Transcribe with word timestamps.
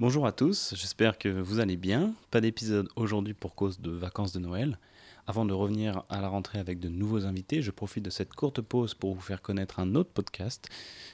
Bonjour 0.00 0.28
à 0.28 0.32
tous, 0.32 0.74
j'espère 0.76 1.18
que 1.18 1.28
vous 1.28 1.58
allez 1.58 1.76
bien. 1.76 2.14
Pas 2.30 2.40
d'épisode 2.40 2.88
aujourd'hui 2.94 3.34
pour 3.34 3.56
cause 3.56 3.80
de 3.80 3.90
vacances 3.90 4.32
de 4.32 4.38
Noël. 4.38 4.78
Avant 5.26 5.44
de 5.44 5.52
revenir 5.52 6.04
à 6.08 6.20
la 6.20 6.28
rentrée 6.28 6.60
avec 6.60 6.78
de 6.78 6.88
nouveaux 6.88 7.24
invités, 7.24 7.62
je 7.62 7.72
profite 7.72 8.04
de 8.04 8.10
cette 8.10 8.32
courte 8.32 8.60
pause 8.60 8.94
pour 8.94 9.12
vous 9.12 9.20
faire 9.20 9.42
connaître 9.42 9.80
un 9.80 9.96
autre 9.96 10.10
podcast 10.10 10.68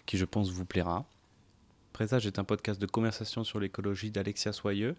qui 0.04 0.18
je 0.18 0.26
pense 0.26 0.50
vous 0.50 0.66
plaira. 0.66 1.06
Présage 1.94 2.26
est 2.26 2.38
un 2.38 2.44
podcast 2.44 2.78
de 2.78 2.84
conversation 2.84 3.42
sur 3.42 3.58
l'écologie 3.58 4.10
d'Alexia 4.10 4.52
Soyeux. 4.52 4.96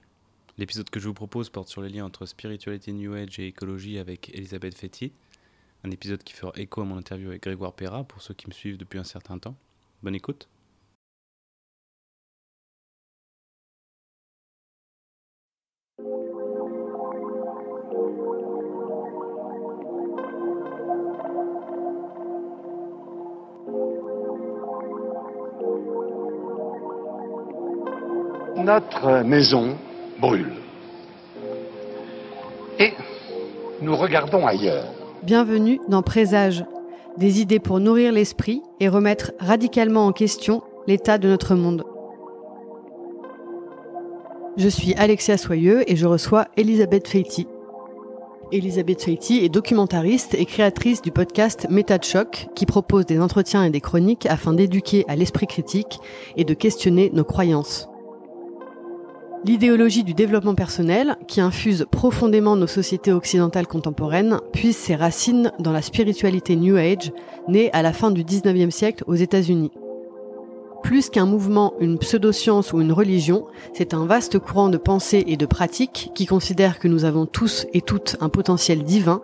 L'épisode 0.57 0.89
que 0.89 0.99
je 0.99 1.07
vous 1.07 1.13
propose 1.13 1.51
porte 1.51 1.67
sur 1.67 1.83
les 1.83 1.89
liens 1.89 2.05
entre 2.05 2.25
spiritualité 2.25 2.91
New 2.91 3.13
Age 3.13 3.37
et 3.37 3.45
écologie 3.45 3.99
avec 3.99 4.33
Elisabeth 4.33 4.75
Fetty. 4.75 5.11
Un 5.83 5.91
épisode 5.91 6.23
qui 6.23 6.33
fera 6.33 6.53
écho 6.55 6.81
à 6.81 6.85
mon 6.85 6.97
interview 6.97 7.29
avec 7.29 7.43
Grégoire 7.43 7.73
Perra 7.73 8.03
pour 8.03 8.23
ceux 8.23 8.33
qui 8.33 8.47
me 8.47 8.53
suivent 8.53 8.77
depuis 8.77 8.97
un 8.97 9.03
certain 9.03 9.37
temps. 9.37 9.55
Bonne 10.01 10.15
écoute. 10.15 10.47
Notre 28.65 29.21
maison 29.21 29.77
brûle. 30.19 30.53
Et 32.79 32.93
nous 33.79 33.95
regardons 33.95 34.47
ailleurs. 34.47 34.87
Bienvenue 35.21 35.79
dans 35.87 36.01
Présage, 36.01 36.65
des 37.15 37.41
idées 37.41 37.59
pour 37.59 37.79
nourrir 37.79 38.11
l'esprit 38.11 38.63
et 38.79 38.89
remettre 38.89 39.33
radicalement 39.39 40.07
en 40.07 40.13
question 40.13 40.63
l'état 40.87 41.19
de 41.19 41.27
notre 41.27 41.53
monde. 41.53 41.83
Je 44.57 44.67
suis 44.67 44.95
Alexia 44.95 45.37
Soyeux 45.37 45.83
et 45.87 45.95
je 45.95 46.07
reçois 46.07 46.47
Elisabeth 46.57 47.07
Feiti. 47.07 47.45
Elisabeth 48.51 49.03
Feiti 49.03 49.45
est 49.45 49.49
documentariste 49.49 50.33
et 50.33 50.45
créatrice 50.45 51.03
du 51.03 51.11
podcast 51.11 51.67
Méta 51.69 51.99
de 51.99 52.03
choc 52.03 52.47
qui 52.55 52.65
propose 52.65 53.05
des 53.05 53.19
entretiens 53.19 53.63
et 53.63 53.69
des 53.69 53.81
chroniques 53.81 54.25
afin 54.25 54.53
d'éduquer 54.53 55.05
à 55.07 55.15
l'esprit 55.15 55.45
critique 55.45 55.99
et 56.35 56.45
de 56.45 56.55
questionner 56.55 57.11
nos 57.13 57.25
croyances. 57.25 57.89
L'idéologie 59.45 60.03
du 60.03 60.15
développement 60.15 60.55
personnel, 60.55 61.17
qui 61.27 61.39
infuse 61.39 61.85
profondément 61.91 62.55
nos 62.55 62.65
sociétés 62.65 63.11
occidentales 63.11 63.67
contemporaines, 63.67 64.39
puise 64.51 64.75
ses 64.75 64.95
racines 64.95 65.51
dans 65.59 65.71
la 65.71 65.83
spiritualité 65.83 66.55
New 66.55 66.77
Age, 66.77 67.11
née 67.47 67.69
à 67.71 67.83
la 67.83 67.93
fin 67.93 68.09
du 68.09 68.23
19e 68.23 68.71
siècle 68.71 69.03
aux 69.05 69.13
États-Unis. 69.13 69.71
Plus 70.81 71.11
qu'un 71.11 71.27
mouvement, 71.27 71.75
une 71.79 71.99
pseudo-science 71.99 72.73
ou 72.73 72.81
une 72.81 72.91
religion, 72.91 73.45
c'est 73.73 73.93
un 73.93 74.07
vaste 74.07 74.39
courant 74.39 74.69
de 74.69 74.77
pensée 74.77 75.23
et 75.27 75.37
de 75.37 75.45
pratique 75.45 76.09
qui 76.15 76.25
considère 76.25 76.79
que 76.79 76.87
nous 76.87 77.05
avons 77.05 77.27
tous 77.27 77.67
et 77.71 77.81
toutes 77.81 78.17
un 78.21 78.29
potentiel 78.29 78.83
divin 78.83 79.21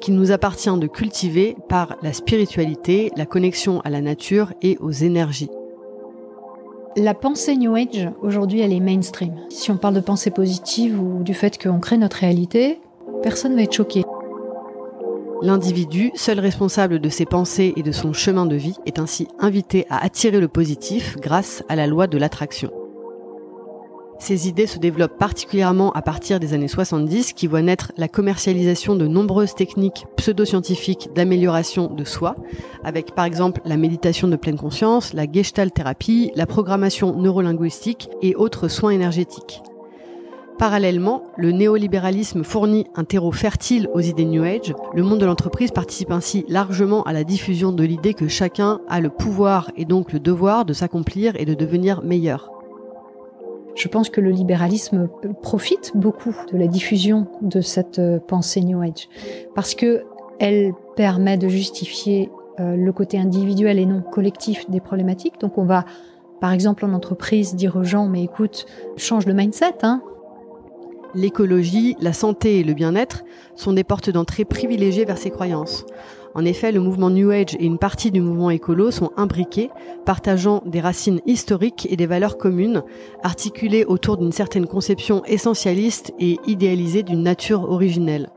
qu'il 0.00 0.14
nous 0.14 0.30
appartient 0.30 0.78
de 0.78 0.86
cultiver 0.86 1.56
par 1.68 1.96
la 2.00 2.12
spiritualité, 2.12 3.10
la 3.16 3.26
connexion 3.26 3.80
à 3.80 3.90
la 3.90 4.00
nature 4.00 4.52
et 4.62 4.76
aux 4.78 4.92
énergies. 4.92 5.50
La 6.96 7.12
pensée 7.12 7.56
New 7.56 7.74
Age, 7.74 8.08
aujourd'hui, 8.22 8.60
elle 8.60 8.72
est 8.72 8.78
mainstream. 8.78 9.34
Si 9.48 9.72
on 9.72 9.76
parle 9.76 9.94
de 9.94 10.00
pensée 10.00 10.30
positive 10.30 11.00
ou 11.00 11.24
du 11.24 11.34
fait 11.34 11.60
qu'on 11.60 11.80
crée 11.80 11.98
notre 11.98 12.18
réalité, 12.18 12.78
personne 13.20 13.50
ne 13.52 13.56
va 13.56 13.62
être 13.62 13.72
choqué. 13.72 14.04
L'individu, 15.42 16.12
seul 16.14 16.38
responsable 16.38 17.00
de 17.00 17.08
ses 17.08 17.26
pensées 17.26 17.72
et 17.74 17.82
de 17.82 17.90
son 17.90 18.12
chemin 18.12 18.46
de 18.46 18.54
vie, 18.54 18.76
est 18.86 19.00
ainsi 19.00 19.26
invité 19.40 19.86
à 19.90 20.04
attirer 20.04 20.38
le 20.38 20.46
positif 20.46 21.16
grâce 21.16 21.64
à 21.68 21.74
la 21.74 21.88
loi 21.88 22.06
de 22.06 22.16
l'attraction. 22.16 22.70
Ces 24.24 24.48
idées 24.48 24.66
se 24.66 24.78
développent 24.78 25.18
particulièrement 25.18 25.92
à 25.92 26.00
partir 26.00 26.40
des 26.40 26.54
années 26.54 26.66
70 26.66 27.34
qui 27.34 27.46
voient 27.46 27.60
naître 27.60 27.92
la 27.98 28.08
commercialisation 28.08 28.96
de 28.96 29.06
nombreuses 29.06 29.54
techniques 29.54 30.06
pseudo-scientifiques 30.16 31.10
d'amélioration 31.14 31.88
de 31.88 32.04
soi, 32.04 32.34
avec 32.84 33.14
par 33.14 33.26
exemple 33.26 33.60
la 33.66 33.76
méditation 33.76 34.26
de 34.26 34.36
pleine 34.36 34.56
conscience, 34.56 35.12
la 35.12 35.30
gestalt 35.30 35.74
thérapie, 35.74 36.32
la 36.36 36.46
programmation 36.46 37.14
neurolinguistique 37.14 38.08
et 38.22 38.34
autres 38.34 38.68
soins 38.68 38.92
énergétiques. 38.92 39.60
Parallèlement, 40.58 41.24
le 41.36 41.52
néolibéralisme 41.52 42.44
fournit 42.44 42.86
un 42.94 43.04
terreau 43.04 43.30
fertile 43.30 43.90
aux 43.92 44.00
idées 44.00 44.24
New 44.24 44.42
Age. 44.42 44.72
Le 44.94 45.02
monde 45.02 45.20
de 45.20 45.26
l'entreprise 45.26 45.70
participe 45.70 46.10
ainsi 46.10 46.46
largement 46.48 47.02
à 47.02 47.12
la 47.12 47.24
diffusion 47.24 47.72
de 47.72 47.84
l'idée 47.84 48.14
que 48.14 48.28
chacun 48.28 48.80
a 48.88 49.02
le 49.02 49.10
pouvoir 49.10 49.70
et 49.76 49.84
donc 49.84 50.14
le 50.14 50.18
devoir 50.18 50.64
de 50.64 50.72
s'accomplir 50.72 51.34
et 51.36 51.44
de 51.44 51.52
devenir 51.52 52.00
meilleur. 52.02 52.53
Je 53.74 53.88
pense 53.88 54.08
que 54.08 54.20
le 54.20 54.30
libéralisme 54.30 55.08
profite 55.42 55.92
beaucoup 55.94 56.34
de 56.52 56.56
la 56.56 56.66
diffusion 56.66 57.26
de 57.42 57.60
cette 57.60 57.98
euh, 57.98 58.18
pensée 58.20 58.60
New 58.60 58.80
Age 58.80 59.08
parce 59.54 59.74
que 59.74 60.04
elle 60.38 60.72
permet 60.96 61.38
de 61.38 61.48
justifier 61.48 62.30
euh, 62.60 62.76
le 62.76 62.92
côté 62.92 63.18
individuel 63.18 63.78
et 63.78 63.86
non 63.86 64.00
collectif 64.00 64.68
des 64.70 64.80
problématiques. 64.80 65.40
Donc 65.40 65.58
on 65.58 65.64
va, 65.64 65.84
par 66.40 66.52
exemple, 66.52 66.84
en 66.84 66.92
entreprise, 66.92 67.54
dire 67.54 67.76
aux 67.76 67.84
gens 67.84 68.06
mais 68.06 68.22
écoute, 68.22 68.66
change 68.96 69.26
le 69.26 69.34
mindset. 69.34 69.74
Hein. 69.82 70.02
L'écologie, 71.14 71.96
la 72.00 72.12
santé 72.12 72.58
et 72.58 72.64
le 72.64 72.74
bien-être 72.74 73.24
sont 73.54 73.72
des 73.72 73.84
portes 73.84 74.10
d'entrée 74.10 74.44
privilégiées 74.44 75.04
vers 75.04 75.18
ces 75.18 75.30
croyances. 75.30 75.84
En 76.36 76.44
effet, 76.44 76.72
le 76.72 76.80
mouvement 76.80 77.10
New 77.10 77.30
Age 77.30 77.54
et 77.60 77.64
une 77.64 77.78
partie 77.78 78.10
du 78.10 78.20
mouvement 78.20 78.50
écolo 78.50 78.90
sont 78.90 79.12
imbriqués, 79.16 79.70
partageant 80.04 80.62
des 80.66 80.80
racines 80.80 81.20
historiques 81.26 81.86
et 81.90 81.96
des 81.96 82.06
valeurs 82.06 82.38
communes, 82.38 82.82
articulées 83.22 83.84
autour 83.84 84.16
d'une 84.16 84.32
certaine 84.32 84.66
conception 84.66 85.24
essentialiste 85.26 86.12
et 86.18 86.38
idéalisée 86.46 87.04
d'une 87.04 87.22
nature 87.22 87.70
originelle. 87.70 88.30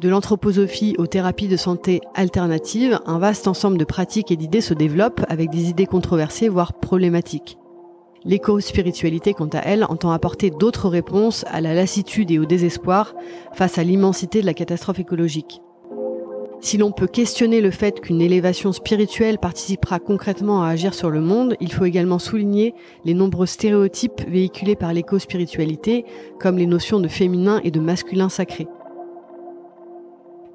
De 0.00 0.08
l'anthroposophie 0.08 0.96
aux 0.98 1.06
thérapies 1.06 1.46
de 1.46 1.58
santé 1.58 2.00
alternatives, 2.14 2.98
un 3.04 3.18
vaste 3.18 3.48
ensemble 3.48 3.76
de 3.76 3.84
pratiques 3.84 4.32
et 4.32 4.36
d'idées 4.36 4.62
se 4.62 4.74
développe 4.74 5.24
avec 5.28 5.50
des 5.50 5.68
idées 5.68 5.86
controversées, 5.86 6.48
voire 6.48 6.72
problématiques. 6.72 7.58
L'éco-spiritualité, 8.24 9.34
quant 9.34 9.50
à 9.52 9.58
elle, 9.58 9.84
entend 9.84 10.10
apporter 10.10 10.50
d'autres 10.50 10.88
réponses 10.88 11.44
à 11.48 11.60
la 11.60 11.74
lassitude 11.74 12.30
et 12.30 12.38
au 12.38 12.46
désespoir 12.46 13.14
face 13.52 13.76
à 13.76 13.84
l'immensité 13.84 14.40
de 14.40 14.46
la 14.46 14.54
catastrophe 14.54 14.98
écologique. 14.98 15.60
Si 16.64 16.78
l'on 16.78 16.92
peut 16.92 17.06
questionner 17.06 17.60
le 17.60 17.70
fait 17.70 18.00
qu'une 18.00 18.22
élévation 18.22 18.72
spirituelle 18.72 19.36
participera 19.36 19.98
concrètement 19.98 20.62
à 20.62 20.68
agir 20.68 20.94
sur 20.94 21.10
le 21.10 21.20
monde, 21.20 21.56
il 21.60 21.70
faut 21.70 21.84
également 21.84 22.18
souligner 22.18 22.72
les 23.04 23.12
nombreux 23.12 23.44
stéréotypes 23.44 24.22
véhiculés 24.26 24.74
par 24.74 24.94
l'éco-spiritualité, 24.94 26.06
comme 26.40 26.56
les 26.56 26.64
notions 26.64 27.00
de 27.00 27.08
féminin 27.08 27.60
et 27.64 27.70
de 27.70 27.80
masculin 27.80 28.30
sacré. 28.30 28.66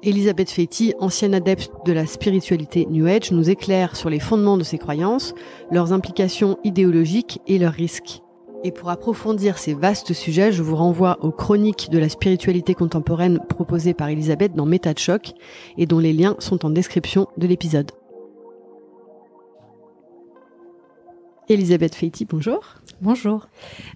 Elisabeth 0.02 0.50
Fetty, 0.50 0.94
ancienne 0.98 1.32
adepte 1.32 1.70
de 1.86 1.92
la 1.92 2.06
spiritualité 2.06 2.88
New 2.90 3.06
Age, 3.06 3.30
nous 3.30 3.48
éclaire 3.48 3.94
sur 3.94 4.10
les 4.10 4.18
fondements 4.18 4.58
de 4.58 4.64
ces 4.64 4.78
croyances, 4.78 5.32
leurs 5.70 5.92
implications 5.92 6.58
idéologiques 6.64 7.40
et 7.46 7.58
leurs 7.60 7.72
risques. 7.72 8.20
Et 8.62 8.72
pour 8.72 8.90
approfondir 8.90 9.56
ces 9.56 9.72
vastes 9.72 10.12
sujets, 10.12 10.52
je 10.52 10.62
vous 10.62 10.76
renvoie 10.76 11.18
aux 11.24 11.30
chroniques 11.30 11.88
de 11.90 11.98
la 11.98 12.10
spiritualité 12.10 12.74
contemporaine 12.74 13.40
proposées 13.48 13.94
par 13.94 14.08
Elisabeth 14.08 14.54
dans 14.54 14.66
Méta 14.66 14.92
de 14.92 14.98
choc 14.98 15.32
et 15.78 15.86
dont 15.86 15.98
les 15.98 16.12
liens 16.12 16.36
sont 16.40 16.66
en 16.66 16.70
description 16.70 17.26
de 17.38 17.46
l'épisode. 17.46 17.90
Elisabeth 21.48 21.94
Feiti, 21.94 22.26
bonjour. 22.26 22.60
Bonjour. 23.00 23.48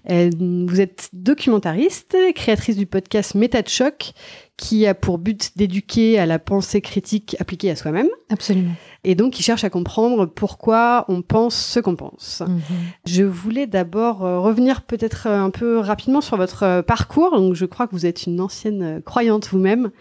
Euh, 0.09 0.31
vous 0.67 0.81
êtes 0.81 1.09
documentariste, 1.13 2.17
créatrice 2.33 2.75
du 2.75 2.87
podcast 2.87 3.35
Méta 3.35 3.61
de 3.61 3.69
choc, 3.69 4.13
qui 4.57 4.87
a 4.87 4.93
pour 4.93 5.17
but 5.17 5.51
d'éduquer 5.57 6.17
à 6.17 6.25
la 6.25 6.39
pensée 6.39 6.79
critique 6.79 7.35
appliquée 7.39 7.69
à 7.71 7.75
soi-même. 7.75 8.07
Absolument. 8.29 8.71
Et 9.03 9.13
donc, 9.13 9.33
qui 9.33 9.43
cherche 9.43 9.63
à 9.65 9.69
comprendre 9.69 10.25
pourquoi 10.25 11.05
on 11.09 11.21
pense 11.21 11.55
ce 11.55 11.79
qu'on 11.81 11.95
pense. 11.97 12.41
Mhm. 12.47 12.61
Je 13.05 13.23
voulais 13.23 13.67
d'abord 13.67 14.25
euh, 14.25 14.39
revenir 14.39 14.81
peut-être 14.83 15.27
euh, 15.27 15.41
un 15.43 15.49
peu 15.49 15.77
rapidement 15.79 16.21
sur 16.21 16.37
votre 16.37 16.63
euh, 16.63 16.81
parcours. 16.81 17.31
Donc, 17.37 17.53
je 17.53 17.65
crois 17.65 17.85
que 17.85 17.91
vous 17.91 18.05
êtes 18.05 18.25
une 18.25 18.39
ancienne 18.39 19.01
croyante 19.05 19.47
vous-même 19.49 19.91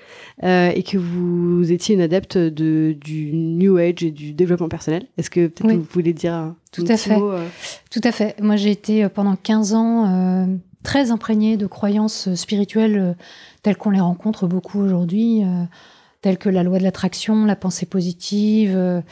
euh, 0.44 0.70
et 0.74 0.84
que 0.84 0.98
vous 0.98 1.70
étiez 1.72 1.96
une 1.96 2.00
adepte 2.00 2.38
de, 2.38 2.96
du 2.98 3.32
New 3.34 3.76
Age 3.76 4.02
et 4.04 4.10
du 4.12 4.32
développement 4.32 4.68
personnel. 4.68 5.06
Est-ce 5.18 5.30
que 5.30 5.48
peut-être 5.48 5.66
Oui. 5.66 5.76
vous 5.76 5.86
voulez 5.90 6.12
dire 6.12 6.32
un 6.32 6.56
Tout 6.72 6.84
à 6.88 6.96
fait. 6.96 7.16
mot, 7.18 7.32
euh, 7.32 7.44
Tout 7.90 8.00
à 8.04 8.12
fait. 8.12 8.36
Moi, 8.40 8.54
j'ai 8.56 8.70
été 8.70 9.08
pendant 9.08 9.34
15 9.36 9.74
ans 9.74 10.06
euh, 10.06 10.46
très 10.84 11.10
imprégnée 11.10 11.56
de 11.56 11.66
croyances 11.66 12.28
euh, 12.28 12.36
spirituelles 12.36 12.98
euh, 12.98 13.12
telles 13.62 13.76
qu'on 13.76 13.90
les 13.90 14.00
rencontre 14.00 14.46
beaucoup 14.46 14.78
aujourd'hui, 14.78 15.42
euh, 15.42 15.64
telles 16.22 16.38
que 16.38 16.48
la 16.48 16.62
loi 16.62 16.78
de 16.78 16.84
l'attraction, 16.84 17.44
la 17.44 17.56
pensée 17.56 17.86
positive, 17.86 19.02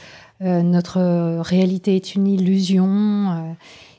notre 0.40 1.40
réalité 1.42 1.94
est 1.94 2.14
une 2.14 2.26
illusion. 2.26 3.54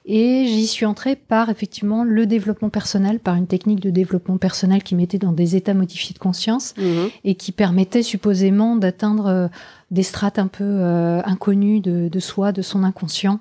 et 0.05 0.45
j'y 0.47 0.65
suis 0.65 0.85
entrée 0.87 1.15
par 1.15 1.49
effectivement 1.49 2.03
le 2.03 2.25
développement 2.25 2.69
personnel, 2.69 3.19
par 3.19 3.35
une 3.35 3.45
technique 3.45 3.81
de 3.81 3.91
développement 3.91 4.37
personnel 4.37 4.81
qui 4.81 4.95
mettait 4.95 5.19
dans 5.19 5.31
des 5.31 5.55
états 5.55 5.75
modifiés 5.75 6.15
de 6.15 6.19
conscience 6.19 6.73
mhm. 6.77 7.09
et 7.23 7.35
qui 7.35 7.51
permettait 7.51 8.01
supposément 8.01 8.75
d'atteindre 8.75 9.49
des 9.93 10.03
strates 10.03 10.39
un 10.39 10.47
peu 10.47 10.63
euh, 10.63 11.21
inconnues 11.23 11.79
de, 11.79 12.09
de 12.09 12.19
soi, 12.19 12.51
de 12.51 12.63
son 12.63 12.83
inconscient. 12.83 13.39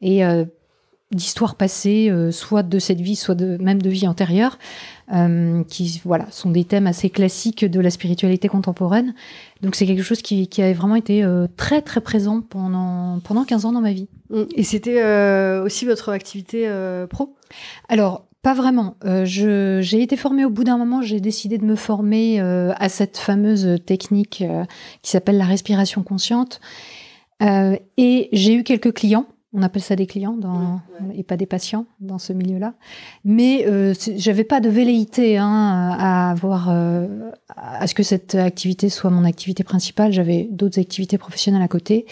Et 0.00 0.24
euh, 0.24 0.46
d'histoires 1.10 1.54
passées, 1.56 2.12
soit 2.30 2.62
de 2.62 2.78
cette 2.78 3.00
vie, 3.00 3.16
soit 3.16 3.34
de, 3.34 3.56
même 3.60 3.82
de 3.82 3.90
vie 3.90 4.06
antérieure, 4.06 4.58
qui 5.68 6.00
voilà, 6.04 6.30
sont 6.30 6.50
des 6.50 6.64
thèmes 6.64 6.86
assez 6.86 7.10
classiques 7.10 7.64
de 7.64 7.80
la 7.80 7.90
spiritualité 7.90 8.46
contemporaine. 8.46 9.14
Donc 9.60 9.74
c'est 9.74 9.86
quelque 9.86 10.04
chose 10.04 10.22
qui, 10.22 10.46
qui 10.46 10.62
a 10.62 10.72
vraiment 10.72 10.94
été 10.94 11.26
très 11.56 11.82
très 11.82 12.00
présent 12.00 12.42
pendant, 12.42 13.18
pendant 13.20 13.44
15 13.44 13.64
ans 13.64 13.72
dans 13.72 13.80
ma 13.80 13.92
vie. 13.92 14.08
Mmh. 14.30 14.42
Et 14.54 14.62
c'était 14.62 15.02
aussi 15.64 15.84
votre 15.84 16.10
activité 16.10 16.70
pro? 17.08 17.34
Alors, 17.88 18.26
pas 18.42 18.54
vraiment. 18.54 18.96
Euh, 19.04 19.24
j'ai 19.24 20.02
été 20.02 20.16
formée 20.16 20.44
au 20.44 20.50
bout 20.50 20.64
d'un 20.64 20.78
moment, 20.78 21.02
j'ai 21.02 21.20
décidé 21.20 21.58
de 21.58 21.64
me 21.64 21.76
former 21.76 22.40
euh, 22.40 22.72
à 22.76 22.88
cette 22.88 23.18
fameuse 23.18 23.78
technique 23.84 24.42
euh, 24.42 24.64
qui 25.02 25.10
s'appelle 25.10 25.36
la 25.36 25.44
respiration 25.44 26.02
consciente. 26.02 26.60
et 27.40 28.28
j'ai 28.32 28.54
eu 28.54 28.64
quelques 28.64 28.92
clients 28.92 29.26
on 29.52 29.62
appelle 29.62 29.82
ça 29.82 29.96
des 29.96 30.06
clients 30.06 30.36
dans, 30.36 30.80
et 31.14 31.24
pas 31.24 31.36
des 31.36 31.46
patients 31.46 31.86
dans 31.98 32.18
ce 32.18 32.32
milieu-là. 32.32 32.74
Mais 33.24 33.66
euh, 33.66 33.94
j'avais 34.16 34.44
pas 34.44 34.60
de 34.60 34.68
velléité 34.68 35.38
hein, 35.38 35.96
à 35.98 36.30
avoir 36.30 36.70
euh, 36.70 37.30
à 37.56 37.86
ce 37.88 37.94
que 37.94 38.04
cette 38.04 38.36
activité 38.36 38.88
soit 38.88 39.10
mon 39.10 39.24
activité 39.24 39.64
principale. 39.64 40.12
J'avais 40.12 40.48
d'autres 40.52 40.78
activités 40.78 41.18
professionnelles 41.18 41.62
à 41.62 41.68
côté, 41.68 42.06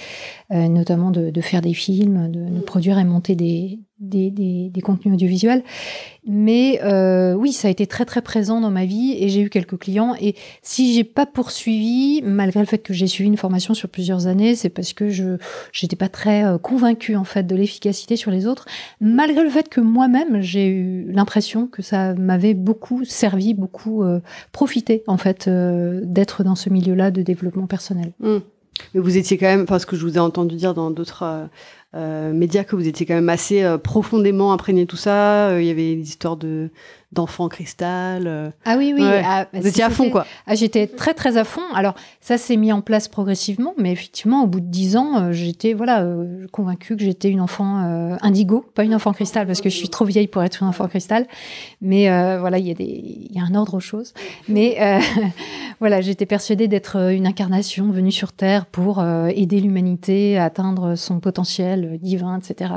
euh, 0.50 0.68
notamment 0.68 1.12
de, 1.12 1.30
de, 1.30 1.40
faire 1.40 1.62
des 1.62 1.74
films, 1.74 2.30
de, 2.30 2.40
de, 2.40 2.58
mm. 2.58 2.62
produire 2.62 2.98
et 2.98 3.04
monter 3.04 3.36
des, 3.36 3.78
des, 4.00 4.30
des, 4.30 4.70
des 4.70 4.80
contenus 4.80 5.14
audiovisuels. 5.14 5.62
Mais 6.30 6.80
euh, 6.84 7.32
oui, 7.32 7.52
ça 7.52 7.68
a 7.68 7.70
été 7.70 7.86
très 7.86 8.04
très 8.04 8.20
présent 8.20 8.60
dans 8.60 8.70
ma 8.70 8.84
vie 8.84 9.16
et 9.18 9.30
j'ai 9.30 9.40
eu 9.40 9.48
quelques 9.48 9.78
clients. 9.78 10.14
Et 10.20 10.34
si 10.62 10.92
j'ai 10.92 11.04
pas 11.04 11.24
poursuivi, 11.24 12.20
malgré 12.22 12.60
le 12.60 12.66
fait 12.66 12.78
que 12.78 12.92
j'ai 12.92 13.06
suivi 13.06 13.28
une 13.28 13.38
formation 13.38 13.72
sur 13.72 13.88
plusieurs 13.88 14.26
années, 14.26 14.54
c'est 14.54 14.68
parce 14.68 14.92
que 14.92 15.08
je 15.08 15.38
j'étais 15.72 15.96
pas 15.96 16.10
très 16.10 16.44
euh, 16.44 16.58
convaincue 16.58 17.16
en 17.16 17.24
fait 17.24 17.44
de 17.44 17.56
l'efficacité 17.56 18.16
sur 18.16 18.30
les 18.30 18.46
autres, 18.46 18.66
malgré 19.00 19.42
le 19.42 19.50
fait 19.50 19.70
que 19.70 19.80
moi-même 19.80 20.42
j'ai 20.42 20.66
eu 20.68 21.10
l'impression 21.10 21.66
que 21.66 21.80
ça 21.80 22.14
m'avait 22.14 22.54
beaucoup 22.54 23.04
servi, 23.04 23.54
beaucoup 23.54 24.02
euh, 24.02 24.20
profité 24.52 25.02
en 25.06 25.16
fait 25.16 25.48
euh, 25.48 26.02
d'être 26.04 26.44
dans 26.44 26.56
ce 26.56 26.68
milieu-là 26.68 27.10
de 27.10 27.22
développement 27.22 27.66
personnel. 27.66 28.12
Mmh. 28.20 28.38
Mais 28.94 29.00
vous 29.00 29.16
étiez 29.16 29.38
quand 29.38 29.46
même, 29.46 29.66
parce 29.66 29.84
que 29.84 29.96
je 29.96 30.02
vous 30.02 30.16
ai 30.16 30.20
entendu 30.20 30.56
dire 30.56 30.74
dans 30.74 30.90
d'autres 30.90 31.48
euh, 31.94 32.32
médias 32.34 32.64
que 32.64 32.76
vous 32.76 32.86
étiez 32.86 33.06
quand 33.06 33.14
même 33.14 33.30
assez 33.30 33.62
euh, 33.62 33.78
profondément 33.78 34.52
imprégné 34.52 34.84
tout 34.86 34.96
ça. 34.96 35.48
Euh, 35.48 35.62
il 35.62 35.66
y 35.66 35.70
avait 35.70 35.96
des 35.96 36.02
histoires 36.02 36.36
de 36.36 36.70
d'enfants 37.12 37.48
cristal. 37.48 38.26
Euh. 38.26 38.50
Ah 38.64 38.76
oui, 38.76 38.92
oui. 38.94 39.02
Ah, 39.02 39.46
Vous 39.54 39.66
étiez 39.66 39.82
à 39.84 39.90
fond, 39.90 40.10
quoi. 40.10 40.26
Ah, 40.46 40.54
j'étais 40.54 40.86
très, 40.86 41.14
très 41.14 41.38
à 41.38 41.44
fond. 41.44 41.62
Alors, 41.74 41.94
ça 42.20 42.36
s'est 42.36 42.56
mis 42.56 42.72
en 42.72 42.82
place 42.82 43.08
progressivement, 43.08 43.72
mais 43.78 43.90
effectivement, 43.92 44.42
au 44.42 44.46
bout 44.46 44.60
de 44.60 44.66
dix 44.66 44.96
ans, 44.96 45.18
euh, 45.18 45.32
j'étais 45.32 45.72
voilà 45.72 46.02
euh, 46.02 46.46
convaincue 46.52 46.96
que 46.96 47.02
j'étais 47.02 47.30
une 47.30 47.40
enfant 47.40 47.84
euh, 47.84 48.16
indigo, 48.20 48.64
pas 48.74 48.84
une 48.84 48.94
enfant 48.94 49.12
cristal, 49.12 49.46
parce 49.46 49.62
que 49.62 49.70
je 49.70 49.76
suis 49.76 49.88
trop 49.88 50.04
vieille 50.04 50.26
pour 50.26 50.42
être 50.42 50.62
une 50.62 50.68
enfant 50.68 50.86
cristal. 50.86 51.26
Mais 51.80 52.08
voilà, 52.38 52.58
il 52.58 52.66
y, 52.66 52.70
a 52.70 52.74
des, 52.74 52.84
il 52.84 53.34
y 53.34 53.40
a 53.40 53.42
un 53.42 53.54
ordre 53.54 53.74
aux 53.74 53.80
choses. 53.80 54.12
Mais 54.48 54.78
voilà, 55.80 56.00
j'étais 56.00 56.26
persuadée 56.26 56.68
d'être 56.68 56.96
une 57.12 57.26
incarnation 57.26 57.90
venue 57.90 58.12
sur 58.12 58.32
Terre 58.32 58.66
pour 58.66 59.02
aider 59.02 59.60
l'humanité 59.60 60.36
à 60.36 60.44
atteindre 60.44 60.96
son 60.96 61.20
potentiel 61.20 61.98
divin, 62.00 62.38
etc 62.38 62.72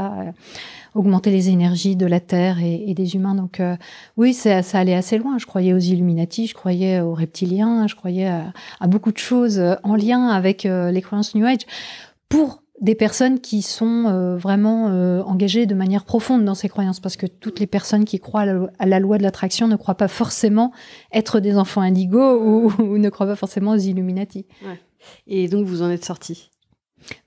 augmenter 0.94 1.32
les 1.32 1.50
énergies 1.50 1.96
de 1.96 2.06
la 2.06 2.20
Terre 2.20 2.60
et, 2.62 2.94
des 2.94 3.16
humains. 3.16 3.36
Donc 3.36 3.60
euh, 3.60 3.76
oui, 4.18 4.34
ça, 4.34 4.62
ça, 4.62 4.80
allait 4.80 4.96
assez 4.96 5.18
loin. 5.18 5.38
Je 5.38 5.46
croyais 5.46 5.74
aux 5.74 5.80
Illuminati, 5.80 6.48
je 6.48 6.54
croyais 6.54 7.00
aux 7.00 7.14
reptiliens, 7.14 7.88
je 7.88 7.96
croyais 7.96 8.28
à, 8.28 8.88
beaucoup 8.88 9.12
de 9.12 9.18
choses 9.18 9.60
euh, 9.60 9.76
en 9.84 9.96
lien 9.96 10.28
avec 10.28 10.66
euh, 10.66 10.92
les 10.92 11.02
croyances 11.02 11.36
New 11.36 11.46
Age. 11.46 11.66
Pour 12.30 12.64
des 12.82 12.96
personnes 12.96 13.40
qui 13.40 13.62
sont 13.62 14.38
vraiment 14.38 14.86
engagées 15.28 15.68
de 15.68 15.76
manière 15.76 16.04
profonde 16.04 16.44
dans 16.44 16.56
ces 16.56 16.68
croyances, 16.68 17.00
parce 17.00 17.16
que 17.16 17.28
toutes 17.28 17.60
les 17.60 17.68
personnes 17.68 18.06
qui 18.06 18.20
croient 18.20 18.46
à 18.80 18.86
la, 18.88 19.00
loi 19.00 19.20
de 19.20 19.24
l'attraction 19.24 19.68
ne 19.68 19.76
croient 19.76 19.96
pas 19.96 20.08
forcément 20.08 20.72
être 21.14 21.40
des 21.40 21.58
enfants 21.58 21.82
indigos 21.82 22.72
ou, 22.80 22.98
ne 22.98 23.10
croient 23.10 23.28
pas 23.28 23.36
forcément 23.36 23.72
aux 23.72 23.78
Illuminati. 23.78 24.48
Ouais. 24.66 24.80
Et 25.28 25.48
donc 25.48 25.68
vous 25.68 25.84
en 25.84 25.92
êtes 25.92 26.06
sorti 26.06 26.50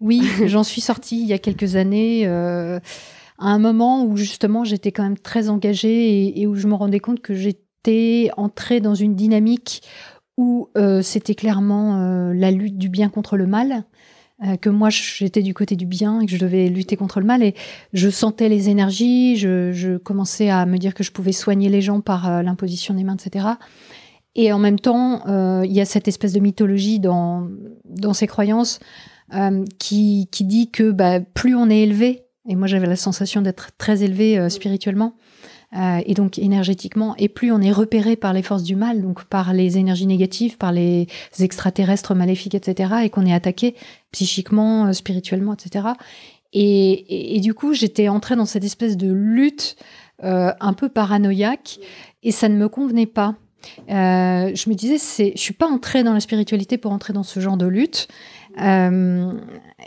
Oui, 0.00 0.22
j'en 0.46 0.64
suis 0.64 0.80
sortie 0.80 1.20
il 1.20 1.28
y 1.28 1.34
a 1.34 1.38
quelques 1.38 1.76
années 1.76 2.26
à 3.38 3.48
un 3.48 3.58
moment 3.58 4.04
où 4.04 4.16
justement 4.16 4.64
j'étais 4.64 4.92
quand 4.92 5.02
même 5.02 5.18
très 5.18 5.48
engagée 5.48 6.40
et, 6.40 6.46
où 6.46 6.54
je 6.54 6.66
me 6.66 6.74
rendais 6.74 7.00
compte 7.00 7.20
que 7.20 7.34
j'étais 7.34 8.30
entrée 8.36 8.80
dans 8.80 8.94
une 8.94 9.14
dynamique 9.14 9.82
où 10.36 10.68
euh, 10.76 11.02
c'était 11.02 11.34
clairement 11.34 12.00
euh, 12.00 12.32
la 12.34 12.50
lutte 12.50 12.78
du 12.78 12.88
bien 12.88 13.08
contre 13.08 13.36
le 13.36 13.46
mal, 13.46 13.84
euh, 14.44 14.56
que 14.56 14.68
moi 14.68 14.88
j'étais 14.90 15.42
du 15.42 15.54
côté 15.54 15.76
du 15.76 15.86
bien 15.86 16.20
et 16.20 16.26
que 16.26 16.32
je 16.32 16.38
devais 16.38 16.68
lutter 16.68 16.96
contre 16.96 17.20
le 17.20 17.26
mal 17.26 17.42
et 17.42 17.54
je 17.92 18.08
sentais 18.08 18.48
les 18.48 18.68
énergies, 18.68 19.36
je, 19.36 19.72
je 19.72 19.96
commençais 19.96 20.50
à 20.50 20.66
me 20.66 20.78
dire 20.78 20.94
que 20.94 21.04
je 21.04 21.12
pouvais 21.12 21.32
soigner 21.32 21.68
les 21.68 21.82
gens 21.82 22.00
par 22.00 22.42
l'imposition 22.42 22.94
des 22.94 23.04
mains, 23.04 23.16
etc. 23.16 23.46
Et 24.36 24.52
en 24.52 24.58
même 24.58 24.80
temps, 24.80 25.62
il 25.62 25.72
y 25.72 25.80
a 25.80 25.84
cette 25.84 26.08
espèce 26.08 26.32
de 26.32 26.40
mythologie 26.40 26.98
dans, 26.98 27.48
dans 27.84 28.14
ces 28.14 28.26
croyances 28.26 28.80
qui, 29.78 30.28
qui 30.32 30.44
dit 30.44 30.72
que 30.72 30.90
bah, 30.90 31.20
plus 31.20 31.54
on 31.54 31.70
est 31.70 31.82
élevé, 31.82 32.23
et 32.46 32.56
moi, 32.56 32.66
j'avais 32.66 32.86
la 32.86 32.96
sensation 32.96 33.40
d'être 33.40 33.70
très 33.78 34.02
élevée 34.02 34.38
euh, 34.38 34.48
spirituellement 34.48 35.14
euh, 35.74 36.00
et 36.04 36.14
donc 36.14 36.38
énergétiquement. 36.38 37.14
Et 37.16 37.28
plus 37.28 37.50
on 37.52 37.60
est 37.60 37.72
repéré 37.72 38.16
par 38.16 38.32
les 38.32 38.42
forces 38.42 38.62
du 38.62 38.76
mal, 38.76 39.00
donc 39.00 39.24
par 39.24 39.52
les 39.54 39.78
énergies 39.78 40.06
négatives, 40.06 40.58
par 40.58 40.70
les 40.70 41.06
extraterrestres 41.38 42.14
maléfiques, 42.14 42.54
etc., 42.54 42.94
et 43.04 43.10
qu'on 43.10 43.24
est 43.24 43.32
attaqué 43.32 43.74
psychiquement, 44.12 44.86
euh, 44.86 44.92
spirituellement, 44.92 45.54
etc. 45.54 45.88
Et, 46.52 47.36
et, 47.36 47.40
du 47.40 47.52
coup, 47.52 47.72
j'étais 47.72 48.06
entrée 48.06 48.36
dans 48.36 48.46
cette 48.46 48.62
espèce 48.62 48.96
de 48.96 49.12
lutte 49.12 49.74
un 50.22 50.72
peu 50.72 50.88
paranoïaque, 50.88 51.80
et 52.22 52.30
ça 52.30 52.48
ne 52.48 52.54
me 52.54 52.68
convenait 52.68 53.06
pas. 53.06 53.34
Je 53.88 54.70
me 54.70 54.74
disais, 54.74 54.98
c'est, 54.98 55.32
je 55.34 55.40
suis 55.40 55.52
pas 55.52 55.66
entrée 55.66 56.04
dans 56.04 56.12
la 56.12 56.20
spiritualité 56.20 56.78
pour 56.78 56.92
entrer 56.92 57.12
dans 57.12 57.24
ce 57.24 57.40
genre 57.40 57.56
de 57.56 57.66
lutte. 57.66 58.06
Euh, 58.60 59.32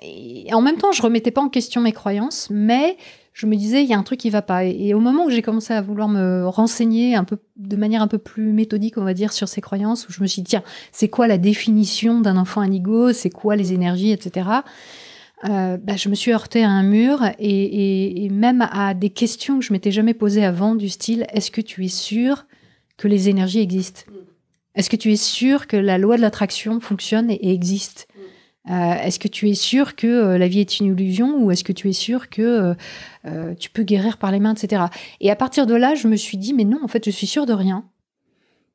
et 0.01 0.53
en 0.53 0.61
même 0.61 0.77
temps, 0.77 0.91
je 0.91 1.01
remettais 1.01 1.31
pas 1.31 1.41
en 1.41 1.49
question 1.49 1.81
mes 1.81 1.91
croyances, 1.91 2.49
mais 2.51 2.97
je 3.33 3.45
me 3.45 3.55
disais, 3.55 3.83
il 3.83 3.89
y 3.89 3.93
a 3.93 3.97
un 3.97 4.03
truc 4.03 4.19
qui 4.19 4.29
va 4.29 4.41
pas. 4.41 4.65
Et, 4.65 4.93
au 4.93 4.99
moment 4.99 5.25
où 5.25 5.29
j'ai 5.29 5.41
commencé 5.41 5.73
à 5.73 5.81
vouloir 5.81 6.07
me 6.07 6.47
renseigner 6.47 7.15
un 7.15 7.23
peu, 7.23 7.37
de 7.55 7.75
manière 7.75 8.01
un 8.01 8.07
peu 8.07 8.17
plus 8.17 8.51
méthodique, 8.51 8.97
on 8.97 9.03
va 9.03 9.13
dire, 9.13 9.31
sur 9.31 9.47
ces 9.47 9.61
croyances, 9.61 10.09
où 10.09 10.11
je 10.11 10.21
me 10.21 10.27
suis 10.27 10.41
dit, 10.41 10.49
tiens, 10.49 10.63
c'est 10.91 11.07
quoi 11.07 11.27
la 11.27 11.37
définition 11.37 12.19
d'un 12.19 12.35
enfant 12.35 12.61
anigo 12.61 13.13
C'est 13.13 13.29
quoi 13.29 13.55
les 13.55 13.73
énergies, 13.73 14.11
etc. 14.11 14.49
Euh, 15.45 15.77
bah, 15.77 15.95
je 15.95 16.09
me 16.09 16.15
suis 16.15 16.31
heurtée 16.31 16.63
à 16.63 16.69
un 16.69 16.81
mur 16.81 17.23
et, 17.37 17.47
et, 17.47 18.25
et, 18.25 18.29
même 18.29 18.67
à 18.71 18.95
des 18.95 19.11
questions 19.11 19.59
que 19.59 19.65
je 19.65 19.71
m'étais 19.71 19.91
jamais 19.91 20.15
posées 20.15 20.43
avant, 20.43 20.73
du 20.73 20.89
style, 20.89 21.27
est-ce 21.31 21.51
que 21.51 21.61
tu 21.61 21.85
es 21.85 21.89
sûr 21.89 22.47
que 22.97 23.07
les 23.07 23.29
énergies 23.29 23.59
existent? 23.59 24.01
Est-ce 24.73 24.89
que 24.89 24.95
tu 24.95 25.11
es 25.11 25.15
sûr 25.15 25.67
que 25.67 25.77
la 25.77 25.99
loi 25.99 26.17
de 26.17 26.21
l'attraction 26.21 26.79
fonctionne 26.79 27.29
et 27.29 27.53
existe? 27.53 28.07
Euh, 28.69 28.93
est-ce 28.95 29.19
que 29.19 29.27
tu 29.27 29.49
es 29.49 29.53
sûr 29.53 29.95
que 29.95 30.07
euh, 30.07 30.37
la 30.37 30.47
vie 30.47 30.59
est 30.59 30.79
une 30.79 30.87
illusion 30.87 31.37
ou 31.37 31.51
est-ce 31.51 31.63
que 31.63 31.71
tu 31.71 31.89
es 31.89 31.93
sûr 31.93 32.29
que 32.29 32.75
euh, 33.25 33.53
tu 33.55 33.69
peux 33.69 33.83
guérir 33.83 34.17
par 34.17 34.31
les 34.31 34.39
mains, 34.39 34.53
etc. 34.53 34.85
Et 35.21 35.31
à 35.31 35.35
partir 35.35 35.65
de 35.65 35.75
là, 35.75 35.95
je 35.95 36.07
me 36.07 36.15
suis 36.15 36.37
dit, 36.37 36.53
mais 36.53 36.65
non, 36.65 36.79
en 36.83 36.87
fait, 36.87 37.05
je 37.05 37.11
suis 37.11 37.27
sûre 37.27 37.45
de 37.45 37.53
rien. 37.53 37.85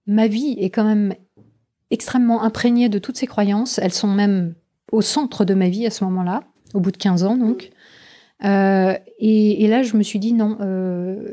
Ma 0.07 0.27
vie 0.29 0.57
est 0.59 0.71
quand 0.71 0.85
même 0.85 1.15
extrêmement 1.91 2.43
imprégnée 2.43 2.89
de 2.89 2.99
toutes 2.99 3.19
ces 3.19 3.27
croyances. 3.27 3.79
Elles 3.79 3.93
sont 3.93 4.09
même 4.09 4.55
au 4.91 5.03
centre 5.03 5.45
de 5.45 5.55
ma 5.55 5.69
vie 5.69 5.87
à 5.87 5.91
ce 5.91 6.05
moment-là, 6.05 6.45
au 6.75 6.81
bout 6.81 6.91
de 6.91 6.97
15 6.97 7.25
ans, 7.25 7.37
donc. 7.37 7.71
Et, 8.45 9.67
là, 9.69 9.83
je 9.85 9.97
me 9.97 10.03
suis 10.03 10.19
dit, 10.19 10.33
non, 10.33 10.59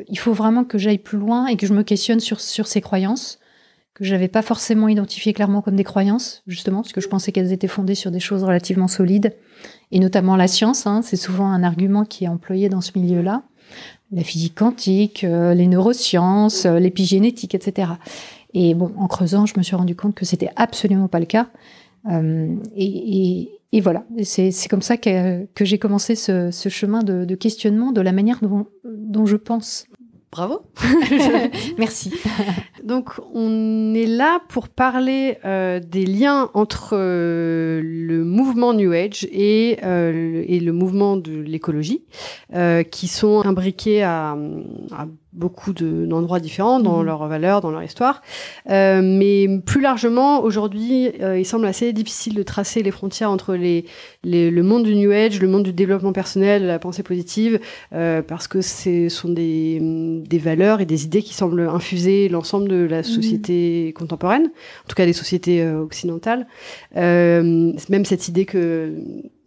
il 0.07 0.19
faut 0.19 0.33
vraiment 0.33 0.63
que 0.63 0.77
j'aille 0.77 0.99
plus 0.99 1.17
loin 1.17 1.47
et 1.47 1.55
que 1.55 1.65
je 1.65 1.73
me 1.73 1.81
questionne 1.81 2.19
sur 2.19 2.39
ces 2.39 2.81
croyances 2.81 3.39
que 3.99 4.05
j'avais 4.05 4.29
pas 4.29 4.41
forcément 4.41 4.87
identifié 4.87 5.33
clairement 5.33 5.61
comme 5.61 5.75
des 5.75 5.83
croyances, 5.83 6.41
justement, 6.47 6.81
parce 6.81 6.93
que 6.93 7.01
je 7.01 7.09
pensais 7.09 7.33
qu'elles 7.33 7.51
étaient 7.51 7.67
fondées 7.67 7.95
sur 7.95 8.11
des 8.11 8.21
choses 8.21 8.43
relativement 8.43 8.87
solides, 8.87 9.35
et 9.91 9.99
notamment 9.99 10.37
la 10.37 10.47
science. 10.47 10.87
Hein, 10.87 11.01
c'est 11.03 11.17
souvent 11.17 11.47
un 11.47 11.63
argument 11.63 12.05
qui 12.05 12.23
est 12.23 12.29
employé 12.29 12.69
dans 12.69 12.79
ce 12.79 12.97
milieu-là. 12.97 13.43
La 14.11 14.23
physique 14.23 14.55
quantique, 14.55 15.25
euh, 15.25 15.53
les 15.53 15.67
neurosciences, 15.67 16.65
euh, 16.65 16.79
l'épigénétique, 16.79 17.53
etc. 17.53 17.91
Et 18.53 18.73
bon, 18.73 18.91
en 18.97 19.07
creusant, 19.07 19.45
je 19.45 19.53
me 19.57 19.63
suis 19.63 19.75
rendu 19.75 19.95
compte 19.95 20.15
que 20.15 20.25
c'était 20.25 20.49
absolument 20.55 21.09
pas 21.09 21.19
le 21.19 21.25
cas. 21.25 21.49
Euh, 22.09 22.55
et, 22.75 23.51
et, 23.73 23.81
voilà, 23.81 24.05
c'est 24.23 24.51
comme 24.69 24.81
ça 24.81 24.95
que, 24.95 25.45
que 25.53 25.65
j'ai 25.65 25.77
commencé 25.77 26.15
ce, 26.15 26.49
ce 26.49 26.69
chemin 26.69 27.03
de, 27.03 27.35
questionnement 27.35 27.91
de 27.91 28.01
la 28.01 28.13
manière 28.13 28.39
dont 28.85 29.25
je 29.25 29.35
pense 29.35 29.85
Bravo. 30.31 30.61
Merci. 31.79 32.13
Donc, 32.83 33.13
on 33.33 33.95
est 33.95 34.05
là 34.05 34.39
pour 34.47 34.69
parler 34.69 35.37
euh, 35.43 35.79
des 35.79 36.05
liens 36.05 36.51
entre 36.53 36.91
euh, 36.93 37.81
le 37.83 38.23
mouvement 38.23 38.73
New 38.73 38.91
Age 38.91 39.27
et, 39.31 39.79
euh, 39.83 40.43
et 40.47 40.59
le 40.59 40.71
mouvement 40.71 41.17
de 41.17 41.33
l'écologie, 41.39 42.03
euh, 42.53 42.83
qui 42.83 43.07
sont 43.07 43.41
imbriqués 43.43 44.03
à, 44.03 44.37
à, 44.91 45.07
beaucoup 45.31 45.73
de- 45.73 46.05
d'endroits 46.07 46.39
différents 46.39 46.79
dans 46.79 46.99
Mhm. 46.99 47.05
leurs 47.05 47.27
valeurs, 47.27 47.61
dans 47.61 47.69
leur 47.71 47.83
histoire. 47.83 48.21
Euh, 48.69 49.01
mais 49.03 49.47
plus 49.65 49.79
largement, 49.81 50.41
aujourd'hui, 50.43 51.11
euh, 51.21 51.37
il 51.37 51.45
semble 51.45 51.65
assez 51.67 51.93
difficile 51.93 52.33
de 52.33 52.41
tracer 52.43 52.81
les 52.81 52.91
frontières 52.91 53.29
entre 53.29 53.53
les, 53.55 53.85
les- 54.23 54.49
le 54.49 54.63
monde 54.63 54.83
du 54.83 54.95
New 54.95 55.11
Age, 55.11 55.39
le 55.39 55.47
monde 55.47 55.63
du 55.63 55.73
développement 55.73 56.13
personnel, 56.13 56.65
la 56.65 56.79
pensée 56.79 57.03
positive, 57.03 57.59
euh, 57.93 58.21
parce 58.23 58.47
que 58.47 58.61
ce 58.61 59.07
sont 59.09 59.29
des, 59.29 59.79
des 59.81 60.37
valeurs 60.39 60.81
et 60.81 60.85
des 60.85 61.03
idées 61.05 61.21
qui 61.21 61.33
semblent 61.35 61.69
infuser 61.69 62.27
l'ensemble 62.29 62.67
de 62.67 62.85
la 62.89 63.03
société 63.03 63.93
contemporaine, 63.95 64.45
en 64.45 64.87
tout 64.87 64.95
cas 64.95 65.05
des 65.05 65.13
sociétés 65.13 65.61
euh, 65.61 65.81
occidentales. 65.83 66.47
Euh, 66.97 67.71
même 67.89 68.05
cette 68.05 68.27
idée 68.27 68.45
que 68.45 68.93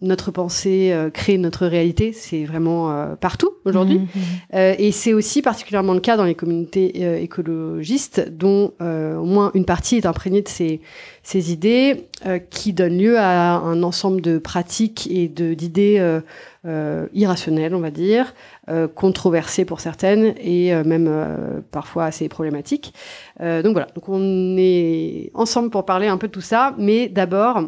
notre 0.02 0.30
pensée 0.30 0.90
euh, 0.92 1.10
crée 1.10 1.38
notre 1.38 1.66
réalité, 1.66 2.12
c'est 2.12 2.44
vraiment 2.44 2.92
euh, 2.92 3.14
partout 3.14 3.50
aujourd'hui. 3.64 4.00
Mhm. 4.00 4.08
Euh, 4.54 4.74
et 4.78 4.92
c'est 4.92 5.12
aussi 5.14 5.40
particulièrement 5.42 5.94
le 5.94 6.00
cas 6.00 6.16
dans 6.16 6.24
les 6.24 6.34
communautés 6.34 6.92
euh, 6.96 7.16
écologistes, 7.16 8.28
dont 8.30 8.72
euh, 8.80 9.16
au 9.16 9.24
moins 9.24 9.50
une 9.54 9.64
partie 9.64 9.96
est 9.96 10.06
imprégnée 10.06 10.42
de 10.42 10.48
ces, 10.48 10.80
ces 11.22 11.52
idées, 11.52 12.08
euh, 12.26 12.38
qui 12.38 12.72
donnent 12.72 12.98
lieu 12.98 13.18
à 13.18 13.54
un 13.56 13.82
ensemble 13.82 14.20
de 14.20 14.38
pratiques 14.38 15.08
et 15.10 15.28
de- 15.28 15.54
d'idées 15.54 15.96
euh, 16.00 16.20
euh, 16.66 17.06
irrationnelles, 17.14 17.74
on 17.74 17.80
va 17.80 17.90
dire, 17.90 18.34
euh, 18.68 18.88
controversées 18.88 19.64
pour 19.64 19.80
certaines 19.80 20.34
et 20.40 20.74
euh, 20.74 20.84
même 20.84 21.06
euh, 21.08 21.60
parfois 21.70 22.04
assez 22.04 22.28
problématiques. 22.28 22.94
Euh, 23.40 23.62
donc 23.62 23.72
voilà, 23.72 23.88
donc 23.94 24.08
on 24.08 24.56
est 24.58 25.30
ensemble 25.34 25.70
pour 25.70 25.84
parler 25.84 26.06
un 26.08 26.18
peu 26.18 26.26
de 26.28 26.32
tout 26.32 26.40
ça, 26.40 26.74
mais 26.78 27.08
d'abord. 27.08 27.62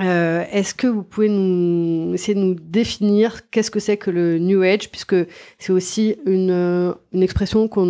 Euh, 0.00 0.44
Est-ce 0.50 0.74
que 0.74 0.86
vous 0.86 1.02
pouvez 1.02 1.28
nous 1.28 2.12
essayer 2.14 2.34
de 2.34 2.40
nous 2.40 2.54
définir 2.54 3.48
qu'est-ce 3.50 3.70
que 3.70 3.80
c'est 3.80 3.96
que 3.96 4.10
le 4.10 4.38
New 4.38 4.62
Age, 4.62 4.90
puisque 4.90 5.16
c'est 5.58 5.72
aussi 5.72 6.16
une, 6.26 6.50
euh, 6.50 6.92
une 7.12 7.22
expression 7.22 7.68
qu'on 7.68 7.86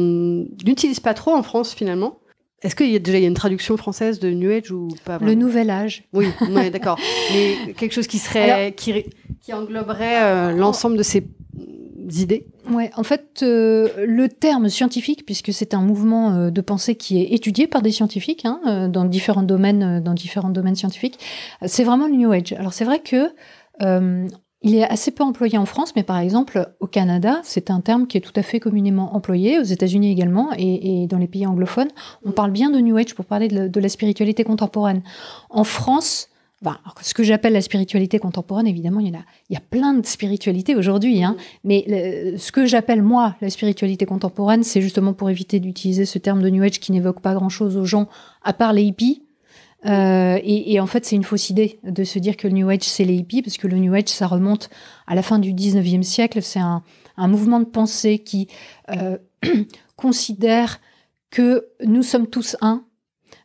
n'utilise 0.65 1.01
pas 1.01 1.15
trop 1.15 1.33
en 1.33 1.43
France 1.43 1.75
finalement. 1.75 2.19
Est-ce 2.63 2.75
qu'il 2.75 2.91
y 2.91 2.97
a 2.97 2.99
déjà 2.99 3.19
il 3.19 3.23
y 3.23 3.25
a 3.25 3.29
une 3.29 3.35
traduction 3.35 3.77
française 3.77 4.19
de 4.19 4.31
New 4.31 4.51
Age 4.51 4.71
ou 4.73 4.89
pas 5.05 5.19
Le 5.19 5.35
nouvel 5.35 5.69
âge. 5.69 6.05
Oui, 6.13 6.27
ouais, 6.51 6.71
d'accord. 6.71 6.99
Mais 7.33 7.75
quelque 7.75 7.93
chose 7.93 8.07
qui 8.07 8.19
serait 8.19 8.73
qui, 8.77 9.05
qui 9.43 9.53
engloberait 9.53 10.23
euh, 10.23 10.53
l'ensemble 10.53 10.97
de 10.97 11.03
ces 11.03 11.27
idées. 12.09 12.47
Ouais, 12.71 12.91
en 12.97 13.03
fait, 13.03 13.41
euh, 13.43 13.89
le 14.07 14.29
terme 14.29 14.69
scientifique, 14.69 15.25
puisque 15.27 15.53
c'est 15.53 15.75
un 15.75 15.81
mouvement 15.81 16.33
euh, 16.33 16.51
de 16.51 16.61
pensée 16.61 16.95
qui 16.95 17.21
est 17.21 17.33
étudié 17.33 17.67
par 17.67 17.83
des 17.83 17.93
scientifiques 17.93 18.45
hein, 18.45 18.61
euh, 18.67 18.89
dans 18.89 19.05
différents 19.05 19.43
domaines, 19.43 19.83
euh, 19.83 20.01
dans 20.01 20.15
différents 20.15 20.51
domaines 20.51 20.77
scientifiques, 20.77 21.19
c'est 21.65 21.85
vraiment 21.85 22.07
le 22.07 22.15
New 22.15 22.33
Age. 22.33 22.53
Alors 22.53 22.73
c'est 22.73 22.85
vrai 22.85 23.01
que 23.01 23.31
euh, 23.83 24.27
il 24.63 24.75
est 24.75 24.85
assez 24.85 25.11
peu 25.11 25.23
employé 25.23 25.59
en 25.59 25.67
France, 25.67 25.93
mais 25.95 26.03
par 26.03 26.19
exemple 26.19 26.73
au 26.81 26.87
Canada, 26.87 27.41
c'est 27.45 27.71
un 27.71 27.81
terme 27.81 28.07
qui 28.07 28.17
est 28.17 28.21
tout 28.21 28.33
à 28.37 28.43
fait 28.43 28.59
communément 28.59 29.15
employé, 29.15 29.59
aux 29.59 29.65
États-Unis 29.65 30.11
également, 30.11 30.51
et, 30.57 31.03
et 31.03 31.07
dans 31.07 31.19
les 31.19 31.29
pays 31.29 31.47
anglophones, 31.47 31.91
on 32.25 32.33
parle 32.33 32.51
bien 32.51 32.71
de 32.71 32.79
New 32.81 32.97
Age 32.97 33.15
pour 33.15 33.27
parler 33.27 33.49
de 33.49 33.81
la 33.81 33.89
spiritualité 33.89 34.45
contemporaine. 34.45 35.03
En 35.51 35.63
France, 35.63 36.31
Ce 37.03 37.15
que 37.15 37.23
j'appelle 37.23 37.53
la 37.53 37.61
spiritualité 37.61 38.19
contemporaine, 38.19 38.67
évidemment, 38.67 39.01
il 39.01 39.13
y, 39.51 39.57
a, 39.57 39.61
plein 39.61 39.95
de 39.95 40.07
spiritualités 40.07 40.75
aujourd'hui, 40.75 41.23
hein, 41.23 41.37
mais 41.65 42.35
ce 42.39 42.51
que 42.51 42.67
j'appelle 42.67 43.03
moi 43.03 43.37
la 43.41 43.51
spiritualité 43.51 44.07
contemporaine, 44.07 44.63
c'est 44.63 44.81
justement 44.81 45.13
pour 45.13 45.31
éviter 45.31 45.61
d'utiliser 45.61 46.07
ce 46.07 46.19
terme 46.19 46.43
de 46.43 46.49
New 46.49 46.63
Age 46.63 46.81
qui 46.81 46.93
n'évoque 46.93 47.21
pas 47.21 47.35
grand-chose 47.35 47.77
aux 47.77 47.85
gens, 47.85 48.09
à 48.43 48.53
part 48.53 48.73
les 48.73 48.85
hippies. 48.85 49.23
Euh, 49.85 50.41
et, 50.43 50.81
en 50.81 50.87
fait, 50.87 51.05
c'est 51.05 51.15
une 51.15 51.25
fausse 51.25 51.51
idée 51.51 51.79
de 51.85 52.03
se 52.03 52.19
dire 52.19 52.37
que 52.37 52.49
le 52.49 52.55
New 52.55 52.69
Age, 52.69 52.83
c'est 52.83 53.05
les 53.05 53.15
hippies, 53.15 53.43
parce 53.43 53.57
que 53.57 53.67
le 53.67 53.77
New 53.79 53.95
Age, 53.95 54.09
ça 54.09 54.27
remonte 54.27 54.71
à 55.07 55.15
la 55.15 55.23
fin 55.23 55.39
du 55.39 55.53
19e 55.53 56.03
siècle. 56.03 56.43
C'est 56.43 56.59
un, 56.59 56.83
un 57.17 57.29
mouvement 57.29 57.61
de 57.61 57.67
pensée 57.67 58.19
qui 58.19 58.49
euh, 58.91 59.19
considère 59.97 60.81
que 61.31 61.67
nous 61.85 62.03
sommes 62.03 62.27
tous 62.27 62.57
un. 62.61 62.85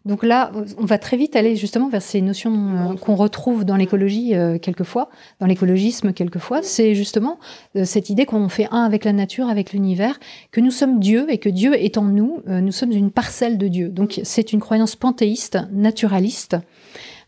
Donc 0.04 0.24
là, 0.24 0.52
on 0.80 0.86
va 0.86 0.98
très 0.98 1.16
vite 1.16 1.36
aller 1.36 1.56
justement 1.56 1.88
vers 1.88 2.02
ces 2.02 2.22
notions 2.22 2.54
euh, 2.92 2.96
qu'on 2.96 3.16
retrouve 3.16 3.66
dans 3.66 3.76
l'écologie 3.76 4.34
euh, 4.34 4.58
quelquefois, 4.58 5.10
dans 5.40 5.46
l'écologisme 5.46 6.12
quelquefois. 6.12 6.62
C'est 6.64 6.96
justement 6.96 7.38
euh, 7.76 7.86
cette 7.86 8.10
idée 8.10 8.26
qu'on 8.26 8.50
fait 8.50 8.68
un 8.72 8.84
avec 8.84 9.06
la 9.06 9.14
nature, 9.14 9.48
avec 9.48 9.74
l'univers, 9.74 10.20
que 10.52 10.60
nous 10.60 10.72
sommes 10.72 11.00
Dieu 11.00 11.28
et 11.30 11.38
que 11.38 11.50
Dieu 11.50 11.76
est 11.76 11.98
en 12.00 12.06
nous, 12.06 12.42
euh, 12.48 12.62
nous 12.62 12.72
sommes 12.72 12.92
une 12.92 13.12
parcelle 13.12 13.58
de 13.60 13.68
Dieu. 13.68 13.90
Donc 13.90 14.20
c'est 14.24 14.54
une 14.54 14.60
croyance 14.60 14.96
panthéiste, 14.96 15.60
naturaliste. 15.72 16.58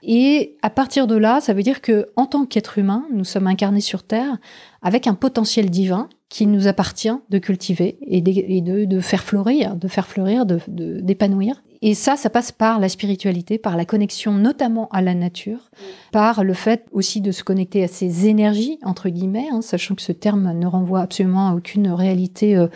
Et 0.02 0.58
à 0.62 0.70
partir 0.70 1.08
de 1.08 1.16
là, 1.16 1.40
ça 1.40 1.54
veut 1.54 1.64
dire 1.64 1.80
que 1.82 2.08
en 2.16 2.26
tant 2.26 2.46
qu'être 2.46 2.78
humain, 2.78 3.06
nous 3.14 3.24
sommes 3.24 3.48
incarnés 3.48 3.80
sur 3.82 4.04
Terre 4.04 4.38
avec 4.82 5.08
un 5.08 5.14
potentiel 5.14 5.70
divin 5.70 6.10
qu'il 6.28 6.52
nous 6.52 6.68
appartient 6.68 7.12
de 7.30 7.38
cultiver 7.38 7.98
et 8.02 8.20
de, 8.22 8.32
et 8.36 8.62
de- 8.62 8.86
de 8.86 9.00
faire 9.00 9.24
fleurir, 9.24 9.76
de 9.76 9.88
faire 9.88 10.08
fleurir, 10.08 10.46
de- 10.46 10.60
de- 10.68 11.00
d'épanouir. 11.00 11.63
Et 11.86 11.96
ça, 11.96 12.16
ça 12.16 12.30
passe 12.30 12.54
par 12.54 12.80
la 12.80 12.88
spiritualité, 12.88 13.58
par 13.58 13.76
la 13.76 13.84
connexion 13.84 14.32
notamment 14.32 14.88
à 14.94 15.02
la 15.02 15.14
nature, 15.14 15.70
par 16.14 16.46
le 16.46 16.54
fait 16.54 16.86
aussi 16.94 17.20
de 17.20 17.34
se 17.34 17.44
connecter 17.44 17.84
à 17.84 17.90
ces 17.90 18.26
énergies, 18.26 18.80
entre 18.84 19.10
guillemets, 19.10 19.50
hein, 19.52 19.62
sachant 19.62 19.94
que 19.94 20.02
ce 20.02 20.14
terme 20.14 20.58
ne 20.58 20.66
renvoie 20.66 21.02
absolument 21.02 21.50
à 21.50 21.56
aucune 21.56 21.90
réalité 21.90 22.56
euh, 22.56 22.68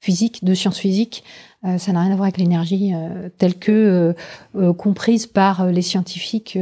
physique, 0.00 0.42
de 0.42 0.52
sciences 0.52 0.80
physiques. 0.80 1.22
Euh, 1.64 1.78
ça 1.78 1.92
n'a 1.92 2.00
rien 2.00 2.10
à 2.10 2.16
voir 2.16 2.24
avec 2.24 2.38
l'énergie 2.38 2.90
euh, 2.92 3.28
telle 3.38 3.54
que 3.54 4.16
comprise 4.76 5.28
par 5.28 5.66
les 5.66 5.82
scientifiques 5.82 6.58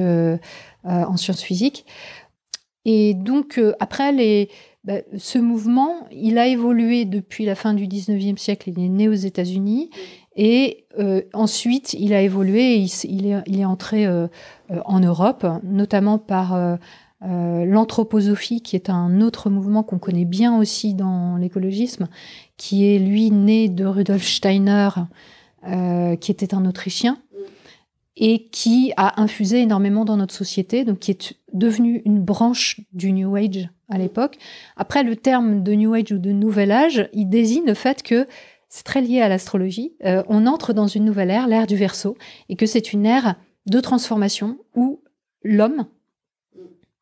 en 0.85 1.17
sciences 1.17 1.43
physiques. 1.43 1.87
Et 2.85 3.15
donc, 3.15 3.59
après, 3.81 4.13
bah, 4.85 5.01
ce 5.17 5.39
mouvement, 5.39 6.07
il 6.13 6.37
a 6.37 6.47
évolué 6.47 7.07
depuis 7.07 7.47
la 7.47 7.55
fin 7.55 7.73
du 7.73 7.87
19e 7.87 8.37
siècle. 8.37 8.69
Il 8.69 8.85
est 8.85 8.91
né 8.91 9.09
aux 9.09 9.15
États-Unis. 9.15 9.89
Et 10.37 10.87
euh, 10.99 11.23
ensuite, 11.33 11.95
il 11.95 12.13
a 12.13 12.23
évolué. 12.23 12.77
Il, 12.77 12.91
il 13.05 13.27
est, 13.27 13.43
il 13.47 13.61
est 13.61 13.65
entré 13.65 14.07
euh, 14.07 14.27
euh, 14.71 14.81
en 14.85 15.01
Europe, 15.01 15.47
notamment 15.63 16.19
par 16.19 16.55
euh, 16.55 16.77
euh, 17.23 17.65
l'anthroposophie, 17.65 18.61
qui 18.61 18.77
est 18.77 18.91
un 18.91 19.21
autre 19.21 19.49
mouvement 19.49 19.83
qu'on 19.83 19.99
connaît 19.99 20.25
bien 20.25 20.59
aussi 20.59 20.95
dans 20.95 21.37
l'écologisme, 21.37 22.09
qui 22.57 22.85
est 22.87 22.99
lui 22.99 23.31
né 23.31 23.69
de 23.69 23.85
Rudolf 23.85 24.27
Steiner, 24.27 24.89
euh, 25.67 26.17
qui 26.17 26.31
était 26.31 26.55
un 26.55 26.67
Autrichien 26.67 27.19
et 28.17 28.47
qui 28.53 28.93
a 28.97 29.21
infusé 29.21 29.61
énormément 29.61 30.05
dans 30.05 30.17
notre 30.17 30.35
société, 30.35 30.85
donc 30.85 31.01
qui 31.01 31.11
est 31.11 31.35
devenu 31.53 32.01
une 32.05 32.21
branche 32.21 32.81
du 32.93 33.13
New 33.13 33.35
Age 33.35 33.69
à 33.89 33.99
l'époque. 33.99 34.39
Après, 34.77 35.03
le 35.03 35.17
terme 35.17 35.65
de 35.65 35.73
New 35.73 35.95
Age 35.95 36.13
ou 36.13 36.19
de 36.19 36.31
Nouvel 36.31 36.71
Âge, 36.71 37.09
il 37.13 37.29
désigne 37.29 37.65
le 37.67 37.75
fait 37.75 38.05
que 38.05 38.29
c'est 38.75 38.83
très 38.83 39.03
lié 39.03 39.21
à 39.21 39.29
l'astrologie. 39.29 39.95
Euh, 40.05 40.25
on 40.27 40.49
entre 40.49 40.73
dans 40.73 40.89
une 40.89 41.05
nouvelle 41.05 41.31
ère, 41.31 41.47
l'ère 41.47 41.69
du 41.69 41.77
Verseau, 41.77 42.19
et 42.49 42.57
que 42.57 42.67
c'est 42.67 42.93
une 42.93 43.07
ère 43.07 43.37
de 43.67 43.79
transformation 43.79 44.59
où 44.75 45.01
l'homme, 45.45 45.87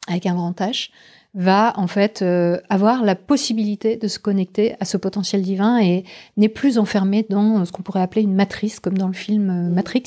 avec 0.07 0.27
un 0.27 0.35
grand 0.35 0.61
H, 0.61 0.91
va 1.35 1.73
en 1.77 1.87
fait 1.87 2.21
euh, 2.21 2.59
avoir 2.69 3.05
la 3.05 3.15
possibilité 3.15 3.97
de 3.97 4.07
se 4.07 4.19
connecter 4.19 4.75
à 4.81 4.85
ce 4.85 4.99
potentiel 4.99 5.41
divin 5.41 5.79
et 5.81 6.05
n'est 6.37 6.51
plus 6.51 6.79
enfermé 6.79 7.25
dans 7.31 7.61
euh, 7.61 7.65
ce 7.65 7.73
qu'on 7.73 7.83
pourrait 7.83 8.03
appeler 8.03 8.21
une 8.23 8.35
matrice, 8.35 8.81
comme 8.81 8.99
dans 8.99 9.07
le 9.07 9.15
film 9.15 9.49
euh, 9.49 9.75
Matrix, 9.75 10.03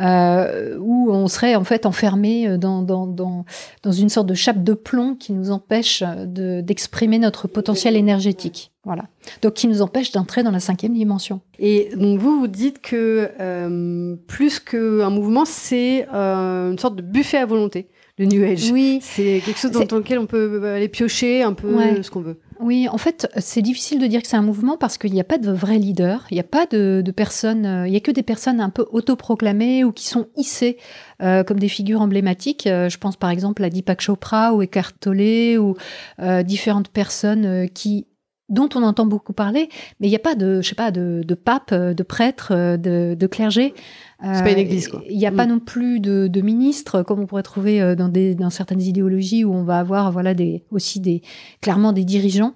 euh, 0.00 0.76
où 0.80 1.10
on 1.12 1.28
serait 1.28 1.54
en 1.54 1.62
fait 1.62 1.86
enfermé 1.86 2.48
euh, 2.48 2.58
dans, 2.58 2.82
dans, 2.82 3.06
dans, 3.06 3.44
dans 3.84 3.92
une 3.92 4.08
sorte 4.08 4.26
de 4.26 4.34
chape 4.34 4.64
de 4.64 4.74
plomb 4.74 5.14
qui 5.14 5.32
nous 5.32 5.52
empêche 5.52 6.02
de- 6.02 6.60
d'exprimer 6.62 7.20
notre 7.20 7.46
potentiel 7.46 7.94
énergétique. 7.94 8.72
Voilà. 8.84 9.04
Donc 9.42 9.54
qui 9.54 9.66
nous 9.66 9.82
empêche 9.82 10.12
d'entrer 10.12 10.42
dans 10.44 10.52
la 10.52 10.60
cinquième 10.60 10.94
dimension. 10.94 11.40
Et 11.58 11.90
donc 11.96 12.20
vous, 12.20 12.38
vous 12.38 12.46
dites 12.46 12.80
que 12.80 13.30
euh, 13.40 14.16
plus 14.28 14.60
qu'un 14.60 15.10
mouvement, 15.10 15.44
c'est 15.44 16.06
euh, 16.12 16.70
une 16.70 16.78
sorte 16.78 16.96
de 16.96 17.02
buffet 17.02 17.38
à 17.38 17.46
volonté, 17.46 17.88
le 18.18 18.26
New 18.26 18.42
Age. 18.44 18.70
Oui, 18.72 18.98
C'est 19.02 19.42
quelque 19.44 19.58
chose 19.58 19.70
dans 19.72 19.96
lequel 19.96 20.18
on 20.18 20.26
peut 20.26 20.64
aller 20.68 20.88
piocher 20.88 21.42
un 21.42 21.52
peu 21.52 21.74
Ouais. 21.74 22.02
ce 22.02 22.10
qu'on 22.10 22.20
veut. 22.20 22.38
Oui, 22.58 22.88
en 22.88 22.96
fait, 22.96 23.28
c'est 23.36 23.60
difficile 23.60 23.98
de 23.98 24.06
dire 24.06 24.22
que 24.22 24.28
c'est 24.28 24.36
un 24.38 24.42
mouvement 24.42 24.78
parce 24.78 24.96
qu'il 24.96 25.12
n'y 25.12 25.20
a 25.20 25.24
pas 25.24 25.36
de 25.36 25.52
vrai 25.52 25.76
leader, 25.76 26.24
il 26.30 26.34
n'y 26.34 26.40
a 26.40 26.44
pas 26.44 26.64
de, 26.64 27.02
de 27.04 27.10
personnes, 27.10 27.66
euh, 27.66 27.86
il 27.86 27.92
y 27.92 27.96
a 27.96 28.00
que 28.00 28.10
des 28.10 28.22
personnes 28.22 28.60
un 28.62 28.70
peu 28.70 28.86
autoproclamées 28.92 29.84
ou 29.84 29.92
qui 29.92 30.06
sont 30.06 30.26
hissées 30.36 30.78
euh, 31.22 31.44
comme 31.44 31.58
des 31.60 31.68
figures 31.68 32.00
emblématiques. 32.00 32.66
Euh, 32.66 32.88
je 32.88 32.96
pense 32.96 33.16
par 33.16 33.28
exemple 33.28 33.62
à 33.62 33.68
Deepak 33.68 34.00
Chopra 34.00 34.54
ou 34.54 34.62
Eckhart 34.62 34.92
Tolle 34.98 35.58
ou 35.58 35.76
euh, 36.22 36.42
différentes 36.42 36.88
personnes 36.88 37.44
euh, 37.44 37.66
qui 37.66 38.06
dont 38.48 38.68
on 38.74 38.82
entend 38.82 39.06
beaucoup 39.06 39.32
parler, 39.32 39.68
mais 39.98 40.06
il 40.06 40.10
n'y 40.10 40.16
a 40.16 40.20
pas 40.20 40.36
de, 40.36 40.60
je 40.62 40.68
sais 40.68 40.74
pas, 40.76 40.90
de, 40.92 41.22
de 41.26 41.34
pape, 41.34 41.70
euh, 41.72 41.94
de 41.94 42.02
prêtre, 42.02 42.52
euh, 42.52 42.76
de, 42.76 43.16
de 43.18 43.26
clergé. 43.26 43.74
C'est 44.22 44.42
pas 44.42 44.52
une 44.52 44.58
église, 44.58 44.88
quoi. 44.88 45.02
Il 45.10 45.18
n'y 45.18 45.26
a 45.26 45.32
pas 45.32 45.44
Mm. 45.46 45.50
non 45.50 45.58
plus 45.58 46.00
de, 46.00 46.26
de 46.26 46.40
ministres 46.40 47.02
comme 47.02 47.20
on 47.20 47.26
pourrait 47.26 47.42
trouver 47.42 47.82
euh, 47.82 47.94
dans, 47.94 48.08
des, 48.08 48.34
dans 48.34 48.48
certaines 48.50 48.80
idéologies 48.80 49.44
où 49.44 49.52
on 49.52 49.62
va 49.64 49.78
avoir 49.78 50.10
voilà 50.10 50.32
des, 50.32 50.64
aussi 50.70 51.00
des, 51.00 51.20
clairement 51.60 51.92
des 51.92 52.04
dirigeants. 52.04 52.54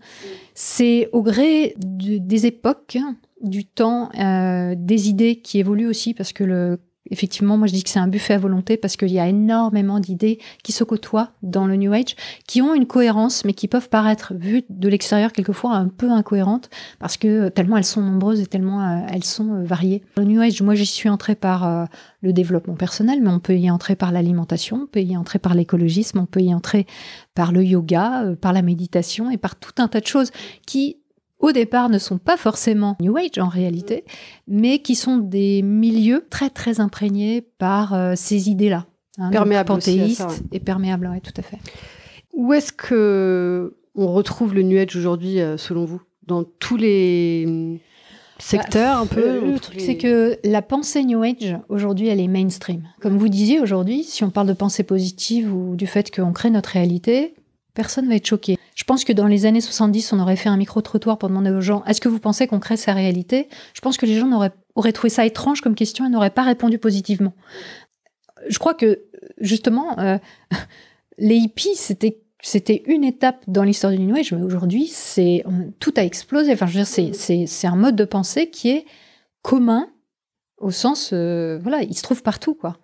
C'est 0.54 1.08
au 1.12 1.22
gré 1.22 1.74
des 1.78 2.46
époques, 2.46 2.98
du 3.42 3.64
temps, 3.64 4.10
euh, 4.18 4.74
des 4.76 5.08
idées 5.08 5.36
qui 5.36 5.58
évoluent 5.58 5.88
aussi 5.88 6.14
parce 6.14 6.32
que 6.32 6.44
le 6.44 6.78
effectivement, 7.10 7.56
moi 7.56 7.66
je 7.66 7.72
dis 7.72 7.82
que 7.82 7.90
c'est 7.90 7.98
un 7.98 8.08
buffet 8.08 8.34
à 8.34 8.38
volonté 8.38 8.76
parce 8.76 8.96
qu'il 8.96 9.10
y 9.10 9.18
a 9.18 9.26
énormément 9.26 10.00
d'idées 10.00 10.38
qui 10.62 10.72
se 10.72 10.84
côtoient 10.84 11.32
dans 11.42 11.66
le 11.66 11.76
New 11.76 11.92
Age, 11.92 12.16
qui 12.46 12.62
ont 12.62 12.74
une 12.74 12.86
cohérence, 12.86 13.44
mais 13.44 13.54
qui 13.54 13.68
peuvent 13.68 13.88
paraître, 13.88 14.34
vues 14.34 14.62
de 14.68 14.88
l'extérieur, 14.88 15.32
quelquefois 15.32 15.74
un 15.74 15.88
peu 15.88 16.10
incohérentes, 16.10 16.70
parce 16.98 17.16
que 17.16 17.48
tellement 17.48 17.76
elles 17.76 17.84
sont 17.84 18.02
nombreuses 18.02 18.40
et 18.40 18.46
tellement 18.46 18.82
euh, 18.82 19.06
elles 19.12 19.24
sont 19.24 19.54
euh, 19.54 19.64
variées. 19.64 20.02
Le 20.16 20.24
New 20.24 20.40
Age, 20.40 20.62
moi 20.62 20.74
j'y 20.74 20.86
suis 20.86 21.08
entrée 21.08 21.34
par 21.34 21.66
euh, 21.66 21.84
le 22.22 22.32
développement 22.32 22.74
personnel, 22.74 23.20
mais 23.22 23.30
on 23.30 23.40
peut 23.40 23.56
y 23.56 23.70
entrer 23.70 23.96
par 23.96 24.12
l'alimentation, 24.12 24.82
on 24.82 24.86
peut 24.86 25.02
y 25.02 25.16
entrer 25.16 25.38
par 25.38 25.54
l'écologisme, 25.54 26.18
on 26.18 26.26
peut 26.26 26.40
y 26.40 26.54
entrer 26.54 26.86
par 27.34 27.52
le 27.52 27.64
yoga, 27.64 28.24
par 28.40 28.52
la 28.52 28.62
méditation 28.62 29.30
et 29.30 29.38
par 29.38 29.56
tout 29.56 29.72
un 29.78 29.88
tas 29.88 30.00
de 30.00 30.06
choses 30.06 30.30
qui 30.66 30.99
au 31.40 31.52
départ 31.52 31.88
ne 31.88 31.98
sont 31.98 32.18
pas 32.18 32.36
forcément 32.36 32.96
New 33.00 33.16
Age 33.16 33.38
en 33.38 33.48
réalité, 33.48 34.04
mais 34.46 34.80
qui 34.80 34.94
sont 34.94 35.16
des 35.16 35.62
milieux 35.62 36.26
très 36.30 36.50
très 36.50 36.80
imprégnés 36.80 37.42
par 37.58 37.94
euh, 37.94 38.12
ces 38.16 38.50
idées-là. 38.50 38.86
Hein, 39.18 39.30
perméables 39.30 39.66
panthéistes 39.66 40.44
et 40.52 40.60
perméables, 40.60 41.08
oui, 41.12 41.20
tout 41.20 41.32
à 41.36 41.42
fait. 41.42 41.58
Où 42.32 42.52
est-ce 42.52 42.72
que 42.72 43.76
on 43.94 44.12
retrouve 44.12 44.54
le 44.54 44.62
New 44.62 44.78
Age 44.78 44.94
aujourd'hui, 44.96 45.40
euh, 45.40 45.56
selon 45.56 45.84
vous? 45.84 46.00
Dans 46.26 46.44
tous 46.44 46.76
les 46.76 47.44
hum, 47.46 47.78
secteurs 48.38 48.98
un 48.98 49.06
peu 49.06 49.40
bah, 49.40 49.46
Le 49.46 49.58
truc, 49.58 49.80
c'est 49.80 49.96
que 49.96 50.38
la 50.44 50.62
pensée 50.62 51.04
New 51.04 51.22
Age, 51.22 51.58
aujourd'hui, 51.68 52.08
elle 52.08 52.20
est 52.20 52.28
mainstream. 52.28 52.84
Comme 53.00 53.18
vous 53.18 53.28
disiez 53.28 53.60
aujourd'hui, 53.60 54.04
si 54.04 54.22
on 54.24 54.30
parle 54.30 54.46
de 54.46 54.52
pensée 54.52 54.84
positive 54.84 55.52
ou 55.52 55.74
du 55.74 55.86
fait 55.86 56.14
qu'on 56.14 56.32
crée 56.32 56.50
notre 56.50 56.70
réalité, 56.70 57.34
personne 57.74 58.08
va 58.08 58.14
être 58.14 58.26
choqué. 58.26 58.56
Je 58.80 58.84
pense 58.84 59.04
que 59.04 59.12
dans 59.12 59.26
les 59.26 59.44
années 59.44 59.60
70, 59.60 60.14
on 60.14 60.20
aurait 60.20 60.36
fait 60.36 60.48
un 60.48 60.56
micro-trottoir 60.56 61.18
pour 61.18 61.28
demander 61.28 61.50
aux 61.50 61.60
gens 61.60 61.84
est-ce 61.84 62.00
que 62.00 62.08
vous 62.08 62.18
pensez 62.18 62.46
qu'on 62.46 62.60
crée 62.60 62.78
sa 62.78 62.94
réalité? 62.94 63.50
Je 63.74 63.82
pense 63.82 63.98
que 63.98 64.06
les 64.06 64.18
gens 64.18 64.32
auraient, 64.32 64.92
trouvé 64.92 65.10
ça 65.10 65.26
étrange 65.26 65.60
comme 65.60 65.74
question 65.74 66.06
et 66.06 66.08
n'auraient 66.08 66.30
pas 66.30 66.44
répondu 66.44 66.78
positivement. 66.78 67.34
Je 68.48 68.58
crois 68.58 68.72
que, 68.72 69.02
justement, 69.38 69.98
euh, 69.98 70.16
les 71.18 71.36
hippies, 71.36 71.76
c'était 71.76 72.82
une 72.86 73.04
étape 73.04 73.44
dans 73.48 73.64
l'histoire 73.64 73.92
du 73.92 73.98
New 73.98 74.16
Age, 74.16 74.32
mais 74.32 74.40
aujourd'hui, 74.40 74.86
c'est 74.86 75.44
tout 75.78 75.92
a 75.98 76.02
explosé. 76.02 76.54
Enfin, 76.54 76.66
c'est 76.66 77.66
un 77.66 77.76
mode 77.76 77.96
de 77.96 78.06
pensée 78.06 78.48
qui 78.48 78.70
est 78.70 78.86
commun 79.42 79.90
au 80.56 80.70
sens, 80.70 81.10
euh, 81.12 81.58
voilà, 81.62 81.82
il 81.82 81.94
se 81.94 82.02
trouve 82.02 82.22
partout, 82.22 82.54
quoi 82.54 82.78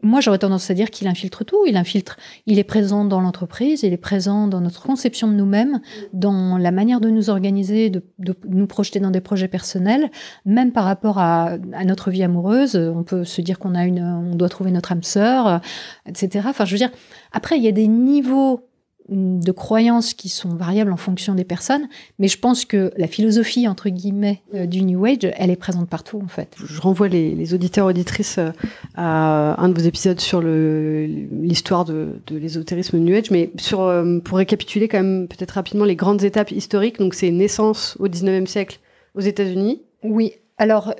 moi, 0.00 0.20
j'aurais 0.20 0.38
tendance 0.38 0.70
à 0.70 0.74
dire 0.74 0.90
qu'il 0.90 1.08
infiltre 1.08 1.44
tout. 1.44 1.66
Il 1.66 1.76
infiltre, 1.76 2.16
il 2.46 2.60
est 2.60 2.64
présent 2.64 3.04
dans 3.04 3.20
l'entreprise, 3.20 3.82
il 3.82 3.92
est 3.92 3.96
présent 3.96 4.46
dans 4.46 4.60
notre 4.60 4.82
conception 4.82 5.26
de 5.26 5.32
nous-mêmes, 5.32 5.80
dans 6.12 6.56
la 6.56 6.70
manière 6.70 7.00
de 7.00 7.10
nous 7.10 7.30
organiser, 7.30 7.90
de, 7.90 8.02
nous 8.48 8.66
projeter 8.68 9.00
dans 9.00 9.10
des 9.10 9.20
projets 9.20 9.48
personnels, 9.48 10.10
même 10.44 10.70
par 10.70 10.84
rapport 10.84 11.18
à, 11.18 11.56
à, 11.72 11.84
notre 11.84 12.10
vie 12.12 12.22
amoureuse. 12.22 12.76
On 12.76 13.02
peut 13.02 13.24
se 13.24 13.40
dire 13.40 13.58
qu'on 13.58 13.74
a 13.74 13.84
une, 13.84 14.00
on 14.00 14.36
doit 14.36 14.48
trouver 14.48 14.70
notre 14.70 14.92
âme 14.92 15.02
sœur, 15.02 15.60
etc. 16.06 16.46
Enfin, 16.48 16.64
je 16.64 16.72
veux 16.72 16.78
dire, 16.78 16.92
après, 17.32 17.56
il 17.56 17.64
y 17.64 17.68
a 17.68 17.72
des 17.72 17.88
niveaux 17.88 18.67
de 19.08 19.52
croyances 19.52 20.12
qui 20.12 20.28
sont 20.28 20.50
variables 20.50 20.92
en 20.92 20.96
fonction 20.96 21.34
des 21.34 21.44
personnes, 21.44 21.88
mais 22.18 22.28
je 22.28 22.38
pense 22.38 22.64
que 22.64 22.92
la 22.96 23.06
philosophie 23.06 23.66
entre 23.66 23.88
guillemets 23.88 24.42
euh, 24.54 24.66
du 24.66 24.82
New 24.82 25.04
Age, 25.04 25.30
elle 25.36 25.50
est 25.50 25.56
présente 25.56 25.88
partout 25.88 26.20
en 26.22 26.28
fait. 26.28 26.54
Je 26.62 26.80
renvoie 26.80 27.08
les, 27.08 27.34
les 27.34 27.54
auditeurs 27.54 27.86
auditrices 27.86 28.38
euh, 28.38 28.50
à 28.96 29.60
un 29.62 29.68
de 29.68 29.78
vos 29.78 29.86
épisodes 29.86 30.20
sur 30.20 30.42
l'histoire 30.42 31.84
de, 31.84 32.20
de 32.26 32.36
l'ésotérisme 32.36 32.98
New 32.98 33.16
Age, 33.16 33.30
mais 33.30 33.50
sur 33.56 33.80
euh, 33.80 34.18
pour 34.20 34.38
récapituler 34.38 34.88
quand 34.88 35.02
même 35.02 35.26
peut-être 35.28 35.52
rapidement 35.52 35.84
les 35.84 35.96
grandes 35.96 36.22
étapes 36.22 36.50
historiques. 36.50 36.98
Donc 36.98 37.14
c'est 37.14 37.30
naissance 37.30 37.96
au 38.00 38.08
19e 38.08 38.46
siècle 38.46 38.80
aux 39.14 39.20
États-Unis. 39.20 39.82
Oui. 40.02 40.32
Alors 40.58 40.92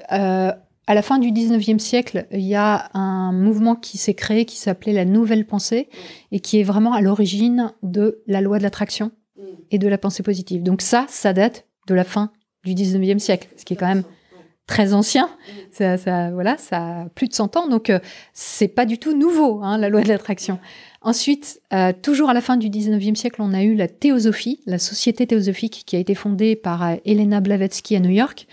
à 0.88 0.94
la 0.94 1.02
fin 1.02 1.18
du 1.18 1.30
19e 1.32 1.78
siècle, 1.78 2.26
il 2.32 2.40
y 2.40 2.54
a 2.54 2.88
un 2.94 3.30
mouvement 3.30 3.76
qui 3.76 3.98
s'est 3.98 4.14
créé 4.14 4.46
qui 4.46 4.56
s'appelait 4.56 4.94
la 4.94 5.04
nouvelle 5.04 5.46
pensée 5.46 5.90
et 6.32 6.40
qui 6.40 6.58
est 6.58 6.62
vraiment 6.62 6.94
à 6.94 7.02
l'origine 7.02 7.74
de 7.82 8.22
la 8.26 8.40
loi 8.40 8.56
de 8.56 8.62
l'attraction 8.62 9.12
et 9.70 9.78
de 9.78 9.86
la 9.86 9.98
pensée 9.98 10.22
positive. 10.22 10.62
Donc 10.62 10.80
ça, 10.80 11.04
ça 11.10 11.34
date 11.34 11.66
de 11.88 11.94
la 11.94 12.04
fin 12.04 12.32
du 12.64 12.72
19e 12.72 13.18
siècle, 13.18 13.48
ce 13.58 13.66
qui 13.66 13.74
est 13.74 13.76
quand 13.76 13.86
même 13.86 14.02
très 14.66 14.94
ancien. 14.94 15.28
Ça, 15.72 15.98
ça, 15.98 16.30
voilà, 16.30 16.56
ça 16.56 17.00
a 17.00 17.08
plus 17.10 17.28
de 17.28 17.34
100 17.34 17.58
ans, 17.58 17.68
donc 17.68 17.90
euh, 17.90 17.98
c'est 18.32 18.68
pas 18.68 18.86
du 18.86 18.96
tout 18.96 19.14
nouveau, 19.14 19.60
hein, 19.62 19.76
la 19.76 19.90
loi 19.90 20.00
de 20.00 20.08
l'attraction. 20.08 20.58
Ensuite, 21.02 21.60
euh, 21.74 21.92
toujours 22.00 22.30
à 22.30 22.34
la 22.34 22.40
fin 22.40 22.56
du 22.56 22.70
19e 22.70 23.14
siècle, 23.14 23.42
on 23.42 23.52
a 23.52 23.62
eu 23.62 23.74
la 23.74 23.88
théosophie, 23.88 24.60
la 24.64 24.78
société 24.78 25.26
théosophique 25.26 25.82
qui 25.84 25.96
a 25.96 25.98
été 25.98 26.14
fondée 26.14 26.56
par 26.56 26.82
euh, 26.82 26.96
Elena 27.04 27.40
Blavatsky 27.40 27.94
à 27.94 28.00
New 28.00 28.10
York, 28.10 28.46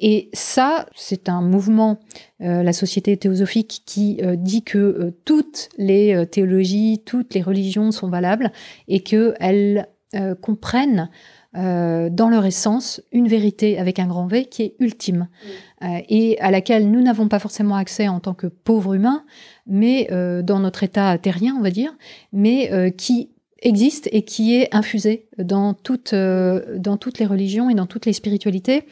et 0.00 0.28
ça, 0.32 0.86
c'est 0.94 1.28
un 1.28 1.40
mouvement, 1.40 1.98
euh, 2.42 2.62
la 2.62 2.72
société 2.72 3.16
théosophique, 3.16 3.82
qui 3.86 4.20
euh, 4.22 4.36
dit 4.36 4.62
que 4.62 4.78
euh, 4.78 5.10
toutes 5.24 5.68
les 5.78 6.26
théologies, 6.30 7.02
toutes 7.04 7.34
les 7.34 7.42
religions 7.42 7.92
sont 7.92 8.08
valables 8.08 8.52
et 8.88 9.00
qu'elles 9.00 9.88
comprennent 10.40 11.10
dans 11.52 12.28
leur 12.30 12.46
essence 12.46 13.02
une 13.12 13.28
vérité 13.28 13.78
avec 13.78 13.98
un 13.98 14.06
grand 14.06 14.26
V 14.26 14.46
qui 14.46 14.62
est 14.62 14.74
ultime 14.78 15.28
et 15.82 16.38
à 16.40 16.50
laquelle 16.50 16.90
nous 16.90 17.02
n'avons 17.02 17.28
pas 17.28 17.38
forcément 17.38 17.74
accès 17.74 18.08
en 18.08 18.20
tant 18.20 18.32
que 18.32 18.46
pauvres 18.46 18.94
humains, 18.94 19.24
mais 19.66 20.08
dans 20.42 20.60
notre 20.60 20.84
état 20.84 21.18
terrien, 21.18 21.56
on 21.58 21.62
va 21.62 21.70
dire, 21.70 21.94
mais 22.32 22.94
qui 22.96 23.30
existe 23.60 24.08
et 24.12 24.22
qui 24.22 24.54
est 24.54 24.74
infusée 24.74 25.28
dans 25.38 25.74
toutes, 25.74 26.14
dans 26.14 26.96
toutes 26.96 27.18
les 27.18 27.26
religions 27.26 27.68
et 27.68 27.74
dans 27.74 27.86
toutes 27.86 28.06
les 28.06 28.12
spiritualités. 28.12 28.84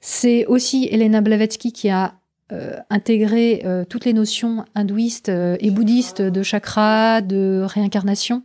C'est 0.00 0.46
aussi 0.46 0.88
Elena 0.90 1.20
Blavatsky 1.20 1.72
qui 1.72 1.90
a 1.90 2.14
euh, 2.52 2.76
intégré 2.90 3.62
euh, 3.64 3.84
toutes 3.84 4.04
les 4.04 4.12
notions 4.12 4.64
hindouistes 4.76 5.30
euh, 5.30 5.56
et 5.58 5.72
bouddhistes 5.72 6.22
de 6.22 6.42
chakra, 6.44 7.20
de 7.20 7.64
réincarnation, 7.66 8.44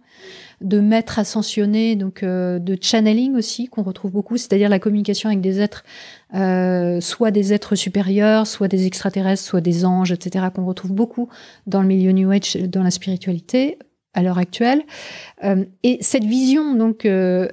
de 0.61 0.79
maître 0.79 1.19
ascensionné, 1.19 1.95
donc 1.95 2.23
de 2.23 2.77
channeling 2.81 3.35
aussi 3.35 3.67
qu'on 3.67 3.83
retrouve 3.83 4.11
beaucoup, 4.11 4.37
c'est-à-dire 4.37 4.69
la 4.69 4.79
communication 4.79 5.29
avec 5.29 5.41
des 5.41 5.59
êtres, 5.59 5.83
soit 7.01 7.31
des 7.31 7.53
êtres 7.53 7.75
supérieurs, 7.75 8.45
soit 8.45 8.67
des 8.67 8.85
extraterrestres, 8.85 9.43
soit 9.43 9.61
des 9.61 9.85
anges, 9.85 10.11
etc., 10.11 10.45
qu'on 10.53 10.65
retrouve 10.65 10.93
beaucoup 10.93 11.29
dans 11.65 11.81
le 11.81 11.87
milieu 11.87 12.11
New 12.11 12.29
Age, 12.29 12.57
dans 12.57 12.83
la 12.83 12.91
spiritualité 12.91 13.79
à 14.13 14.21
l'heure 14.21 14.37
actuelle. 14.37 14.83
Euh, 15.43 15.65
et 15.83 15.97
cette 16.01 16.23
vision 16.23 16.75
donc 16.75 17.05
euh, 17.05 17.47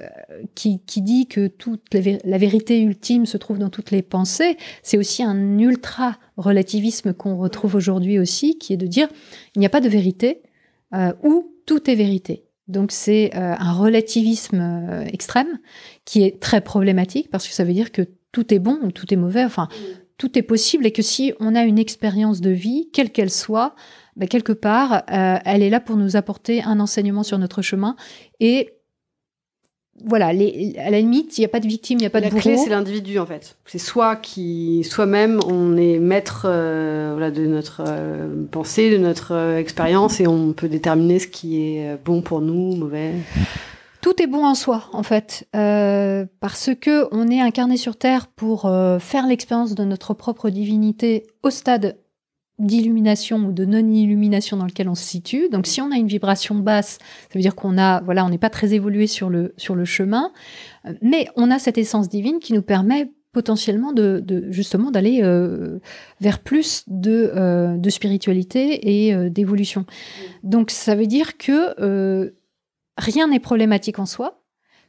qui, 0.55 0.81
qui, 0.85 1.01
dit 1.01 1.27
que 1.27 1.47
toute 1.47 1.93
la, 1.93 2.37
vérité 2.37 2.81
ultime 2.81 3.25
se 3.25 3.37
trouve 3.37 3.59
dans 3.59 3.69
toutes 3.69 3.91
les 3.91 4.01
pensées, 4.01 4.57
c'est 4.83 4.97
aussi 4.97 5.23
un 5.23 5.57
ultra 5.57 6.17
relativisme 6.37 7.13
qu'on 7.13 7.37
retrouve 7.37 7.75
aujourd'hui 7.75 8.19
aussi, 8.19 8.57
qui 8.57 8.73
est 8.73 8.77
de 8.77 8.87
dire 8.87 9.07
il 9.55 9.59
n'y 9.59 9.65
a 9.65 9.69
pas 9.69 9.81
de 9.81 9.89
vérité 9.89 10.41
euh, 10.93 11.13
ou 11.23 11.53
tout 11.65 11.89
est 11.89 11.95
vérité. 11.95 12.45
Donc 12.67 12.91
c'est 12.91 13.33
un 13.33 13.73
relativisme 13.73 15.03
extrême 15.11 15.57
qui 16.05 16.21
est 16.21 16.39
très 16.39 16.61
problématique 16.61 17.31
parce 17.31 17.47
que 17.47 17.53
ça 17.55 17.63
veut 17.63 17.73
dire 17.73 17.91
que 17.91 18.03
tout 18.31 18.53
est 18.53 18.59
bon 18.59 18.77
ou 18.83 18.91
tout 18.91 19.11
est 19.11 19.17
mauvais. 19.17 19.43
Enfin, 19.43 19.69
tout 20.19 20.37
est 20.37 20.43
possible 20.43 20.85
et 20.85 20.91
que 20.91 21.01
si 21.01 21.33
on 21.39 21.55
a 21.55 21.63
une 21.63 21.79
expérience 21.79 22.41
de 22.41 22.51
vie, 22.51 22.89
quelle 22.93 23.11
qu'elle 23.11 23.31
soit, 23.31 23.73
ben, 24.19 24.27
quelque 24.27 24.51
part, 24.51 25.03
euh, 25.11 25.37
elle 25.45 25.63
est 25.63 25.69
là 25.69 25.79
pour 25.79 25.95
nous 25.95 26.17
apporter 26.17 26.61
un 26.61 26.81
enseignement 26.81 27.23
sur 27.23 27.37
notre 27.37 27.61
chemin. 27.61 27.95
Et 28.41 28.73
voilà, 30.03 30.33
les, 30.33 30.75
à 30.77 30.89
la 30.89 30.99
limite, 30.99 31.37
il 31.37 31.41
n'y 31.41 31.45
a 31.45 31.49
pas 31.49 31.61
de 31.61 31.67
victime, 31.67 31.99
il 31.99 32.01
n'y 32.01 32.07
a 32.07 32.09
pas 32.09 32.19
de 32.19 32.25
bourreau. 32.25 32.35
La 32.35 32.41
clé, 32.41 32.57
c'est 32.57 32.69
l'individu, 32.69 33.17
en 33.17 33.25
fait. 33.25 33.55
C'est 33.65 33.79
soit 33.79 34.17
qui, 34.17 34.83
soi-même, 34.83 35.39
on 35.47 35.77
est 35.77 35.99
maître 35.99 36.47
euh, 36.49 37.11
voilà, 37.13 37.31
de 37.31 37.45
notre 37.45 37.81
euh, 37.87 38.45
pensée, 38.51 38.91
de 38.91 38.97
notre 38.97 39.55
expérience, 39.57 40.19
et 40.19 40.27
on 40.27 40.51
peut 40.51 40.67
déterminer 40.67 41.19
ce 41.19 41.27
qui 41.27 41.77
est 41.77 41.97
bon 42.03 42.21
pour 42.21 42.41
nous, 42.41 42.75
mauvais. 42.75 43.13
Tout 44.01 44.21
est 44.21 44.27
bon 44.27 44.45
en 44.45 44.55
soi, 44.55 44.89
en 44.91 45.03
fait, 45.03 45.47
parce 45.53 46.71
que 46.79 47.07
on 47.13 47.29
est 47.29 47.39
incarné 47.39 47.77
sur 47.77 47.95
Terre 47.95 48.27
pour 48.27 48.61
faire 48.99 49.27
l'expérience 49.27 49.75
de 49.75 49.83
notre 49.85 50.13
propre 50.13 50.49
divinité 50.49 51.25
au 51.43 51.49
stade 51.49 51.97
d'illumination 52.59 53.37
ou 53.37 53.51
de 53.51 53.65
non-illumination 53.65 54.57
dans 54.57 54.65
lequel 54.65 54.89
on 54.89 54.95
se 54.95 55.03
situe. 55.03 55.49
Donc 55.49 55.65
si 55.65 55.81
on 55.81 55.91
a 55.91 55.95
une 55.95 56.07
vibration 56.07 56.55
basse, 56.55 56.99
ça 57.01 57.33
veut 57.35 57.41
dire 57.41 57.55
qu'on 57.55 57.77
a 57.77 58.01
voilà, 58.01 58.25
on 58.25 58.29
n'est 58.29 58.37
pas 58.37 58.49
très 58.49 58.73
évolué 58.73 59.07
sur 59.07 59.29
le 59.29 59.53
sur 59.57 59.75
le 59.75 59.85
chemin, 59.85 60.31
euh, 60.85 60.93
mais 61.01 61.27
on 61.35 61.49
a 61.49 61.57
cette 61.57 61.77
essence 61.77 62.09
divine 62.09 62.39
qui 62.39 62.53
nous 62.53 62.61
permet 62.61 63.11
potentiellement 63.31 63.93
de, 63.93 64.23
justement 64.49 64.89
d'aller 64.89 65.19
euh, 65.21 65.79
vers 66.19 66.39
plus 66.39 66.83
de, 66.87 67.31
euh, 67.35 67.77
de 67.77 67.89
spiritualité 67.91 69.07
et 69.07 69.29
d'évolution. 69.29 69.85
Donc 70.41 70.71
ça 70.71 70.95
veut 70.95 71.05
dire 71.05 71.37
que 71.37 72.33
rien 72.97 73.27
n'est 73.27 73.39
problématique 73.39 73.99
en 73.99 74.07
soi, 74.07 74.43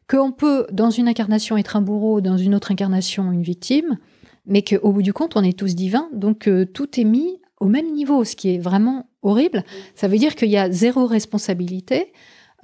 qu'on 0.08 0.32
peut 0.32 0.66
dans 0.72 0.88
une 0.88 1.06
incarnation 1.06 1.58
être 1.58 1.76
un 1.76 1.82
bourreau, 1.82 2.22
dans 2.22 2.38
une 2.38 2.54
autre 2.54 2.72
incarnation 2.72 3.30
une 3.30 3.42
victime, 3.42 3.98
mais 4.46 4.62
qu'au 4.62 4.90
bout 4.90 5.02
du 5.02 5.12
compte 5.12 5.36
on 5.36 5.44
est 5.44 5.56
tous 5.56 5.74
divins, 5.74 6.08
donc 6.14 6.48
tout 6.72 6.98
est 6.98 7.04
mis 7.04 7.40
au 7.60 7.66
même 7.66 7.92
niveau, 7.92 8.24
ce 8.24 8.34
qui 8.34 8.54
est 8.54 8.58
vraiment 8.58 9.08
horrible. 9.22 9.64
Ça 9.94 10.08
veut 10.08 10.18
dire 10.18 10.34
qu'il 10.34 10.48
y 10.48 10.56
a 10.56 10.70
zéro 10.70 11.06
responsabilité. 11.06 12.12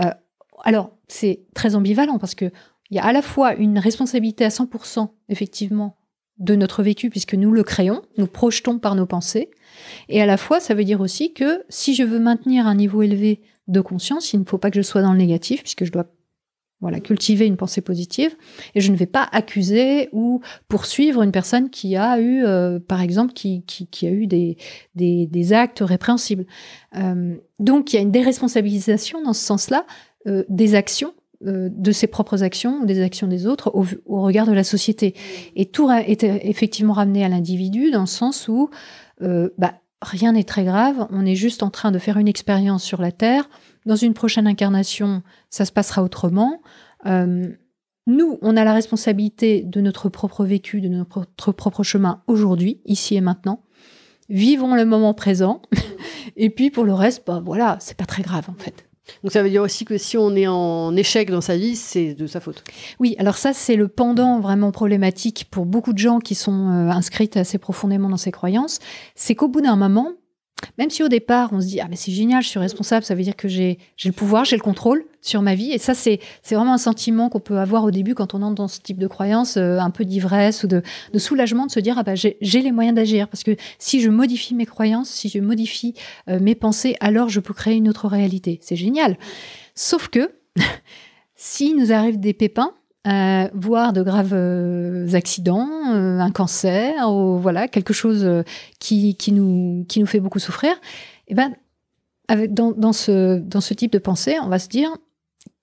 Euh, 0.03 0.11
alors, 0.65 0.91
c'est 1.07 1.41
très 1.55 1.77
ambivalent 1.77 2.19
parce 2.19 2.35
que 2.35 2.51
il 2.91 2.97
y 2.97 3.01
a 3.01 3.05
à 3.05 3.13
la 3.13 3.23
fois 3.23 3.55
une 3.55 3.79
responsabilité 3.79 4.45
à 4.45 4.49
100%, 4.49 5.09
effectivement, 5.29 5.97
de 6.39 6.55
notre 6.55 6.83
vécu 6.83 7.11
puisque 7.11 7.35
nous 7.35 7.51
le 7.51 7.63
créons, 7.63 8.03
nous 8.17 8.27
projetons 8.27 8.79
par 8.79 8.95
nos 8.95 9.07
pensées. 9.07 9.51
Et 10.09 10.23
à 10.23 10.27
la 10.27 10.37
fois, 10.37 10.61
ça 10.61 10.75
veut 10.75 10.85
dire 10.85 11.01
aussi 11.01 11.33
que 11.33 11.65
si 11.69 11.95
je 11.95 12.05
veux 12.05 12.21
maintenir 12.21 12.67
un 12.67 12.75
niveau 12.75 13.03
élevé 13.03 13.41
de 13.69 13.81
conscience, 13.81 14.33
il 14.33 14.41
ne 14.41 14.45
faut 14.45 14.59
pas 14.59 14.71
que 14.71 14.77
je 14.77 14.83
sois 14.83 15.03
dans 15.03 15.13
le 15.13 15.19
négatif 15.19 15.63
puisque 15.63 15.85
je 15.85 15.93
dois 15.93 16.07
voilà, 16.81 17.01
cultiver 17.01 17.47
une 17.47 17.57
pensée 17.57 17.81
positive 17.81 18.37
et 18.75 18.81
je 18.81 18.93
ne 18.93 18.97
vais 18.97 19.07
pas 19.07 19.27
accuser 19.33 20.11
ou 20.13 20.43
poursuivre 20.69 21.23
une 21.23 21.33
personne 21.33 21.71
qui 21.71 21.97
a 21.97 22.21
eu, 22.21 22.45
euh, 22.45 22.79
par 22.79 23.01
exemple, 23.01 23.33
qui, 23.33 23.63
qui, 23.65 24.07
a 24.07 24.11
eu 24.11 24.27
des, 24.27 24.59
des, 24.95 25.53
actes 25.55 25.81
répréhensibles. 25.81 26.47
Euh, 26.97 27.37
donc, 27.59 27.93
il 27.93 27.97
y 27.97 27.99
a 27.99 28.03
une 28.03 28.11
déresponsabilisation 28.11 29.23
dans 29.23 29.33
ce 29.33 29.43
sens-là 29.43 29.87
euh, 30.27 30.45
des 30.49 30.75
actions 30.75 31.15
de 31.43 31.93
ses 31.93 32.07
propres 32.07 32.43
actions 32.43 32.83
des 32.85 33.03
actions 33.03 33.27
des 33.27 33.47
autres 33.47 33.71
au, 33.75 34.23
regard 34.23 34.47
de 34.47 34.53
la 34.53 34.65
société. 34.65 35.15
Et 35.55 35.67
tout 35.67 35.91
est 35.91 36.25
effectivement 36.25 36.95
ramené 36.95 37.27
à 37.27 37.29
l'individu 37.29 37.91
dans 37.91 38.01
le 38.01 38.07
sens 38.07 38.49
où 38.49 38.71
bah, 39.21 39.75
rien 40.01 40.33
n'est 40.33 40.45
très 40.45 40.65
grave, 40.65 41.07
on 41.11 41.27
est 41.27 41.35
juste 41.35 41.63
en 41.63 41.69
train 41.69 41.93
de 41.93 41.99
faire 41.99 42.17
une 42.17 42.27
expérience 42.27 42.83
sur 42.83 43.03
la 43.03 43.13
Terre, 43.13 43.51
dans 43.87 43.97
une 43.97 44.15
prochaine 44.15 44.47
incarnation, 44.47 45.23
ça 45.49 45.65
se 45.65 45.73
passera 45.73 46.03
autrement. 46.03 46.61
Euh, 47.07 47.47
nous, 48.07 48.39
on 48.43 48.57
a 48.57 48.65
la 48.65 48.75
responsabilité 48.75 49.63
de 49.63 49.81
notre 49.81 50.09
propre 50.09 50.45
vécu, 50.45 50.81
de 50.81 50.89
notre 50.89 51.53
propre 51.53 51.83
chemin 51.83 52.23
aujourd'hui, 52.27 52.81
ici 52.85 53.17
et 53.17 53.21
maintenant. 53.21 53.63
Vivons 54.29 54.75
le 54.75 54.85
moment 54.85 55.15
présent. 55.15 55.63
et 56.37 56.51
puis 56.51 56.71
pour 56.71 56.85
le 56.85 56.93
reste, 56.93 57.25
bah 57.27 57.43
voilà, 57.45 57.79
c'est 57.81 57.97
pas 57.97 58.07
très 58.07 58.23
grave 58.23 58.49
en 58.49 58.61
fait. 58.61 58.87
Donc 59.23 59.33
ça 59.33 59.43
veut 59.43 59.51
dire 59.51 59.63
aussi 59.63 59.85
que 59.85 59.99
si 59.99 60.17
on 60.17 60.35
est 60.35 60.49
en 60.49 60.97
échec 60.97 61.31
dans 61.31 61.41
sa 61.41 61.57
vie, 61.57 61.77
c'est 61.77 62.15
de 62.15 62.27
sa 62.27 62.41
faute. 62.41 62.65
Oui, 62.99 63.15
alors 63.19 63.37
ça 63.37 63.53
c'est 63.53 63.77
le 63.77 63.87
pendant 63.87 64.41
vraiment 64.41 64.73
problématique 64.73 65.47
pour 65.51 65.65
beaucoup 65.65 65.93
de 65.93 65.99
gens 65.99 66.19
qui 66.19 66.35
sont 66.35 66.69
euh, 66.71 66.91
inscrits 66.91 67.31
assez 67.37 67.59
profondément 67.59 68.09
dans 68.09 68.17
ces 68.17 68.33
croyances, 68.33 68.81
c'est 69.15 69.37
qu'au 69.37 69.47
bout 69.47 69.61
d'un 69.61 69.77
moment, 69.77 70.13
même 70.79 70.91
si 70.91 71.03
au 71.03 71.09
départ, 71.09 71.51
on 71.53 71.61
se 71.61 71.67
dit, 71.67 71.81
ah, 71.81 71.87
mais 71.89 71.97
c'est 71.97 72.13
génial, 72.13 72.43
je 72.43 72.49
suis 72.49 72.59
responsable, 72.59 73.05
ça 73.05 73.15
veut 73.15 73.23
dire 73.23 73.37
que 73.37 73.49
j'ai 73.49 73.79
le 74.05 74.13
pouvoir, 74.13 74.45
j'ai 74.45 74.57
le 74.57 74.63
contrôle 74.63 75.05
sur 75.21 75.43
ma 75.43 75.55
vie. 75.55 75.73
Et 75.73 75.79
ça, 75.79 75.95
c'est 75.95 76.21
vraiment 76.51 76.73
un 76.73 76.79
sentiment 76.79 77.29
qu'on 77.29 77.41
peut 77.41 77.59
avoir 77.59 77.85
au 77.85 77.91
début 77.91 78.15
quand 78.15 78.35
on 78.35 78.43
entre 78.43 78.55
dans 78.55 78.69
ce 78.69 78.81
type 78.81 78.99
de 78.99 79.07
croyance, 79.07 79.57
euh, 79.57 79.79
un 79.79 79.91
peu 79.91 80.05
d'ivresse 80.05 80.65
ou 80.65 80.67
de, 80.67 80.83
de, 81.13 81.19
soulagement, 81.19 81.67
de 81.67 81.71
se 81.71 81.81
dire, 81.81 81.97
ah, 81.99 82.03
bah, 82.03 82.15
j'ai 82.15 82.63
les 82.63 82.73
moyens 82.73 82.95
d'agir. 82.95 83.29
Parce 83.29 83.43
que 83.43 83.57
si 83.79 84.01
je 84.01 84.09
modifie 84.09 84.55
mes 84.55 84.67
croyances, 84.67 85.11
si 85.11 85.29
je 85.29 85.41
modifie 85.41 85.95
euh, 86.29 86.41
mes 86.41 86.55
pensées, 86.55 86.97
alors 87.01 87.29
je 87.29 87.41
peux 87.41 87.55
créer 87.55 87.77
une 87.77 87.89
autre 87.89 88.09
réalité. 88.09 88.59
C'est 88.63 88.77
génial. 88.77 89.19
Sauf 89.75 90.09
que, 90.09 90.33
s'il 91.37 91.77
nous 91.77 91.93
arrive 91.93 92.19
des 92.19 92.33
pépins, 92.33 92.73
euh, 93.07 93.49
voire 93.55 93.93
de 93.93 94.03
graves 94.03 94.35
euh, 94.35 95.13
accidents, 95.15 95.69
euh, 95.93 96.19
un 96.19 96.31
cancer, 96.31 97.11
ou 97.11 97.39
voilà 97.39 97.69
quelque 97.69 97.93
chose 97.93 98.29
qui, 98.79 99.17
qui, 99.17 99.33
nous, 99.33 99.85
qui 99.89 100.01
nous 100.01 100.07
fait 100.07 100.21
beaucoup 100.21 100.39
souffrir, 100.39 100.73
et 100.73 101.33
eh 101.33 101.35
ben, 101.35 101.55
avec, 102.29 102.53
dans, 102.53 102.73
dans, 102.73 102.93
ce, 102.93 103.39
dans 103.39 103.61
ce 103.61 103.75
type 103.75 103.93
de 103.93 103.99
pensée, 103.99 104.37
on 104.43 104.49
va 104.49 104.59
se 104.59 104.69
dire 104.69 104.91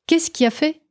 qu'est-ce 0.08 0.32
qui 0.32 0.45
a 0.45 0.51
fait 0.51 0.82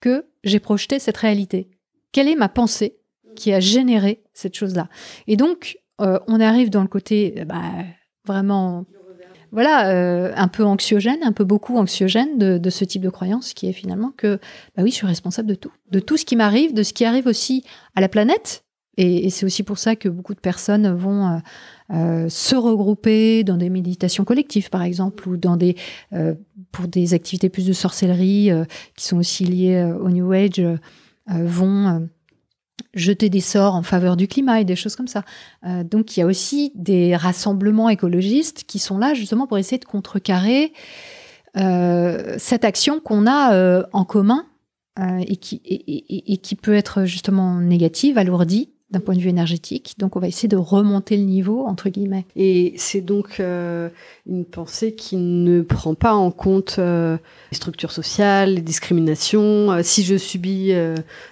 que 0.00 0.26
j'ai 0.44 0.60
projeté 0.60 0.98
cette 0.98 1.16
réalité? 1.16 1.70
Quelle 2.12 2.28
est 2.28 2.36
ma 2.36 2.48
pensée 2.48 2.98
qui 3.34 3.52
a 3.52 3.60
généré 3.60 4.22
cette 4.32 4.54
chose-là? 4.54 4.88
Et 5.26 5.36
donc, 5.36 5.78
on 5.98 6.40
arrive 6.40 6.70
dans 6.70 6.82
le 6.82 6.88
côté 6.88 7.44
bah, 7.46 7.62
vraiment 8.24 8.84
voilà, 9.56 9.88
euh, 9.88 10.34
un 10.36 10.48
peu 10.48 10.66
anxiogène, 10.66 11.16
un 11.22 11.32
peu 11.32 11.44
beaucoup 11.44 11.78
anxiogène 11.78 12.36
de, 12.36 12.70
ce 12.70 12.84
type 12.84 13.00
de 13.00 13.08
croyance, 13.08 13.54
qui 13.54 13.66
est 13.66 13.72
finalement 13.72 14.12
que, 14.14 14.38
bah 14.76 14.82
oui, 14.82 14.90
je 14.90 14.96
suis 14.96 15.06
responsable 15.06 15.48
de 15.48 15.54
tout, 15.54 15.72
de 15.90 15.98
tout 15.98 16.18
ce 16.18 16.26
qui 16.26 16.36
m'arrive, 16.36 16.74
de 16.74 16.82
ce 16.82 16.92
qui 16.92 17.06
arrive 17.06 17.26
aussi 17.26 17.64
à 17.94 18.02
la 18.02 18.10
planète. 18.10 18.64
Et, 18.98 19.30
c'est 19.30 19.46
aussi 19.46 19.62
pour 19.62 19.78
ça 19.78 19.96
que 19.96 20.10
beaucoup 20.10 20.34
de 20.34 20.40
personnes 20.40 20.94
vont 20.94 21.26
euh, 21.26 21.38
euh, 21.94 22.28
se 22.28 22.54
regrouper 22.54 23.44
dans 23.44 23.56
des 23.56 23.70
méditations 23.70 24.24
collectives, 24.24 24.68
par 24.68 24.82
exemple, 24.82 25.26
ou 25.26 25.38
dans 25.38 25.56
des 25.56 25.74
pour 26.70 26.86
des 26.86 27.14
activités 27.14 27.48
plus 27.48 27.66
de 27.66 27.72
sorcellerie 27.72 28.50
qui 28.94 29.06
sont 29.06 29.16
aussi 29.16 29.46
liées 29.46 29.90
au 29.98 30.10
New 30.10 30.32
Age, 30.32 30.62
vont 31.28 32.06
jeter 32.94 33.28
des 33.28 33.40
sorts 33.40 33.74
en 33.74 33.82
faveur 33.82 34.16
du 34.16 34.28
climat 34.28 34.60
et 34.60 34.64
des 34.64 34.76
choses 34.76 34.96
comme 34.96 35.08
ça. 35.08 35.22
Euh, 35.64 35.84
donc 35.84 36.16
il 36.16 36.20
y 36.20 36.22
a 36.22 36.26
aussi 36.26 36.72
des 36.74 37.16
rassemblements 37.16 37.88
écologistes 37.88 38.64
qui 38.64 38.78
sont 38.78 38.98
là 38.98 39.14
justement 39.14 39.46
pour 39.46 39.58
essayer 39.58 39.78
de 39.78 39.84
contrecarrer 39.84 40.72
euh, 41.56 42.34
cette 42.38 42.64
action 42.64 43.00
qu'on 43.00 43.26
a 43.26 43.54
euh, 43.54 43.84
en 43.92 44.04
commun 44.04 44.46
et 45.28 45.36
qui, 45.36 45.60
et, 45.66 46.38
qui 46.38 46.54
peut 46.54 46.72
être 46.72 47.04
justement 47.04 47.60
négative, 47.60 48.16
alourdie 48.16 48.70
d'un 48.90 49.00
point 49.00 49.14
de 49.14 49.20
vue 49.20 49.28
énergétique. 49.28 49.94
Donc, 49.98 50.16
on 50.16 50.20
va 50.20 50.28
essayer 50.28 50.48
de 50.48 50.56
remonter 50.56 51.16
le 51.16 51.24
niveau, 51.24 51.66
entre 51.66 51.88
guillemets. 51.88 52.24
Et 52.36 52.74
c'est 52.76 53.00
donc 53.00 53.40
euh, 53.40 53.88
une 54.26 54.44
pensée 54.44 54.94
qui 54.94 55.16
ne 55.16 55.62
prend 55.62 55.94
pas 55.94 56.14
en 56.14 56.30
compte 56.30 56.76
euh, 56.78 57.16
les 57.50 57.56
structures 57.56 57.90
sociales, 57.90 58.54
les 58.54 58.60
discriminations. 58.60 59.72
Euh, 59.72 59.80
si 59.82 60.04
je 60.04 60.16
subis 60.16 60.72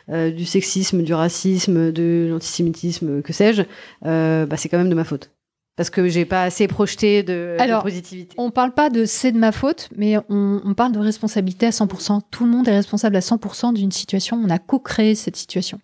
du 0.09 0.45
sexisme, 0.45 1.03
du 1.03 1.14
racisme, 1.14 1.93
de 1.93 2.29
l'antisémitisme, 2.31 3.23
que 3.23 3.33
sais-je, 3.33 3.62
bah, 4.03 4.57
c'est 4.57 4.69
quand 4.69 4.79
même 4.79 4.90
de 4.90 4.95
ma 4.95 5.05
faute 5.05 5.34
parce 5.77 5.91
que 5.91 6.07
j'ai 6.09 6.25
pas 6.25 6.45
assez 6.45 6.69
projeté 6.69 7.23
de, 7.23 7.57
Alors, 7.59 7.83
de 7.83 7.89
positivité. 7.89 8.35
On 8.39 8.51
parle 8.51 8.73
pas 8.73 8.91
de 8.91 9.05
c'est 9.05 9.33
de 9.33 9.39
ma 9.39 9.51
faute, 9.51 9.89
mais 9.97 10.17
on, 10.29 10.61
on, 10.65 10.75
parle 10.75 10.93
de 10.93 11.01
responsabilité 11.01 11.67
à 11.67 11.71
100%. 11.71 12.21
Tout 12.31 12.45
le 12.45 12.51
monde 12.51 12.69
est 12.69 12.77
responsable 12.77 13.17
à 13.17 13.21
100% 13.21 13.75
d'une 13.75 13.91
situation. 13.91 14.41
On 14.43 14.51
a 14.51 14.59
co-créé 14.59 15.17
cette 15.17 15.37
situation. 15.37 15.81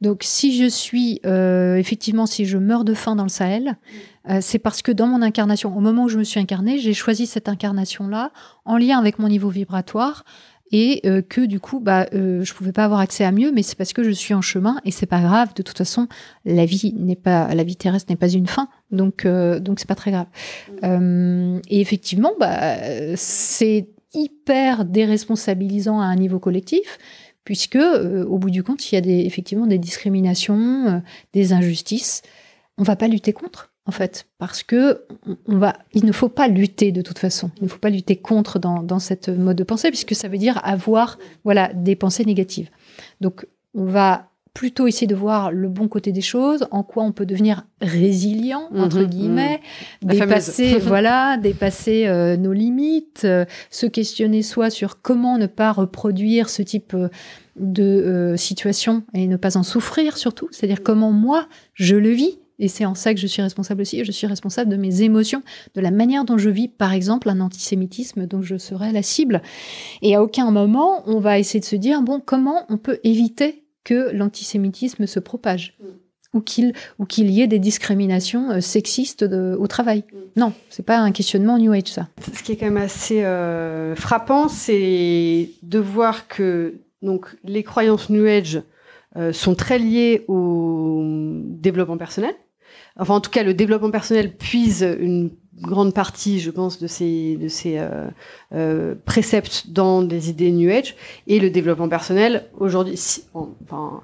Donc, 0.00 0.22
si 0.22 0.56
je 0.56 0.68
suis 0.68 1.20
euh, 1.26 1.76
effectivement, 1.76 2.26
si 2.26 2.44
je 2.44 2.58
meurs 2.58 2.84
de 2.84 2.94
faim 2.94 3.16
dans 3.16 3.24
le 3.24 3.28
Sahel, 3.28 3.76
euh, 4.30 4.38
c'est 4.40 4.60
parce 4.60 4.82
que 4.82 4.92
dans 4.92 5.08
mon 5.08 5.20
incarnation, 5.20 5.76
au 5.76 5.80
moment 5.80 6.04
où 6.04 6.08
je 6.08 6.18
me 6.18 6.24
suis 6.24 6.38
incarnée, 6.38 6.78
j'ai 6.78 6.94
choisi 6.94 7.26
cette 7.26 7.48
incarnation-là 7.48 8.30
en 8.64 8.76
lien 8.76 8.98
avec 8.98 9.18
mon 9.18 9.28
niveau 9.28 9.48
vibratoire 9.48 10.24
et 10.72 11.02
euh, 11.04 11.22
que 11.22 11.42
du 11.42 11.60
coup 11.60 11.78
bah 11.78 12.06
euh, 12.14 12.42
je 12.42 12.54
pouvais 12.54 12.72
pas 12.72 12.84
avoir 12.84 13.00
accès 13.00 13.24
à 13.24 13.32
mieux 13.32 13.52
mais 13.52 13.62
c'est 13.62 13.76
parce 13.76 13.92
que 13.92 14.02
je 14.02 14.10
suis 14.10 14.34
en 14.34 14.40
chemin 14.40 14.80
et 14.84 14.90
c'est 14.90 15.06
pas 15.06 15.20
grave 15.20 15.54
de 15.54 15.62
toute 15.62 15.76
façon 15.76 16.08
la 16.44 16.64
vie 16.64 16.94
n'est 16.96 17.16
pas 17.16 17.54
la 17.54 17.64
vie 17.64 17.76
terrestre 17.76 18.10
n'est 18.10 18.16
pas 18.16 18.32
une 18.32 18.46
fin 18.46 18.68
donc 18.94 19.26
euh, 19.26 19.60
donc 19.60 19.78
c'est 19.78 19.88
pas 19.88 19.94
très 19.94 20.10
grave 20.10 20.26
euh, 20.82 21.60
et 21.68 21.80
effectivement 21.80 22.32
bah 22.38 22.76
c'est 23.16 23.88
hyper 24.12 24.84
déresponsabilisant 24.84 26.00
à 26.00 26.04
un 26.04 26.16
niveau 26.16 26.38
collectif 26.38 26.98
puisque 27.44 27.76
au 27.76 28.38
bout 28.38 28.50
du 28.50 28.62
compte 28.62 28.90
il 28.90 28.94
y 28.94 28.98
a 28.98 29.00
des 29.00 29.20
effectivement 29.26 29.66
des 29.66 29.78
discriminations 29.78 31.02
des 31.32 31.52
injustices 31.52 32.22
on 32.78 32.82
va 32.82 32.96
pas 32.96 33.08
lutter 33.08 33.32
contre 33.32 33.74
en 33.86 33.92
fait, 33.92 34.26
parce 34.38 34.62
que 34.62 35.04
on 35.46 35.58
va, 35.58 35.76
il 35.92 36.06
ne 36.06 36.12
faut 36.12 36.30
pas 36.30 36.48
lutter 36.48 36.90
de 36.90 37.02
toute 37.02 37.18
façon. 37.18 37.50
Il 37.58 37.64
ne 37.64 37.68
faut 37.68 37.78
pas 37.78 37.90
lutter 37.90 38.16
contre 38.16 38.58
dans, 38.58 38.82
dans 38.82 38.98
cette 38.98 39.28
mode 39.28 39.58
de 39.58 39.64
pensée, 39.64 39.90
puisque 39.90 40.14
ça 40.14 40.28
veut 40.28 40.38
dire 40.38 40.58
avoir, 40.64 41.18
voilà, 41.44 41.70
des 41.74 41.94
pensées 41.94 42.24
négatives. 42.24 42.70
Donc, 43.20 43.46
on 43.74 43.84
va 43.84 44.30
plutôt 44.54 44.86
essayer 44.86 45.08
de 45.08 45.16
voir 45.16 45.50
le 45.50 45.68
bon 45.68 45.88
côté 45.88 46.12
des 46.12 46.20
choses, 46.20 46.66
en 46.70 46.84
quoi 46.84 47.02
on 47.02 47.10
peut 47.10 47.26
devenir 47.26 47.66
résilient 47.80 48.68
entre 48.72 49.00
mhm, 49.00 49.06
guillemets, 49.06 49.60
mhm. 50.02 50.10
dépasser 50.10 50.78
voilà, 50.80 51.36
dépasser 51.42 52.06
euh, 52.06 52.36
nos 52.36 52.52
limites, 52.52 53.22
euh, 53.24 53.44
se 53.70 53.86
questionner 53.86 54.42
soit 54.42 54.70
sur 54.70 55.02
comment 55.02 55.38
ne 55.38 55.48
pas 55.48 55.72
reproduire 55.72 56.48
ce 56.48 56.62
type 56.62 56.94
euh, 56.94 57.08
de 57.56 58.34
situation 58.36 59.04
et 59.12 59.28
ne 59.28 59.36
pas 59.36 59.56
en 59.56 59.62
souffrir 59.62 60.16
surtout, 60.16 60.48
c'est-à-dire 60.50 60.82
comment 60.82 61.12
moi 61.12 61.46
je 61.74 61.94
le 61.94 62.10
vis 62.10 62.38
et 62.58 62.68
c'est 62.68 62.84
en 62.84 62.94
ça 62.94 63.14
que 63.14 63.20
je 63.20 63.26
suis 63.26 63.42
responsable 63.42 63.80
aussi. 63.80 64.04
Je 64.04 64.12
suis 64.12 64.28
responsable 64.28 64.70
de 64.70 64.76
mes 64.76 65.02
émotions, 65.02 65.42
de 65.74 65.80
la 65.80 65.90
manière 65.90 66.24
dont 66.24 66.38
je 66.38 66.50
vis, 66.50 66.68
par 66.68 66.92
exemple, 66.92 67.28
un 67.28 67.40
antisémitisme 67.40 68.26
dont 68.26 68.42
je 68.42 68.58
serais 68.58 68.92
la 68.92 69.02
cible. 69.02 69.42
Et 70.02 70.14
à 70.14 70.22
aucun 70.22 70.48
moment, 70.52 71.02
on 71.06 71.18
va 71.18 71.40
essayer 71.40 71.58
de 71.58 71.64
se 71.64 71.74
dire, 71.74 72.02
bon, 72.02 72.20
comment 72.24 72.64
on 72.68 72.76
peut 72.76 73.00
éviter 73.02 73.63
que 73.84 74.10
l'antisémitisme 74.12 75.06
se 75.06 75.20
propage 75.20 75.76
ou 76.32 76.40
qu'il 76.40 77.30
y 77.30 77.42
ait 77.42 77.46
des 77.46 77.60
discriminations 77.60 78.50
euh, 78.50 78.60
sexistes 78.60 79.22
au 79.22 79.66
travail. 79.68 80.02
Non, 80.36 80.52
c'est 80.68 80.84
pas 80.84 80.98
un 80.98 81.12
questionnement 81.12 81.58
New 81.58 81.72
Age 81.72 81.86
ça. 81.86 82.08
Ce 82.34 82.42
qui 82.42 82.52
est 82.52 82.56
quand 82.56 82.66
même 82.66 82.76
assez 82.76 83.24
euh, 83.24 83.94
frappant, 83.94 84.48
c'est 84.48 85.50
de 85.62 85.78
voir 85.78 86.26
que 86.26 86.80
donc 87.02 87.36
les 87.44 87.62
croyances 87.62 88.10
New 88.10 88.26
Age 88.26 88.62
euh, 89.16 89.32
sont 89.32 89.54
très 89.54 89.78
liées 89.78 90.24
au 90.26 91.02
développement 91.04 91.98
personnel 91.98 92.34
enfin 92.96 93.14
en 93.14 93.20
tout 93.20 93.30
cas 93.30 93.42
le 93.42 93.54
développement 93.54 93.90
personnel 93.90 94.36
puise 94.36 94.86
une 94.98 95.30
grande 95.60 95.94
partie, 95.94 96.40
je 96.40 96.50
pense, 96.50 96.80
de 96.80 96.86
ces, 96.86 97.36
de 97.36 97.48
ces 97.48 97.78
euh, 97.78 98.08
euh, 98.52 98.94
préceptes 99.04 99.70
dans 99.70 100.02
des 100.02 100.30
idées 100.30 100.50
New 100.50 100.70
Age. 100.70 100.96
Et 101.26 101.40
le 101.40 101.50
développement 101.50 101.88
personnel, 101.88 102.46
aujourd'hui, 102.58 102.98
enfin, 103.34 104.02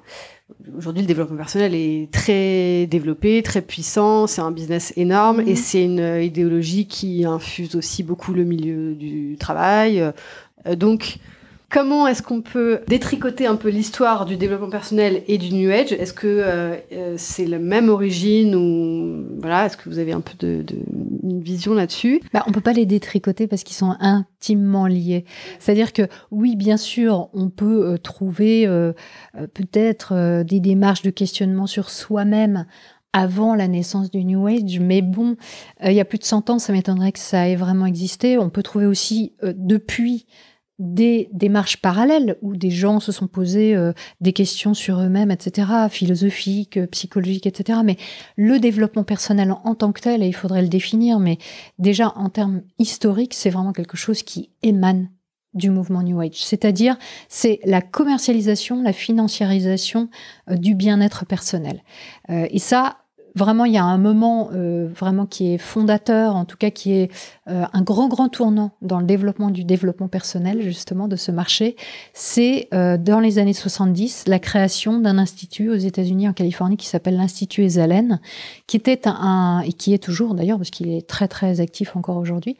aujourd'hui, 0.77 1.01
le 1.01 1.07
développement 1.07 1.37
personnel 1.37 1.75
est 1.75 2.11
très 2.11 2.87
développé, 2.87 3.41
très 3.43 3.61
puissant. 3.61 4.27
C'est 4.27 4.41
un 4.41 4.51
business 4.51 4.93
énorme 4.95 5.41
et 5.41 5.51
mhm. 5.51 5.55
c'est 5.55 5.83
une 5.83 6.21
idéologie 6.21 6.87
qui 6.87 7.25
infuse 7.25 7.75
aussi 7.75 8.03
beaucoup 8.03 8.33
le 8.33 8.43
milieu 8.43 8.95
du 8.95 9.35
travail. 9.39 10.01
Euh, 10.67 10.75
donc, 10.75 11.17
comment 11.71 12.05
est-ce 12.05 12.21
qu'on 12.21 12.41
peut 12.41 12.81
détricoter 12.87 13.47
un 13.47 13.55
peu 13.55 13.69
l'histoire 13.69 14.25
du 14.25 14.35
développement 14.35 14.69
personnel 14.69 15.23
et 15.27 15.37
du 15.37 15.53
New 15.53 15.71
Age? 15.71 15.93
Est-ce 15.93 16.13
que 16.13 16.27
euh, 16.27 16.75
euh, 16.91 17.15
c'est 17.17 17.45
la 17.45 17.57
même 17.57 17.89
origine 17.89 18.53
ou 18.55 19.25
voilà 19.39 19.65
Est-ce 19.65 19.77
que 19.77 19.89
vous 19.89 19.97
avez 19.97 20.11
un 20.11 20.21
peu 20.21 20.33
de, 20.37 20.61
de 20.61 20.75
une 21.23 21.41
vision 21.41 21.73
là-dessus? 21.73 22.21
Bah, 22.33 22.43
On 22.47 22.51
peut 22.51 22.61
pas 22.61 22.73
les 22.73 22.85
détricoter 22.85 23.47
parce 23.47 23.63
qu'ils 23.63 23.77
sont 23.77 23.95
intimement 23.99 24.85
liés. 24.85 25.25
C'est-à-dire 25.59 25.93
que 25.93 26.03
oui, 26.29 26.55
bien 26.55 26.77
sûr, 26.77 27.29
on 27.33 27.49
peut 27.49 27.93
euh, 27.93 27.97
trouver 27.97 28.67
peut-être 29.53 30.43
des 30.43 30.59
démarches 30.59 31.01
de 31.01 31.09
questionnement 31.09 31.67
sur 31.67 31.89
soi-même 31.89 32.65
avant 33.13 33.55
la 33.55 33.67
naissance 33.67 34.09
du 34.09 34.23
New 34.23 34.47
Age, 34.47 34.79
mais 34.79 35.01
bon, 35.01 35.35
il 35.83 35.93
y 35.93 35.99
a 35.99 36.05
plus 36.05 36.17
de 36.17 36.23
100 36.23 36.49
ans, 36.49 36.59
ça 36.59 36.73
m'étonnerait 36.73 37.11
que 37.11 37.19
ça 37.19 37.47
ait 37.47 37.55
vraiment 37.55 37.85
existé. 37.85 38.37
On 38.37 38.49
peut 38.49 38.63
trouver 38.63 38.85
aussi 38.85 39.33
depuis 39.43 40.25
des 40.81 41.29
démarches 41.31 41.77
parallèles 41.77 42.37
où 42.41 42.55
des 42.55 42.71
gens 42.71 42.99
se 42.99 43.11
sont 43.11 43.27
posés 43.27 43.75
euh, 43.75 43.93
des 44.19 44.33
questions 44.33 44.73
sur 44.73 44.99
eux-mêmes, 44.99 45.29
etc., 45.29 45.67
philosophiques, 45.91 46.77
euh, 46.77 46.87
psychologiques, 46.87 47.45
etc. 47.45 47.79
Mais 47.85 47.97
le 48.35 48.59
développement 48.59 49.03
personnel 49.03 49.53
en, 49.63 49.75
tant 49.75 49.91
que 49.91 50.01
tel, 50.01 50.23
et 50.23 50.27
il 50.27 50.35
faudrait 50.35 50.63
le 50.63 50.69
définir, 50.69 51.19
mais 51.19 51.37
déjà 51.77 52.13
en 52.15 52.29
termes 52.29 52.63
historiques, 52.79 53.35
c'est 53.35 53.51
vraiment 53.51 53.73
quelque 53.73 53.95
chose 53.95 54.23
qui 54.23 54.49
émane 54.63 55.11
du 55.53 55.69
mouvement 55.69 56.01
New 56.01 56.19
Age. 56.19 56.43
C'est-à-dire, 56.43 56.97
c'est 57.29 57.59
la 57.63 57.81
commercialisation, 57.81 58.81
la 58.81 58.93
financiarisation 58.93 60.09
euh, 60.49 60.55
du 60.55 60.73
bien-être 60.73 61.27
personnel. 61.27 61.83
et 62.29 62.59
ça, 62.59 62.97
vraiment, 63.35 63.65
il 63.65 63.73
y 63.73 63.77
a 63.77 63.83
un 63.83 63.97
moment 63.97 64.49
euh, 64.53 64.87
vraiment 64.93 65.25
qui 65.25 65.53
est 65.53 65.57
fondateur, 65.57 66.35
en 66.35 66.45
tout 66.45 66.57
cas 66.57 66.69
qui 66.69 66.93
est 66.93 67.11
euh, 67.49 67.63
un 67.71 67.81
grand, 67.81 68.07
grand 68.07 68.29
tournant 68.29 68.71
dans 68.81 68.99
le 68.99 69.05
développement 69.05 69.49
du 69.49 69.63
développement 69.63 70.07
personnel, 70.07 70.61
justement, 70.61 71.07
de 71.07 71.15
ce 71.15 71.31
marché. 71.31 71.75
C'est 72.13 72.67
euh, 72.73 72.97
dans 72.97 73.19
les 73.19 73.39
années 73.39 73.53
70 73.53 74.25
la 74.27 74.39
création 74.39 74.99
d'un 74.99 75.17
institut 75.17 75.69
aux 75.69 75.75
États-Unis, 75.75 76.27
en 76.27 76.33
Californie, 76.33 76.77
qui 76.77 76.87
s'appelle 76.87 77.17
l'Institut 77.17 77.63
Esalen, 77.63 78.19
qui 78.67 78.77
était 78.77 79.07
un, 79.07 79.61
et 79.65 79.73
qui 79.73 79.93
est 79.93 80.03
toujours 80.03 80.35
d'ailleurs, 80.35 80.57
parce 80.57 80.71
qu'il 80.71 80.89
est 80.89 81.07
très, 81.07 81.27
très 81.27 81.61
actif 81.61 81.95
encore 81.95 82.17
aujourd'hui, 82.17 82.57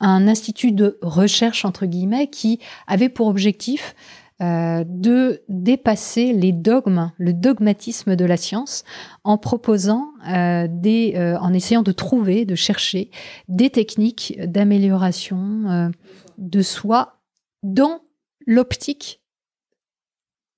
un 0.00 0.26
institut 0.26 0.72
de 0.72 0.98
recherche, 1.00 1.64
entre 1.64 1.86
guillemets, 1.86 2.26
qui 2.26 2.58
avait 2.86 3.08
pour 3.08 3.28
objectif 3.28 3.94
euh, 4.42 4.82
de 4.88 5.42
dépasser 5.48 6.32
les 6.32 6.50
dogmes, 6.50 7.12
le 7.16 7.32
dogmatisme 7.32 8.16
de 8.16 8.24
la 8.24 8.36
science, 8.36 8.82
en 9.22 9.38
proposant 9.38 10.08
euh, 10.28 10.66
des, 10.68 11.12
euh, 11.14 11.38
en 11.38 11.52
essayant 11.52 11.82
de 11.82 11.92
trouver, 11.92 12.44
de 12.44 12.56
chercher 12.56 13.10
des 13.46 13.70
techniques 13.70 14.34
d'amélioration 14.42 15.92
de 16.38 16.62
soi 16.62 17.20
dans 17.62 18.00
l'optique 18.44 19.20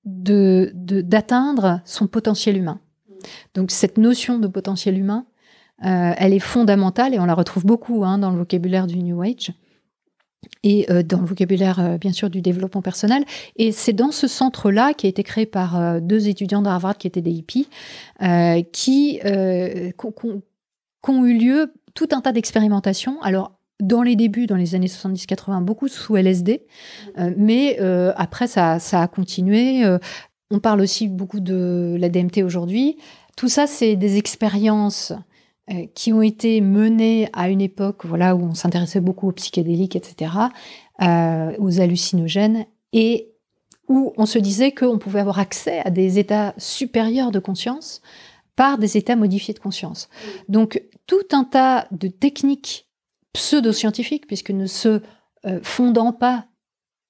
de 0.03 0.71
d'atteindre 0.73 1.81
son 1.85 2.07
potentiel 2.07 2.57
humain. 2.57 2.79
Donc 3.53 3.69
cette 3.69 3.99
notion 3.99 4.39
de 4.39 4.47
potentiel 4.47 4.97
humain, 4.97 5.27
elle 5.79 6.33
est 6.33 6.39
fondamentale 6.39 7.13
et 7.13 7.19
on 7.19 7.25
la 7.25 7.35
retrouve 7.35 7.65
beaucoup 7.65 8.03
hein, 8.03 8.17
dans 8.17 8.31
le 8.31 8.37
vocabulaire 8.37 8.87
du 8.87 8.97
New 8.97 9.21
Age 9.21 9.53
et 10.63 10.91
euh, 10.91 11.03
dans 11.03 11.19
le 11.19 11.25
vocabulaire 11.25 11.79
euh, 11.79 11.97
bien 11.97 12.11
sûr 12.11 12.29
du 12.29 12.41
développement 12.41 12.81
personnel. 12.81 13.23
Et 13.55 13.71
c'est 13.71 13.93
dans 13.93 14.11
ce 14.11 14.27
centre-là 14.27 14.93
qui 14.93 15.05
a 15.05 15.09
été 15.09 15.23
créé 15.23 15.45
par 15.45 15.79
euh, 15.79 15.99
deux 15.99 16.27
étudiants 16.27 16.61
d'Harvard 16.61 16.97
qui 16.97 17.07
étaient 17.07 17.21
des 17.21 17.31
hippies, 17.31 17.69
qui, 18.71 19.19
ont 21.07 21.25
eu 21.25 21.37
lieu 21.37 21.73
tout 21.93 22.07
un 22.11 22.21
tas 22.21 22.31
d'expérimentations. 22.31 23.21
Alors 23.21 23.51
dans 23.79 24.01
les 24.01 24.15
débuts, 24.15 24.47
dans 24.47 24.55
les 24.55 24.73
années 24.73 24.87
70-80, 24.87 25.63
beaucoup 25.63 25.87
sous 25.87 26.15
LSD, 26.15 26.65
mais 27.37 27.77
après 28.15 28.47
ça, 28.47 28.79
ça 28.79 29.01
a 29.01 29.07
continué. 29.07 29.83
on 30.49 30.59
parle 30.59 30.81
aussi 30.81 31.07
beaucoup 31.07 31.39
de 31.39 31.95
la 31.99 32.09
DMT 32.09 32.43
aujourd'hui. 32.43 32.97
Tout 33.35 33.49
ça, 33.49 33.67
c'est 33.67 33.95
des 33.95 34.17
expériences 34.17 35.11
euh, 35.11 35.15
qui 35.93 36.13
ont 36.13 36.21
été 36.21 36.61
menées 36.61 37.27
à 37.33 37.49
une 37.49 37.61
époque 37.61 38.05
voilà, 38.05 38.35
où 38.35 38.43
on 38.43 38.53
s'intéressait 38.53 39.01
beaucoup 39.01 39.29
aux 39.29 39.33
psychédéliques, 39.33 39.95
etc., 39.95 40.31
euh, 41.01 41.55
aux 41.57 41.79
hallucinogènes, 41.79 42.65
et 42.93 43.33
où 43.87 44.13
on 44.17 44.25
se 44.25 44.39
disait 44.39 44.71
qu'on 44.71 44.97
pouvait 44.97 45.19
avoir 45.19 45.39
accès 45.39 45.79
à 45.79 45.89
des 45.89 46.19
états 46.19 46.53
supérieurs 46.57 47.31
de 47.31 47.39
conscience 47.39 48.01
par 48.55 48.77
des 48.77 48.97
états 48.97 49.15
modifiés 49.15 49.53
de 49.53 49.59
conscience. 49.59 50.09
Donc 50.49 50.81
tout 51.07 51.27
un 51.31 51.43
tas 51.43 51.87
de 51.91 52.07
techniques 52.07 52.87
pseudo-scientifiques, 53.33 54.27
puisque 54.27 54.51
ne 54.51 54.65
se 54.65 55.01
euh, 55.45 55.59
fondant 55.61 56.13
pas 56.13 56.45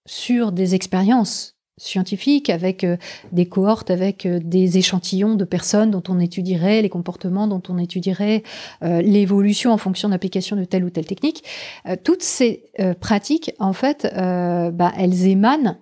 sur 0.08 0.52
des 0.52 0.76
expériences 0.76 1.55
scientifique, 1.78 2.50
avec 2.50 2.84
euh, 2.84 2.96
des 3.32 3.48
cohortes, 3.48 3.92
avec 3.92 4.26
euh, 4.26 4.40
des 4.42 4.78
échantillons 4.78 5.36
de 5.36 5.44
personnes 5.44 5.92
dont 5.92 6.04
on 6.08 6.20
étudierait 6.20 6.82
les 6.82 6.90
comportements, 6.90 7.48
dont 7.48 7.62
on 7.68 7.78
étudierait 7.78 8.44
euh, 8.84 9.02
l'évolution 9.02 9.72
en 9.72 9.78
fonction 9.78 10.10
d'application 10.10 10.56
de 10.56 10.64
telle 10.64 10.86
ou 10.86 10.90
telle 10.90 11.06
technique. 11.06 11.44
toutes 12.04 12.24
ces 12.24 12.64
pratiques, 13.00 13.52
en 13.60 13.74
fait, 13.74 14.08
bah, 14.14 14.92
elles 14.98 15.28
émanent 15.28 15.78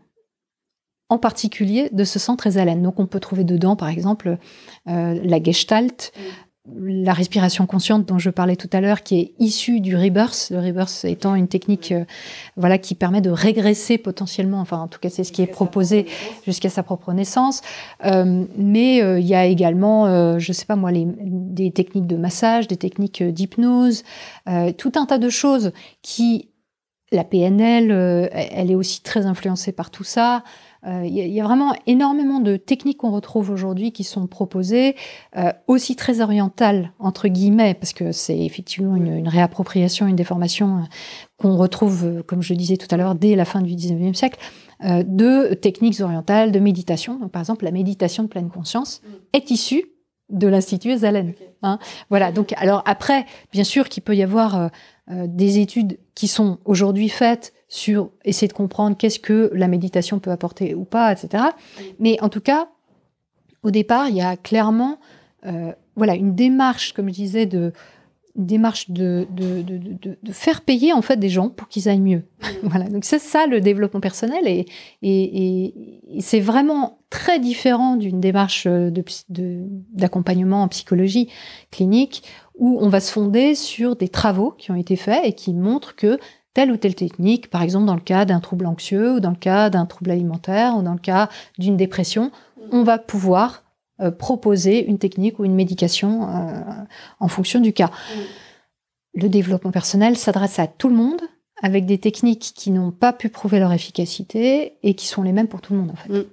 en 1.10 1.18
particulier 1.18 1.90
de 1.92 2.04
ce 2.04 2.20
centre 2.20 2.58
haleine. 2.58 2.82
Donc 2.82 3.00
on 3.00 3.06
peut 3.06 3.20
trouver 3.20 3.44
dedans, 3.44 3.76
par 3.76 3.90
exemple, 3.90 4.38
la 4.86 5.44
gestalt, 5.44 6.12
la 6.66 7.12
respiration 7.12 7.66
consciente 7.66 8.06
dont 8.06 8.20
je 8.20 8.30
parlais 8.30 8.56
tout 8.56 8.70
à 8.72 8.80
l'heure, 8.80 9.04
qui 9.04 9.20
est 9.20 9.34
issue 9.38 9.82
du 9.82 9.98
rebirth, 9.98 10.48
le 10.50 10.60
rebirth 10.60 11.04
étant 11.04 11.36
une 11.36 11.50
technique 11.50 11.92
euh, 11.92 12.06
voilà, 12.56 12.78
qui 12.78 12.96
permet 12.96 13.20
de 13.20 13.30
régresser 13.30 13.98
potentiellement, 13.98 14.62
enfin 14.62 14.78
en 14.78 14.88
tout 14.88 15.00
cas 15.00 15.10
c'est 15.10 15.26
ce 15.26 15.34
qui 15.34 15.42
est 15.42 15.48
proposé 15.48 16.06
jusqu'à 16.46 16.70
sa 16.70 16.82
propre 16.82 17.12
naissance. 17.12 17.62
Euh, 18.06 18.46
mais 18.58 19.04
euh, 19.04 19.20
il 19.20 19.28
y 19.28 19.36
a 19.36 19.46
également, 19.46 20.40
je 20.40 20.54
sais 20.54 20.66
pas 20.66 20.78
moi, 20.78 20.92
les, 20.92 21.06
des 21.06 21.72
techniques 21.72 22.08
de 22.08 22.16
massage, 22.16 22.68
des 22.68 22.78
techniques 22.78 23.22
d'hypnose, 23.22 24.04
tout 24.78 24.92
un 24.96 25.06
tas 25.06 25.18
de 25.18 25.30
choses 25.30 25.74
qui, 26.02 26.50
la 27.12 27.24
PNL, 27.24 27.92
elle 28.32 28.72
est 28.72 28.76
aussi 28.76 29.02
très 29.02 29.26
influencée 29.26 29.72
par 29.72 29.92
tout 29.92 30.04
ça. 30.04 30.44
Il 30.86 30.92
euh, 30.92 31.06
y, 31.06 31.40
a 31.40 31.44
vraiment 31.46 31.74
énormément 31.88 32.42
de 32.42 32.58
techniques 32.58 32.98
qu'on 32.98 33.12
retrouve 33.12 33.50
aujourd'hui 33.50 33.94
qui 33.94 34.04
sont 34.04 34.28
proposées, 34.28 34.96
euh, 35.38 35.54
aussi 35.68 35.96
très 35.96 36.20
orientales, 36.20 36.92
entre 37.00 37.30
guillemets, 37.30 37.74
parce 37.74 37.94
que 37.94 38.12
c'est 38.12 38.38
effectivement 38.38 38.98
une, 38.98 39.20
une, 39.20 39.28
réappropriation, 39.30 40.08
une 40.08 40.18
déformation 40.18 40.80
euh, 40.80 40.82
qu'on 41.38 41.56
retrouve, 41.56 42.24
comme 42.24 42.42
je 42.42 42.52
le 42.52 42.58
disais 42.58 42.76
tout 42.76 42.88
à 42.92 42.98
l'heure, 42.98 43.16
dès 43.16 43.36
la 43.36 43.46
fin 43.46 43.62
du 43.62 43.74
19e 43.74 44.14
siècle, 44.14 44.40
de 44.82 45.54
techniques 45.54 46.02
orientales, 46.02 46.52
de 46.52 46.60
méditation. 46.60 47.18
Donc, 47.18 47.32
par 47.32 47.42
exemple, 47.42 47.64
la 47.64 47.72
méditation 47.72 48.24
de 48.24 48.28
pleine 48.28 48.50
conscience 48.50 49.02
est 49.32 49.50
issue 49.50 49.86
de 50.30 50.48
l'Institut 50.48 50.98
Zalen. 50.98 51.34
Hein. 51.62 51.80
Voilà. 52.10 52.34
Donc, 52.34 52.54
alors 52.58 52.84
après, 52.86 53.26
bien 53.54 53.64
sûr 53.64 53.88
qu'il 53.88 54.04
peut 54.04 54.16
y 54.16 54.24
avoir 54.24 54.72
des 55.10 55.60
études 55.60 56.00
qui 56.16 56.28
sont 56.28 56.60
aujourd'hui 56.66 57.08
faites 57.08 57.54
sur 57.74 58.12
essayer 58.24 58.48
de 58.48 58.54
comprendre 58.54 58.96
qu'est-ce 58.96 59.18
que 59.18 59.50
la 59.52 59.68
méditation 59.68 60.20
peut 60.20 60.30
apporter 60.30 60.76
ou 60.76 60.84
pas, 60.84 61.12
etc. 61.12 61.46
Mais 61.98 62.22
en 62.22 62.30
tout 62.30 62.40
cas, 62.40 62.68
au 63.64 63.72
départ, 63.72 64.10
il 64.10 64.16
y 64.16 64.22
a 64.22 64.38
clairement 64.38 65.00
euh, 65.48 65.72
voilà, 65.96 66.14
une 66.14 66.36
démarche, 66.36 66.94
comme 66.94 67.08
je 67.08 67.16
disais, 67.16 67.48
de, 67.48 67.74
démarche 68.36 68.92
de, 68.92 69.26
de, 69.32 69.64
de, 69.64 69.80
de, 70.22 70.32
faire 70.32 70.62
payer 70.62 70.94
en 70.94 71.02
fait 71.02 71.18
des 71.18 71.30
gens 71.30 71.50
pour 71.50 71.68
qu'ils 71.68 71.90
aillent 71.90 72.00
mieux. 72.00 72.22
voilà. 72.62 72.86
Donc 72.90 73.06
c'est 73.06 73.18
ça 73.18 73.48
le 73.48 73.60
développement 73.60 74.02
personnel 74.02 74.48
et, 74.48 74.68
et, 75.02 75.66
et, 76.16 76.22
c'est 76.22 76.42
vraiment 76.42 77.00
très 77.10 77.40
différent 77.40 77.96
d'une 77.96 78.20
démarche 78.20 78.68
d'accompagnement 79.28 80.62
en 80.62 80.68
psychologie 80.68 81.28
clinique 81.72 82.22
où 82.56 82.78
on 82.80 82.90
va 82.90 83.00
se 83.00 83.12
fonder 83.12 83.56
sur 83.56 83.96
des 83.96 84.10
travaux 84.10 84.52
qui 84.52 84.70
ont 84.70 84.76
été 84.76 84.96
faits 84.96 85.22
et 85.24 85.34
qui 85.34 85.56
montrent 85.56 85.96
que 85.96 86.20
telle 86.54 86.72
ou 86.72 86.78
telle 86.78 86.96
technique, 86.96 87.50
par 87.50 87.62
exemple 87.62 87.86
dans 87.86 87.96
le 87.96 88.02
cas 88.02 88.26
d'un 88.26 88.40
trouble 88.40 88.66
anxieux 88.66 89.14
ou 89.14 89.20
dans 89.20 89.32
le 89.32 89.36
cas 89.36 89.70
d'un 89.70 89.86
trouble 89.86 90.12
alimentaire 90.12 90.76
ou 90.78 90.82
dans 90.82 90.94
le 90.94 91.00
cas 91.00 91.30
d'une 91.58 91.78
dépression, 91.78 92.32
on 92.72 92.84
va 92.84 92.98
pouvoir 92.98 93.64
euh, 94.02 94.12
proposer 94.12 94.86
une 94.86 94.98
technique 94.98 95.40
ou 95.40 95.46
une 95.46 95.56
médication 95.56 96.28
euh, 96.30 96.62
en 97.20 97.28
fonction 97.28 97.60
du 97.60 97.74
cas. 97.74 97.92
Le 99.14 99.30
développement 99.30 99.72
personnel 99.72 100.18
s'adresse 100.18 100.60
à 100.60 100.68
tout 100.68 100.90
le 100.90 100.96
monde 100.96 101.22
avec 101.62 101.86
des 101.86 101.98
techniques 101.98 102.52
qui 102.56 102.72
n'ont 102.72 102.92
pas 102.92 103.14
pu 103.14 103.30
prouver 103.30 103.60
leur 103.60 103.72
efficacité 103.72 104.74
et 104.84 104.96
qui 104.96 105.08
sont 105.08 105.24
les 105.24 105.32
mêmes 105.32 105.48
pour 105.48 105.62
tout 105.62 105.74
le 105.74 105.80
monde 105.80 105.92
en 105.92 105.96
fait. 105.96 106.10
Mm. 106.10 106.26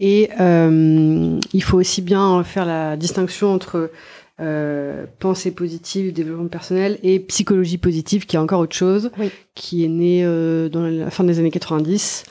Et 0.00 0.30
euh, 0.40 1.40
il 1.52 1.62
faut 1.62 1.78
aussi 1.78 2.00
bien 2.00 2.42
faire 2.44 2.64
la 2.64 2.96
distinction 2.96 3.52
entre 3.52 3.90
euh, 4.40 5.06
pensée 5.18 5.50
positive, 5.50 6.12
développement 6.12 6.48
personnel 6.48 6.98
et 7.02 7.18
psychologie 7.20 7.78
positive, 7.78 8.26
qui 8.26 8.36
est 8.36 8.38
encore 8.38 8.60
autre 8.60 8.76
chose, 8.76 9.10
qui 9.54 9.84
est 9.84 9.88
née 9.88 10.24
euh, 10.24 10.68
dans 10.68 10.82
la 10.82 11.10
fin 11.10 11.24
des 11.24 11.38
années 11.38 11.50
90 11.50 12.24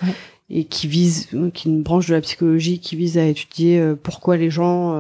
et 0.50 0.64
qui 0.64 0.88
vise, 0.88 1.28
qui 1.54 1.68
est 1.68 1.72
une 1.72 1.84
branche 1.84 2.08
de 2.08 2.14
la 2.16 2.22
psychologie 2.22 2.80
qui 2.80 2.96
vise 2.96 3.18
à 3.18 3.26
étudier 3.26 3.80
euh, 3.80 3.96
pourquoi 4.02 4.38
les 4.38 4.50
gens 4.50 4.94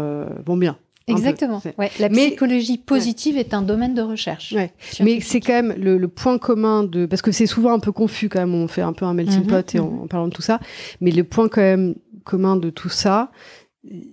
vont 0.45 0.57
bien. 0.57 0.73
peu. 0.73 1.13
Exactement. 1.13 1.61
C'est- 1.61 1.73
Ouais, 1.77 1.89
la 2.01 2.09
Mais- 2.09 2.27
psychologie 2.27 2.77
positive 2.77 3.37
est 3.37 3.53
un 3.53 3.61
domaine 3.61 3.93
de 3.93 4.01
recherche. 4.01 4.51
Ouais. 4.51 4.73
Mais 4.99 5.21
c'est 5.21 5.39
quand 5.39 5.53
même 5.53 5.73
le, 5.77 5.97
le 5.97 6.07
point 6.09 6.37
commun 6.37 6.83
de 6.83 7.05
parce 7.05 7.21
que 7.21 7.31
c'est 7.31 7.45
souvent 7.45 7.71
un 7.71 7.79
peu 7.79 7.93
confus 7.93 8.27
quand 8.27 8.39
même. 8.39 8.53
On 8.53 8.67
fait 8.67 8.81
un 8.81 8.91
peu 8.91 9.05
un 9.05 9.13
melting 9.13 9.43
Mhm, 9.43 9.47
pot 9.47 9.75
et 9.75 9.79
en, 9.79 9.85
en 10.03 10.07
parlant 10.07 10.27
de 10.27 10.33
tout 10.33 10.41
ça. 10.41 10.59
Mais 10.99 11.11
le 11.11 11.23
point 11.23 11.47
quand 11.47 11.61
même 11.61 11.95
commun 12.25 12.57
de 12.57 12.69
tout 12.69 12.89
ça, 12.89 13.31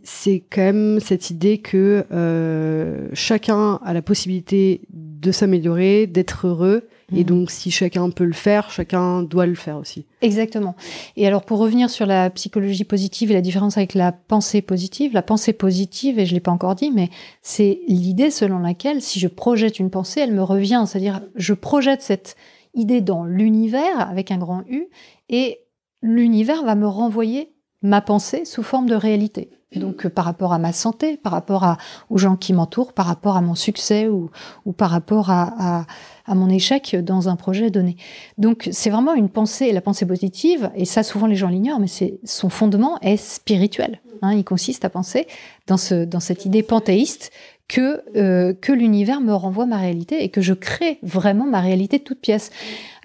c'est 0.03 0.43
quand 0.51 0.63
même 0.63 1.01
cette 1.01 1.31
idée 1.31 1.59
que 1.59 2.05
euh, 2.13 3.09
chacun 3.13 3.81
a 3.85 3.93
la 3.93 4.03
possibilité 4.03 4.83
de 4.91 5.33
s'améliorer, 5.33 6.07
d'être 6.07 6.47
heureux. 6.47 6.89
Et 7.13 7.19
Mhm. 7.21 7.25
donc, 7.25 7.51
si 7.51 7.71
chacun 7.71 8.09
peut 8.11 8.25
le 8.25 8.33
faire, 8.33 8.71
chacun 8.71 9.23
doit 9.23 9.47
le 9.47 9.55
faire 9.55 9.77
aussi. 9.77 10.07
Exactement. 10.23 10.75
Et 11.17 11.27
alors, 11.27 11.45
pour 11.45 11.59
revenir 11.59 11.91
sur 11.91 12.07
la 12.07 12.31
psychologie 12.31 12.85
positive 12.85 13.31
et 13.31 13.35
la 13.35 13.43
différence 13.43 13.77
avec 13.77 13.95
la 13.95 14.11
pensée 14.13 14.63
positive, 14.63 15.13
la 15.13 15.23
pensée 15.23 15.53
positive, 15.53 16.19
et 16.19 16.25
je 16.25 16.33
l'ai 16.35 16.41
pas 16.41 16.51
encore 16.51 16.75
dit, 16.75 16.91
mais 16.91 17.11
c'est 17.43 17.81
l'idée 17.89 18.31
selon 18.31 18.59
laquelle 18.59 19.03
si 19.03 19.21
je 19.21 19.29
projette 19.29 19.79
une 19.79 19.91
pensée, 19.91 20.21
elle 20.21 20.33
me 20.33 20.43
revient. 20.43 20.85
C'est-à-dire, 20.87 21.21
je 21.37 21.53
projette 21.53 22.01
cette 22.01 22.37
idée 22.75 23.03
dans 23.03 23.25
l'univers 23.25 24.01
avec 24.09 24.31
un 24.31 24.39
grand 24.39 24.63
U, 24.69 24.87
et 25.29 25.59
l'univers 26.03 26.65
va 26.65 26.75
me 26.75 26.87
renvoyer 26.87 27.51
ma 27.83 28.01
pensée 28.01 28.47
sous 28.47 28.63
forme 28.63 28.89
de 28.89 28.95
réalité. 28.95 29.51
Donc, 29.77 30.07
euh, 30.07 30.11
par 30.11 30.25
rapport 30.25 30.53
à 30.53 30.59
ma 30.59 30.73
santé, 30.73 31.17
par 31.17 31.33
rapport 31.33 31.65
à, 31.65 31.79
aux 32.11 32.19
gens 32.19 32.37
qui 32.37 32.53
m'entourent, 32.53 32.93
par 32.93 33.07
rapport 33.07 33.37
à 33.37 33.41
mon 33.41 33.55
succès 33.55 34.09
ou, 34.09 34.31
ou 34.65 34.73
par 34.73 34.91
rapport 34.91 35.31
à, 35.31 35.81
à, 35.81 35.87
à 36.27 36.35
mon 36.35 36.49
échec 36.49 36.97
dans 36.97 37.29
un 37.29 37.37
projet 37.37 37.71
donné. 37.71 37.97
Donc, 38.39 38.69
c'est 38.73 38.91
vraiment 38.91 39.15
une 39.15 39.29
pensée, 39.29 39.73
la 39.73 39.81
pensée 39.81 40.07
positive, 40.07 40.71
et 40.75 40.85
ça, 40.85 41.03
souvent 41.03 41.27
les 41.27 41.37
gens 41.37 41.49
l'ignorent, 41.49 41.81
mais 41.81 41.87
c'est 41.87 42.19
son 42.25 42.49
fondement 42.49 42.99
est 43.01 43.17
spirituel. 43.17 44.01
Hein, 44.23 44.35
il 44.35 44.45
consiste 44.45 44.85
à 44.85 44.91
penser 44.91 45.27
dans, 45.67 45.77
ce, 45.77 46.05
dans 46.05 46.21
cette 46.21 46.47
idée 46.47 46.63
panthéiste 46.63 47.31
que, 47.69 48.03
euh, 48.17 48.55
que 48.55 48.73
l'univers 48.73 49.21
me 49.21 49.35
renvoie 49.35 49.67
ma 49.67 49.79
réalité 49.79 50.23
et 50.23 50.29
que 50.29 50.41
je 50.41 50.55
crée 50.55 50.99
vraiment 51.03 51.47
ma 51.47 51.61
réalité 51.61 51.99
de 51.99 52.05
toute 52.05 52.21
pièce. 52.21 52.51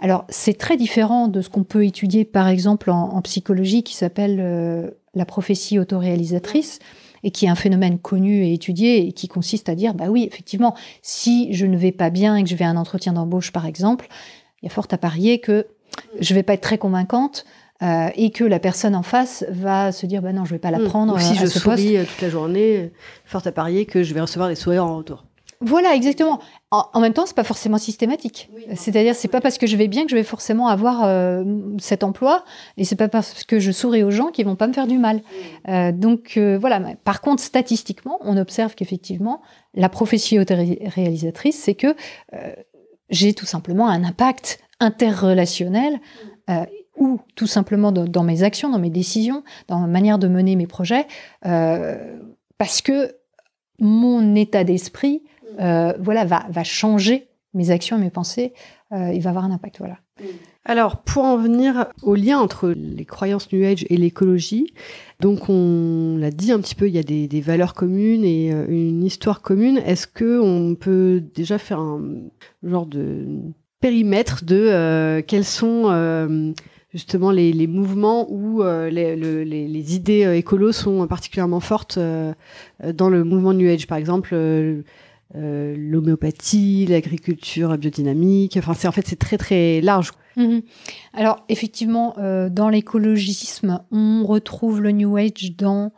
Alors, 0.01 0.25
c'est 0.29 0.57
très 0.57 0.77
différent 0.77 1.27
de 1.27 1.41
ce 1.41 1.49
qu'on 1.49 1.63
peut 1.63 1.85
étudier, 1.85 2.25
par 2.25 2.47
exemple, 2.47 2.91
en, 2.91 3.15
en 3.15 3.21
psychologie, 3.21 3.83
qui 3.83 3.95
s'appelle 3.95 4.39
euh, 4.39 4.91
la 5.15 5.25
prophétie 5.25 5.79
autoréalisatrice, 5.79 6.79
et 7.23 7.31
qui 7.31 7.45
est 7.45 7.49
un 7.49 7.55
phénomène 7.55 7.99
connu 7.99 8.45
et 8.45 8.53
étudié, 8.53 9.07
et 9.07 9.11
qui 9.11 9.27
consiste 9.27 9.69
à 9.69 9.75
dire, 9.75 9.93
bah 9.93 10.05
oui, 10.09 10.27
effectivement, 10.29 10.75
si 11.01 11.53
je 11.53 11.65
ne 11.65 11.77
vais 11.77 11.91
pas 11.91 12.09
bien 12.09 12.35
et 12.35 12.43
que 12.43 12.49
je 12.49 12.55
vais 12.55 12.65
à 12.65 12.69
un 12.69 12.77
entretien 12.77 13.13
d'embauche, 13.13 13.51
par 13.51 13.65
exemple, 13.65 14.07
il 14.61 14.65
y 14.65 14.67
a 14.67 14.71
fort 14.71 14.87
à 14.91 14.97
parier 14.97 15.39
que 15.39 15.67
je 16.19 16.33
vais 16.33 16.43
pas 16.43 16.53
être 16.53 16.61
très 16.61 16.77
convaincante 16.77 17.45
euh, 17.81 18.09
et 18.15 18.31
que 18.31 18.43
la 18.43 18.59
personne 18.59 18.95
en 18.95 19.03
face 19.03 19.45
va 19.49 19.91
se 19.91 20.05
dire, 20.05 20.21
bah 20.21 20.33
non, 20.33 20.43
je 20.43 20.51
vais 20.51 20.59
pas 20.59 20.71
la 20.71 20.79
prendre 20.79 21.15
Ou 21.15 21.19
si 21.19 21.31
euh, 21.31 21.41
à 21.41 21.41
je 21.41 21.45
ce 21.45 21.59
souris 21.59 21.97
euh, 21.97 22.03
toute 22.03 22.21
la 22.21 22.29
journée, 22.29 22.91
fort 23.25 23.41
à 23.45 23.51
parier 23.51 23.85
que 23.85 24.03
je 24.03 24.13
vais 24.13 24.19
recevoir 24.19 24.49
des 24.49 24.55
sourires 24.55 24.85
en 24.85 24.97
retour. 24.97 25.23
Voilà, 25.61 25.93
exactement. 25.93 26.39
En, 26.71 26.85
en 26.93 26.99
même 27.01 27.11
temps, 27.11 27.25
c'est 27.25 27.35
pas 27.35 27.43
forcément 27.43 27.77
systématique. 27.77 28.49
C'est-à-dire, 28.75 29.13
c'est 29.13 29.27
pas 29.27 29.41
parce 29.41 29.57
que 29.57 29.67
je 29.67 29.75
vais 29.75 29.89
bien 29.89 30.03
que 30.05 30.09
je 30.11 30.15
vais 30.15 30.23
forcément 30.23 30.67
avoir 30.67 31.03
euh, 31.03 31.43
cet 31.79 32.03
emploi, 32.03 32.45
et 32.77 32.85
c'est 32.85 32.95
pas 32.95 33.09
parce 33.09 33.43
que 33.43 33.59
je 33.59 33.71
souris 33.71 34.03
aux 34.03 34.11
gens 34.11 34.27
qui 34.27 34.43
vont 34.43 34.55
pas 34.55 34.67
me 34.67 34.73
faire 34.73 34.87
du 34.87 34.97
mal. 34.97 35.21
Euh, 35.67 35.91
donc 35.91 36.35
euh, 36.37 36.57
voilà. 36.57 36.79
Par 37.03 37.19
contre, 37.19 37.43
statistiquement, 37.43 38.19
on 38.21 38.37
observe 38.37 38.73
qu'effectivement, 38.73 39.41
la 39.73 39.89
prophétie 39.89 40.39
autoréalisatrice, 40.39 41.57
c'est 41.59 41.75
que 41.75 41.87
euh, 42.33 42.53
j'ai 43.09 43.33
tout 43.33 43.45
simplement 43.45 43.89
un 43.89 44.03
impact 44.05 44.59
interrelationnel. 44.79 45.99
euh, 46.49 46.65
ou 46.97 47.19
tout 47.35 47.47
simplement 47.47 47.93
dans, 47.93 48.03
dans 48.05 48.23
mes 48.23 48.43
actions, 48.43 48.69
dans 48.69 48.77
mes 48.79 48.89
décisions, 48.89 49.43
dans 49.69 49.79
ma 49.79 49.87
manière 49.87 50.19
de 50.19 50.27
mener 50.27 50.57
mes 50.57 50.67
projets, 50.67 51.07
euh, 51.45 52.17
parce 52.57 52.81
que 52.81 53.15
mon 53.79 54.35
état 54.35 54.65
d'esprit 54.65 55.23
euh, 55.59 55.93
voilà, 55.99 56.25
va, 56.25 56.63
changer 56.63 57.27
mes 57.53 57.71
actions 57.71 57.97
et 57.97 58.01
mes 58.01 58.09
pensées, 58.09 58.53
euh, 58.93 59.11
il 59.13 59.21
va 59.21 59.31
avoir 59.31 59.45
un 59.45 59.51
impact. 59.51 59.79
Voilà. 59.79 59.97
Alors, 60.65 60.97
pour 60.97 61.23
en 61.23 61.37
venir 61.37 61.87
au 62.03 62.15
lien 62.15 62.37
entre 62.37 62.69
les 62.69 63.05
croyances 63.05 63.51
New 63.51 63.63
Age 63.65 63.85
et 63.89 63.97
l'écologie, 63.97 64.73
donc 65.19 65.49
on 65.49 66.17
l'a 66.17 66.31
dit 66.31 66.51
un 66.51 66.59
petit 66.59 66.75
peu, 66.75 66.87
il 66.87 66.95
y 66.95 66.99
a 66.99 67.03
des, 67.03 67.41
valeurs 67.41 67.73
communes 67.73 68.23
et 68.23 68.53
euh, 68.53 68.65
une 68.67 69.03
histoire 69.03 69.41
commune. 69.41 69.77
Est-ce 69.77 70.07
que 70.07 70.39
on 70.39 70.75
peut 70.75 71.23
déjà 71.33 71.57
faire 71.57 71.79
un 71.79 72.01
genre 72.63 72.85
de 72.85 73.25
périmètre 73.81 74.43
de 74.43 75.21
quels 75.21 75.45
sont 75.45 76.53
justement 76.91 77.31
les, 77.31 77.67
mouvements 77.67 78.29
où 78.29 78.61
les, 78.61 79.15
le- 79.15 79.43
les- 79.43 79.67
les 79.69 79.95
idées 79.95 80.35
écolos 80.37 80.73
sont 80.73 81.07
particulièrement 81.07 81.61
fortes 81.61 81.97
dans 81.97 83.09
le 83.09 83.23
mouvement 83.23 83.53
New 83.53 83.69
Age, 83.69 83.87
par 83.87 83.97
exemple 83.97 84.35
euh, 85.35 85.75
l'homéopathie, 85.77 86.87
l'agriculture 86.87 87.77
biodynamique. 87.77 88.57
Enfin, 88.57 88.73
c'est 88.73 88.87
en 88.87 88.91
fait 88.91 89.05
c'est 89.07 89.19
très 89.19 89.37
très 89.37 89.79
large. 89.81 90.11
Mhm. 90.37 90.61
Alors, 91.13 91.43
effectivement, 91.49 92.15
euh, 92.17 92.49
dans 92.49 92.69
l'écologisme, 92.69 93.83
on 93.91 94.25
retrouve 94.25 94.81
le 94.81 94.91
New 94.91 95.17
Age 95.17 95.55
dans 95.57 95.91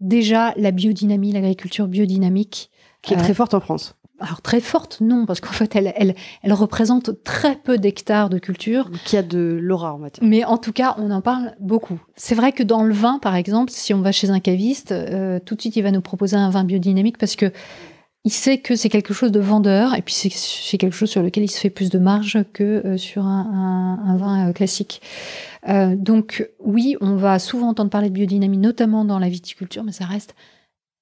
déjà 0.00 0.54
la 0.56 0.70
biodynamie, 0.70 1.32
l'agriculture 1.32 1.86
biodynamique. 1.88 2.70
qui 3.02 3.14
est 3.14 3.18
Euh, 3.18 3.20
très 3.20 3.34
forte 3.34 3.54
en 3.54 3.60
France. 3.60 3.94
Alors, 4.18 4.40
très 4.40 4.60
forte, 4.60 5.02
non, 5.02 5.26
parce 5.26 5.40
qu'en 5.40 5.52
fait, 5.52 5.76
elle, 5.76 5.92
elle, 5.96 6.14
elle 6.42 6.52
représente 6.54 7.22
très 7.22 7.56
peu 7.56 7.76
d'hectares 7.76 8.30
de 8.30 8.38
culture. 8.38 8.90
Qui 9.04 9.18
a 9.18 9.22
de 9.22 9.58
l'aura, 9.60 9.94
on 9.94 9.98
va 9.98 10.08
dire. 10.08 10.22
Mais 10.24 10.44
en 10.44 10.56
tout 10.56 10.72
cas, 10.72 10.94
on 10.98 11.10
en 11.10 11.20
parle 11.20 11.54
beaucoup. 11.60 12.00
C'est 12.16 12.34
vrai 12.34 12.52
que 12.52 12.62
dans 12.62 12.82
le 12.82 12.94
vin, 12.94 13.18
par 13.18 13.34
exemple, 13.36 13.70
si 13.70 13.92
on 13.92 14.00
va 14.00 14.12
chez 14.12 14.30
un 14.30 14.40
caviste, 14.40 14.94
tout 15.44 15.54
de 15.54 15.60
suite, 15.60 15.76
il 15.76 15.82
va 15.82 15.90
nous 15.90 16.00
proposer 16.00 16.36
un 16.36 16.48
vin 16.48 16.64
biodynamique 16.64 17.18
parce 17.18 17.36
que 17.36 17.52
il 18.26 18.32
sait 18.32 18.58
que 18.58 18.74
c'est 18.74 18.88
quelque 18.88 19.14
chose 19.14 19.30
de 19.32 19.38
vendeur 19.40 19.94
et 19.94 20.02
puis 20.02 20.12
c'est- 20.12 20.76
quelque 20.78 20.92
chose 20.96 21.08
sur 21.10 21.22
lequel 21.22 21.44
il 21.44 21.48
se 21.50 21.60
fait 21.60 21.70
plus 21.70 21.88
de 21.90 21.98
marge 21.98 22.38
que 22.52 22.64
euh, 22.84 22.96
sur 22.98 23.24
un, 23.24 23.98
un- 24.04 24.10
un 24.10 24.16
vin 24.16 24.48
euh, 24.48 24.52
classique. 24.52 25.00
Euh, 25.68 25.94
donc 25.96 26.48
oui, 26.58 26.96
on 27.00 27.14
va 27.16 27.38
souvent 27.38 27.68
entendre 27.68 27.88
parler 27.90 28.08
de 28.08 28.14
biodynamie, 28.14 28.58
notamment 28.58 29.04
dans 29.04 29.18
la 29.20 29.28
viticulture, 29.28 29.84
mais 29.84 29.92
ça 29.92 30.04
reste 30.04 30.34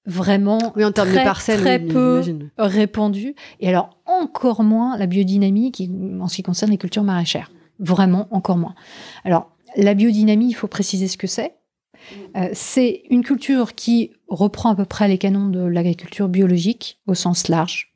vraiment 0.07 0.59
Oui, 0.77 0.85
en 0.85 0.93
termes 0.93 1.09
très, 1.09 1.21
de 1.21 1.25
parcelles, 1.25 1.61
très 1.61 1.79
oui, 1.81 1.89
peu 1.89 2.23
répandu. 2.59 3.35
Et 3.61 3.69
alors, 3.69 3.89
encore 4.07 4.63
moins 4.63 4.97
la 4.99 5.07
biodynamie 5.07 5.73
qui, 5.73 5.91
en 6.21 6.29
ce 6.29 6.37
qui 6.37 6.43
concerne 6.43 6.71
les 6.71 6.79
cultures 6.79 7.05
maraîchères. 7.05 7.51
Vraiment, 7.79 8.29
encore 8.31 8.57
moins. 8.59 8.75
Alors, 9.25 9.51
la 9.77 9.95
biodynamie, 9.95 10.49
il 10.49 10.53
faut 10.55 10.69
préciser 10.69 11.09
ce 11.09 11.17
que 11.17 11.27
c'est. 11.27 11.55
Euh, 12.37 12.49
c'est 12.53 13.03
une 13.11 13.23
culture 13.23 13.75
qui 13.75 14.12
reprend 14.29 14.71
à 14.71 14.75
peu 14.75 14.85
près 14.85 15.09
les 15.09 15.19
canons 15.19 15.49
de 15.49 15.61
l'agriculture 15.61 16.29
biologique 16.29 17.01
au 17.07 17.14
sens 17.14 17.49
large. 17.49 17.95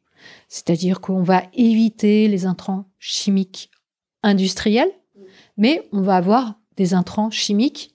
C'est-à-dire 0.49 1.01
qu'on 1.01 1.23
va 1.23 1.45
éviter 1.55 2.29
les 2.29 2.47
intrants 2.47 2.87
chimiques 2.99 3.71
industriels, 4.23 4.91
mais 5.57 5.89
on 5.93 6.03
va 6.03 6.17
avoir 6.17 6.55
des 6.77 6.95
intrants 6.95 7.31
chimiques 7.31 7.95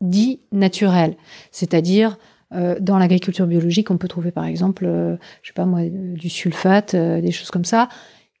dits 0.00 0.40
naturels. 0.52 1.16
C'est-à-dire 1.50 2.18
euh, 2.52 2.76
dans 2.80 2.98
l'agriculture 2.98 3.46
biologique, 3.46 3.90
on 3.90 3.98
peut 3.98 4.08
trouver 4.08 4.32
par 4.32 4.44
exemple, 4.44 4.84
euh, 4.86 5.16
je 5.42 5.48
sais 5.48 5.54
pas 5.54 5.66
moi, 5.66 5.82
du 5.88 6.28
sulfate, 6.28 6.96
des 6.96 7.32
choses 7.32 7.50
comme 7.50 7.64
ça, 7.64 7.88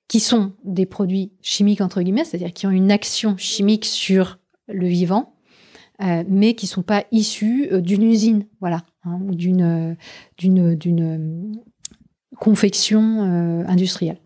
qui 0.08 0.20
sont 0.20 0.52
des 0.64 0.86
produits 0.86 1.32
chimiques 1.40 1.80
entre 1.80 2.02
guillemets, 2.02 2.24
c'est-à-dire 2.24 2.52
qui 2.52 2.66
ont 2.66 2.70
une 2.70 2.90
action 2.90 3.36
chimique 3.36 3.84
sur 3.84 4.38
le 4.66 4.86
vivant, 4.86 5.34
euh, 6.02 6.24
mais 6.28 6.54
qui 6.54 6.66
sont 6.66 6.82
pas 6.82 7.04
issus 7.12 7.68
euh, 7.72 7.80
d'une 7.80 8.02
usine, 8.02 8.46
voilà, 8.60 8.84
hein, 9.04 9.20
ou 9.26 9.34
d'une 9.34 9.62
euh, 9.62 9.94
d'une 10.38 10.74
d'une 10.74 11.60
confection 12.36 13.22
industrielle. 13.68 14.18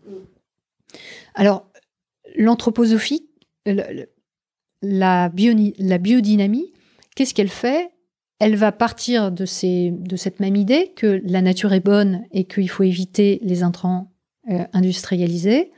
Alors 1.33 1.69
l'anthroposophie, 2.37 3.27
la, 3.65 3.87
la 4.81 5.29
biodynamie, 5.99 6.71
qu'est-ce 7.15 7.33
qu'elle 7.33 7.49
fait? 7.49 7.91
Elle 8.39 8.55
va 8.55 8.71
partir 8.71 9.31
de, 9.31 9.45
ces, 9.45 9.91
de 9.91 10.15
cette 10.15 10.39
même 10.39 10.55
idée 10.55 10.93
que 10.95 11.21
la 11.25 11.41
nature 11.41 11.73
est 11.73 11.79
bonne 11.79 12.25
et 12.31 12.45
qu'il 12.45 12.69
faut 12.69 12.83
éviter 12.83 13.39
les 13.43 13.63
intrants 13.63 14.13
industrialisés. 14.73 15.71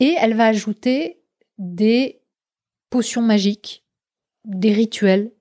Et 0.00 0.14
elle 0.18 0.34
va 0.34 0.46
ajouter 0.46 1.20
des 1.58 2.22
potions 2.88 3.22
magiques, 3.22 3.84
des 4.50 4.72
rituels, 4.72 5.32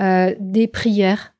euh, 0.00 0.34
des 0.38 0.66
prières, 0.66 1.34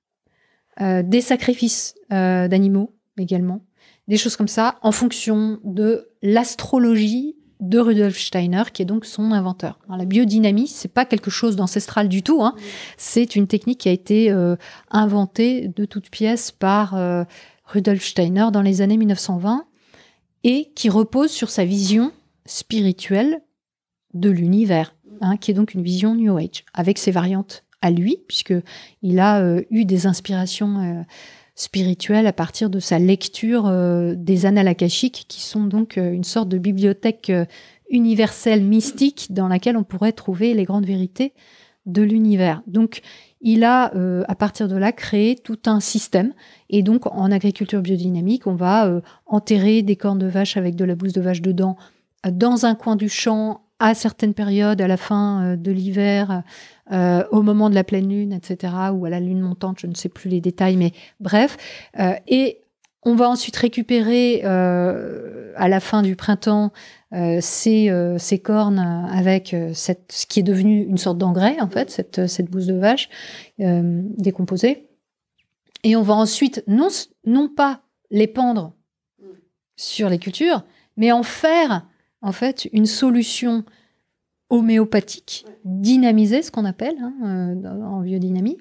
euh, 0.80 1.02
des 1.02 1.20
sacrifices 1.20 1.94
euh, 2.12 2.48
d'animaux 2.48 2.94
également, 3.18 3.64
des 4.08 4.16
choses 4.16 4.36
comme 4.36 4.48
ça, 4.48 4.78
en 4.82 4.92
fonction 4.92 5.60
de 5.64 6.08
l'astrologie 6.22 7.36
de 7.60 7.78
Rudolf 7.78 8.18
Steiner, 8.18 8.64
qui 8.72 8.82
est 8.82 8.86
donc 8.86 9.04
son 9.06 9.32
inventeur. 9.32 9.78
La 9.88 10.04
biodynamie, 10.04 10.68
c'est 10.68 10.92
pas 10.92 11.04
quelque 11.04 11.30
chose 11.30 11.56
d'ancestral 11.56 12.08
du 12.08 12.22
tout. 12.22 12.42
Hein. 12.42 12.54
C'est 12.98 13.34
une 13.34 13.46
technique 13.46 13.80
qui 13.80 13.88
a 13.88 13.92
été 13.92 14.30
inventée 14.90 15.68
de 15.68 15.86
toutes 15.86 16.10
pièces 16.10 16.50
par 16.50 16.94
Rudolf 17.64 18.04
Steiner 18.04 18.48
dans 18.52 18.60
les 18.60 18.82
années 18.82 18.98
1920 18.98 19.64
et 20.44 20.70
qui 20.74 20.90
repose 20.90 21.30
sur 21.30 21.48
sa 21.48 21.64
vision 21.64 22.12
spirituelle 22.44 23.40
de 24.12 24.30
l'univers, 24.30 24.94
hein, 25.20 25.36
qui 25.36 25.50
est 25.50 25.54
donc 25.54 25.74
une 25.74 25.82
vision 25.82 26.14
New 26.14 26.36
Age, 26.36 26.64
avec 26.74 26.98
ses 26.98 27.10
variantes 27.10 27.64
à 27.82 27.90
lui, 27.90 28.18
puisque 28.26 28.54
il 29.02 29.18
a 29.18 29.40
euh, 29.40 29.62
eu 29.70 29.84
des 29.84 30.06
inspirations 30.06 30.78
euh, 30.80 31.02
spirituel 31.54 32.26
à 32.26 32.32
partir 32.32 32.70
de 32.70 32.80
sa 32.80 32.98
lecture 32.98 33.66
euh, 33.66 34.14
des 34.16 34.46
annales 34.46 34.68
akashiques, 34.68 35.26
qui 35.28 35.40
sont 35.40 35.64
donc 35.64 35.96
une 35.96 36.24
sorte 36.24 36.48
de 36.48 36.58
bibliothèque 36.58 37.32
universelle 37.90 38.64
mystique 38.64 39.28
dans 39.30 39.48
laquelle 39.48 39.76
on 39.76 39.84
pourrait 39.84 40.12
trouver 40.12 40.54
les 40.54 40.64
grandes 40.64 40.86
vérités 40.86 41.32
de 41.86 42.02
l'univers. 42.02 42.62
Donc, 42.66 43.00
il 43.40 43.62
a, 43.62 43.92
à 44.26 44.34
partir 44.34 44.66
de 44.66 44.74
là, 44.74 44.90
créé 44.90 45.36
tout 45.36 45.58
un 45.66 45.78
système. 45.78 46.32
Et 46.68 46.82
donc, 46.82 47.06
en 47.06 47.30
agriculture 47.30 47.80
biodynamique, 47.80 48.48
on 48.48 48.56
va 48.56 49.00
enterrer 49.24 49.82
des 49.82 49.94
cornes 49.94 50.18
de 50.18 50.26
vache 50.26 50.56
avec 50.56 50.74
de 50.74 50.84
la 50.84 50.96
bouse 50.96 51.12
de 51.12 51.20
vache 51.20 51.42
dedans 51.42 51.76
dans 52.28 52.66
un 52.66 52.74
coin 52.74 52.96
du 52.96 53.08
champ 53.08 53.65
à 53.78 53.94
certaines 53.94 54.34
périodes, 54.34 54.80
à 54.80 54.88
la 54.88 54.96
fin 54.96 55.56
de 55.56 55.70
l'hiver, 55.70 56.42
euh, 56.92 57.24
au 57.32 57.42
moment 57.42 57.68
de 57.68 57.74
la 57.74 57.82
pleine 57.82 58.08
lune, 58.08 58.32
etc., 58.32 58.72
ou 58.92 59.06
à 59.06 59.10
la 59.10 59.18
lune 59.18 59.40
montante, 59.40 59.80
je 59.80 59.88
ne 59.88 59.94
sais 59.94 60.08
plus 60.08 60.28
les 60.28 60.40
détails, 60.40 60.76
mais 60.76 60.92
bref. 61.18 61.56
Euh, 61.98 62.12
et 62.28 62.60
on 63.02 63.16
va 63.16 63.28
ensuite 63.28 63.56
récupérer 63.56 64.42
euh, 64.44 65.52
à 65.56 65.68
la 65.68 65.80
fin 65.80 66.02
du 66.02 66.16
printemps 66.16 66.72
ces, 67.40 67.90
ces, 68.18 68.38
cornes 68.40 69.08
avec 69.10 69.56
cette, 69.72 70.12
ce 70.12 70.26
qui 70.26 70.40
est 70.40 70.42
devenu 70.42 70.84
une 70.84 70.98
sorte 70.98 71.16
d'engrais, 71.16 71.58
en 71.60 71.68
fait, 71.68 71.90
cette, 71.90 72.26
cette 72.26 72.50
bouse 72.50 72.66
de 72.66 72.74
vache 72.74 73.08
décomposée. 73.58 74.86
Et 75.82 75.96
on 75.96 76.02
va 76.02 76.12
ensuite 76.14 76.62
non, 76.66 76.88
non 77.24 77.48
pas 77.48 77.80
les 78.10 78.26
pendre 78.26 78.74
sur 79.76 80.10
les 80.10 80.18
cultures, 80.18 80.64
mais 80.98 81.10
en 81.10 81.22
faire 81.22 81.86
en 82.26 82.32
fait 82.32 82.68
une 82.72 82.86
solution 82.86 83.64
homéopathique, 84.50 85.46
dynamisée, 85.64 86.42
ce 86.42 86.50
qu'on 86.50 86.64
appelle 86.64 86.96
hein, 87.00 87.14
euh, 87.24 87.84
en 87.84 88.00
biodynamie. 88.00 88.58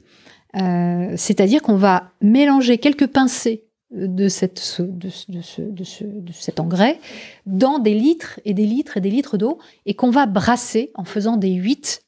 Euh, 0.56 1.14
c'est-à-dire 1.18 1.62
qu'on 1.62 1.76
va 1.76 2.12
mélanger 2.22 2.78
quelques 2.78 3.08
pincées 3.08 3.66
de, 3.92 4.28
cette, 4.28 4.82
de, 4.82 5.10
de, 5.30 6.32
cet 6.32 6.60
engrais 6.60 7.00
dans 7.46 7.80
des 7.80 7.94
litres 7.94 8.40
et 8.46 8.54
des 8.54 8.66
litres 8.66 8.98
et 8.98 9.02
des 9.02 9.10
litres 9.10 9.38
d'eau 9.38 9.58
et 9.86 9.96
qu'on 9.96 10.12
va 10.12 10.26
brasser 10.28 10.92
en 10.96 11.04
faisant 11.04 11.38
des 11.38 11.54
huit 11.54 12.02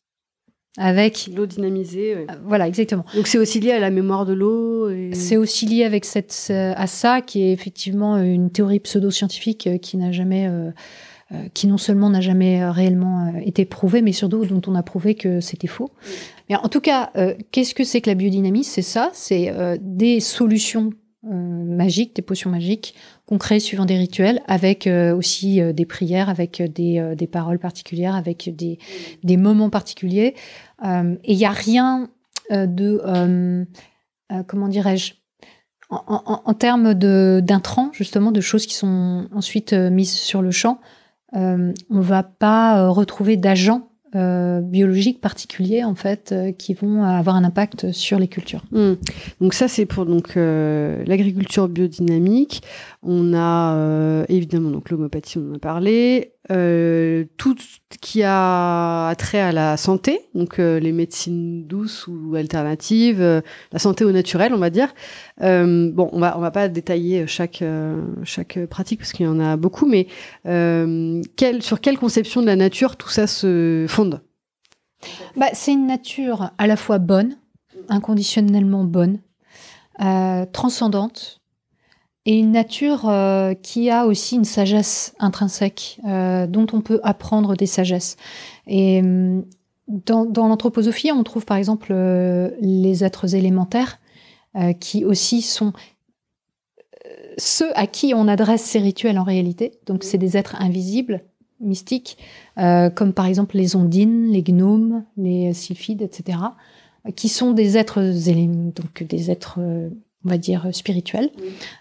avec 0.78 1.30
l'eau 1.36 1.45
dynamisée. 1.45 2.16
Euh, 2.16 2.26
voilà, 2.45 2.68
exactement. 2.68 3.05
Donc 3.16 3.28
c'est 3.28 3.39
aussi 3.39 3.60
lié 3.60 3.72
à 3.72 3.80
la 3.80 3.89
mémoire 3.89 4.26
de 4.26 4.34
l'eau. 4.34 4.89
C'est 5.14 5.38
aussi 5.38 5.66
lié 5.66 5.84
avec 5.84 6.05
cette 6.05 6.51
à 6.51 6.88
ça 6.88 7.22
qui 7.22 7.41
est 7.41 7.51
effectivement 7.51 8.18
une 8.18 8.51
théorie 8.51 8.80
pseudo-scientifique 8.80 9.70
qui 9.82 9.97
n'a 9.97 10.12
jamais 10.12 10.47
euh, 10.47 10.72
qui 11.53 11.67
non 11.67 11.78
seulement 11.78 12.09
n'a 12.09 12.21
jamais 12.21 12.61
euh, 12.61 12.71
réellement 12.71 13.28
euh, 13.28 13.39
été 13.43 13.65
prouvé, 13.65 14.01
mais 14.01 14.13
surtout 14.13 14.45
dont 14.45 14.61
on 14.67 14.75
a 14.75 14.84
prouvé 14.84 15.15
que 15.15 15.41
c'était 15.41 15.67
faux. 15.67 15.91
Mais 16.49 16.55
en 16.55 16.69
tout 16.69 16.80
cas, 16.80 17.11
qu'est-ce 17.51 17.75
que 17.75 17.84
c'est 17.84 17.99
que 17.99 18.09
la 18.09 18.15
biodynamie 18.15 18.63
C'est 18.63 18.82
ça, 18.82 19.09
c'est 19.11 19.53
des 19.82 20.21
solutions 20.21 20.91
magiques, 21.23 22.15
des 22.15 22.21
potions 22.21 22.49
magiques 22.49 22.95
qu'on 23.25 23.38
crée 23.38 23.59
suivant 23.59 23.84
des 23.84 23.97
rituels, 23.97 24.41
avec 24.47 24.88
aussi 24.88 25.59
des 25.73 25.86
prières, 25.86 26.30
avec 26.30 26.61
des, 26.61 27.15
des, 27.17 27.28
paroles 27.28 27.59
particulières, 27.59 28.15
avec 28.15 28.55
des, 28.55 28.80
des 29.25 29.36
moments 29.36 29.69
particuliers. 29.69 30.36
et 30.86 31.34
il 31.34 31.36
n'y 31.36 31.45
a 31.45 31.51
rien 31.51 32.09
de, 32.49 33.65
comment 34.47 34.69
dirais-je, 34.69 35.15
en, 35.89 36.01
en, 36.07 36.41
en, 36.45 36.53
termes 36.53 36.93
d'intrants, 36.93 37.89
justement, 37.91 38.32
de 38.32 38.39
choses 38.39 38.65
qui 38.65 38.75
sont 38.75 39.28
ensuite 39.34 39.73
mises 39.73 40.13
sur 40.13 40.41
le 40.41 40.51
champ, 40.51 40.80
euh, 41.36 41.73
on 41.89 41.99
va 41.99 42.23
pas 42.23 42.80
euh, 42.80 42.89
retrouver 42.89 43.36
d'agents 43.38 43.89
euh, 44.15 44.61
biologiques 44.61 45.19
particuliers 45.19 45.84
en 45.84 45.93
fait 45.93 46.34
qui 46.57 46.73
vont 46.73 47.03
avoir 47.03 47.36
un 47.36 47.43
impact 47.43 47.91
sur 47.91 48.19
les 48.19 48.30
cultures. 48.30 48.63
Hmm. 48.71 48.93
Donc 49.41 49.53
ça 49.53 49.67
c'est 49.67 49.86
pour 49.86 50.05
donc 50.05 50.36
l'agriculture 50.36 51.67
biodynamique. 51.67 52.61
On 53.10 53.34
a 53.34 54.26
évidemment 54.28 54.70
donc 54.70 54.89
on 54.91 55.03
en 55.03 55.55
a 55.55 55.60
parlé. 55.60 56.34
Euh, 56.49 57.26
tout 57.36 57.58
ce 57.60 57.97
qui 57.99 58.24
a 58.24 59.14
trait 59.18 59.41
à 59.41 59.51
la 59.51 59.76
santé, 59.76 60.22
donc 60.34 60.60
euh, 60.60 60.80
les 60.80 60.93
médecines 60.93 61.68
douces 61.68 62.08
ou 62.08 62.36
alternatives, 62.36 63.22
euh, 63.22 63.41
la 63.74 63.80
santé 63.80 64.05
au 64.05 64.14
naturel, 64.14 64.53
on 64.53 64.58
va 64.58 64.70
dire. 64.70 64.93
bon, 65.41 66.10
on 66.14 66.20
va 66.20 66.38
va 66.38 66.51
pas 66.51 66.70
détailler 66.70 67.28
chaque 67.28 67.64
pratique 68.70 68.99
parce 68.99 69.12
qu'il 69.12 69.26
y 69.26 69.30
en 69.30 69.41
a 69.41 69.58
beaucoup, 69.58 69.86
mais 69.86 70.08
sur 70.45 71.82
quelle 71.82 71.97
conception 71.97 72.41
de 72.41 72.45
la 72.45 72.55
nature 72.55 72.95
tout 72.95 73.10
ça 73.10 73.28
se 73.28 73.86
fonde? 73.89 74.22
Bah, 75.36 75.47
c'est 75.53 75.74
une 75.74 75.88
nature 75.88 76.51
à 76.58 76.68
la 76.68 76.78
fois 76.78 76.97
bonne, 76.97 77.36
inconditionnellement 77.89 78.86
bonne, 78.86 79.20
transcendante, 80.53 81.37
et 82.28 82.38
une 82.38 82.51
nature 82.51 83.07
euh, 83.07 83.53
qui 83.53 83.89
a 83.89 84.05
aussi 84.05 84.36
une 84.36 84.43
sagesse 84.43 85.15
intrinsèque, 85.17 85.97
euh, 86.05 86.45
dont 86.45 86.67
on 86.73 86.82
peut 86.82 86.99
apprendre 87.01 87.55
des 87.55 87.65
sagesses. 87.65 88.17
Et 88.67 88.99
hum, 88.99 89.45
dans, 89.88 90.25
dans 90.25 90.49
l'anthroposophie, 90.49 91.09
on 91.13 91.23
trouve 91.23 91.45
par 91.45 91.55
exemple 91.55 91.88
euh, 91.91 92.51
les 92.59 93.03
êtres 93.03 93.34
élémentaires, 93.34 93.99
qui 94.80 95.05
aussi 95.05 95.43
sont 95.43 95.71
ceux 97.38 97.71
à 97.78 97.86
qui 97.86 98.15
on 98.15 98.28
adresse 98.28 98.63
ces 98.63 98.80
rituels 98.80 99.19
en 99.19 99.23
réalité. 99.23 99.73
Donc 99.86 100.03
c'est 100.03 100.17
des 100.17 100.36
êtres 100.36 100.55
invisibles, 100.59 101.21
mystiques, 101.59 102.17
comme 102.55 103.13
par 103.13 103.28
exemple 103.28 103.55
les 103.55 103.75
ondines, 103.75 104.32
les 104.32 104.41
gnomes, 104.41 105.03
les 105.15 105.53
sylphides, 105.53 106.01
etc., 106.01 106.39
qui 107.15 107.30
sont 107.30 107.51
des 107.51 107.78
êtres, 107.78 108.01
donc 108.01 109.03
des 109.03 109.30
êtres 109.30 109.59
on 110.26 110.30
va 110.30 110.38
dire, 110.38 110.68
spirituels, 110.72 111.30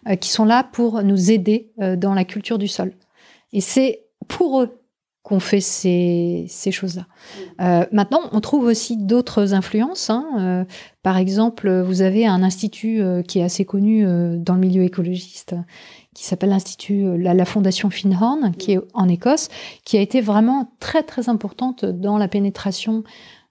euh, 0.09 0.17
qui 0.17 0.29
sont 0.29 0.45
là 0.45 0.65
pour 0.65 1.03
nous 1.03 1.31
aider 1.31 1.73
euh, 1.81 1.97
dans 1.97 2.15
la 2.15 2.25
culture 2.25 2.59
du 2.59 2.69
sol. 2.69 2.93
Et 3.53 3.61
c'est 3.61 4.05
pour 4.29 4.63
eux 4.63 4.81
qu'on 5.23 5.41
fait 5.41 5.61
ces, 5.61 6.47
ces 6.49 6.71
choses-là. 6.71 7.07
Euh, 7.61 7.85
maintenant, 7.91 8.21
on 8.31 8.41
trouve 8.41 8.65
aussi 8.65 8.97
d'autres 8.97 9.55
influences. 9.55 10.09
Hein. 10.09 10.67
par 11.03 11.17
exemple, 11.17 11.81
vous 11.81 12.03
avez 12.03 12.27
un 12.27 12.45
institut 12.45 13.03
qui 13.27 13.41
est 13.41 13.43
assez 13.43 13.65
connu 13.65 14.05
dans 14.39 14.55
le 14.55 14.61
milieu 14.61 14.85
écologiste, 14.85 15.57
qui 16.15 16.25
s'appelle 16.25 16.51
l'Institut, 16.51 17.19
la, 17.19 17.35
la, 17.35 17.45
Fondation 17.45 17.91
Finhorn, 17.91 18.53
qui 18.57 18.73
est 18.73 18.81
en 18.95 19.09
Écosse, 19.09 19.49
qui 19.85 19.99
a 19.99 20.01
été 20.01 20.21
vraiment 20.21 20.71
très 20.79 21.03
très 21.03 21.29
importante 21.29 21.85
dans 21.85 22.19
la 22.19 22.29
pénétration 22.29 23.03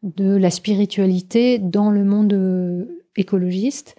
de 0.02 0.34
la 0.38 0.52
spiritualité 0.52 1.60
dans 1.60 1.92
le 1.92 2.06
monde 2.06 2.88
écologiste. 3.18 3.96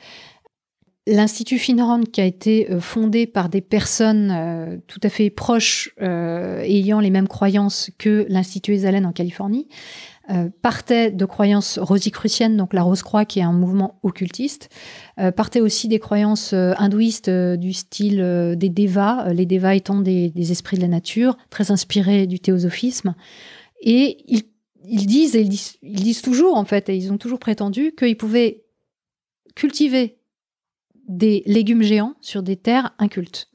L'Institut 1.09 1.59
Finron, 1.59 2.01
qui 2.03 2.21
a 2.21 2.25
été 2.25 2.69
euh, 2.69 2.81
fondé 2.81 3.27
par 3.29 3.49
des 3.49 3.61
personnes 3.61 4.33
euh, 4.33 4.77
tout 4.89 4.99
à 5.05 5.09
fait 5.09 5.31
proches 5.31 5.95
euh, 6.03 6.63
ayant 6.63 6.99
les 6.99 7.11
mêmes 7.11 7.29
croyances 7.29 7.91
que 7.97 8.27
l'Institut 8.29 8.75
Esalen 8.75 9.07
en 9.07 9.13
Californie, 9.13 9.69
partait 10.61 11.13
de 11.13 11.25
croyances 11.25 11.79
rosicruciennes, 11.79 12.57
donc 12.57 12.75
la 12.75 12.83
Rose-Croix, 12.83 13.25
qui 13.25 13.39
est 13.39 13.45
un 13.45 13.53
mouvement 13.53 14.01
occultiste, 14.03 14.71
partait 15.37 15.61
aussi 15.61 15.87
des 15.87 16.01
croyances 16.01 16.53
hindouistes 16.53 17.31
du 17.31 17.73
style 17.73 18.57
des 18.57 18.69
Devas, 18.69 19.33
les 19.33 19.47
Devas 19.47 19.77
étant 19.77 20.01
des, 20.01 20.33
esprits 20.51 20.79
de 20.79 20.83
la 20.83 20.89
nature, 20.89 21.37
très 21.49 21.71
inspirés 21.71 22.27
du 22.27 22.41
théosophisme. 22.41 23.15
Et 23.81 24.19
ils, 24.27 24.43
ils 24.85 25.07
disent, 25.07 25.37
et 25.37 25.43
ils 25.43 25.49
disent, 25.49 25.77
ils 25.81 26.03
disent 26.03 26.23
toujours, 26.23 26.57
en 26.57 26.65
fait, 26.65 26.89
et 26.89 26.97
ils 26.97 27.13
ont 27.13 27.19
toujours 27.19 27.39
prétendu 27.39 27.95
qu'ils 27.97 28.17
pouvaient 28.17 28.65
cultiver 29.55 30.17
des 31.09 31.43
légumes 31.47 31.83
géants 31.83 32.15
sur 32.21 32.43
des 32.43 32.57
terres 32.57 32.93
incultes. 32.99 33.49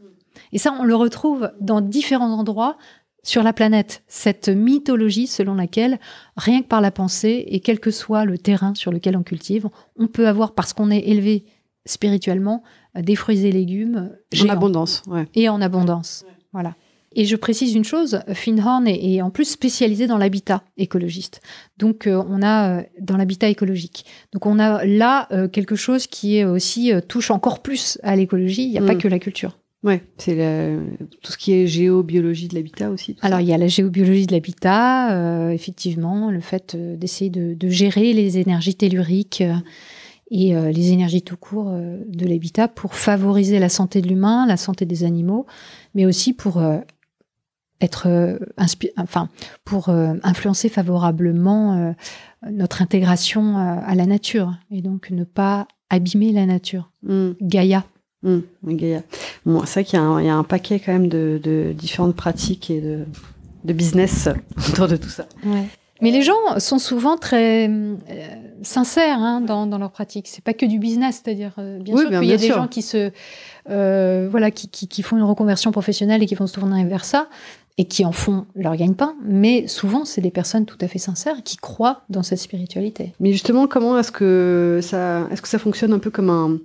Et 0.52 0.58
ça, 0.58 0.76
on 0.80 0.84
le 0.84 0.96
retrouve 0.96 1.52
dans 1.60 1.82
différents 1.82 2.32
endroits 2.32 2.78
sur 3.24 3.44
la 3.44 3.54
planète, 3.54 4.04
cette 4.08 4.50
mythologie 4.50 5.28
selon 5.28 5.54
laquelle, 5.54 6.00
rien 6.38 6.62
que 6.62 6.68
par 6.68 6.82
la 6.82 6.92
pensée, 6.92 7.46
et 7.48 7.60
quel 7.60 7.80
que 7.80 7.92
soit 7.92 8.26
le 8.26 8.38
terrain 8.38 8.74
sur 8.74 8.92
lequel 8.92 9.16
on 9.16 9.24
cultive, 9.24 9.70
on 9.96 10.08
peut 10.08 10.28
avoir, 10.28 10.54
parce 10.54 10.74
qu'on 10.74 10.90
est 10.90 11.08
élevé 11.08 11.46
spirituellement, 11.86 12.64
des 12.96 13.16
fruits 13.16 13.46
et 13.46 13.52
légumes 13.52 14.12
géants. 14.32 14.50
En 14.50 14.54
abondance, 14.54 15.04
ouais. 15.08 15.28
Et 15.36 15.50
en 15.50 15.62
abondance, 15.62 16.26
voilà. 16.52 16.76
Et 17.14 17.26
je 17.26 17.36
précise 17.36 17.76
une 17.76 17.84
chose, 17.84 18.22
Finhorn 18.34 18.88
est, 18.88 19.22
en 19.22 19.32
plus 19.32 19.46
spécialisé 19.46 20.08
dans 20.08 20.18
l'habitat 20.18 20.64
écologiste. 20.78 21.42
Donc 21.78 22.08
euh, 22.08 22.24
on 22.30 22.42
a 22.42 22.80
euh, 22.80 22.84
dans 23.02 23.18
l'habitat 23.18 23.50
écologique. 23.50 24.06
Donc 24.32 24.46
on 24.46 24.60
a 24.60 24.86
là 24.86 25.28
euh, 25.32 25.50
quelque 25.50 25.76
chose 25.76 26.08
qui 26.08 26.38
est 26.38 26.46
aussi 26.46 26.92
touche 27.10 27.30
encore 27.30 27.62
plus 27.62 28.00
à 28.04 28.16
l'écologie. 28.16 28.64
Il 28.64 28.72
n'y 28.72 28.78
a 28.78 28.86
pas 28.86 28.96
mm. 28.96 29.00
que 29.00 29.08
la 29.10 29.20
culture. 29.20 29.58
Ouais, 29.84 30.04
c'est 30.20 30.38
tout 31.24 31.32
ce 31.32 31.38
qui 31.38 31.54
est 31.54 31.66
géobiologie 31.66 32.48
de 32.48 32.54
l'habitat 32.54 32.92
aussi. 32.92 33.18
Alors 33.22 33.40
il 33.40 33.48
y 33.48 33.54
a 33.54 33.58
la 33.58 33.68
géobiologie 33.68 34.28
de 34.28 34.32
l'habitat, 34.32 35.52
effectivement, 35.52 36.30
le 36.30 36.40
fait 36.40 36.76
d'essayer 36.76 37.32
de, 37.32 37.56
de, 37.56 37.70
gérer 37.70 38.14
les 38.14 38.38
énergies 38.38 38.76
telluriques 38.76 39.44
et 40.30 40.54
les 40.54 40.92
énergies 40.92 41.24
tout 41.24 41.36
court 41.36 41.72
de 41.72 42.28
l'habitat 42.28 42.68
pour 42.68 42.94
favoriser 42.94 43.58
la 43.58 43.70
santé 43.70 44.04
de 44.04 44.08
l'humain, 44.08 44.46
la 44.46 44.56
santé 44.56 44.86
des 44.86 45.04
animaux, 45.04 45.48
mais 45.96 46.06
aussi 46.06 46.34
pour 46.34 46.62
être 47.82 48.08
euh, 48.08 48.38
enfin 48.98 49.28
pour 49.66 49.90
euh, 49.90 50.14
influencer 50.24 50.70
favorablement 50.70 51.74
euh, 51.78 51.92
notre 52.52 52.82
intégration 52.82 53.58
à 53.58 53.94
la 53.96 54.06
nature 54.06 54.54
et 54.72 54.82
donc 54.82 55.10
ne 55.12 55.24
pas 55.24 55.68
abîmer 55.90 56.32
la 56.32 56.46
nature. 56.46 56.92
Mm. 57.04 57.32
Gaïa 57.42 57.84
Gaïa. 58.64 59.02
Bon, 59.46 59.62
c'est 59.66 59.82
vrai 59.82 59.84
qu'il 59.84 59.98
y, 60.00 60.02
a 60.02 60.06
un- 60.06 60.22
il 60.22 60.28
y 60.28 60.30
a 60.30 60.36
un 60.36 60.44
paquet 60.44 60.80
quand 60.80 60.92
même 60.94 61.08
de, 61.08 61.40
de 61.44 61.74
différentes 61.74 62.16
pratiques 62.16 62.70
et 62.70 62.80
de, 62.82 63.06
de 63.64 63.74
business 63.74 64.30
autour 64.70 64.88
de 64.88 64.96
tout 64.96 65.10
ça. 65.10 65.26
Mais 66.04 66.10
les 66.12 66.22
gens 66.24 66.34
sont 66.60 66.80
souvent 66.80 67.16
très 67.18 67.68
euh, 67.70 67.96
sincères 68.64 69.20
hein, 69.20 69.42
dans, 69.42 69.66
dans 69.68 69.78
leur 69.78 69.92
pratique. 69.92 70.28
C'est 70.28 70.44
pas 70.44 70.54
que 70.54 70.66
du 70.66 70.80
business, 70.80 71.22
c'est-à-dire 71.24 71.54
euh, 71.60 71.80
bien 71.80 71.94
Oui, 71.96 72.02
sûr 72.02 72.10
qu'il 72.10 72.16
y 72.16 72.18
a 72.18 72.22
bien 72.22 72.38
des 72.38 72.46
sûr. 72.48 72.56
gens 72.56 72.68
qui 72.68 72.82
se 72.82 73.12
euh, 73.70 74.28
voilà 74.30 74.52
qui, 74.52 74.68
qui, 74.70 74.88
qui 74.88 75.02
font 75.02 75.18
une 75.18 75.24
reconversion 75.24 75.72
professionnelle 75.72 76.24
et 76.24 76.26
qui 76.26 76.36
vont 76.36 76.48
se 76.48 76.54
tourner 76.54 76.84
vers 76.86 77.06
ça 77.06 77.28
et 77.78 77.86
qui 77.86 78.06
en 78.06 78.12
font 78.12 78.46
leur 78.56 78.76
gagne-pain. 78.76 79.16
Mais 79.24 79.68
souvent, 79.68 80.06
c'est 80.06 80.22
des 80.22 80.32
personnes 80.32 80.66
tout 80.66 80.78
à 80.82 80.88
fait 80.88 81.00
sincères 81.00 81.38
qui 81.44 81.58
croient 81.58 82.02
dans 82.10 82.22
cette 82.22 82.40
spiritualité. 82.40 83.14
Mais 83.20 83.32
justement, 83.32 83.68
comment 83.68 83.98
est-ce 83.98 84.12
que 84.12 84.80
ça, 84.82 85.28
est-ce 85.32 85.42
que 85.42 85.48
ça 85.48 85.58
fonctionne 85.58 85.94
un 85.94 86.00
peu 86.00 86.12
comme 86.12 86.30
un, 86.30 86.58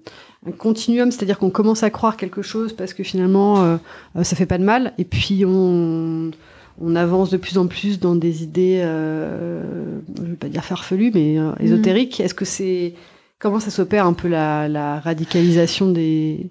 un 0.47 0.53
continuum, 0.53 1.11
c'est-à-dire 1.11 1.39
qu'on 1.39 1.51
commence 1.51 1.83
à 1.83 1.91
croire 1.91 2.17
quelque 2.17 2.43
chose 2.43 2.73
parce 2.73 2.93
que 2.93 3.03
finalement, 3.03 3.63
euh, 3.63 3.77
euh, 4.17 4.25
ça 4.25 4.37
fait 4.37 4.47
pas 4.47 4.59
de 4.59 4.65
mal, 4.65 4.93
et 4.99 5.05
puis 5.05 5.45
on, 5.47 6.33
on 6.81 6.97
avance 6.97 7.31
de 7.31 7.37
plus 7.37 7.57
en 7.57 7.67
plus 7.67 8.01
dans 8.01 8.17
des 8.17 8.43
idées, 8.43 8.81
euh, 8.83 10.01
je 10.19 10.23
vais 10.23 10.37
pas 10.37 10.49
dire 10.49 10.65
farfelues, 10.65 11.13
mais 11.15 11.39
euh, 11.39 11.53
ésotériques. 11.61 12.21
Est-ce 12.21 12.35
que 12.35 12.45
c'est 12.45 12.95
comment 13.39 13.61
ça 13.61 13.71
s'opère 13.71 14.07
un 14.07 14.13
peu 14.13 14.29
la, 14.29 14.69
la 14.69 15.01
radicalisation 15.01 15.91
des 15.91 16.51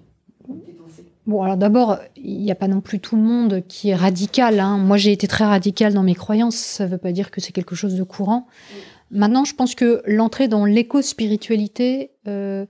Bon, 1.26 1.42
alors 1.42 1.56
d'abord, 1.56 1.98
il 2.16 2.38
n'y 2.38 2.52
a 2.52 2.54
pas 2.54 2.68
non 2.68 2.80
plus 2.80 3.00
tout 3.00 3.16
le 3.16 3.22
monde 3.22 3.62
qui 3.66 3.88
est 3.90 3.94
radical. 3.96 4.60
hein. 4.60 4.78
Moi, 4.78 4.96
j'ai 4.96 5.10
été 5.12 5.26
très 5.26 5.44
radical 5.44 5.92
dans 5.92 6.04
mes 6.04 6.14
croyances. 6.14 6.54
Ça 6.56 6.84
ne 6.84 6.90
veut 6.90 6.98
pas 6.98 7.10
dire 7.12 7.30
que 7.32 7.40
c'est 7.40 7.52
quelque 7.52 7.74
chose 7.74 7.96
de 7.96 8.04
courant. 8.04 8.46
Maintenant, 9.10 9.44
je 9.44 9.54
pense 9.54 9.74
que 9.74 10.02
l'entrée 10.06 10.46
dans 10.48 10.64
l'éco-spiritualité, 10.64 12.12
euh, 12.28 12.66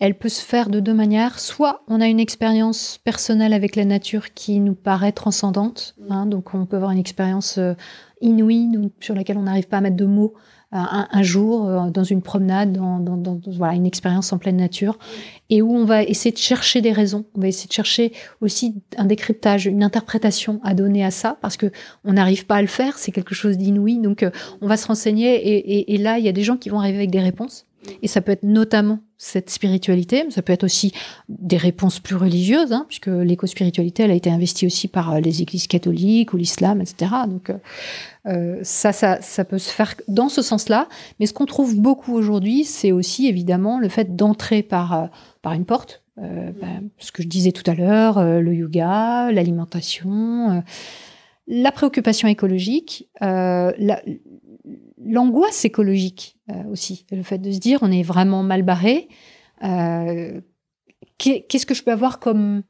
elle 0.00 0.16
peut 0.16 0.28
se 0.30 0.42
faire 0.42 0.70
de 0.70 0.80
deux 0.80 0.94
manières. 0.94 1.38
Soit 1.38 1.82
on 1.86 2.00
a 2.00 2.06
une 2.06 2.20
expérience 2.20 2.98
personnelle 3.04 3.52
avec 3.52 3.76
la 3.76 3.84
nature 3.84 4.32
qui 4.32 4.58
nous 4.60 4.74
paraît 4.74 5.12
transcendante. 5.12 5.94
hein. 6.08 6.24
donc, 6.26 6.54
on 6.54 6.64
peut 6.66 6.76
avoir 6.76 6.92
une 6.92 6.98
expérience 6.98 7.58
euh, 7.58 7.74
inouïe 8.22 8.90
sur 9.00 9.14
laquelle 9.14 9.36
on 9.38 9.42
n'arrive 9.42 9.68
pas 9.68 9.78
à 9.78 9.80
mettre 9.82 9.96
de 9.96 10.06
mots 10.06 10.34
un, 10.70 11.08
un 11.10 11.22
jour 11.22 11.66
euh, 11.66 11.90
dans 11.90 12.04
une 12.04 12.20
promenade, 12.20 12.72
dans, 12.72 12.98
dans- 13.00 13.16
dans- 13.16 13.40
voilà, 13.46 13.74
une 13.74 13.86
expérience 13.86 14.32
en 14.32 14.38
pleine 14.38 14.56
nature 14.56 14.98
et 15.48 15.62
où 15.62 15.74
on 15.74 15.84
va 15.84 16.02
essayer 16.02 16.30
de 16.32 16.36
chercher 16.38 16.80
des 16.82 16.92
raisons. 16.92 17.24
On 17.34 17.40
va 17.40 17.48
essayer 17.48 17.68
de 17.68 17.72
chercher 17.72 18.12
aussi 18.42 18.74
un 18.98 19.06
décryptage, 19.06 19.66
une 19.66 19.82
interprétation 19.82 20.60
à 20.62 20.74
donner 20.74 21.04
à 21.04 21.10
ça, 21.10 21.38
parce 21.40 21.56
que 21.56 21.70
on 22.04 22.12
n'arrive 22.14 22.44
pas 22.46 22.56
à 22.56 22.60
le 22.60 22.68
faire, 22.68 22.98
c'est 22.98 23.12
quelque 23.12 23.34
chose 23.34 23.56
d'inouï. 23.56 23.98
Donc, 23.98 24.22
euh, 24.22 24.30
on 24.60 24.66
va 24.66 24.76
se 24.76 24.86
renseigner, 24.86 25.34
et, 25.36 25.78
et- 25.78 25.94
et 25.94 25.98
là, 25.98 26.18
il 26.18 26.24
y 26.24 26.28
a 26.28 26.32
des 26.32 26.42
gens 26.42 26.56
qui 26.58 26.68
vont 26.68 26.80
arriver 26.80 26.98
avec 26.98 27.10
des 27.10 27.20
réponses. 27.20 27.64
Et 28.02 28.08
ça 28.08 28.20
peut 28.20 28.32
être 28.32 28.42
notamment 28.42 29.00
cette 29.16 29.50
spiritualité, 29.50 30.22
mais 30.24 30.30
ça 30.30 30.42
peut 30.42 30.52
être 30.52 30.62
aussi 30.64 30.92
des 31.28 31.56
réponses 31.56 31.98
plus 31.98 32.14
religieuses, 32.14 32.72
hein, 32.72 32.84
puisque 32.88 33.08
l'éco-spiritualité, 33.08 34.04
elle 34.04 34.12
a 34.12 34.14
été 34.14 34.30
investie 34.30 34.64
aussi 34.66 34.86
par 34.86 35.14
euh, 35.14 35.20
les 35.20 35.42
églises 35.42 35.66
catholiques 35.66 36.32
ou 36.32 36.36
l'islam, 36.36 36.80
etc. 36.80 37.10
Donc, 37.28 37.50
euh, 37.50 37.54
euh, 38.26 38.60
ça, 38.62 38.92
ça, 38.92 39.20
ça 39.20 39.44
peut 39.44 39.58
se 39.58 39.70
faire 39.70 39.94
dans 40.06 40.28
ce 40.28 40.40
sens-là. 40.42 40.88
Mais 41.18 41.26
ce 41.26 41.32
qu'on 41.32 41.46
trouve 41.46 41.76
beaucoup 41.80 42.14
aujourd'hui, 42.14 42.64
c'est 42.64 42.92
aussi 42.92 43.26
évidemment 43.26 43.80
le 43.80 43.88
fait 43.88 44.14
d'entrer 44.14 44.62
par, 44.62 44.92
euh, 44.94 45.06
par 45.42 45.52
une 45.52 45.64
porte. 45.64 46.02
Euh, 46.18 46.52
ben, 46.60 46.88
ce 46.98 47.10
que 47.12 47.22
je 47.22 47.28
disais 47.28 47.52
tout 47.52 47.68
à 47.70 47.74
l'heure, 47.74 48.22
le 48.22 48.52
yoga, 48.54 49.30
l'alimentation, 49.32 50.50
euh, 50.50 50.60
la 51.48 51.72
préoccupation 51.72 52.28
écologique, 52.28 53.08
la- 53.20 54.02
l'angoisse 55.04 55.64
écologique 55.64 56.36
aussi. 56.72 57.06
Le 57.10 57.22
fait 57.22 57.38
de 57.38 57.50
se 57.52 57.58
dire, 57.58 57.78
on 57.82 57.90
est 57.92 58.02
vraiment 58.02 58.42
mal 58.42 58.62
barré. 58.62 59.08
Euh, 59.64 60.40
qu'est- 61.18 61.46
Qu'est-ce 61.48 61.66
que 61.66 61.74
je 61.74 61.82
peux 61.82 61.90
avoir 61.92 62.18
comme, 62.20 62.62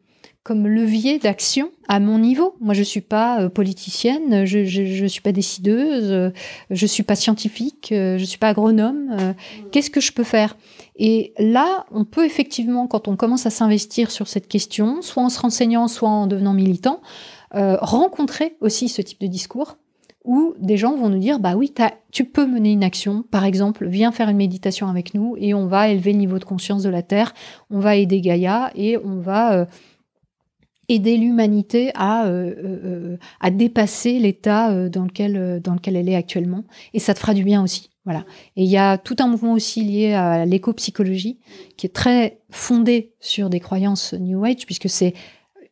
comme 0.43 0.67
levier 0.67 1.19
d'action 1.19 1.71
à 1.89 2.01
mon 2.01 2.19
niveau? 2.19 2.57
Moi, 2.61 2.75
je 2.75 2.83
suis 2.83 3.01
pas 3.03 3.43
euh, 3.43 3.49
politicienne, 3.49 4.45
je, 4.47 4.65
je, 4.65 4.85
je 4.85 5.07
suis 5.07 5.21
pas 5.21 5.33
décideuse, 5.33 6.11
euh, 6.11 6.31
je 6.71 6.87
suis 6.87 7.03
pas 7.03 7.17
scientifique, 7.17 7.91
euh, 7.93 8.17
je 8.19 8.25
suis 8.25 8.39
pas 8.39 8.49
agronome. 8.49 9.15
euh, 9.19 9.33
Qu'est-ce 9.73 9.91
que 9.91 10.01
je 10.01 10.13
peux 10.13 10.25
faire? 10.25 10.57
Et 10.97 11.33
là, 11.39 11.85
on 11.93 12.05
peut 12.05 12.25
effectivement, 12.25 12.87
quand 12.87 13.07
on 13.09 13.17
commence 13.17 13.47
à 13.47 13.51
s'investir 13.51 14.11
sur 14.11 14.27
cette 14.29 14.49
question, 14.49 15.03
soit 15.03 15.23
en 15.23 15.29
se 15.29 15.39
renseignant, 15.41 15.87
soit 15.89 16.09
en 16.09 16.27
devenant 16.27 16.55
militant, 16.55 17.01
euh, 17.55 17.77
rencontrer 17.81 18.57
aussi 18.61 18.89
ce 18.89 19.01
type 19.03 19.21
de 19.21 19.27
discours 19.27 19.77
où 20.29 20.55
des 20.61 20.77
gens 20.77 20.95
vont 20.95 21.09
nous 21.09 21.19
dire 21.19 21.41
bah 21.41 21.57
oui 21.57 21.73
tu 22.13 22.25
peux 22.25 22.47
mener 22.47 22.73
une 22.73 22.85
action. 22.85 23.25
Par 23.31 23.45
exemple 23.45 23.87
viens 23.89 24.13
faire 24.13 24.29
une 24.29 24.37
méditation 24.37 24.87
avec 24.87 25.15
nous 25.15 25.37
et 25.39 25.55
on 25.55 25.67
va 25.67 25.89
élever 25.89 26.13
le 26.13 26.19
niveau 26.19 26.39
de 26.39 26.45
conscience 26.45 26.83
de 26.83 26.91
la 26.91 27.03
terre 27.03 27.33
on 27.71 27.81
va 27.81 27.97
aider 27.97 28.21
Gaïa 28.21 28.71
et 28.75 28.99
on 28.99 29.21
va 29.21 29.55
euh, 29.55 29.65
aider 30.91 31.17
l'humanité 31.17 31.93
à 31.95 32.27
euh, 32.27 32.55
euh, 32.63 33.17
à 33.41 33.51
dépasser 33.51 34.19
l'état 34.19 34.89
dans 34.91 35.05
lequel 35.05 35.61
dans 35.65 35.73
lequel 35.73 35.97
elle 35.97 36.11
est 36.11 36.15
actuellement. 36.15 36.65
Et 36.93 36.99
ça 36.99 37.15
te 37.15 37.19
fera 37.19 37.33
du 37.33 37.43
bien 37.43 37.63
aussi. 37.63 37.89
Voilà. 38.05 38.25
Et 38.57 38.65
il 38.65 38.71
y 38.71 38.77
a 38.77 38.99
tout 38.99 39.17
un 39.21 39.29
mouvement 39.29 39.53
aussi 39.53 39.83
lié 39.83 40.13
à 40.13 40.45
l'éco-psychologie 40.45 41.39
qui 41.79 41.87
est 41.87 41.95
très 41.95 42.41
fondé 42.51 43.15
sur 43.21 43.49
des 43.49 43.61
croyances 43.61 44.13
New 44.13 44.45
Age 44.45 44.67
puisque 44.67 44.91
c'est 44.91 45.15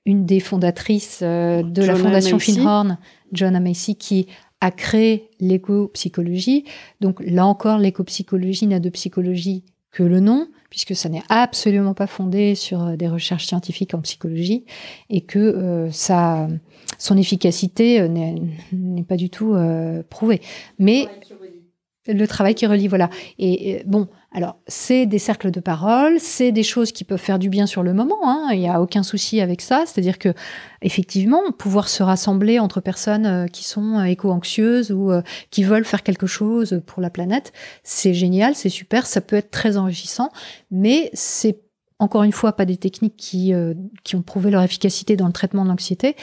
une 0.06 0.24
des 0.24 0.40
fondatrices 0.40 1.20
euh, 1.22 1.62
de 1.62 1.82
la 1.82 1.96
fondation. 1.96 2.38
Finhorn, 2.38 2.96
Joanna 3.32 3.60
Macy, 3.60 3.96
qui 3.96 4.28
a 4.60 4.70
créé 4.70 5.30
l'éco-psychologie. 5.40 6.64
Donc 7.00 7.20
là 7.24 7.46
encore, 7.46 7.78
l'éco-psychologie 7.78 8.66
n'a 8.66 8.80
de 8.80 8.90
psychologie 8.90 9.64
que 9.90 10.02
le 10.02 10.20
nom, 10.20 10.48
puisque 10.68 10.94
ça 10.94 11.08
n'est 11.08 11.22
absolument 11.28 11.94
pas 11.94 12.06
fondé 12.06 12.54
sur 12.54 12.82
euh, 12.82 12.96
des 12.96 13.08
recherches 13.08 13.46
scientifiques 13.46 13.94
en 13.94 14.00
psychologie, 14.00 14.64
et 15.08 15.22
que 15.22 15.38
euh, 15.38 15.90
ça, 15.90 16.48
son 16.98 17.16
efficacité 17.16 18.00
euh, 18.00 18.08
n'est 18.08 19.02
pas 19.02 19.16
du 19.16 19.30
tout 19.30 19.54
euh, 19.54 20.02
prouvée. 20.10 20.42
Mais 20.78 21.06
le 22.08 22.26
travail 22.26 22.54
qui 22.54 22.66
relie, 22.66 22.88
voilà. 22.88 23.10
Et, 23.38 23.82
bon, 23.86 24.08
alors 24.32 24.56
c'est 24.66 25.06
des 25.06 25.18
cercles 25.18 25.50
de 25.50 25.60
parole, 25.60 26.18
c'est 26.20 26.52
des 26.52 26.62
choses 26.62 26.92
qui 26.92 27.04
peuvent 27.04 27.20
faire 27.20 27.38
du 27.38 27.48
bien 27.48 27.66
sur 27.66 27.82
le 27.82 27.94
moment. 27.94 28.18
hein, 28.24 28.48
Il 28.52 28.60
n'y 28.60 28.68
a 28.68 28.80
aucun 28.80 29.02
souci 29.02 29.40
avec 29.40 29.60
ça. 29.60 29.84
C'est-à-dire 29.86 30.18
que 30.18 30.34
effectivement, 30.82 31.40
pouvoir 31.58 31.88
se 31.88 32.02
rassembler 32.02 32.58
entre 32.58 32.80
personnes 32.80 33.26
euh, 33.26 33.46
qui 33.46 33.64
sont 33.64 33.98
euh, 33.98 34.04
éco-anxieuses 34.04 34.92
ou 34.92 35.10
euh, 35.10 35.22
qui 35.50 35.64
veulent 35.64 35.84
faire 35.84 36.02
quelque 36.02 36.26
chose 36.26 36.82
pour 36.86 37.02
la 37.02 37.10
planète, 37.10 37.52
c'est 37.82 38.14
génial, 38.14 38.54
c'est 38.54 38.68
super, 38.68 39.06
ça 39.06 39.20
peut 39.20 39.36
être 39.36 39.50
très 39.50 39.76
enrichissant, 39.76 40.30
mais 40.70 41.10
c'est 41.12 41.60
encore 41.98 42.24
une 42.24 42.32
fois 42.32 42.52
pas 42.52 42.64
des 42.64 42.76
techniques 42.76 43.16
qui, 43.16 43.54
euh, 43.54 43.74
qui 44.04 44.16
ont 44.16 44.22
prouvé 44.22 44.50
leur 44.50 44.62
efficacité 44.62 45.16
dans 45.16 45.26
le 45.26 45.32
traitement 45.32 45.64
de 45.64 45.70
l'anxiété. 45.70 46.16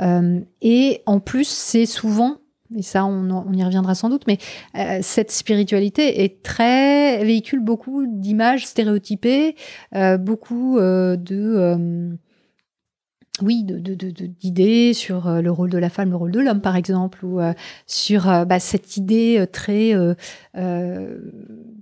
Euh, 0.00 0.40
et 0.60 1.02
en 1.06 1.20
plus, 1.20 1.48
c'est 1.48 1.86
souvent 1.86 2.38
et 2.76 2.82
ça 2.82 3.04
on, 3.04 3.30
on 3.30 3.52
y 3.52 3.64
reviendra 3.64 3.94
sans 3.94 4.08
doute, 4.08 4.24
mais 4.26 4.38
euh, 4.76 4.98
cette 5.02 5.30
spiritualité 5.30 6.22
est 6.24 6.42
très 6.42 7.24
véhicule 7.24 7.60
beaucoup 7.60 8.06
d'images 8.06 8.66
stéréotypées, 8.66 9.56
euh, 9.94 10.18
beaucoup 10.18 10.78
euh, 10.78 11.16
de 11.16 11.36
euh, 11.56 12.10
oui, 13.42 13.64
de, 13.64 13.78
de- 13.78 13.94
de- 13.94 14.26
d'idées 14.26 14.92
sur 14.92 15.26
euh, 15.26 15.40
le 15.40 15.50
rôle 15.50 15.70
de 15.70 15.78
la 15.78 15.88
femme, 15.88 16.10
le 16.10 16.16
rôle 16.16 16.30
de 16.30 16.40
l'homme, 16.40 16.60
par 16.60 16.76
exemple, 16.76 17.24
ou 17.24 17.40
euh, 17.40 17.54
sur 17.86 18.28
euh, 18.28 18.44
bah, 18.44 18.60
cette 18.60 18.98
idée 18.98 19.46
très 19.50 19.94
euh, 19.94 21.18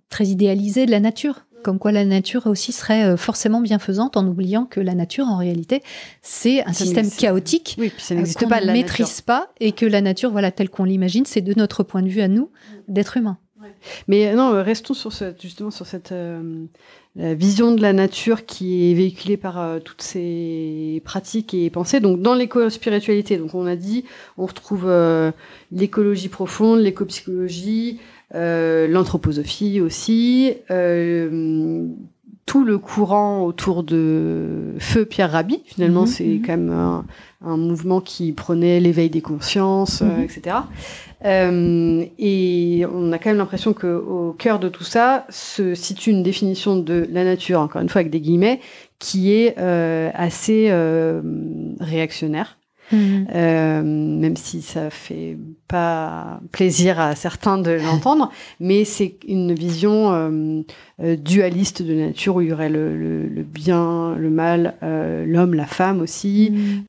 très 0.09 0.27
idéalisée 0.27 0.87
de 0.87 0.91
la 0.93 1.01
nature. 1.01 1.47
Comme 1.63 1.79
quoi 1.79 1.93
la 1.93 2.05
nature 2.05 2.47
aussi 2.47 2.73
serait 2.73 3.05
euh, 3.05 3.17
forcément 3.17 3.61
bienfaisante 3.61 4.17
en 4.17 4.27
oubliant 4.27 4.65
que 4.65 4.81
la 4.81 4.95
nature, 4.95 5.27
en 5.27 5.37
réalité, 5.37 5.83
c'est 6.23 6.63
un 6.65 6.73
Ça 6.73 6.85
système 6.85 7.11
chaotique 7.11 7.77
Oui, 7.79 7.91
puis 7.91 8.03
ça 8.03 8.15
euh, 8.15 8.25
qu'on 8.39 8.49
pas 8.49 8.61
ne 8.61 8.73
maîtrise 8.73 9.07
nature. 9.09 9.25
pas 9.25 9.49
et 9.61 9.73
que 9.73 9.87
la 9.87 10.01
nature, 10.01 10.31
voilà, 10.31 10.51
telle 10.51 10.71
qu'on 10.71 10.85
l'imagine, 10.85 11.25
c'est 11.27 11.41
de 11.41 11.55
notre 11.57 11.83
point 11.83 12.03
de 12.03 12.09
vue 12.09 12.21
à 12.21 12.29
nous 12.29 12.51
d'être 12.87 13.17
humain. 13.17 13.39
Mais 14.07 14.29
euh, 14.29 14.35
non, 14.35 14.63
restons 14.63 14.95
sur 14.95 15.13
ce, 15.13 15.33
justement 15.41 15.71
sur 15.71 15.87
cette 15.87 16.13
euh, 16.13 16.67
la 17.19 17.35
vision 17.35 17.75
de 17.75 17.83
la 17.83 17.93
nature 17.93 18.47
qui 18.47 18.91
est 18.91 18.95
véhiculée 18.95 19.37
par 19.37 19.61
euh, 19.61 19.81
toutes 19.81 20.03
ces 20.03 21.03
pratiques 21.05 21.53
et 21.53 21.69
pensées. 21.69 21.99
Donc 21.99 22.23
dans 22.23 22.35
l'éco-spiritualité, 22.35 23.39
donc 23.39 23.55
on 23.55 23.67
a 23.67 23.75
dit, 23.75 24.05
on 24.37 24.47
retrouve 24.47 24.85
euh, 24.87 25.33
l'écologie 25.73 26.29
profonde, 26.29 26.79
l'éco-psychologie, 26.79 27.99
l'anthroposophie 28.35 29.81
aussi, 29.81 30.53
euh, 30.71 31.87
tout 32.47 32.65
le 32.65 32.79
courant 32.79 33.45
autour 33.45 33.83
de 33.83 34.75
Feu 34.79 35.05
Pierre 35.05 35.33
Rabhi. 35.33 35.61
Finalement, 35.67 36.03
Mhm, 36.03 36.07
c'est 36.07 36.25
mhm. 36.25 36.43
quand 36.43 36.53
même 36.57 36.71
un, 36.71 37.05
un 37.45 37.57
mouvement 37.59 38.01
qui 38.01 38.33
prenait 38.33 38.81
l'éveil 38.81 39.11
des 39.11 39.21
consciences, 39.21 40.01
euh, 40.03 40.07
Mhm. 40.07 40.23
etc. 40.25 40.57
Euh, 41.25 42.05
et 42.19 42.85
on 42.93 43.13
a 43.13 43.19
quand 43.19 43.31
même 43.31 43.39
l'impression 43.39 43.73
qu'au 43.75 44.35
cœur 44.39 44.59
de 44.61 44.69
tout 44.69 44.85
ça 44.85 45.27
se 45.29 45.75
situe 45.75 46.11
une 46.11 46.23
définition 46.23 46.77
de 46.77 47.07
la 47.11 47.25
nature, 47.25 47.61
encore 47.61 47.83
une 47.83 47.89
fois 47.89 48.01
avec 48.01 48.11
des 48.13 48.21
guillemets, 48.21 48.61
qui 48.99 49.33
est 49.33 49.57
euh, 49.59 50.11
assez 50.15 50.69
euh, 50.71 51.21
réactionnaire. 51.81 52.58
Mhm. 52.93 53.27
euh, 53.35 53.83
même 53.83 54.37
si 54.37 54.63
ça 54.63 54.91
fait 54.91 55.37
pas 55.67 56.41
plaisir 56.53 57.01
à 57.01 57.15
certains 57.15 57.59
de 57.59 57.71
l'entendre, 57.71 58.31
mais 58.61 58.85
c'est 58.85 59.17
une 59.27 59.55
vision 59.55 60.13
euh, 60.13 60.63
euh, 61.03 61.17
dualiste 61.17 61.83
de 61.83 61.95
nature 61.95 62.37
où 62.37 62.41
il 62.41 62.49
y 62.49 62.53
aurait 62.53 62.71
le, 62.71 63.29
bien, 63.43 64.15
le 64.17 64.31
mal, 64.31 64.75
l'homme, 65.27 65.55
la 65.55 65.67
femme 65.67 66.01
aussi, 66.01 66.51
mhm. 66.53 66.85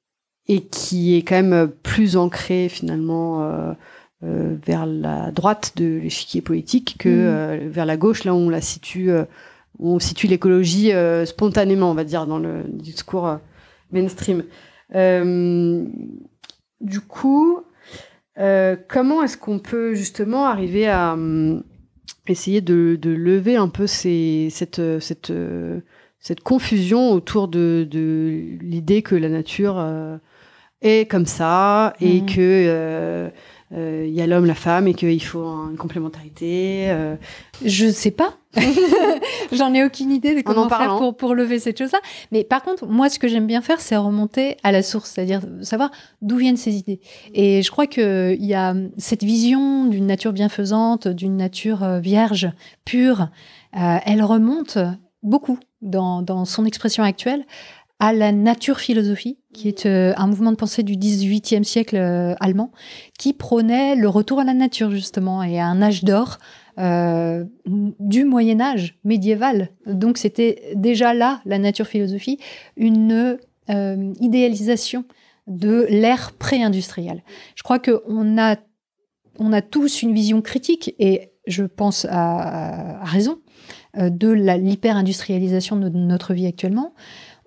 et 0.47 0.61
qui 0.61 1.15
est 1.15 1.23
quand 1.23 1.41
même 1.41 1.71
plus 1.83 2.17
ancré 2.17 2.69
finalement 2.69 3.75
vers 4.21 4.85
la 4.85 5.31
droite 5.31 5.73
de 5.77 5.99
l'échiquier 6.01 6.41
politique 6.41 6.95
que 6.99 7.59
vers 7.67 7.85
la 7.85 7.97
gauche, 7.97 8.23
là 8.23 8.33
où 8.33 8.37
on 8.37 8.49
la 8.49 8.61
situe 8.61 9.11
on 9.79 9.99
situe 9.99 10.27
l'écologie 10.27 10.91
euh, 10.91 11.25
spontanément, 11.25 11.91
on 11.91 11.93
va 11.93 12.03
dire, 12.03 12.25
dans 12.27 12.39
le 12.39 12.63
discours 12.67 13.27
euh, 13.27 13.37
mainstream. 13.91 14.43
Euh, 14.95 15.85
du 16.81 16.99
coup, 17.01 17.61
comment 18.87 19.23
est-ce 19.23 19.37
qu'on 19.37 19.59
peut 19.59 19.93
justement 19.93 20.45
arriver 20.45 20.87
à 20.87 21.17
essayer 22.27 22.61
de, 22.61 22.97
lever 23.03 23.57
un 23.57 23.67
peu 23.67 23.85
cette, 23.85 24.81
cette, 24.99 25.33
cette 26.19 26.39
confusion 26.41 27.11
autour 27.11 27.47
de, 27.49 27.87
l'idée 28.61 29.01
que 29.01 29.15
la 29.15 29.29
nature 29.29 29.83
est 30.81 31.09
comme 31.11 31.25
ça 31.25 31.93
et 31.99 32.21
mmh. 32.21 32.25
que 32.27 33.29
il 33.71 34.09
y 34.09 34.21
a 34.21 34.27
l'homme, 34.27 34.45
la 34.45 34.55
femme 34.55 34.87
et 34.87 34.93
qu'il 34.93 35.23
faut 35.23 35.45
une 35.69 35.77
complémentarité. 35.77 36.91
Je 37.63 37.89
sais 37.89 38.11
pas. 38.11 38.35
J'en 39.51 39.73
ai 39.73 39.83
aucune 39.83 40.11
idée 40.11 40.35
de 40.35 40.41
comment 40.41 40.69
faire 40.69 40.97
pour, 40.97 41.15
pour 41.15 41.35
lever 41.35 41.59
cette 41.59 41.77
chose-là. 41.77 41.99
Mais 42.31 42.43
par 42.43 42.63
contre, 42.63 42.87
moi, 42.87 43.09
ce 43.09 43.19
que 43.19 43.27
j'aime 43.27 43.47
bien 43.47 43.61
faire, 43.61 43.79
c'est 43.79 43.95
remonter 43.95 44.57
à 44.63 44.71
la 44.71 44.81
source, 44.81 45.11
c'est-à-dire 45.11 45.41
savoir 45.61 45.91
d'où 46.21 46.37
viennent 46.37 46.57
ces 46.57 46.75
idées. 46.75 46.99
Et 47.33 47.61
je 47.61 47.71
crois 47.71 47.87
qu'il 47.87 48.43
y 48.43 48.53
a 48.53 48.75
cette 48.97 49.23
vision 49.23 49.85
d'une 49.85 50.07
nature 50.07 50.33
bienfaisante, 50.33 51.07
d'une 51.07 51.37
nature 51.37 51.83
euh, 51.83 51.99
vierge, 51.99 52.49
pure, 52.85 53.29
euh, 53.77 53.97
elle 54.05 54.23
remonte 54.23 54.77
beaucoup 55.21 55.59
dans, 55.81 56.21
dans 56.21 56.45
son 56.45 56.65
expression 56.65 57.03
actuelle 57.03 57.45
à 57.99 58.13
la 58.13 58.31
nature 58.31 58.79
philosophie, 58.79 59.38
qui 59.53 59.67
est 59.67 59.85
euh, 59.85 60.13
un 60.17 60.27
mouvement 60.27 60.51
de 60.51 60.57
pensée 60.57 60.83
du 60.83 60.95
XVIIIe 60.95 61.65
siècle 61.65 61.97
allemand, 62.39 62.71
qui 63.17 63.33
prônait 63.33 63.95
le 63.95 64.07
retour 64.07 64.39
à 64.39 64.43
la 64.43 64.53
nature 64.53 64.91
justement 64.91 65.43
et 65.43 65.59
à 65.59 65.65
un 65.65 65.81
âge 65.81 66.03
d'or 66.03 66.37
euh, 66.79 67.43
du 67.67 68.23
Moyen 68.23 68.61
Âge 68.61 68.97
médiéval. 69.03 69.69
Donc 69.85 70.17
c'était 70.17 70.71
déjà 70.75 71.13
là, 71.13 71.41
la 71.45 71.59
nature 71.59 71.87
philosophie, 71.87 72.37
une 72.77 73.37
euh, 73.69 74.13
idéalisation 74.21 75.03
de 75.47 75.85
l'ère 75.89 76.31
pré-industrielle. 76.31 77.21
Je 77.55 77.63
crois 77.63 77.79
qu'on 77.79 78.37
a, 78.37 78.55
on 79.39 79.51
a 79.51 79.61
tous 79.61 80.03
une 80.03 80.13
vision 80.13 80.41
critique, 80.41 80.95
et 80.99 81.33
je 81.47 81.65
pense 81.65 82.05
à, 82.09 83.01
à 83.01 83.05
raison, 83.05 83.39
euh, 83.97 84.09
de 84.09 84.29
l'hyper-industrialisation 84.29 85.75
de 85.75 85.89
notre 85.89 86.33
vie 86.33 86.45
actuellement 86.45 86.93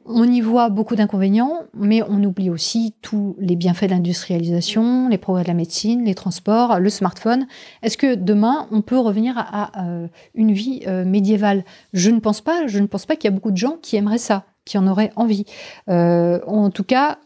on 0.04 0.24
y 0.24 0.40
voit 0.40 0.68
beaucoup 0.68 0.96
d'inconvénients, 0.96 1.60
mais 1.74 2.02
on 2.02 2.22
oublie 2.24 2.50
aussi 2.50 2.94
tous 3.02 3.36
les 3.38 3.56
bienfaits 3.56 3.84
de 3.84 3.90
l'industrialisation, 3.90 5.08
les 5.08 5.18
progrès 5.18 5.42
de 5.42 5.48
la 5.48 5.54
médecine, 5.54 6.04
les 6.04 6.14
transports, 6.14 6.78
le 6.80 6.90
smartphone. 6.90 7.46
Est-ce 7.82 7.96
que 7.96 8.14
demain, 8.14 8.66
on 8.70 8.82
peut 8.82 8.98
revenir 8.98 9.34
à, 9.36 9.70
euh, 9.86 10.08
une 10.34 10.52
vie 10.52 10.82
euh, 10.86 11.04
médiévale? 11.04 11.64
Je 11.92 12.10
ne 12.10 12.18
pense 12.18 12.40
pas. 12.40 12.66
Je 12.66 12.78
ne 12.78 12.86
pense 12.86 13.06
pas 13.06 13.16
qu'il 13.16 13.30
y 13.30 13.32
a 13.32 13.34
beaucoup 13.34 13.52
de 13.52 13.56
gens 13.56 13.76
qui 13.80 13.96
aimeraient 13.96 14.18
ça, 14.18 14.44
qui 14.64 14.76
en 14.76 14.86
auraient 14.86 15.12
envie. 15.16 15.44
Euh, 15.88 16.40
en 16.46 16.70
tout 16.70 16.84
cas, 16.84 17.18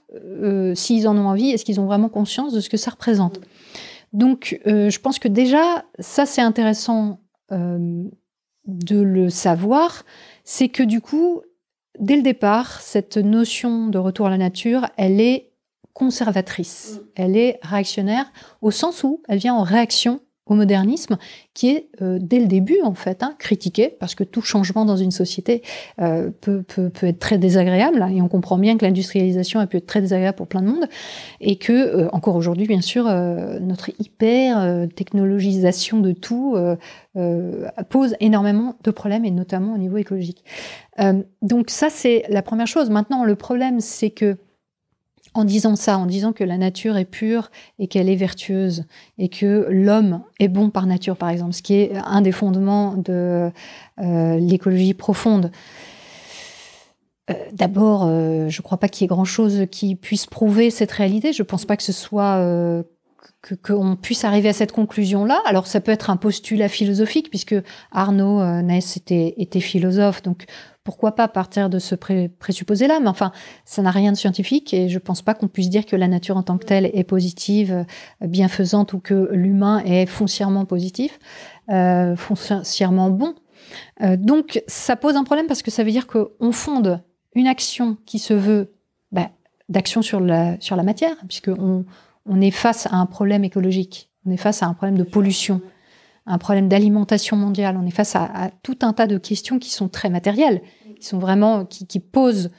s'ils 0.75 1.09
en 1.09 1.17
ont 1.17 1.27
envie, 1.29 1.51
est-ce 1.51 1.65
qu'ils 1.65 1.81
ont 1.81 1.87
vraiment 1.87 2.09
conscience 2.09 2.53
de 2.53 2.61
ce 2.61 2.69
que 2.69 2.77
ça 2.77 2.91
représente? 2.91 3.41
Donc, 4.13 4.61
je 4.65 4.99
pense 4.99 5.19
que 5.19 5.29
déjà, 5.29 5.85
ça, 5.99 6.25
c'est 6.25 6.41
intéressant 6.41 7.21
de 7.51 9.01
le 9.01 9.29
savoir. 9.29 10.05
C'est 10.45 10.69
que 10.69 10.83
du 10.83 11.01
coup, 11.01 11.43
dès 11.99 12.17
le 12.17 12.23
départ, 12.23 12.81
cette 12.81 13.17
notion 13.17 13.89
de 13.89 13.99
retour 13.99 14.27
à 14.27 14.31
la 14.31 14.39
nature, 14.39 14.87
elle 14.97 15.21
est 15.21 15.51
conservatrice, 15.93 16.95
mm. 16.95 17.07
elle 17.17 17.37
est 17.37 17.59
réactionnaire 17.63 18.31
au 18.61 18.71
sens 18.71 19.03
où 19.03 19.23
elle 19.29 19.39
vient 19.39 19.55
en 19.55 19.63
réaction 19.63 20.21
au 20.47 20.55
modernisme, 20.55 21.19
qui 21.55 21.71
est 21.71 21.89
euh, 22.03 22.19
dès 22.21 22.39
le 22.39 22.47
début 22.47 22.79
en 22.85 22.95
fait 22.95 23.23
hein, 23.25 23.35
critiqué 23.39 23.97
parce 23.99 24.15
que 24.15 24.23
tout 24.23 24.43
changement 24.43 24.85
dans 24.85 24.97
une 24.97 25.11
société 25.11 25.63
euh, 26.01 26.31
peut, 26.41 26.63
peut, 26.63 26.89
peut, 26.89 27.09
être 27.09 27.19
très 27.19 27.37
désagréable 27.37 28.01
hein, 28.01 28.09
et 28.15 28.23
on 28.23 28.29
comprend 28.29 28.57
bien 28.57 28.77
que 28.77 28.85
l'industrialisation 28.85 29.59
a 29.59 29.67
pu 29.67 29.79
être 29.79 29.87
très 29.87 30.01
désagréable 30.01 30.37
pour 30.37 30.47
plein 30.47 30.63
de 30.63 30.69
monde 30.69 30.87
et 31.41 31.57
que 31.57 31.73
euh, 31.73 32.09
encore 32.13 32.37
aujourd'hui 32.37 32.67
bien 32.67 32.81
sûr 32.81 33.05
notre 33.07 33.91
hyper 33.99 34.87
technologisation 34.95 36.01
de 36.01 36.13
tout 36.13 36.57
pose 37.89 38.15
énormément 38.21 38.77
de 38.83 38.91
problèmes 38.91 39.25
et 39.25 39.31
notamment 39.31 39.75
au 39.75 39.79
niveau 39.79 39.97
écologique. 39.97 40.45
donc 41.43 41.71
ça 41.71 41.89
c'est 41.91 42.25
la 42.29 42.43
première 42.43 42.67
chose. 42.67 42.91
Maintenant 42.91 43.25
le 43.25 43.35
problème 43.35 43.81
c'est 43.81 44.11
que 44.11 44.37
en 45.37 45.45
disant 45.45 45.77
ça, 45.77 45.99
en 45.99 46.07
disant 46.07 46.33
que 46.33 46.45
la 46.45 46.57
nature 46.57 46.97
est 46.97 47.05
pure 47.05 47.51
et 47.79 47.89
qu'elle 47.89 48.09
est 48.09 48.17
vertueuse 48.17 48.85
et 49.19 49.29
que 49.29 49.67
l'homme 49.71 50.23
est 50.41 50.49
bon 50.49 50.71
par 50.71 50.87
nature, 50.87 51.17
par 51.17 51.29
exemple, 51.29 51.53
ce 51.53 51.63
qui 51.63 51.75
est 51.75 51.93
un 51.97 52.23
des 52.23 52.33
fondements 52.33 52.95
de 52.97 53.51
euh, 54.01 54.39
l'écologie 54.39 54.95
profonde. 54.95 55.53
Euh, 57.31 57.35
d'abord, 57.53 58.05
euh, 58.07 58.49
je 58.49 58.61
ne 58.61 58.63
crois 58.63 58.79
pas 58.79 58.89
qu'il 58.89 59.03
y 59.03 59.07
ait 59.07 59.09
grand-chose 59.09 59.67
qui 59.71 59.95
puisse 59.95 60.27
prouver 60.27 60.71
cette 60.71 60.93
réalité. 60.93 61.33
Je 61.33 61.43
ne 61.43 61.47
pense 61.47 61.67
pas 61.67 61.77
que 61.77 61.83
ce 61.83 61.93
soit 61.93 62.41
qu'on 63.55 63.97
puisse 63.97 64.25
arriver 64.25 64.49
à 64.49 64.53
cette 64.53 64.73
conclusion-là. 64.73 65.41
Alors, 65.47 65.67
ça 65.67 65.81
peut 65.81 65.93
être 65.93 66.11
un 66.11 66.17
postulat 66.17 66.69
philosophique, 66.69 67.31
puisque 67.31 67.55
Arnaud 67.93 68.43
Naes 68.63 68.97
était, 68.97 69.35
était 69.39 69.61
philosophe, 69.61 70.23
donc 70.23 70.47
pourquoi 70.87 71.17
pas 71.17 71.27
partir 71.27 71.69
de 71.69 71.81
ce 71.81 71.97
présupposé-là? 71.97 73.01
Mais 73.01 73.09
enfin, 73.09 73.33
ça 73.65 73.83
n'a 73.83 73.91
rien 73.91 74.13
de 74.13 74.17
scientifique 74.17 74.73
et 74.73 74.89
je 74.89 75.01
pense 75.01 75.21
pas 75.21 75.35
qu'on 75.35 75.49
puisse 75.49 75.69
dire 75.69 75.85
que 75.85 75.97
la 75.97 76.07
nature 76.07 76.37
en 76.37 76.45
tant 76.45 76.59
que 76.59 76.65
telle 76.65 76.87
est 76.95 77.03
positive, 77.03 77.85
euh, 78.23 78.27
bienfaisante 78.29 78.93
ou 78.93 79.01
que 79.01 79.29
l'humain 79.33 79.83
est 79.85 80.07
foncièrement 80.07 80.65
positif, 80.65 81.19
euh, 81.71 82.15
foncièrement 82.15 83.11
bon. 83.11 83.35
Euh, 84.03 84.17
donc, 84.17 84.63
ça 84.69 84.95
pose 84.95 85.17
un 85.17 85.25
problème 85.25 85.49
parce 85.49 85.63
que 85.63 85.73
ça 85.73 85.83
veut 85.83 85.91
dire 85.91 86.07
qu'on 86.07 86.53
fonde 86.53 87.03
une 87.35 87.49
action 87.49 87.97
qui 88.07 88.21
se 88.21 88.33
veut 88.33 88.73
bah, 89.11 89.31
d'action 89.69 90.03
sur 90.03 90.21
la, 90.21 90.55
sur 90.61 90.77
la 90.77 90.85
matière, 90.85 91.17
puisqu'on 91.27 91.85
on 92.27 92.41
est 92.41 92.51
face 92.51 92.87
à 92.87 92.97
un 92.97 93.07
problème 93.07 93.45
écologique, 93.45 94.11
on 94.27 94.31
est 94.31 94.37
face 94.37 94.63
à 94.63 94.67
un 94.67 94.75
problème 94.75 94.99
de 94.99 95.05
pollution, 95.05 95.61
un 96.27 96.39
problème 96.39 96.69
d'alimentation 96.69 97.37
mondiale. 97.37 97.79
On 97.81 97.87
est 97.87 97.93
face 97.93 98.17
à, 98.17 98.51
tout 98.63 98.79
un 98.83 98.93
tas 98.93 99.07
de 99.07 99.19
questions 99.19 99.59
qui 99.59 99.71
sont 99.71 99.89
très 99.89 100.11
matérielles, 100.11 100.63
qui 100.99 101.07
sont 101.07 101.19
vraiment, 101.19 101.65
qui, 101.65 102.01
posent 102.01 102.51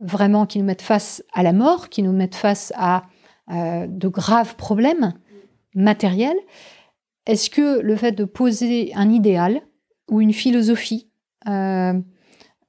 vraiment, 0.00 0.46
qui 0.46 0.58
nous 0.58 0.64
mettent 0.64 0.82
face 0.82 1.24
à 1.32 1.42
la 1.42 1.52
mort, 1.52 1.88
qui 1.88 2.02
nous 2.02 2.12
mettent 2.12 2.34
face 2.34 2.72
à 2.76 3.04
euh, 3.50 3.86
de 3.88 4.08
graves 4.08 4.56
problèmes 4.56 5.14
matériels. 5.74 6.36
Est-ce 7.24 7.48
que 7.50 7.80
le 7.80 7.96
fait 7.96 8.12
de 8.12 8.24
poser 8.24 8.92
un 8.94 9.10
idéal 9.10 9.62
ou 10.10 10.20
une 10.20 10.32
philosophie 10.32 11.08
euh, 11.46 11.94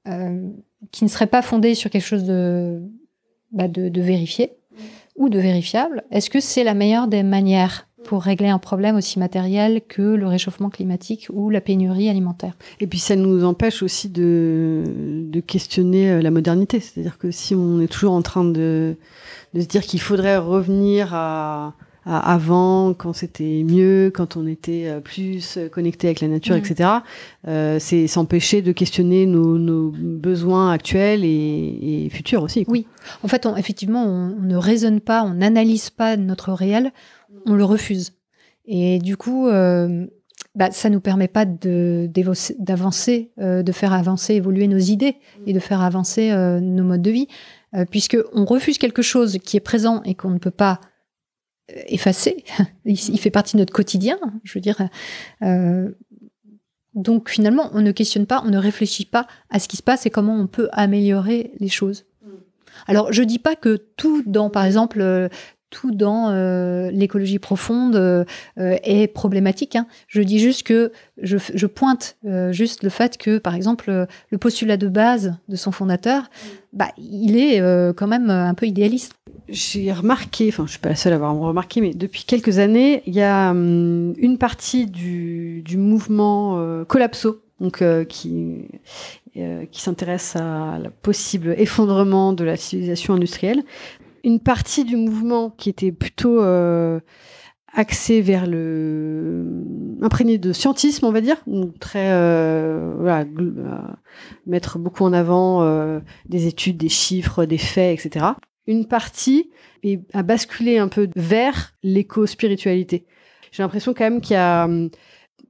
euh, 0.08 0.50
qui 0.92 1.04
ne 1.04 1.10
serait 1.10 1.28
pas 1.28 1.42
fondée 1.42 1.76
sur 1.76 1.90
quelque 1.90 2.06
chose 2.06 2.24
de, 2.24 2.82
bah, 3.52 3.68
de 3.68 4.02
vérifié 4.02 4.59
ou 5.20 5.30
de 5.30 5.38
vérifiable, 5.38 6.04
est-ce 6.10 6.32
que 6.32 6.40
c'est 6.40 6.64
la 6.64 6.74
meilleure 6.74 7.08
des 7.08 7.22
manières 7.22 7.86
pour 8.06 8.24
régler 8.24 8.48
un 8.48 8.58
problème 8.58 8.96
aussi 8.96 9.20
matériel 9.20 9.82
que 9.88 10.02
le 10.02 10.26
réchauffement 10.26 10.70
climatique 10.70 11.28
ou 11.32 11.50
la 11.50 11.62
pénurie 11.62 12.10
alimentaire? 12.10 12.54
Et 12.80 12.88
puis 12.88 12.98
ça 12.98 13.16
nous 13.16 13.44
empêche 13.44 13.84
aussi 13.84 14.10
de, 14.10 14.84
de 14.88 15.40
questionner 15.42 16.10
euh, 16.10 16.22
la 16.22 16.32
modernité. 16.32 16.80
C'est-à-dire 16.80 17.18
que 17.18 17.30
si 17.30 17.54
on 17.54 17.82
est 17.82 17.88
toujours 17.88 18.14
en 18.14 18.22
train 18.22 18.46
de, 18.46 18.96
de 19.54 19.62
se 19.62 19.68
dire 19.68 19.84
qu'il 19.84 20.00
faudrait 20.00 20.38
revenir 20.38 21.14
à, 21.14 21.74
à 22.06 22.34
avant, 22.34 22.94
quand 22.94 23.14
c'était 23.14 23.64
mieux, 23.64 24.12
quand 24.14 24.38
on 24.38 24.48
était 24.48 24.86
euh, 24.88 25.00
plus 25.00 25.60
connecté 25.72 26.08
avec 26.08 26.22
la 26.22 26.28
nature, 26.28 26.56
mmh. 26.56 26.60
etc., 26.60 26.90
euh, 27.48 27.78
c'est 27.80 28.08
s'empêcher 28.08 28.62
de 28.62 28.72
questionner 28.72 29.26
nos, 29.26 29.58
nos 29.58 29.92
besoins 29.92 30.72
actuels 30.72 31.24
et, 31.24 32.06
et, 32.06 32.10
futurs 32.10 32.44
aussi. 32.44 32.66
Oui, 32.68 32.88
en 33.24 33.28
fait, 33.28 33.46
on, 33.46 33.56
effectivement, 33.56 34.06
on, 34.06 34.36
on 34.40 34.44
ne 34.44 34.56
raisonne 34.56 35.02
pas, 35.02 35.24
on 35.24 35.34
n'analyse 35.34 35.90
pas 35.90 36.18
notre 36.18 36.54
réel, 36.54 36.92
on 37.46 37.54
le 37.54 37.64
refuse. 37.64 38.14
Et 38.72 39.00
du 39.00 39.18
coup, 39.18 39.48
euh, 39.48 40.06
bah, 40.56 40.70
ça 40.72 40.92
nous 40.92 41.02
permet 41.02 41.28
pas 41.28 41.46
d'avancer, 41.46 43.32
euh, 43.40 43.64
de 43.64 43.72
faire 43.72 43.94
avancer, 43.94 44.36
évoluer 44.36 44.68
nos 44.68 44.78
idées 44.78 45.16
et 45.48 45.54
de 45.54 45.60
faire 45.60 45.82
avancer 45.82 46.30
euh, 46.32 46.60
nos 46.60 46.84
modes 46.84 47.02
de 47.02 47.12
vie, 47.12 47.28
puisque 47.92 48.18
on 48.34 48.46
refuse 48.46 48.80
quelque 48.80 49.04
chose 49.04 49.38
qui 49.44 49.56
est 49.56 49.60
présent 49.60 50.02
et 50.04 50.16
qu'on 50.16 50.32
ne 50.32 50.40
peut 50.40 50.50
pas 50.50 50.80
effacer. 51.88 52.44
il, 52.86 53.20
fait 53.20 53.32
partie 53.32 53.56
de 53.56 53.62
notre 53.62 53.74
quotidien, 53.74 54.18
je 54.44 54.54
veux 54.54 54.62
dire. 54.62 54.78
donc 56.96 57.30
finalement, 57.30 57.70
on 57.74 57.82
ne 57.82 57.92
questionne 57.92 58.26
pas, 58.26 58.42
on 58.46 58.50
ne 58.50 58.58
réfléchit 58.58 59.06
pas 59.06 59.28
à 59.50 59.60
ce 59.60 59.68
qui 59.68 59.78
se 59.78 59.84
passe 59.84 60.06
et 60.06 60.10
comment 60.10 60.36
on 60.36 60.48
peut 60.48 60.70
améliorer 60.72 61.52
les 61.60 61.70
choses. 61.70 62.06
Alors, 62.88 63.12
je 63.12 63.24
dis 63.24 63.40
pas 63.40 63.56
que 63.56 63.78
tout 63.98 64.24
dans, 64.26 64.50
par 64.50 64.66
exemple, 64.66 65.02
euh, 65.02 65.30
tout 65.70 65.92
dans 65.92 66.30
euh, 66.30 66.90
l'écologie 66.92 67.40
profonde 67.40 67.96
euh, 67.96 68.24
euh, 68.58 68.78
est 68.84 69.08
problématique. 69.08 69.76
Hein. 69.76 69.88
Je 70.08 70.22
dis 70.22 70.40
juste 70.40 70.64
que 70.64 70.92
je, 71.22 71.66
pointe 71.68 72.18
juste 72.52 72.84
le 72.84 72.90
fait 72.90 73.18
que, 73.18 73.38
par 73.38 73.56
exemple, 73.56 74.08
le 74.30 74.38
postulat 74.38 74.78
de 74.78 74.88
base 74.88 75.36
de 75.48 75.56
son 75.56 75.72
fondateur, 75.72 76.30
bah, 76.74 76.90
il 76.98 77.38
est 77.38 77.62
quand 77.96 78.08
même 78.08 78.30
un 78.30 78.54
peu 78.54 78.66
idéaliste. 78.66 79.14
J'ai 79.48 79.92
remarqué, 79.92 80.48
enfin 80.50 80.66
je 80.66 80.72
suis 80.72 80.80
pas 80.80 80.90
la 80.90 80.96
seule 80.96 81.14
à 81.14 81.16
avoir 81.16 81.36
remarqué, 81.36 81.82
mais 81.82 81.94
depuis 81.94 82.24
quelques 82.24 82.60
années, 82.60 83.04
il 83.06 83.14
y 83.14 83.22
a 83.22 83.52
hum, 83.52 84.14
une 84.18 84.38
partie 84.38 84.86
du, 84.88 85.64
mouvement 85.78 86.84
Collapso, 86.88 87.42
donc 87.60 87.84
qui 88.08 88.66
qui 89.34 89.82
s'intéresse 89.82 90.36
à 90.36 90.80
la 90.82 90.90
possible 90.90 91.56
effondrement 91.58 92.34
de 92.34 92.44
la 92.44 92.58
civilisation 92.58 93.14
industrielle. 93.14 93.64
Une 94.24 94.40
partie 94.40 94.84
du 94.84 94.96
mouvement 94.96 95.50
qui 95.50 95.70
était 95.70 95.92
plutôt 95.92 96.42
euh, 96.42 97.00
axée 97.74 98.22
vers 98.22 98.48
le 98.48 99.64
imprégné 100.02 100.38
de 100.38 100.54
scientisme, 100.54 101.06
on 101.06 101.12
va 101.12 101.22
dire, 101.22 101.38
donc 101.48 101.78
très 101.80 102.12
euh, 102.12 102.94
voilà, 102.98 103.22
euh, 103.22 103.78
mettre 104.46 104.80
beaucoup 104.80 105.04
en 105.04 105.14
avant 105.14 105.64
euh, 105.64 106.00
des 106.28 106.48
études, 106.48 106.78
des 106.78 106.90
chiffres, 106.90 107.46
des 107.46 107.58
faits, 107.58 108.00
etc. 108.06 108.26
Une 108.68 108.86
partie 108.86 109.50
a 110.14 110.24
basculé 110.24 110.78
un 110.78 110.88
peu 110.88 111.10
vers 111.16 111.74
l'éco-spiritualité. 111.84 113.06
J'ai 113.52 113.64
l'impression 113.64 113.94
quand 113.94 114.04
même 114.04 114.22
qu'il 114.22 114.36
y 114.36 114.38
a 114.38 114.66
hum, 114.66 114.90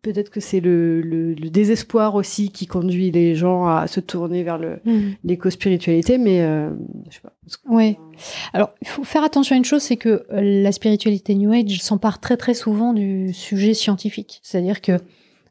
peut-être 0.01 0.29
que 0.29 0.39
c'est 0.39 0.59
le, 0.59 1.01
le- 1.01 1.33
le 1.33 1.49
désespoir 1.49 2.15
aussi 2.15 2.49
qui 2.51 2.65
conduit 2.67 3.11
les 3.11 3.35
gens 3.35 3.67
à 3.67 3.87
se 3.87 3.99
tourner 3.99 4.43
vers 4.43 4.57
le- 4.57 4.79
l'éco-spiritualité, 5.23 6.17
mais 6.17 6.41
euh, 6.41 6.69
je 7.09 7.15
sais 7.15 7.21
pas. 7.21 7.33
Oui. 7.69 7.97
Alors, 8.53 8.71
il 8.81 8.87
faut 8.87 9.03
faire 9.03 9.23
attention 9.23 9.55
à 9.55 9.57
une 9.57 9.65
chose, 9.65 9.81
c'est 9.81 9.97
que 9.97 10.25
euh, 10.31 10.41
la 10.63 10.71
spiritualité 10.71 11.35
New 11.35 11.51
Age 11.51 11.81
s'empare 11.81 12.19
très 12.19 12.37
très 12.37 12.53
souvent 12.53 12.93
du 12.93 13.33
sujet 13.33 13.73
scientifique. 13.73 14.39
C'est-à-dire 14.43 14.81
que 14.81 14.99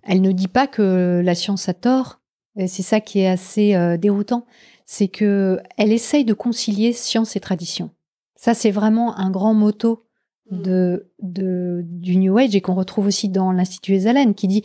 elle 0.03 0.21
ne 0.21 0.33
dit 0.33 0.49
pas 0.49 0.67
que 0.67 1.21
la 1.25 1.35
science 1.35 1.69
a 1.69 1.75
tort. 1.75 2.21
Et 2.57 2.67
c'est 2.67 2.83
ça 2.83 3.01
qui 3.01 3.21
est 3.21 3.29
assez 3.29 3.75
euh, 3.77 3.97
déroutant, 3.97 4.45
c'est 4.85 5.09
que 5.09 5.61
elle 5.77 5.93
essaye 5.93 6.25
de 6.25 6.33
concilier 6.35 6.93
science 6.93 7.37
et 7.37 7.41
tradition. 7.41 7.91
Ça, 8.35 8.55
c'est 8.55 8.71
vraiment 8.73 9.17
un 9.19 9.31
grand 9.31 9.55
motto 9.55 10.05
de, 10.51 11.11
de 11.21 11.83
du 11.85 12.17
New 12.17 12.37
Age 12.39 12.55
et 12.55 12.61
qu'on 12.61 12.75
retrouve 12.75 13.07
aussi 13.07 13.29
dans 13.29 13.53
l'Institut 13.53 13.95
Esalen, 13.95 14.35
qui 14.35 14.49
dit 14.49 14.63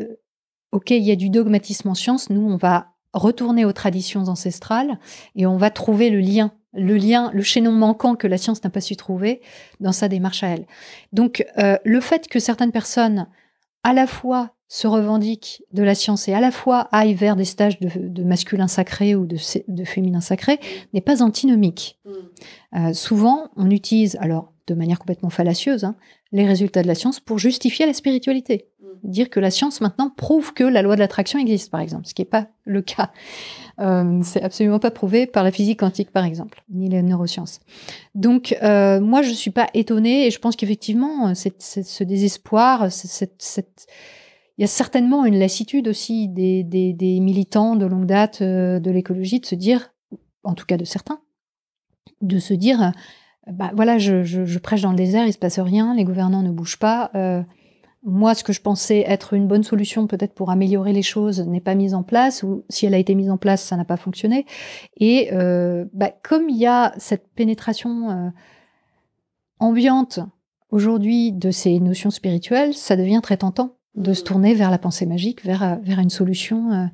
euh, 0.00 0.16
OK, 0.72 0.90
il 0.90 1.02
y 1.02 1.10
a 1.10 1.16
du 1.16 1.30
dogmatisme 1.30 1.88
en 1.88 1.94
science, 1.94 2.30
nous, 2.30 2.42
on 2.42 2.56
va 2.56 2.88
retourner 3.14 3.64
aux 3.64 3.72
traditions 3.72 4.28
ancestrales 4.28 4.98
et 5.34 5.46
on 5.46 5.56
va 5.56 5.70
trouver 5.70 6.10
le 6.10 6.20
lien, 6.20 6.52
le 6.74 6.96
lien, 6.96 7.30
le 7.32 7.42
chaînon 7.42 7.72
manquant 7.72 8.14
que 8.14 8.26
la 8.26 8.36
science 8.36 8.62
n'a 8.62 8.70
pas 8.70 8.82
su 8.82 8.94
trouver 8.96 9.40
dans 9.80 9.92
sa 9.92 10.08
démarche 10.08 10.42
à 10.42 10.48
elle. 10.48 10.66
Donc, 11.12 11.46
euh, 11.56 11.78
le 11.84 12.00
fait 12.00 12.28
que 12.28 12.38
certaines 12.38 12.72
personnes, 12.72 13.26
à 13.82 13.94
la 13.94 14.06
fois 14.06 14.54
se 14.68 14.86
revendiquent 14.86 15.62
de 15.72 15.82
la 15.82 15.94
science 15.94 16.28
et 16.28 16.34
à 16.34 16.40
la 16.40 16.50
fois 16.50 16.88
aillent 16.92 17.14
vers 17.14 17.36
des 17.36 17.46
stages 17.46 17.80
de, 17.80 17.88
de 17.96 18.22
masculin 18.22 18.68
sacré 18.68 19.14
ou 19.14 19.24
de, 19.24 19.38
féminin 19.84 20.20
sacré 20.20 20.60
n'est 20.92 21.00
pas 21.00 21.22
antinomique. 21.22 21.98
Euh, 22.76 22.92
souvent, 22.92 23.48
on 23.56 23.70
utilise, 23.70 24.18
alors 24.20 24.52
de 24.68 24.74
manière 24.74 24.98
complètement 24.98 25.30
fallacieuse, 25.30 25.84
hein, 25.84 25.96
les 26.32 26.46
résultats 26.46 26.82
de 26.82 26.86
la 26.86 26.94
science 26.94 27.18
pour 27.20 27.38
justifier 27.38 27.86
la 27.86 27.92
spiritualité. 27.94 28.68
Dire 29.04 29.30
que 29.30 29.38
la 29.40 29.50
science 29.50 29.80
maintenant 29.80 30.10
prouve 30.10 30.52
que 30.52 30.64
la 30.64 30.82
loi 30.82 30.94
de 30.96 31.00
l'attraction 31.00 31.38
existe, 31.38 31.70
par 31.70 31.80
exemple, 31.80 32.06
ce 32.06 32.14
qui 32.14 32.22
n'est 32.22 32.26
pas 32.28 32.48
le 32.64 32.82
cas. 32.82 33.12
Euh, 33.80 34.20
c'est 34.24 34.42
absolument 34.42 34.80
pas 34.80 34.90
prouvé 34.90 35.26
par 35.26 35.44
la 35.44 35.52
physique 35.52 35.78
quantique, 35.80 36.10
par 36.10 36.24
exemple, 36.24 36.62
ni 36.68 36.88
les 36.88 37.02
neurosciences. 37.02 37.60
Donc, 38.16 38.56
euh, 38.62 39.00
moi, 39.00 39.22
je 39.22 39.30
suis 39.32 39.52
pas 39.52 39.68
étonnée 39.72 40.26
et 40.26 40.30
je 40.32 40.38
pense 40.40 40.56
qu'effectivement, 40.56 41.32
cette- 41.36 41.62
cette- 41.62 41.86
ce 41.86 42.02
désespoir, 42.04 42.90
cette, 42.90 43.86
il 44.58 44.62
y 44.62 44.64
a 44.64 44.68
certainement 44.68 45.24
une 45.24 45.38
lassitude 45.38 45.86
aussi 45.86 46.26
des, 46.26 46.64
des- 46.64 46.92
des 46.92 47.20
militants 47.20 47.76
de 47.76 47.86
longue 47.86 48.06
date 48.06 48.42
euh, 48.42 48.80
de 48.80 48.90
l'écologie 48.90 49.38
de 49.38 49.46
se 49.46 49.54
dire, 49.54 49.92
en 50.42 50.54
tout 50.54 50.66
cas 50.66 50.76
de 50.76 50.84
certains, 50.84 51.20
de 52.20 52.40
se 52.40 52.54
dire, 52.54 52.82
euh, 52.82 52.90
bah 53.52 53.70
voilà, 53.74 53.98
je, 53.98 54.24
je- 54.24 54.44
je 54.44 54.58
prêche 54.58 54.82
dans 54.82 54.90
le 54.90 54.96
désert, 54.96 55.26
il 55.26 55.32
se 55.32 55.38
passe 55.38 55.58
rien, 55.58 55.94
les 55.94 56.04
gouvernants 56.04 56.42
ne 56.42 56.50
bougent 56.50 56.78
pas. 56.78 57.10
euh, 57.14 57.42
moi, 58.04 58.34
ce 58.34 58.44
que 58.44 58.52
je 58.52 58.60
pensais 58.60 59.04
être 59.08 59.34
une 59.34 59.48
bonne 59.48 59.64
solution 59.64 60.06
peut-être 60.06 60.32
pour 60.32 60.50
améliorer 60.50 60.92
les 60.92 61.02
choses 61.02 61.40
n'est 61.40 61.60
pas 61.60 61.74
mise 61.74 61.94
en 61.94 62.04
place, 62.04 62.44
ou 62.44 62.62
si 62.68 62.86
elle 62.86 62.94
a 62.94 62.98
été 62.98 63.14
mise 63.16 63.28
en 63.30 63.36
place, 63.38 63.60
ça 63.62 63.76
n'a 63.76 63.84
pas 63.84 63.96
fonctionné. 63.96 64.46
Et 64.98 65.30
euh, 65.32 65.84
bah, 65.92 66.10
comme 66.22 66.48
il 66.48 66.56
y 66.56 66.66
a 66.66 66.94
cette 66.98 67.26
pénétration 67.34 68.10
euh, 68.10 68.28
ambiante 69.58 70.20
aujourd'hui 70.70 71.32
de 71.32 71.50
ces 71.50 71.80
notions 71.80 72.10
spirituelles, 72.10 72.72
ça 72.74 72.96
devient 72.96 73.20
très 73.22 73.36
tentant 73.38 73.76
de 73.96 74.12
se 74.12 74.22
tourner 74.22 74.54
vers 74.54 74.70
la 74.70 74.78
pensée 74.78 75.06
magique, 75.06 75.44
vers, 75.44 75.62
euh, 75.62 75.74
vers 75.82 75.98
une 75.98 76.10
solution 76.10 76.70
euh, 76.72 76.84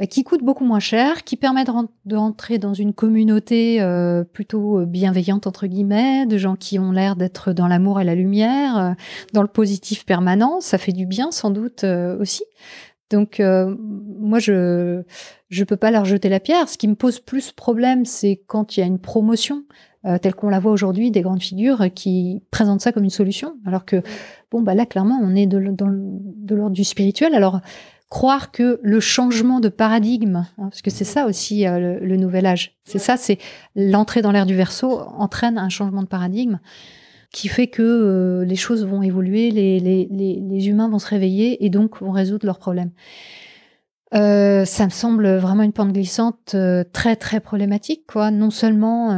bah, 0.00 0.06
qui 0.06 0.24
coûte 0.24 0.42
beaucoup 0.42 0.64
moins 0.64 0.80
cher, 0.80 1.24
qui 1.24 1.36
permet 1.36 1.64
de, 1.64 1.70
ren- 1.70 1.90
de 2.06 2.16
rentrer 2.16 2.58
dans 2.58 2.72
une 2.72 2.94
communauté 2.94 3.82
euh, 3.82 4.24
plutôt 4.24 4.86
bienveillante, 4.86 5.46
entre 5.46 5.66
guillemets, 5.66 6.24
de 6.24 6.38
gens 6.38 6.56
qui 6.56 6.78
ont 6.78 6.90
l'air 6.90 7.16
d'être 7.16 7.52
dans 7.52 7.68
l'amour 7.68 8.00
et 8.00 8.04
la 8.04 8.14
lumière, 8.14 8.78
euh, 8.78 8.90
dans 9.34 9.42
le 9.42 9.48
positif 9.48 10.06
permanent. 10.06 10.60
Ça 10.60 10.78
fait 10.78 10.92
du 10.92 11.04
bien, 11.04 11.30
sans 11.30 11.50
doute, 11.50 11.84
euh, 11.84 12.18
aussi. 12.18 12.44
Donc, 13.10 13.40
euh, 13.40 13.76
moi, 13.78 14.38
je 14.38 15.02
je 15.50 15.64
peux 15.64 15.76
pas 15.76 15.90
leur 15.90 16.06
jeter 16.06 16.30
la 16.30 16.40
pierre. 16.40 16.68
Ce 16.68 16.78
qui 16.78 16.88
me 16.88 16.94
pose 16.94 17.20
plus 17.20 17.52
problème, 17.52 18.06
c'est 18.06 18.40
quand 18.46 18.76
il 18.76 18.80
y 18.80 18.82
a 18.82 18.86
une 18.86 19.00
promotion, 19.00 19.64
euh, 20.06 20.16
telle 20.16 20.34
qu'on 20.34 20.48
la 20.48 20.60
voit 20.60 20.72
aujourd'hui, 20.72 21.10
des 21.10 21.20
grandes 21.20 21.42
figures 21.42 21.88
qui 21.94 22.40
présentent 22.50 22.80
ça 22.80 22.92
comme 22.92 23.04
une 23.04 23.10
solution, 23.10 23.56
alors 23.66 23.84
que, 23.84 24.02
bon, 24.50 24.62
bah 24.62 24.74
là, 24.74 24.86
clairement, 24.86 25.20
on 25.22 25.34
est 25.34 25.46
de, 25.46 25.58
dans 25.72 25.90
de 25.90 26.54
l'ordre 26.54 26.74
du 26.74 26.84
spirituel. 26.84 27.34
Alors, 27.34 27.60
croire 28.10 28.50
que 28.50 28.80
le 28.82 28.98
changement 28.98 29.60
de 29.60 29.68
paradigme, 29.68 30.44
hein, 30.58 30.64
parce 30.64 30.82
que 30.82 30.90
c'est 30.90 31.04
ça 31.04 31.26
aussi 31.26 31.66
euh, 31.66 31.78
le, 31.78 32.04
le 32.04 32.16
nouvel 32.16 32.44
âge, 32.44 32.76
c'est 32.84 32.98
ça, 32.98 33.16
c'est 33.16 33.38
l'entrée 33.76 34.20
dans 34.20 34.32
l'ère 34.32 34.46
du 34.46 34.56
verso 34.56 35.00
entraîne 35.16 35.56
un 35.56 35.68
changement 35.68 36.02
de 36.02 36.08
paradigme 36.08 36.58
qui 37.32 37.46
fait 37.46 37.68
que 37.68 37.82
euh, 37.82 38.44
les 38.44 38.56
choses 38.56 38.84
vont 38.84 39.02
évoluer, 39.02 39.52
les, 39.52 39.78
les, 39.78 40.08
les, 40.10 40.40
les 40.40 40.68
humains 40.68 40.88
vont 40.88 40.98
se 40.98 41.06
réveiller 41.06 41.64
et 41.64 41.70
donc 41.70 42.02
vont 42.02 42.10
résoudre 42.10 42.44
leurs 42.44 42.58
problèmes. 42.58 42.90
Euh, 44.12 44.64
ça 44.64 44.86
me 44.86 44.90
semble 44.90 45.36
vraiment 45.36 45.62
une 45.62 45.72
pente 45.72 45.92
glissante 45.92 46.56
très 46.92 47.14
très 47.14 47.38
problématique, 47.38 48.02
quoi. 48.08 48.32
Non 48.32 48.50
seulement, 48.50 49.10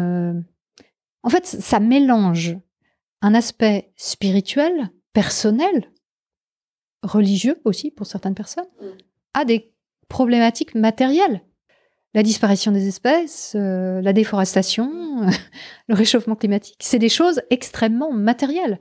en 1.23 1.31
fait, 1.31 1.47
ça 1.47 1.81
mélange 1.81 2.59
un 3.23 3.33
aspect 3.33 3.91
spirituel, 3.97 4.91
personnel, 5.15 5.87
religieux 7.03 7.61
aussi 7.65 7.91
pour 7.91 8.07
certaines 8.07 8.35
personnes, 8.35 8.67
à 9.35 9.45
des 9.45 9.73
problématiques 10.09 10.75
matérielles. 10.75 11.43
La 12.15 12.23
disparition 12.23 12.73
des 12.73 12.89
espèces, 12.89 13.55
euh, 13.57 14.03
la 14.03 14.13
déforestation, 14.13 14.91
le 15.89 15.95
réchauffement 15.95 16.37
climatique, 16.37 16.77
c'est 16.81 16.99
des 16.99 17.09
choses 17.09 17.41
extrêmement 17.51 18.13
matérielles. 18.13 18.79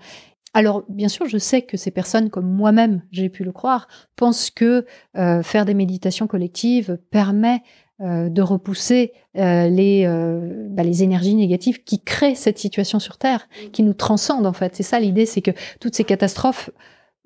Alors, 0.53 0.83
bien 0.89 1.07
sûr, 1.07 1.27
je 1.27 1.37
sais 1.37 1.61
que 1.61 1.77
ces 1.77 1.91
personnes, 1.91 2.29
comme 2.29 2.45
moi-même, 2.45 3.03
j'ai 3.11 3.29
pu 3.29 3.43
le 3.43 3.53
croire, 3.53 3.87
pensent 4.15 4.49
que 4.49 4.85
euh, 5.17 5.43
faire 5.43 5.65
des 5.65 5.73
méditations 5.73 6.27
collectives 6.27 6.99
permet 7.09 7.63
euh, 8.01 8.27
de 8.27 8.41
repousser 8.41 9.13
euh, 9.37 9.69
les, 9.69 10.05
bah, 10.69 10.83
les 10.83 11.03
énergies 11.03 11.35
négatives 11.35 11.83
qui 11.83 12.03
créent 12.03 12.35
cette 12.35 12.57
situation 12.57 12.99
sur 12.99 13.17
Terre, 13.17 13.47
qui 13.71 13.83
nous 13.83 13.93
transcendent 13.93 14.45
en 14.47 14.53
fait. 14.53 14.75
C'est 14.75 14.83
ça 14.83 14.99
l'idée, 14.99 15.25
c'est 15.25 15.41
que 15.41 15.51
toutes 15.79 15.95
ces 15.95 16.03
catastrophes 16.03 16.69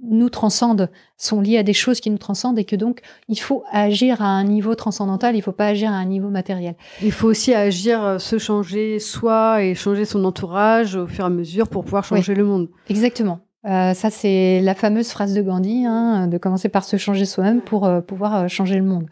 nous 0.02 0.30
transcendent, 0.30 0.90
sont 1.18 1.42
liées 1.42 1.58
à 1.58 1.64
des 1.64 1.74
choses 1.74 2.00
qui 2.00 2.10
nous 2.10 2.18
transcendent 2.18 2.60
et 2.60 2.66
que 2.66 2.76
donc 2.76 3.02
il 3.30 3.40
faut 3.40 3.64
agir 3.72 4.22
à 4.22 4.28
un 4.28 4.44
niveau 4.44 4.76
transcendantal, 4.76 5.36
il 5.36 5.40
ne 5.40 5.44
faut 5.44 5.52
pas 5.52 5.68
agir 5.68 5.90
à 5.92 5.96
un 5.96 6.06
niveau 6.06 6.30
matériel. 6.30 6.76
Il 7.02 7.12
faut 7.12 7.28
aussi 7.28 7.54
agir, 7.54 8.04
euh, 8.04 8.18
se 8.20 8.38
changer 8.38 9.00
soi 9.00 9.64
et 9.64 9.74
changer 9.74 10.06
son 10.06 10.24
entourage 10.26 10.96
au 10.96 11.08
fur 11.08 11.24
et 11.24 11.28
à 11.28 11.30
mesure 11.30 11.70
pour 11.70 11.84
pouvoir 11.84 12.04
changer 12.04 12.36
le 12.36 12.44
monde. 12.44 12.70
Exactement. 12.90 13.40
Euh, 13.66 13.94
ça, 13.96 14.12
c'est 14.12 14.62
la 14.62 14.76
fameuse 14.76 15.10
phrase 15.10 15.34
de 15.34 15.42
Gandhi, 15.42 15.86
hein, 15.88 16.28
de 16.28 16.38
commencer 16.38 16.70
par 16.70 16.84
se 16.84 16.98
changer 16.98 17.26
soi-même 17.26 17.62
pour 17.62 17.86
euh, 17.86 18.02
pouvoir 18.02 18.36
euh, 18.36 18.48
changer 18.48 18.76
le 18.76 18.84
monde. 18.84 19.08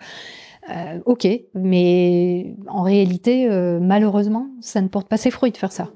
Euh, 0.70 1.00
ok, 1.06 1.28
mais 1.56 2.56
en 2.68 2.84
réalité, 2.84 3.50
euh, 3.50 3.80
malheureusement, 3.82 4.48
ça 4.62 4.82
ne 4.82 4.88
porte 4.88 5.10
pas 5.10 5.18
ses 5.18 5.32
fruits 5.32 5.52
de 5.52 5.58
faire 5.58 5.72
ça. 5.72 5.90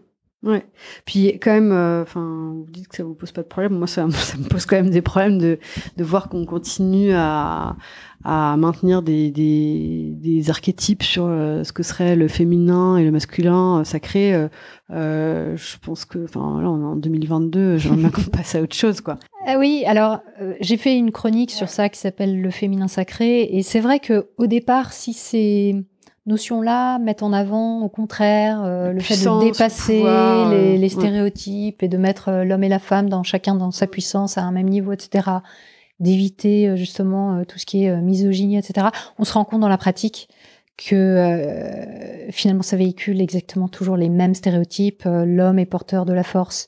Ouais. 0.43 0.63
Puis 1.05 1.39
quand 1.39 1.51
même, 1.51 1.71
euh, 1.71 2.03
enfin, 2.03 2.53
vous 2.55 2.71
dites 2.71 2.87
que 2.87 2.95
ça 2.95 3.03
vous 3.03 3.15
pose 3.15 3.31
pas 3.31 3.41
de 3.41 3.47
problème. 3.47 3.73
Moi, 3.73 3.87
ça, 3.87 4.07
ça 4.11 4.37
me 4.37 4.43
pose 4.43 4.65
quand 4.65 4.75
même 4.75 4.91
des 4.91 5.01
problèmes 5.01 5.39
de, 5.39 5.57
de 5.97 6.03
voir 6.03 6.29
qu'on 6.29 6.45
continue 6.45 7.11
à, 7.13 7.75
à 8.23 8.55
maintenir 8.55 9.01
des, 9.01 9.31
des, 9.31 10.13
des 10.15 10.49
archétypes 10.51 11.01
sur 11.01 11.25
euh, 11.25 11.63
ce 11.63 11.73
que 11.73 11.81
serait 11.81 12.15
le 12.15 12.27
féminin 12.27 12.97
et 12.97 13.03
le 13.03 13.11
masculin 13.11 13.79
euh, 13.79 13.83
sacré. 13.83 14.47
Euh, 14.91 15.57
je 15.57 15.77
pense 15.79 16.05
que, 16.05 16.23
enfin, 16.25 16.61
là, 16.61 16.69
on 16.69 16.81
est 16.81 16.85
en 16.85 16.95
2022. 16.95 17.77
J'aimerais 17.77 17.97
bien 17.97 18.09
qu'on 18.11 18.21
passe 18.21 18.53
à 18.53 18.61
autre 18.61 18.75
chose, 18.75 19.01
quoi. 19.01 19.17
Ah 19.47 19.57
oui, 19.57 19.83
alors 19.87 20.19
j'ai 20.59 20.77
fait 20.77 20.97
une 20.97 21.11
chronique 21.11 21.51
sur 21.51 21.69
ça 21.69 21.89
qui 21.89 21.99
s'appelle 21.99 22.41
le 22.41 22.49
féminin 22.51 22.89
sacré, 22.89 23.43
et 23.43 23.63
c'est 23.63 23.79
vrai 23.79 23.99
que 23.99 24.27
au 24.37 24.45
départ, 24.45 24.91
si 24.91 25.13
c'est 25.13 25.73
notions-là 26.27 26.99
mettent 26.99 27.23
en 27.23 27.33
avant, 27.33 27.81
au 27.81 27.89
contraire, 27.89 28.61
euh, 28.63 28.91
le 28.91 28.99
fait 28.99 29.15
de 29.15 29.45
dépasser 29.45 29.97
pouvoir, 29.97 30.51
les, 30.51 30.57
euh, 30.57 30.77
les 30.77 30.81
ouais. 30.81 30.89
stéréotypes 30.89 31.83
et 31.83 31.87
de 31.87 31.97
mettre 31.97 32.29
euh, 32.29 32.43
l'homme 32.43 32.63
et 32.63 32.69
la 32.69 32.79
femme 32.79 33.09
dans 33.09 33.23
chacun 33.23 33.55
dans 33.55 33.71
sa 33.71 33.87
puissance 33.87 34.37
à 34.37 34.43
un 34.43 34.51
même 34.51 34.69
niveau, 34.69 34.91
etc. 34.91 35.29
D'éviter 35.99 36.67
euh, 36.67 36.75
justement 36.75 37.43
tout 37.45 37.57
ce 37.57 37.65
qui 37.65 37.85
est 37.85 38.01
misogynie, 38.01 38.57
etc. 38.57 38.87
On 39.17 39.23
se 39.23 39.33
rend 39.33 39.45
compte 39.45 39.61
dans 39.61 39.69
la 39.69 39.77
pratique 39.77 40.29
que 40.77 40.95
euh, 40.95 42.31
finalement 42.31 42.61
ça 42.61 42.77
véhicule 42.77 43.19
exactement 43.19 43.67
toujours 43.67 43.97
les 43.97 44.09
mêmes 44.09 44.35
stéréotypes. 44.35 45.03
L'homme 45.05 45.57
est 45.57 45.65
porteur 45.65 46.05
de 46.05 46.13
la 46.13 46.23
force, 46.23 46.67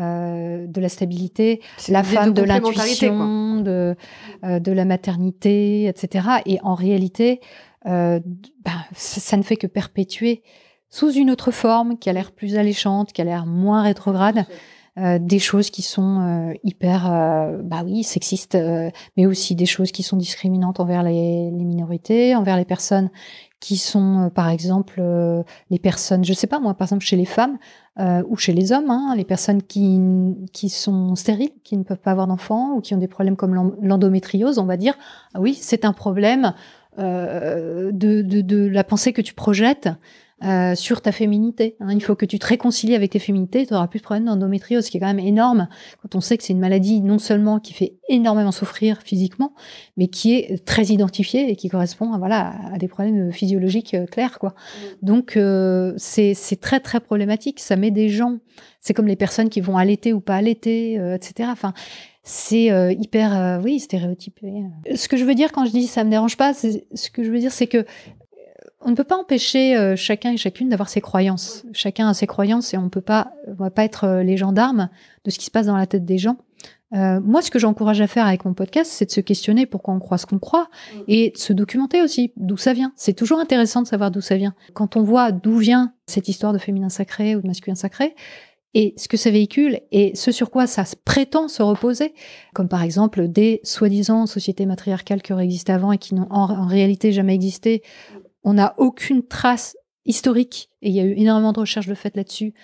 euh, 0.00 0.66
de 0.66 0.80
la 0.80 0.88
stabilité, 0.88 1.60
la 1.90 2.02
femme 2.02 2.32
de 2.32 2.40
quoi. 2.40 2.54
l'intuition, 2.60 3.60
de, 3.60 3.94
euh, 4.42 4.58
de 4.58 4.72
la 4.72 4.86
maternité, 4.86 5.84
etc. 5.84 6.28
Et 6.46 6.58
en 6.62 6.74
réalité, 6.74 7.40
euh, 7.86 8.20
ben, 8.64 8.72
ça, 8.94 9.20
ça 9.20 9.36
ne 9.36 9.42
fait 9.42 9.56
que 9.56 9.66
perpétuer 9.66 10.42
sous 10.88 11.10
une 11.12 11.30
autre 11.30 11.50
forme 11.50 11.98
qui 11.98 12.10
a 12.10 12.12
l'air 12.12 12.32
plus 12.32 12.56
alléchante, 12.56 13.12
qui 13.12 13.22
a 13.22 13.24
l'air 13.24 13.46
moins 13.46 13.82
rétrograde, 13.82 14.44
euh, 14.98 15.18
des 15.18 15.38
choses 15.38 15.70
qui 15.70 15.80
sont 15.80 16.20
euh, 16.20 16.54
hyper, 16.64 17.10
euh, 17.10 17.62
bah 17.62 17.82
oui, 17.82 18.02
sexistes, 18.04 18.56
euh, 18.56 18.90
mais 19.16 19.24
aussi 19.24 19.54
des 19.54 19.64
choses 19.64 19.90
qui 19.90 20.02
sont 20.02 20.18
discriminantes 20.18 20.80
envers 20.80 21.02
les, 21.02 21.50
les 21.50 21.64
minorités, 21.64 22.36
envers 22.36 22.58
les 22.58 22.66
personnes 22.66 23.10
qui 23.58 23.78
sont, 23.78 24.24
euh, 24.26 24.28
par 24.28 24.50
exemple, 24.50 24.96
euh, 24.98 25.42
les 25.70 25.78
personnes, 25.78 26.24
je 26.24 26.34
sais 26.34 26.46
pas 26.46 26.60
moi, 26.60 26.74
par 26.74 26.88
exemple 26.88 27.04
chez 27.04 27.16
les 27.16 27.24
femmes 27.24 27.56
euh, 27.98 28.22
ou 28.28 28.36
chez 28.36 28.52
les 28.52 28.70
hommes, 28.72 28.90
hein, 28.90 29.14
les 29.16 29.24
personnes 29.24 29.62
qui, 29.62 29.98
qui 30.52 30.68
sont 30.68 31.14
stériles, 31.14 31.52
qui 31.64 31.78
ne 31.78 31.84
peuvent 31.84 32.00
pas 32.00 32.10
avoir 32.10 32.26
d'enfants 32.26 32.74
ou 32.74 32.82
qui 32.82 32.94
ont 32.94 32.98
des 32.98 33.08
problèmes 33.08 33.36
comme 33.36 33.54
l'en- 33.54 33.72
l'endométriose, 33.80 34.58
on 34.58 34.66
va 34.66 34.76
dire, 34.76 34.94
ah 35.32 35.40
oui, 35.40 35.54
c'est 35.54 35.86
un 35.86 35.94
problème 35.94 36.52
de, 36.98 37.90
de, 37.92 38.40
de 38.40 38.66
la 38.68 38.84
pensée 38.84 39.12
que 39.12 39.22
tu 39.22 39.34
projettes 39.34 39.88
euh, 40.44 40.74
sur 40.74 41.02
ta 41.02 41.12
féminité. 41.12 41.76
hein. 41.78 41.92
Il 41.92 42.02
faut 42.02 42.16
que 42.16 42.26
tu 42.26 42.40
te 42.40 42.46
réconcilies 42.46 42.96
avec 42.96 43.12
tes 43.12 43.20
féminités, 43.20 43.64
tu 43.64 43.74
auras 43.74 43.86
plus 43.86 44.00
de 44.00 44.02
problème 44.02 44.24
d'endométriose, 44.24 44.84
ce 44.84 44.90
qui 44.90 44.96
est 44.96 45.00
quand 45.00 45.06
même 45.06 45.20
énorme 45.20 45.68
quand 46.00 46.16
on 46.16 46.20
sait 46.20 46.36
que 46.36 46.42
c'est 46.42 46.52
une 46.52 46.58
maladie 46.58 47.00
non 47.00 47.20
seulement 47.20 47.60
qui 47.60 47.72
fait 47.72 47.94
énormément 48.08 48.50
souffrir 48.50 49.02
physiquement, 49.04 49.54
mais 49.96 50.08
qui 50.08 50.34
est 50.34 50.64
très 50.64 50.86
identifiée 50.86 51.48
et 51.48 51.54
qui 51.54 51.68
correspond 51.68 52.12
à, 52.12 52.18
voilà, 52.18 52.54
à 52.72 52.78
des 52.78 52.88
problèmes 52.88 53.30
physiologiques 53.30 53.94
euh, 53.94 54.06
clairs. 54.06 54.40
Quoi. 54.40 54.54
Donc 55.00 55.36
euh, 55.36 55.94
c'est 55.96 56.34
c'est 56.34 56.60
très 56.60 56.80
très 56.80 56.98
problématique. 56.98 57.60
Ça 57.60 57.76
met 57.76 57.92
des 57.92 58.08
gens, 58.08 58.38
c'est 58.80 58.94
comme 58.94 59.06
les 59.06 59.14
personnes 59.14 59.48
qui 59.48 59.60
vont 59.60 59.76
allaiter 59.76 60.12
ou 60.12 60.20
pas 60.20 60.34
allaiter, 60.34 60.98
euh, 60.98 61.14
etc. 61.14 61.50
Enfin, 61.52 61.72
c'est 62.22 62.70
euh, 62.70 62.92
hyper, 62.92 63.36
euh, 63.36 63.60
oui, 63.62 63.80
stéréotypé. 63.80 64.52
Ce 64.94 65.08
que 65.08 65.16
je 65.16 65.24
veux 65.24 65.34
dire 65.34 65.50
quand 65.52 65.64
je 65.64 65.70
dis 65.72 65.86
ça 65.86 66.04
me 66.04 66.10
dérange 66.10 66.36
pas, 66.36 66.54
c'est- 66.54 66.86
ce 66.94 67.10
que 67.10 67.22
je 67.24 67.30
veux 67.30 67.38
dire, 67.38 67.52
c'est 67.52 67.66
que 67.66 67.78
euh, 67.78 67.84
on 68.80 68.90
ne 68.90 68.94
peut 68.96 69.04
pas 69.04 69.16
empêcher 69.16 69.76
euh, 69.76 69.96
chacun 69.96 70.32
et 70.32 70.36
chacune 70.36 70.68
d'avoir 70.68 70.88
ses 70.88 71.00
croyances. 71.00 71.64
Chacun 71.72 72.08
a 72.08 72.14
ses 72.14 72.26
croyances 72.26 72.74
et 72.74 72.78
on 72.78 72.88
peut 72.88 73.00
pas, 73.00 73.32
on 73.48 73.54
va 73.54 73.70
pas 73.70 73.84
être 73.84 74.04
euh, 74.04 74.22
les 74.22 74.36
gendarmes 74.36 74.88
de 75.24 75.30
ce 75.30 75.38
qui 75.38 75.46
se 75.46 75.50
passe 75.50 75.66
dans 75.66 75.76
la 75.76 75.86
tête 75.86 76.04
des 76.04 76.18
gens. 76.18 76.36
Euh, 76.94 77.20
moi, 77.22 77.40
ce 77.40 77.50
que 77.50 77.58
j'encourage 77.58 78.02
à 78.02 78.06
faire 78.06 78.26
avec 78.26 78.44
mon 78.44 78.52
podcast, 78.52 78.90
c'est 78.92 79.06
de 79.06 79.10
se 79.10 79.22
questionner 79.22 79.64
pourquoi 79.64 79.94
on 79.94 79.98
croit 79.98 80.18
ce 80.18 80.26
qu'on 80.26 80.38
croit 80.38 80.68
et 81.08 81.30
de 81.30 81.38
se 81.38 81.54
documenter 81.54 82.02
aussi 82.02 82.32
d'où 82.36 82.58
ça 82.58 82.74
vient. 82.74 82.92
C'est 82.96 83.14
toujours 83.14 83.38
intéressant 83.38 83.80
de 83.80 83.86
savoir 83.86 84.10
d'où 84.10 84.20
ça 84.20 84.36
vient. 84.36 84.54
Quand 84.74 84.94
on 84.96 85.02
voit 85.02 85.32
d'où 85.32 85.56
vient 85.56 85.94
cette 86.06 86.28
histoire 86.28 86.52
de 86.52 86.58
féminin 86.58 86.90
sacré 86.90 87.34
ou 87.34 87.40
de 87.40 87.46
masculin 87.46 87.76
sacré, 87.76 88.14
et 88.74 88.94
ce 88.96 89.08
que 89.08 89.16
ça 89.16 89.30
véhicule 89.30 89.80
et 89.90 90.14
ce 90.14 90.32
sur 90.32 90.50
quoi 90.50 90.66
ça 90.66 90.84
prétend 91.04 91.48
se 91.48 91.62
reposer, 91.62 92.14
comme 92.54 92.68
par 92.68 92.82
exemple 92.82 93.28
des 93.28 93.60
soi-disant 93.64 94.26
sociétés 94.26 94.66
matriarcales 94.66 95.22
qui 95.22 95.32
auraient 95.32 95.44
existé 95.44 95.72
avant 95.72 95.92
et 95.92 95.98
qui 95.98 96.14
n'ont 96.14 96.28
en, 96.30 96.50
en 96.50 96.66
réalité 96.66 97.12
jamais 97.12 97.34
existé. 97.34 97.82
On 98.44 98.54
n'a 98.54 98.74
aucune 98.78 99.22
trace 99.22 99.76
historique, 100.04 100.70
et 100.80 100.88
il 100.88 100.94
y 100.94 101.00
a 101.00 101.04
eu 101.04 101.12
énormément 101.12 101.52
de 101.52 101.60
recherches 101.60 101.86
de 101.86 101.94
fait 101.94 102.16
là-dessus, 102.16 102.54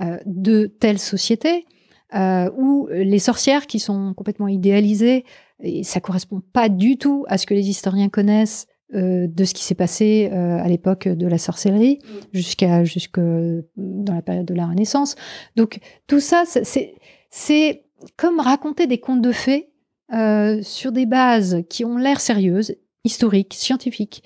euh, 0.00 0.18
de 0.26 0.66
telles 0.66 0.98
sociétés, 0.98 1.66
euh, 2.14 2.50
où 2.56 2.88
les 2.90 3.18
sorcières 3.18 3.66
qui 3.66 3.78
sont 3.78 4.14
complètement 4.14 4.48
idéalisées, 4.48 5.24
et 5.62 5.84
ça 5.84 6.00
correspond 6.00 6.40
pas 6.52 6.68
du 6.68 6.96
tout 6.96 7.24
à 7.28 7.38
ce 7.38 7.46
que 7.46 7.54
les 7.54 7.68
historiens 7.68 8.08
connaissent 8.08 8.66
euh, 8.94 9.26
de 9.28 9.44
ce 9.44 9.52
qui 9.52 9.64
s'est 9.64 9.74
passé 9.74 10.30
euh, 10.32 10.56
à 10.56 10.66
l'époque 10.66 11.08
de 11.08 11.26
la 11.26 11.36
sorcellerie 11.36 11.98
jusqu'à 12.32 12.84
jusque 12.84 13.20
dans 13.20 14.14
la 14.14 14.22
période 14.22 14.46
de 14.46 14.54
la 14.54 14.66
Renaissance. 14.66 15.14
Donc 15.56 15.78
tout 16.06 16.20
ça, 16.20 16.44
c'est 16.46 16.94
c'est 17.28 17.84
comme 18.16 18.40
raconter 18.40 18.86
des 18.86 18.96
contes 18.96 19.20
de 19.20 19.32
fées 19.32 19.68
euh, 20.14 20.62
sur 20.62 20.90
des 20.90 21.04
bases 21.04 21.64
qui 21.68 21.84
ont 21.84 21.98
l'air 21.98 22.18
sérieuses, 22.18 22.76
historiques, 23.04 23.52
scientifiques, 23.52 24.22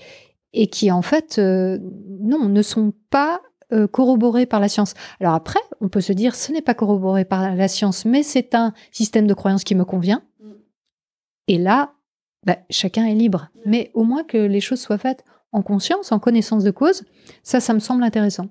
et 0.52 0.68
qui 0.68 0.92
en 0.92 1.02
fait, 1.02 1.38
non, 1.38 2.48
ne 2.48 2.62
sont 2.62 2.92
pas 3.10 3.40
corroborées 3.90 4.46
par 4.46 4.60
la 4.60 4.68
science. 4.68 4.94
Alors 5.18 5.34
après, 5.34 5.58
on 5.80 5.88
peut 5.88 6.02
se 6.02 6.12
dire, 6.12 6.36
ce 6.36 6.52
n'est 6.52 6.62
pas 6.62 6.74
corroboré 6.74 7.24
par 7.24 7.56
la 7.56 7.66
science, 7.66 8.04
mais 8.04 8.22
c'est 8.22 8.54
un 8.54 8.74
système 8.92 9.26
de 9.26 9.34
croyance 9.34 9.64
qui 9.64 9.74
me 9.74 9.84
convient. 9.84 10.22
Et 11.48 11.58
là, 11.58 11.94
bah, 12.44 12.56
chacun 12.70 13.06
est 13.06 13.14
libre. 13.14 13.48
Mais 13.66 13.90
au 13.94 14.04
moins 14.04 14.24
que 14.24 14.38
les 14.38 14.60
choses 14.60 14.80
soient 14.80 14.98
faites 14.98 15.24
en 15.52 15.62
conscience, 15.62 16.12
en 16.12 16.18
connaissance 16.18 16.64
de 16.64 16.70
cause, 16.70 17.04
ça, 17.42 17.60
ça 17.60 17.74
me 17.74 17.78
semble 17.78 18.02
intéressant. 18.02 18.48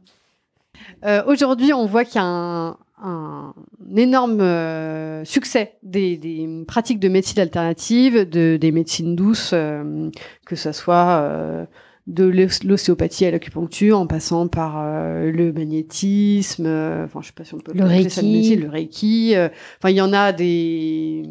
Euh, 1.06 1.24
Aujourd'hui, 1.28 1.74
on 1.74 1.86
voit 1.86 2.06
qu'il 2.06 2.16
y 2.16 2.24
a 2.24 2.28
un, 2.28 2.78
un 3.04 3.54
énorme 3.96 4.40
euh, 4.42 5.26
succès 5.26 5.78
des, 5.84 6.18
des 6.18 6.64
pratiques 6.68 7.00
de 7.00 7.10
médecine 7.10 7.40
alternative, 7.40 8.30
de, 8.30 8.58
des 8.58 8.72
médecines 8.72 9.16
douces, 9.16 9.52
euh, 9.54 10.10
que 10.46 10.56
ce 10.56 10.72
soit 10.72 11.22
euh, 11.24 11.66
de 12.08 12.24
l'os- 12.26 12.64
l'ostéopathie 12.64 13.26
à 13.26 13.32
l'acupuncture, 13.32 13.98
en 14.00 14.08
passant 14.08 14.48
par 14.48 14.76
euh, 14.80 15.32
le 15.32 15.52
magnétisme, 15.52 16.66
euh, 16.66 17.06
enfin 17.06 17.22
je 17.22 17.28
sais 17.28 17.34
pas 17.34 17.44
si 17.44 17.54
on 17.56 17.60
peut 17.60 17.74
Le 17.74 17.82
appeler 17.84 18.10
ça 18.10 18.22
de 18.22 18.28
Reiki. 18.28 18.38
médecine, 18.38 18.60
le 18.62 18.70
reiki. 18.70 19.36
euh, 19.36 19.50
Enfin, 19.80 19.90
il 19.90 19.98
y 19.98 20.02
en 20.02 20.14
a 20.14 20.32
des. 20.32 21.24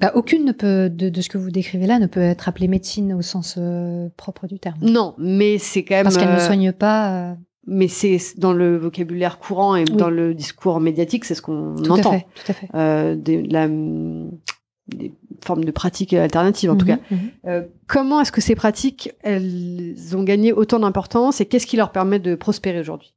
Bah, 0.00 0.12
aucune 0.14 0.44
ne 0.44 0.52
peut, 0.52 0.90
de, 0.90 1.08
de 1.08 1.20
ce 1.20 1.28
que 1.28 1.38
vous 1.38 1.50
décrivez 1.50 1.86
là 1.86 1.98
ne 1.98 2.06
peut 2.06 2.20
être 2.20 2.48
appelée 2.48 2.68
médecine 2.68 3.14
au 3.14 3.22
sens 3.22 3.56
euh, 3.58 4.08
propre 4.16 4.46
du 4.46 4.58
terme. 4.58 4.76
Non, 4.82 5.14
mais 5.18 5.58
c'est 5.58 5.84
quand 5.84 5.94
même. 5.94 6.04
Parce 6.04 6.16
qu'elle 6.18 6.28
ne 6.30 6.34
euh, 6.34 6.38
soigne 6.46 6.72
pas. 6.72 7.30
euh, 7.30 7.34
Mais 7.66 7.88
c'est 7.88 8.18
dans 8.36 8.52
le 8.52 8.76
vocabulaire 8.76 9.38
courant 9.38 9.74
et 9.76 9.84
Oui. 9.88 9.96
dans 9.96 10.10
le 10.10 10.34
discours 10.34 10.80
médiatique, 10.80 11.24
c'est 11.24 11.34
ce 11.34 11.42
qu'on 11.42 11.74
tout 11.76 11.90
entend. 11.92 12.10
à 12.10 12.18
fait. 12.18 12.26
Tout 12.34 12.50
à 12.50 12.52
fait. 12.54 12.68
euh, 12.74 13.14
des, 13.16 13.42
la, 13.42 13.68
des 13.68 15.12
formes 15.44 15.64
de 15.64 15.70
pratiques 15.70 16.12
alternatives 16.12 16.70
en 16.70 16.76
tout 16.76 16.86
Mhm, 16.86 16.96
cas. 16.96 17.02
mhm. 17.10 17.18
Euh, 17.46 17.62
comment 17.86 18.20
est-ce 18.20 18.32
que 18.32 18.40
ces 18.40 18.54
pratiques, 18.54 19.12
elles 19.22 19.94
ont 20.14 20.22
gagné 20.22 20.52
autant 20.52 20.78
d'importance 20.78 21.40
et 21.40 21.46
qu'est-ce 21.46 21.66
qui 21.66 21.76
leur 21.76 21.90
permet 21.92 22.18
de 22.18 22.34
prospérer 22.34 22.80
aujourd'hui? 22.80 23.14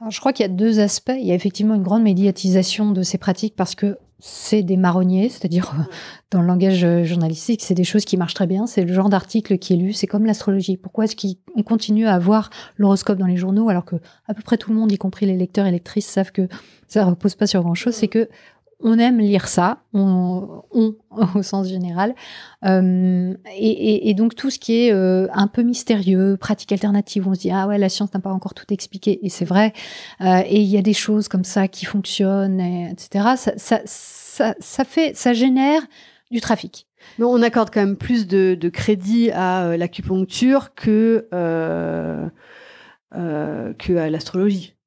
Alors, 0.00 0.12
je 0.12 0.20
crois 0.20 0.32
qu'il 0.32 0.44
y 0.44 0.48
a 0.48 0.52
deux 0.52 0.78
aspects. 0.78 1.12
Il 1.18 1.26
y 1.26 1.32
a 1.32 1.34
effectivement 1.34 1.74
une 1.74 1.82
grande 1.82 2.04
médiatisation 2.04 2.92
de 2.92 3.02
ces 3.02 3.18
pratiques 3.18 3.56
parce 3.56 3.74
que 3.74 3.98
c'est 4.20 4.62
des 4.62 4.76
marronniers, 4.76 5.28
c'est-à-dire 5.28 5.72
euh, 5.78 5.82
dans 6.30 6.40
le 6.40 6.48
langage 6.48 6.82
euh, 6.84 7.04
journalistique, 7.04 7.62
c'est 7.62 7.74
des 7.74 7.84
choses 7.84 8.04
qui 8.04 8.16
marchent 8.16 8.34
très 8.34 8.48
bien. 8.48 8.66
C'est 8.66 8.82
le 8.82 8.92
genre 8.92 9.08
d'article 9.08 9.58
qui 9.58 9.74
est 9.74 9.76
lu. 9.76 9.92
C'est 9.92 10.08
comme 10.08 10.26
l'astrologie. 10.26 10.76
Pourquoi 10.76 11.04
est-ce 11.04 11.14
qu'on 11.14 11.62
continue 11.62 12.06
à 12.06 12.14
avoir 12.14 12.50
l'horoscope 12.76 13.18
dans 13.18 13.26
les 13.26 13.36
journaux 13.36 13.68
alors 13.68 13.84
que 13.84 13.96
à 14.26 14.34
peu 14.34 14.42
près 14.42 14.56
tout 14.56 14.70
le 14.70 14.76
monde, 14.76 14.90
y 14.90 14.98
compris 14.98 15.26
les 15.26 15.36
lecteurs 15.36 15.66
et 15.66 15.70
lectrices, 15.70 16.06
savent 16.06 16.32
que 16.32 16.48
ça 16.88 17.04
repose 17.04 17.36
pas 17.36 17.46
sur 17.46 17.62
grand-chose 17.62 17.94
C'est 17.94 18.08
que 18.08 18.28
on 18.80 18.98
aime 18.98 19.18
lire 19.18 19.48
ça, 19.48 19.82
on, 19.92 20.62
au 21.34 21.42
sens 21.42 21.68
général, 21.68 22.14
Euh, 22.64 23.34
et, 23.56 24.14
donc 24.14 24.34
tout 24.34 24.50
ce 24.50 24.58
qui 24.58 24.86
est 24.86 24.92
euh, 24.92 25.28
un 25.32 25.46
peu 25.46 25.62
mystérieux, 25.62 26.36
pratique 26.36 26.72
alternative, 26.72 27.28
on 27.28 27.34
se 27.34 27.40
dit 27.40 27.52
ah 27.52 27.68
ouais 27.68 27.78
la 27.78 27.88
science 27.88 28.12
n'a 28.12 28.20
pas 28.20 28.32
encore 28.32 28.54
tout 28.54 28.72
expliqué, 28.72 29.24
et 29.24 29.28
c'est 29.28 29.44
vrai. 29.44 29.72
Euh, 30.20 30.42
et 30.46 30.60
il 30.60 30.66
y 30.68 30.76
a 30.76 30.82
des 30.82 30.92
choses 30.92 31.28
comme 31.28 31.44
ça 31.44 31.68
qui 31.68 31.84
fonctionnent, 31.84 32.60
et, 32.60 32.90
etc. 32.90 33.52
Ça, 33.56 34.84
fait, 34.84 35.16
ça 35.16 35.32
génère 35.34 35.82
du 36.30 36.40
trafic. 36.40 36.86
Mais 37.18 37.24
on 37.24 37.42
accorde 37.42 37.70
quand 37.70 37.80
même 37.80 37.96
plus 37.96 38.26
de, 38.26 38.68
crédit 38.68 39.30
à 39.30 39.76
l'acupuncture 39.76 40.74
que, 40.74 41.26
que 43.10 43.96
à 43.96 44.10
l'astrologie. 44.10 44.77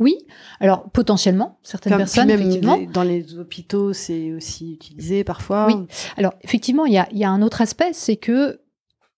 Oui. 0.00 0.16
Alors 0.58 0.90
potentiellement 0.90 1.58
certaines 1.62 1.92
Comme- 1.92 1.98
personnes 2.00 2.26
même 2.28 2.40
effectivement. 2.40 2.78
dans 2.92 3.02
les 3.02 3.38
hôpitaux, 3.38 3.92
c'est 3.92 4.32
aussi 4.32 4.72
utilisé 4.72 5.22
parfois. 5.24 5.66
Oui. 5.68 5.74
Alors, 6.16 6.32
effectivement, 6.42 6.86
il 6.86 6.94
y 6.94 6.98
a, 6.98 7.06
il 7.12 7.18
y 7.18 7.24
a 7.24 7.30
un 7.30 7.42
autre 7.42 7.60
aspect, 7.60 7.90
c'est 7.92 8.16
que 8.16 8.60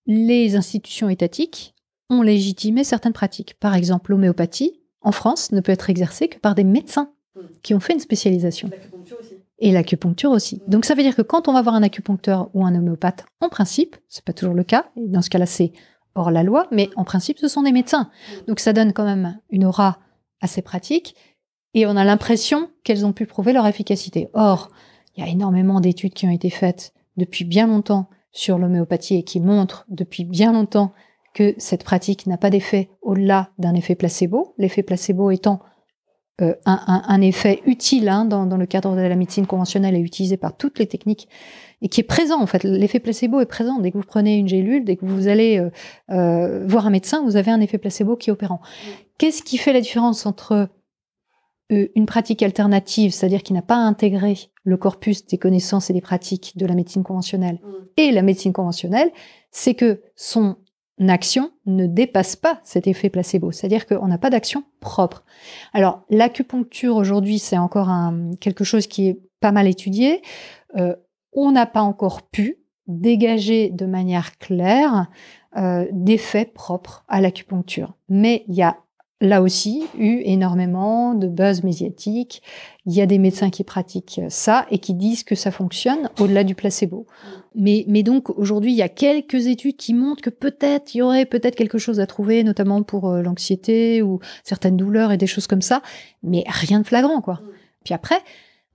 les 0.06 0.56
institutions 0.56 1.08
étatiques 1.08 1.74
ont 2.10 2.22
légitimé 2.22 2.84
certaines 2.84 3.12
pratiques. 3.12 3.54
Par 3.60 3.74
exemple, 3.74 4.10
l'homéopathie, 4.10 4.80
en 5.00 5.12
France, 5.12 5.52
ne 5.52 5.60
peut 5.60 5.72
être 5.72 5.88
exercée 5.88 6.28
que 6.28 6.38
par 6.38 6.54
des 6.54 6.64
médecins 6.64 7.12
qui 7.62 7.72
ont 7.74 7.80
fait 7.80 7.94
une 7.94 8.00
spécialisation. 8.00 8.68
Et 9.60 9.70
l'acupuncture 9.70 10.30
aussi. 10.32 10.60
Donc, 10.66 10.84
ça 10.84 10.94
veut 10.94 11.02
dire 11.04 11.14
que 11.14 11.22
quand 11.22 11.46
on 11.48 11.52
va 11.52 11.62
voir 11.62 11.76
un 11.76 11.82
acupuncteur 11.84 12.50
ou 12.52 12.66
un 12.66 12.74
homéopathe, 12.74 13.24
en 13.40 13.48
principe, 13.48 13.96
c'est 14.08 14.24
pas 14.24 14.32
toujours 14.32 14.54
le 14.54 14.64
cas, 14.64 14.86
et 14.96 15.06
dans 15.08 15.22
ce 15.22 15.30
cas-là, 15.30 15.46
c'est 15.46 15.72
hors 16.16 16.30
la 16.32 16.42
loi, 16.42 16.66
mais 16.72 16.90
en 16.96 17.04
principe, 17.04 17.38
ce 17.38 17.46
sont 17.48 17.62
des 17.62 17.72
médecins. 17.72 18.10
Donc, 18.48 18.58
ça 18.58 18.72
donne 18.72 18.92
quand 18.92 19.04
même 19.04 19.38
une 19.50 19.64
aura 19.64 19.98
à 20.42 20.46
ces 20.46 20.60
pratiques, 20.60 21.16
et 21.72 21.86
on 21.86 21.96
a 21.96 22.04
l'impression 22.04 22.68
qu'elles 22.84 23.06
ont 23.06 23.14
pu 23.14 23.24
prouver 23.24 23.54
leur 23.54 23.66
efficacité. 23.66 24.28
Or, 24.34 24.68
il 25.16 25.24
y 25.24 25.26
a 25.26 25.30
énormément 25.30 25.80
d'études 25.80 26.12
qui 26.12 26.26
ont 26.26 26.30
été 26.30 26.50
faites 26.50 26.92
depuis 27.16 27.44
bien 27.44 27.66
longtemps 27.66 28.08
sur 28.32 28.58
l'homéopathie 28.58 29.16
et 29.16 29.22
qui 29.22 29.40
montrent 29.40 29.86
depuis 29.88 30.24
bien 30.24 30.52
longtemps 30.52 30.92
que 31.34 31.54
cette 31.56 31.84
pratique 31.84 32.26
n'a 32.26 32.36
pas 32.36 32.50
d'effet 32.50 32.90
au-delà 33.00 33.50
d'un 33.58 33.74
effet 33.74 33.94
placebo, 33.94 34.54
l'effet 34.58 34.82
placebo 34.82 35.30
étant 35.30 35.60
euh, 36.40 36.54
un, 36.64 37.20
effet 37.20 37.60
utile 37.66 38.08
hein, 38.08 38.24
dans, 38.24 38.44
le 38.56 38.66
cadre 38.66 38.96
de 38.96 39.02
la 39.02 39.16
médecine 39.16 39.46
conventionnelle 39.46 39.94
et 39.94 40.00
utilisé 40.00 40.36
par 40.36 40.56
toutes 40.56 40.78
les 40.78 40.86
techniques 40.86 41.28
et 41.82 41.88
qui 41.88 42.00
est 42.00 42.04
présent 42.04 42.40
en 42.40 42.46
fait. 42.46 42.64
L'effet 42.64 43.00
placebo 43.00 43.40
est 43.40 43.46
présent 43.46 43.78
dès 43.78 43.90
que 43.90 43.98
vous 43.98 44.04
prenez 44.04 44.38
une 44.38 44.48
gélule, 44.48 44.84
dès 44.84 44.96
que 44.96 45.04
vous 45.04 45.28
allez 45.28 45.58
euh, 45.58 45.70
euh, 46.10 46.64
voir 46.66 46.86
un 46.86 46.90
médecin, 46.90 47.22
vous 47.22 47.36
avez 47.36 47.50
un 47.50 47.60
effet 47.60 47.76
placebo 47.76 48.16
qui 48.16 48.30
est 48.30 48.32
opérant. 48.32 48.60
Qu'est-ce 49.18 49.42
qui 49.42 49.58
fait 49.58 49.72
la 49.72 49.80
différence 49.80 50.24
entre 50.24 50.68
une 51.70 52.04
pratique 52.04 52.42
alternative, 52.42 53.12
c'est-à-dire 53.12 53.42
qui 53.42 53.54
n'a 53.54 53.62
pas 53.62 53.76
intégré 53.76 54.36
le 54.62 54.76
corpus 54.76 55.26
des 55.26 55.38
connaissances 55.38 55.88
et 55.88 55.94
des 55.94 56.02
pratiques 56.02 56.52
de 56.56 56.66
la 56.66 56.74
médecine 56.74 57.02
conventionnelle, 57.02 57.60
et 57.96 58.10
la 58.10 58.20
médecine 58.20 58.52
conventionnelle, 58.52 59.10
c'est 59.50 59.72
que 59.72 60.02
son 60.14 60.56
action 61.08 61.50
ne 61.64 61.86
dépasse 61.86 62.36
pas 62.36 62.60
cet 62.62 62.86
effet 62.86 63.08
placebo, 63.08 63.52
c'est-à-dire 63.52 63.86
qu'on 63.86 64.06
n'a 64.06 64.18
pas 64.18 64.28
d'action 64.28 64.64
propre. 64.80 65.24
Alors 65.72 66.02
l'acupuncture 66.10 66.96
aujourd'hui, 66.96 67.38
c'est 67.38 67.58
encore 67.58 67.88
un, 67.88 68.32
quelque 68.38 68.64
chose 68.64 68.86
qui 68.86 69.08
est 69.08 69.20
pas 69.40 69.52
mal 69.52 69.66
étudié. 69.66 70.22
Euh, 70.76 70.94
on 71.32 71.52
n'a 71.52 71.66
pas 71.66 71.82
encore 71.82 72.22
pu 72.22 72.58
dégager 72.86 73.70
de 73.70 73.86
manière 73.86 74.38
claire 74.38 75.06
euh, 75.56 75.86
d'effets 75.92 76.44
propres 76.44 77.04
à 77.08 77.20
l'acupuncture. 77.20 77.94
Mais 78.08 78.44
il 78.48 78.54
y 78.54 78.62
a 78.62 78.78
là 79.22 79.40
aussi 79.40 79.84
eu 79.96 80.20
énormément 80.24 81.14
de 81.14 81.28
buzz 81.28 81.62
médiatique. 81.62 82.42
Il 82.86 82.92
y 82.92 83.00
a 83.00 83.06
des 83.06 83.18
médecins 83.18 83.50
qui 83.50 83.62
pratiquent 83.62 84.20
ça 84.28 84.66
et 84.70 84.78
qui 84.78 84.94
disent 84.94 85.22
que 85.22 85.36
ça 85.36 85.52
fonctionne 85.52 86.10
au-delà 86.18 86.42
du 86.42 86.56
placebo. 86.56 87.06
Mais, 87.54 87.84
mais 87.86 88.02
donc 88.02 88.30
aujourd'hui, 88.30 88.72
il 88.72 88.76
y 88.76 88.82
a 88.82 88.88
quelques 88.88 89.46
études 89.46 89.76
qui 89.76 89.94
montrent 89.94 90.22
que 90.22 90.30
peut-être 90.30 90.94
il 90.94 90.98
y 90.98 91.02
aurait 91.02 91.26
peut-être 91.26 91.54
quelque 91.54 91.78
chose 91.78 92.00
à 92.00 92.06
trouver, 92.06 92.42
notamment 92.42 92.82
pour 92.82 93.10
euh, 93.10 93.22
l'anxiété 93.22 94.02
ou 94.02 94.18
certaines 94.42 94.76
douleurs 94.76 95.12
et 95.12 95.18
des 95.18 95.28
choses 95.28 95.46
comme 95.46 95.62
ça, 95.62 95.82
mais 96.24 96.44
rien 96.48 96.80
de 96.80 96.86
flagrant 96.86 97.20
quoi. 97.20 97.40
Puis 97.84 97.94
après, 97.94 98.18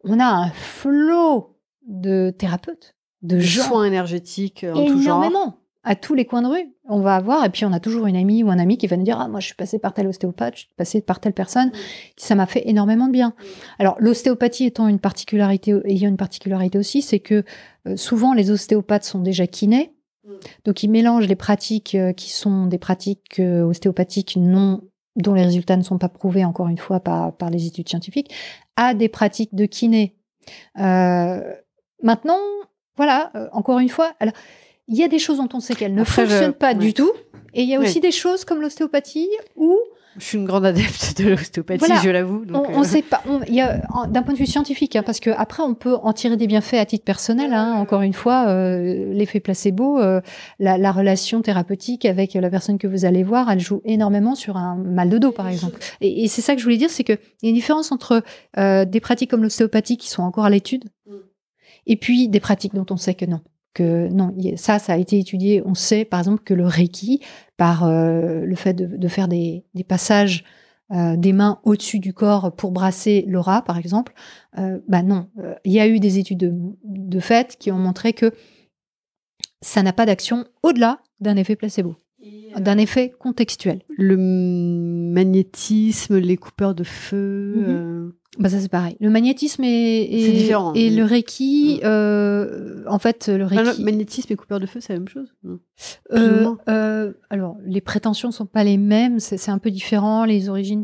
on 0.04 0.20
a 0.20 0.26
un 0.26 0.50
flot 0.52 1.57
de 1.88 2.34
thérapeutes, 2.38 2.96
de 3.24 3.40
soins 3.40 3.86
énergétiques 3.86 4.64
en 4.64 4.86
tout 4.86 5.02
genre. 5.02 5.24
Énormément 5.24 5.58
à 5.88 5.96
tous 5.96 6.14
les 6.14 6.26
coins 6.26 6.42
de 6.42 6.48
rue. 6.48 6.76
On 6.90 7.00
va 7.00 7.16
avoir, 7.16 7.46
et 7.46 7.50
puis 7.50 7.64
on 7.64 7.72
a 7.72 7.80
toujours 7.80 8.08
une 8.08 8.18
amie 8.18 8.44
ou 8.44 8.50
un 8.50 8.60
ami 8.60 8.78
qui 8.78 8.88
va 8.88 8.98
nous 8.98 9.06
dire 9.06 9.18
Ah, 9.20 9.30
moi, 9.30 9.40
je 9.40 9.46
suis 9.46 9.56
passé 9.56 9.80
par 9.80 9.94
tel 9.94 10.06
ostéopathe, 10.08 10.56
je 10.56 10.60
suis 10.60 10.70
passé 10.76 11.02
par 11.02 11.22
telle 11.22 11.32
personne, 11.32 11.72
ça 12.18 12.36
m'a 12.36 12.46
fait 12.46 12.68
énormément 12.68 13.08
de 13.08 13.14
bien. 13.14 13.34
Alors, 13.80 13.96
l'ostéopathie 14.00 14.66
étant 14.66 14.90
une 14.90 15.00
particularité, 15.00 15.74
ayant 15.86 16.10
une 16.10 16.18
particularité 16.18 16.78
aussi, 16.78 17.02
c'est 17.02 17.20
que 17.20 17.46
euh, 17.88 17.96
souvent 17.96 18.34
les 18.34 18.52
ostéopathes 18.52 19.06
sont 19.06 19.20
déjà 19.20 19.48
kinés, 19.48 19.94
donc 20.66 20.84
ils 20.84 20.90
mélangent 20.90 21.28
les 21.28 21.38
pratiques 21.38 21.96
euh, 21.96 22.12
qui 22.12 22.32
sont 22.32 22.66
des 22.68 22.78
pratiques 22.78 23.40
euh, 23.40 23.64
ostéopathiques 23.64 24.36
non 24.36 24.82
dont 25.16 25.34
les 25.34 25.44
résultats 25.44 25.78
ne 25.78 25.84
sont 25.84 25.98
pas 25.98 26.10
prouvés 26.10 26.46
encore 26.46 26.68
une 26.68 26.78
fois 26.78 27.00
par, 27.00 27.36
par 27.36 27.50
les 27.50 27.66
études 27.66 27.90
scientifiques, 27.90 28.32
à 28.76 28.94
des 28.94 29.10
pratiques 29.10 29.56
de 29.56 29.66
kiné. 29.66 30.16
Maintenant, 32.02 32.40
voilà, 32.96 33.32
encore 33.52 33.80
une 33.80 33.90
fois, 33.90 34.14
alors 34.20 34.34
il 34.88 34.98
y 34.98 35.04
a 35.04 35.08
des 35.08 35.20
choses 35.20 35.38
dont 35.38 35.50
on 35.54 35.60
sait 35.60 35.76
qu'elles 35.76 35.94
ne 35.94 36.04
fonctionnent 36.04 36.54
pas 36.54 36.74
du 36.74 36.94
tout. 36.94 37.12
Et 37.54 37.64
il 37.64 37.70
y 37.70 37.76
a 37.76 37.80
aussi 37.80 38.00
des 38.00 38.12
choses 38.12 38.46
comme 38.46 38.62
l'ostéopathie 38.62 39.30
où 39.56 39.78
je 40.18 40.26
suis 40.26 40.38
une 40.38 40.46
grande 40.46 40.66
adepte 40.66 41.22
de 41.22 41.30
l'ostéopathie, 41.30 41.94
je 42.04 42.10
l'avoue. 42.10 42.44
On, 42.52 42.80
ne 42.80 42.84
sait 42.84 43.04
pas. 43.04 43.22
Il 43.48 43.54
y 43.54 43.62
a 43.62 43.82
d'un 44.08 44.24
point 44.24 44.34
de 44.34 44.40
vue 44.40 44.48
scientifique, 44.48 44.96
hein, 44.96 45.04
parce 45.06 45.20
que 45.20 45.30
après 45.30 45.62
on 45.62 45.76
peut 45.76 45.96
en 45.96 46.12
tirer 46.12 46.38
des 46.38 46.48
bienfaits 46.48 46.76
à 46.76 46.86
titre 46.86 47.06
personnel. 47.06 47.54
Hein, 47.54 47.74
encore 47.76 48.02
une 48.02 48.14
fois, 48.14 48.48
euh, 48.48 49.14
l'effet 49.14 49.40
placebo, 49.40 50.00
euh, 50.00 50.22
la, 50.60 50.92
relation 50.92 51.42
thérapeutique 51.42 52.06
avec 52.06 52.34
la 52.34 52.50
personne 52.50 52.80
que 52.80 52.88
vous 52.88 53.06
allez 53.06 53.24
voir, 53.24 53.52
elle 53.52 53.60
joue 53.60 53.82
énormément 53.86 54.34
sur 54.34 54.58
un 54.58 54.76
mal 54.76 55.10
de 55.10 55.20
dos, 55.20 55.32
par 55.32 55.48
exemple. 55.48 55.78
Et, 56.02 56.24
et 56.24 56.28
c'est 56.28 56.42
ça 56.42 56.56
que 56.56 56.60
je 56.60 56.64
voulais 56.64 56.78
dire, 56.78 56.90
c'est 56.90 57.04
qu'il 57.04 57.20
y 57.44 57.46
a 57.46 57.50
une 57.50 57.56
différence 57.56 57.92
entre 57.92 58.24
euh, 58.58 58.86
des 58.86 59.00
pratiques 59.00 59.30
comme 59.30 59.44
l'ostéopathie 59.44 59.98
qui 59.98 60.10
sont 60.10 60.24
encore 60.24 60.46
à 60.46 60.50
l'étude, 60.50 60.86
mm. 61.06 61.16
Et 61.88 61.98
puis 61.98 62.30
des 62.30 62.40
pratiques 62.40 62.76
dont 62.76 62.86
on 62.92 62.98
sait 62.98 63.16
que 63.16 63.26
non 63.26 63.42
non, 63.84 64.34
ça, 64.56 64.80
ça 64.80 64.94
a 64.94 64.98
été 64.98 65.20
étudié. 65.20 65.62
On 65.66 65.74
sait, 65.74 66.06
par 66.06 66.20
exemple, 66.20 66.44
que 66.44 66.54
le 66.54 66.66
Reiki, 66.66 67.22
par 67.58 67.84
euh, 67.84 68.42
le 68.46 68.56
fait 68.56 68.74
de, 68.74 69.08
faire 69.08 69.28
des, 69.28 69.64
passages 69.88 70.44
euh, 70.92 71.16
des 71.18 71.34
mains 71.34 71.60
au-dessus 71.64 72.00
du 72.00 72.14
corps 72.14 72.56
pour 72.56 72.72
brasser 72.72 73.26
l'aura, 73.28 73.62
par 73.62 73.78
exemple, 73.78 74.14
euh, 74.58 74.80
bah 74.88 75.04
non, 75.04 75.30
il 75.66 75.72
y 75.72 75.80
a 75.80 75.88
eu 75.88 76.00
des 76.00 76.20
études 76.20 76.40
de, 76.40 76.54
de 76.84 77.20
fait 77.20 77.58
qui 77.58 77.72
ont 77.72 77.80
montré 77.80 78.14
que 78.14 78.32
ça 79.62 79.84
n'a 79.84 79.94
pas 79.94 80.06
d'action 80.06 80.46
au-delà 80.64 81.00
d'un 81.20 81.36
effet 81.36 81.56
placebo, 81.56 81.96
d'un 82.60 82.78
effet 82.78 83.14
contextuel. 83.20 83.82
Le 83.98 84.18
magnétisme, 84.18 86.18
les 86.18 86.38
coupeurs 86.38 86.76
de 86.76 86.84
feu. 86.84 87.54
Mhm. 87.56 88.14
Bah 88.40 88.50
ça 88.50 88.60
c'est 88.60 88.70
pareil. 88.70 88.98
Le 89.00 89.10
magnétisme 89.10 89.64
et, 89.64 90.02
et, 90.02 90.52
et 90.76 90.90
le 90.92 91.04
reiki, 91.04 91.80
euh, 91.84 92.84
en 92.88 93.00
fait 93.00 93.30
le 93.30 93.46
reiki. 93.46 93.80
le 93.80 93.84
magnétisme 93.84 94.32
et 94.32 94.36
coupeur 94.36 94.60
de 94.60 94.68
feu 94.68 94.80
c'est 94.80 94.94
la 94.94 95.00
même 95.00 95.08
chose. 95.08 95.34
Euh, 96.14 96.54
euh, 96.70 97.14
alors 97.32 97.58
les 97.66 97.82
prétentions 97.82 98.32
sont 98.32 98.46
pas 98.46 98.64
les 98.64 98.78
mêmes, 98.78 99.20
c'est 99.20 99.50
un 99.50 99.58
peu 99.58 99.72
différent. 99.72 100.24
Les 100.24 100.50
origines, 100.50 100.84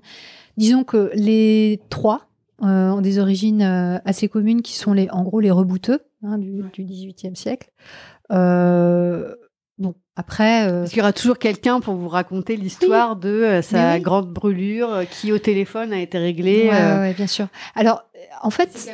disons 0.57 0.83
que 0.83 1.11
les 1.13 1.79
trois 1.89 2.27
ont 2.59 3.01
des 3.01 3.19
origines 3.19 3.61
assez 3.61 4.29
communes 4.29 4.61
qui 4.61 4.73
sont 4.73 4.93
les, 4.93 5.09
en 5.11 5.23
gros 5.23 5.39
les 5.39 5.51
rebouteux 5.51 5.99
hein, 6.23 6.39
du, 6.39 6.63
du, 6.73 6.85
XVIIIe 6.85 7.35
siècle. 7.35 7.69
Bon, 9.83 9.95
après. 10.15 10.65
Euh... 10.65 10.79
Parce 10.79 10.91
qu'il 10.91 10.99
y 10.99 11.01
aura 11.01 11.11
toujours 11.11 11.37
quelqu'un 11.37 11.81
pour 11.81 11.95
vous 11.95 12.07
raconter 12.07 12.55
l'histoire 12.55 13.17
de 13.17 13.29
euh, 13.29 13.61
sa 13.61 13.99
grande 13.99 14.31
brûlure 14.31 14.89
euh, 14.93 15.03
qui, 15.03 15.33
au 15.33 15.39
téléphone, 15.39 15.91
a 15.91 15.99
été 15.99 16.17
réglée. 16.17 16.69
Oui, 16.71 16.75
euh. 16.75 17.11
bien 17.11 17.27
sûr. 17.27 17.47
Alors, 17.75 18.05
en 18.41 18.49
fait, 18.49 18.89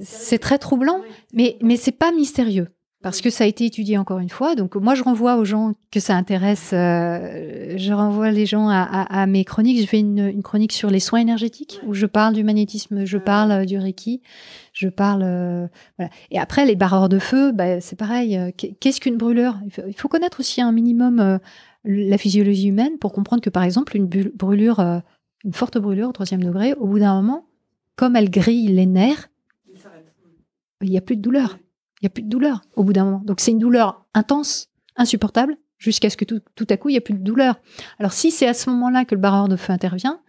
c'est 0.00 0.38
très 0.38 0.58
troublant, 0.58 1.00
mais, 1.32 1.58
mais 1.62 1.76
c'est 1.76 1.90
pas 1.90 2.12
mystérieux 2.12 2.68
parce 3.02 3.20
que 3.20 3.30
ça 3.30 3.44
a 3.44 3.46
été 3.46 3.66
étudié 3.66 3.98
encore 3.98 4.20
une 4.20 4.28
fois. 4.28 4.54
Donc 4.54 4.76
moi, 4.76 4.94
je 4.94 5.02
renvoie 5.02 5.36
aux 5.36 5.44
gens 5.44 5.74
que 5.90 5.98
ça 5.98 6.14
intéresse. 6.14 6.70
Euh, 6.72 7.74
je 7.76 7.92
renvoie 7.92 8.30
les 8.30 8.46
gens 8.46 8.68
à, 8.68 9.26
mes 9.26 9.44
chroniques. 9.44 9.80
Je 9.80 9.86
fais 9.86 9.98
une, 9.98 10.42
chronique 10.42 10.72
sur 10.72 10.88
les 10.88 11.00
soins 11.00 11.20
énergétiques 11.20 11.80
où 11.84 11.94
je 11.94 12.06
parle 12.06 12.34
du 12.34 12.44
magnétisme, 12.44 13.04
je 13.04 13.18
parle 13.18 13.50
euh, 13.52 13.64
du 13.64 13.76
reiki, 13.78 14.22
je 14.72 14.88
parle. 14.88 15.22
Euh, 15.24 15.66
voilà. 15.98 16.10
Et 16.30 16.38
après, 16.38 16.64
les 16.64 16.76
barreurs 16.76 17.08
de 17.08 17.18
feu, 17.18 17.50
bah, 17.50 17.80
c'est 17.80 17.96
pareil. 17.96 18.38
Qu'est-ce 18.80 19.00
qu'une 19.00 19.16
brûlure 19.16 19.58
Il 19.88 19.94
faut 19.96 20.08
connaître 20.08 20.40
aussi 20.40 20.60
un 20.60 20.72
minimum 20.72 21.40
la 21.84 22.18
physiologie 22.18 22.68
humaine 22.68 22.98
pour 22.98 23.12
comprendre 23.12 23.42
que 23.42 23.50
par 23.50 23.64
exemple 23.64 23.96
une 23.96 24.06
brûlure, 24.06 24.78
une 25.44 25.52
forte 25.52 25.78
brûlure 25.78 26.10
au 26.10 26.12
troisième 26.12 26.44
degré, 26.44 26.74
au 26.74 26.86
bout 26.86 27.00
d'un 27.00 27.14
moment, 27.14 27.46
comme 27.96 28.14
elle 28.14 28.30
grille 28.30 28.68
les 28.68 28.86
nerfs, 28.86 29.28
il 30.80 30.90
n'y 30.90 30.98
a 30.98 31.00
plus 31.00 31.16
de 31.16 31.22
douleur 31.22 31.58
il 32.02 32.06
n'y 32.06 32.08
a 32.08 32.10
plus 32.10 32.22
de 32.22 32.28
douleur 32.28 32.62
au 32.74 32.82
bout 32.82 32.92
d'un 32.92 33.04
moment. 33.04 33.22
Donc 33.24 33.38
c'est 33.38 33.52
une 33.52 33.60
douleur 33.60 34.04
intense, 34.12 34.70
insupportable, 34.96 35.54
jusqu'à 35.78 36.10
ce 36.10 36.16
que 36.16 36.24
tout, 36.24 36.66
à 36.68 36.76
coup, 36.76 36.88
il 36.88 36.92
n'y 36.92 36.98
a 36.98 37.02
plus 37.02 37.14
de 37.14 37.22
douleur. 37.22 37.60
Alors 38.00 38.12
si 38.12 38.32
c'est 38.32 38.48
à 38.48 38.54
ce 38.54 38.68
moment-là 38.70 39.04
que 39.04 39.14
le 39.14 39.20
barreur 39.20 39.46
de 39.48 39.56
feu 39.56 39.72
intervient, 39.72 40.20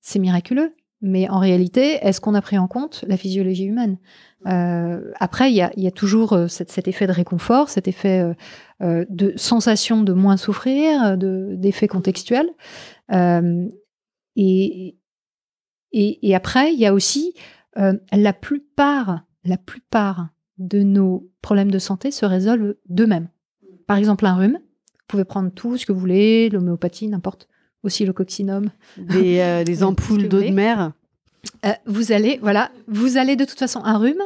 c'est 0.00 0.18
miraculeux. 0.18 0.72
Mais 1.04 1.28
en 1.28 1.40
réalité, 1.40 1.98
est-ce 2.02 2.20
qu'on 2.20 2.34
a 2.34 2.40
pris 2.40 2.56
en 2.58 2.68
compte 2.68 3.04
la 3.08 3.16
physiologie 3.16 3.64
humaine? 3.64 3.98
Euh, 4.46 5.10
Après, 5.18 5.50
il 5.50 5.56
y 5.56 5.86
a, 5.86 5.90
toujours 5.90 6.32
euh, 6.32 6.46
cet, 6.46 6.86
effet 6.86 7.08
de 7.08 7.12
réconfort, 7.12 7.68
cet 7.68 7.88
effet 7.88 8.32
euh, 8.80 9.04
de 9.10 9.32
sensation 9.36 10.02
de 10.02 10.12
moins 10.12 10.36
souffrir, 10.36 11.18
d'effet 11.18 11.88
contextuel. 11.88 12.48
Et, 14.36 14.96
et, 15.92 16.34
après, 16.34 16.72
il 16.72 16.78
y 16.78 16.86
a 16.86 16.94
aussi 16.94 17.34
la 17.76 18.32
plupart, 18.32 19.24
la 19.44 19.58
plupart 19.58 20.28
de 20.62 20.82
nos 20.82 21.28
problèmes 21.42 21.70
de 21.70 21.78
santé 21.78 22.10
se 22.10 22.24
résolvent 22.24 22.74
d'eux-mêmes. 22.88 23.28
Par 23.86 23.96
exemple, 23.96 24.24
un 24.26 24.34
rhume, 24.34 24.58
vous 24.58 25.06
pouvez 25.08 25.24
prendre 25.24 25.50
tout 25.50 25.76
ce 25.76 25.84
que 25.84 25.92
vous 25.92 26.00
voulez, 26.00 26.48
l'homéopathie, 26.50 27.08
n'importe, 27.08 27.48
aussi 27.82 28.06
le 28.06 28.12
coccinum. 28.12 28.70
Des, 28.96 29.40
euh, 29.40 29.64
ampoules 29.82 30.28
d'eau 30.28 30.40
de 30.40 30.50
mer. 30.50 30.92
Euh, 31.66 31.72
vous 31.86 32.12
allez, 32.12 32.38
voilà, 32.40 32.70
vous 32.86 33.16
allez 33.16 33.36
de 33.36 33.44
toute 33.44 33.58
façon, 33.58 33.80
un 33.84 33.98
rhume 33.98 34.22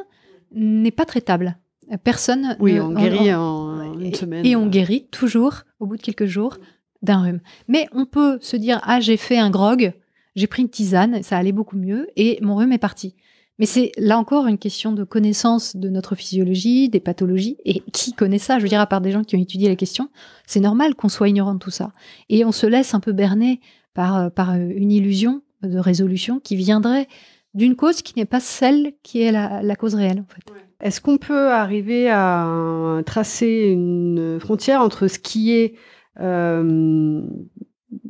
n'est 0.53 0.91
pas 0.91 1.07
traitable. 1.07 1.59
Personne. 2.03 2.57
Oui, 2.59 2.81
on 2.81 2.93
guérit 2.93 3.33
en, 3.33 3.99
une 3.99 4.15
semaine. 4.15 4.45
Et 4.45 4.57
on 4.57 4.67
guérit 4.67 5.07
toujours 5.11 5.63
au 5.79 5.87
bout 5.87 5.97
de 5.97 6.03
quelques 6.03 6.27
jours 6.27 6.59
d'un 7.03 7.23
rhume. 7.23 7.41
Mais 7.69 7.87
on 7.93 8.07
peut 8.07 8.39
se 8.41 8.57
dire 8.57 8.81
ah 8.83 9.01
j'ai 9.01 9.17
fait 9.17 9.39
un 9.39 9.51
grog, 9.51 9.93
j'ai 10.35 10.47
pris 10.49 10.63
une 10.63 10.69
tisane, 10.69 11.23
ça 11.23 11.39
allait 11.39 11.53
beaucoup 11.53 11.77
mieux 11.77 12.09
et 12.17 12.39
mon 12.43 12.57
rhume 12.57 12.73
est 12.73 12.79
parti. 12.79 13.15
Mais 13.59 13.67
c'est 13.67 13.93
là 13.97 14.19
encore 14.19 14.47
une 14.47 14.59
question 14.59 14.93
de 14.93 15.03
connaissance 15.05 15.77
de 15.77 15.89
notre 15.89 16.15
physiologie, 16.15 16.89
des 16.89 17.01
pathologies. 17.01 17.57
Et 17.65 17.81
qui 17.93 18.13
connaît 18.13 18.39
ça 18.39 18.59
Je 18.59 18.65
veux 18.65 18.69
dire, 18.69 18.81
à 18.81 18.87
part 18.87 19.01
des 19.01 19.13
gens 19.13 19.25
qui 19.25 19.37
ont 19.37 19.41
étudié 19.41 19.69
la 19.69 19.77
question, 19.77 20.11
c'est 20.47 20.61
normal 20.61 20.95
qu'on 20.95 21.09
soit 21.09 21.29
ignorant 21.29 21.55
de 21.55 21.59
tout 21.59 21.71
ça. 21.71 21.93
Et 22.29 22.45
on 22.45 22.53
se 22.53 22.67
laisse 22.67 22.95
un 22.95 23.01
peu 23.01 23.13
berner 23.13 23.61
par, 23.95 24.17
euh, 24.17 24.29
par 24.29 24.53
euh, 24.53 24.59
une 24.59 24.93
illusion 24.93 25.43
de 25.63 25.79
résolution 25.79 26.39
qui 26.39 26.55
viendrait 26.55 27.09
d'une 27.55 27.77
cause 27.77 28.03
qui 28.03 28.13
n'est 28.17 28.27
pas 28.27 28.41
celle 28.41 28.93
qui 29.03 29.23
est 29.23 29.33
la, 29.33 29.77
cause 29.77 29.95
réelle. 29.95 30.21
En 30.21 30.27
fait. 30.27 30.53
Est-ce 30.81 31.01
qu'on 31.01 31.17
peut 31.17 31.51
arriver 31.51 32.11
à 32.11 33.01
tracer 33.07 33.71
une 33.73 34.39
frontière 34.39 34.83
entre 34.83 35.09
ce 35.09 35.19
qui 35.19 35.53
est 35.53 35.75
euh, 36.21 37.23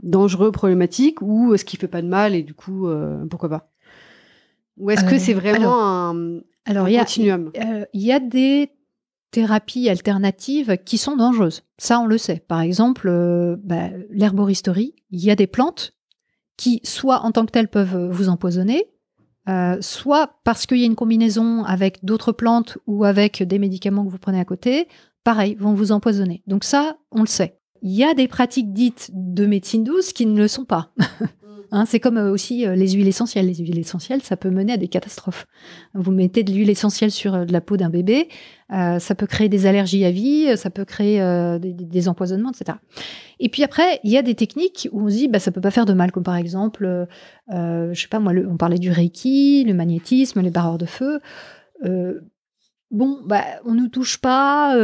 dangereux, 0.03 0.51
problématique, 0.51 1.23
ou 1.23 1.55
est-ce 1.55 1.65
qu'il 1.65 1.79
fait 1.79 1.87
pas 1.87 2.03
de 2.03 2.09
mal 2.09 2.35
et 2.35 2.43
du 2.43 2.55
coup, 2.55 2.89
pourquoi 3.31 3.49
pas? 3.49 3.71
Ou 4.79 4.91
est-ce 4.91 5.05
que 5.05 5.15
Euh, 5.15 5.19
c'est 5.19 5.35
vraiment 5.35 5.57
alors- 5.57 5.83
un, 5.85 6.41
Alors, 6.67 6.87
un 6.87 6.89
il 6.89 6.95
y 6.95 6.99
a, 6.99 7.01
continuum 7.05 7.51
Euh, 7.57 7.85
il 7.93 8.03
y 8.03 8.13
a 8.13 8.21
des 8.21 8.71
thérapies 9.31 9.89
alternatives 9.89 10.79
qui 10.85 10.99
sont 10.99 11.17
dangereuses. 11.17 11.63
Ça, 11.79 12.01
on 12.01 12.07
le 12.07 12.19
sait. 12.19 12.43
Par 12.47 12.61
exemple, 12.61 13.09
euh, 13.09 13.57
bah, 13.63 13.89
l'herboristerie, 14.11 14.95
il 15.11 15.25
y 15.25 15.31
a 15.31 15.37
des 15.37 15.47
plantes 15.47 15.93
qui, 16.57 16.81
soit 16.85 17.21
en 17.21 17.33
tant 17.33 17.45
que 17.45 17.51
telles, 17.51 17.69
peuvent 17.69 18.09
vous 18.11 18.29
empoisonner, 18.29 18.85
euh, 19.49 19.77
soit 19.81 20.39
parce 20.45 20.67
qu'il 20.67 20.79
y 20.79 20.83
a 20.83 20.87
une 20.87 20.95
combinaison 20.95 21.65
avec 21.65 22.05
d'autres 22.05 22.33
plantes 22.33 22.79
ou 22.87 23.05
avec 23.05 23.43
des 23.43 23.59
médicaments 23.59 24.05
que 24.05 24.11
vous 24.11 24.19
prenez 24.19 24.41
à 24.41 24.45
côté, 24.45 24.89
pareil, 25.23 25.55
vont 25.57 25.75
vous 25.75 25.93
empoisonner. 25.93 26.43
Donc 26.47 26.65
ça, 26.65 26.97
on 27.13 27.21
le 27.21 27.27
sait. 27.27 27.59
Il 27.83 27.93
y 27.93 28.05
a 28.05 28.15
des 28.15 28.27
pratiques 28.27 28.73
dites 28.73 29.11
de 29.13 29.45
médecine 29.47 29.85
douce 29.85 30.13
qui 30.13 30.25
ne 30.27 30.39
le 30.39 30.49
sont 30.49 30.65
pas. 30.65 30.91
Hein, 31.77 31.85
c'est 31.85 32.01
comme 32.01 32.17
euh, 32.17 32.31
aussi 32.31 32.67
euh, 32.67 32.75
les 32.75 32.93
huiles 32.93 33.07
essentielles. 33.07 33.47
Les 33.47 33.57
huiles 33.57 33.79
essentielles, 33.79 34.23
ça 34.23 34.39
peut 34.39 34.49
mener 34.49 34.73
à 34.73 34.77
des 34.79 34.89
catastrophes. 34.89 35.47
Vous 35.93 36.11
mettez 36.11 36.43
de 36.43 36.51
l'huile 36.51 36.71
essentielle 36.71 37.11
sur 37.11 37.35
euh, 37.35 37.45
la 37.47 37.61
peau 37.61 37.77
d'un 37.77 37.91
bébé, 37.91 38.29
ça 38.71 39.15
peut 39.15 39.27
créer 39.27 39.51
des 39.51 39.67
allergies 39.67 40.05
à 40.07 40.11
vie, 40.11 40.57
ça 40.57 40.71
peut 40.71 40.85
créer 40.85 41.21
des, 41.61 42.09
empoisonnements, 42.09 42.51
etc. 42.51 42.79
Et 43.39 43.49
puis 43.49 43.63
après, 43.63 44.01
il 44.03 44.11
y 44.11 44.17
a 44.17 44.23
des 44.23 44.35
techniques 44.35 44.89
où 44.91 45.03
on 45.03 45.09
se 45.09 45.15
dit, 45.15 45.29
bah, 45.29 45.39
ça 45.39 45.53
peut 45.53 45.61
pas 45.61 45.71
faire 45.71 45.85
de 45.85 45.93
mal, 45.93 46.11
comme 46.11 46.25
par 46.25 46.35
exemple, 46.35 46.85
euh, 47.53 47.93
je 47.93 48.01
sais 48.01 48.09
pas 48.09 48.19
moi, 48.19 48.33
on 48.51 48.57
parlait 48.57 48.81
du 48.81 48.91
reiki, 48.91 49.63
le 49.65 49.73
magnétisme, 49.73 50.41
les 50.41 50.51
barreurs 50.51 50.79
de 50.79 50.87
feu. 50.87 51.21
Bon, 52.91 53.21
bah, 53.25 53.45
on 53.65 53.75
nous 53.75 53.89
touche 53.89 54.19
pas, 54.19 54.75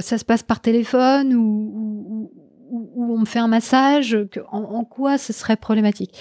ça 0.00 0.18
se 0.18 0.24
passe 0.24 0.42
par 0.42 0.60
téléphone 0.60 1.32
ou- 1.34 2.32
ou 2.70 3.14
on 3.14 3.18
me 3.18 3.24
fait 3.26 3.38
un 3.38 3.48
massage. 3.48 4.16
que- 4.30 4.40
en, 4.50 4.62
en 4.62 4.84
quoi 4.84 5.18
ce 5.18 5.32
serait 5.32 5.56
problématique? 5.56 6.18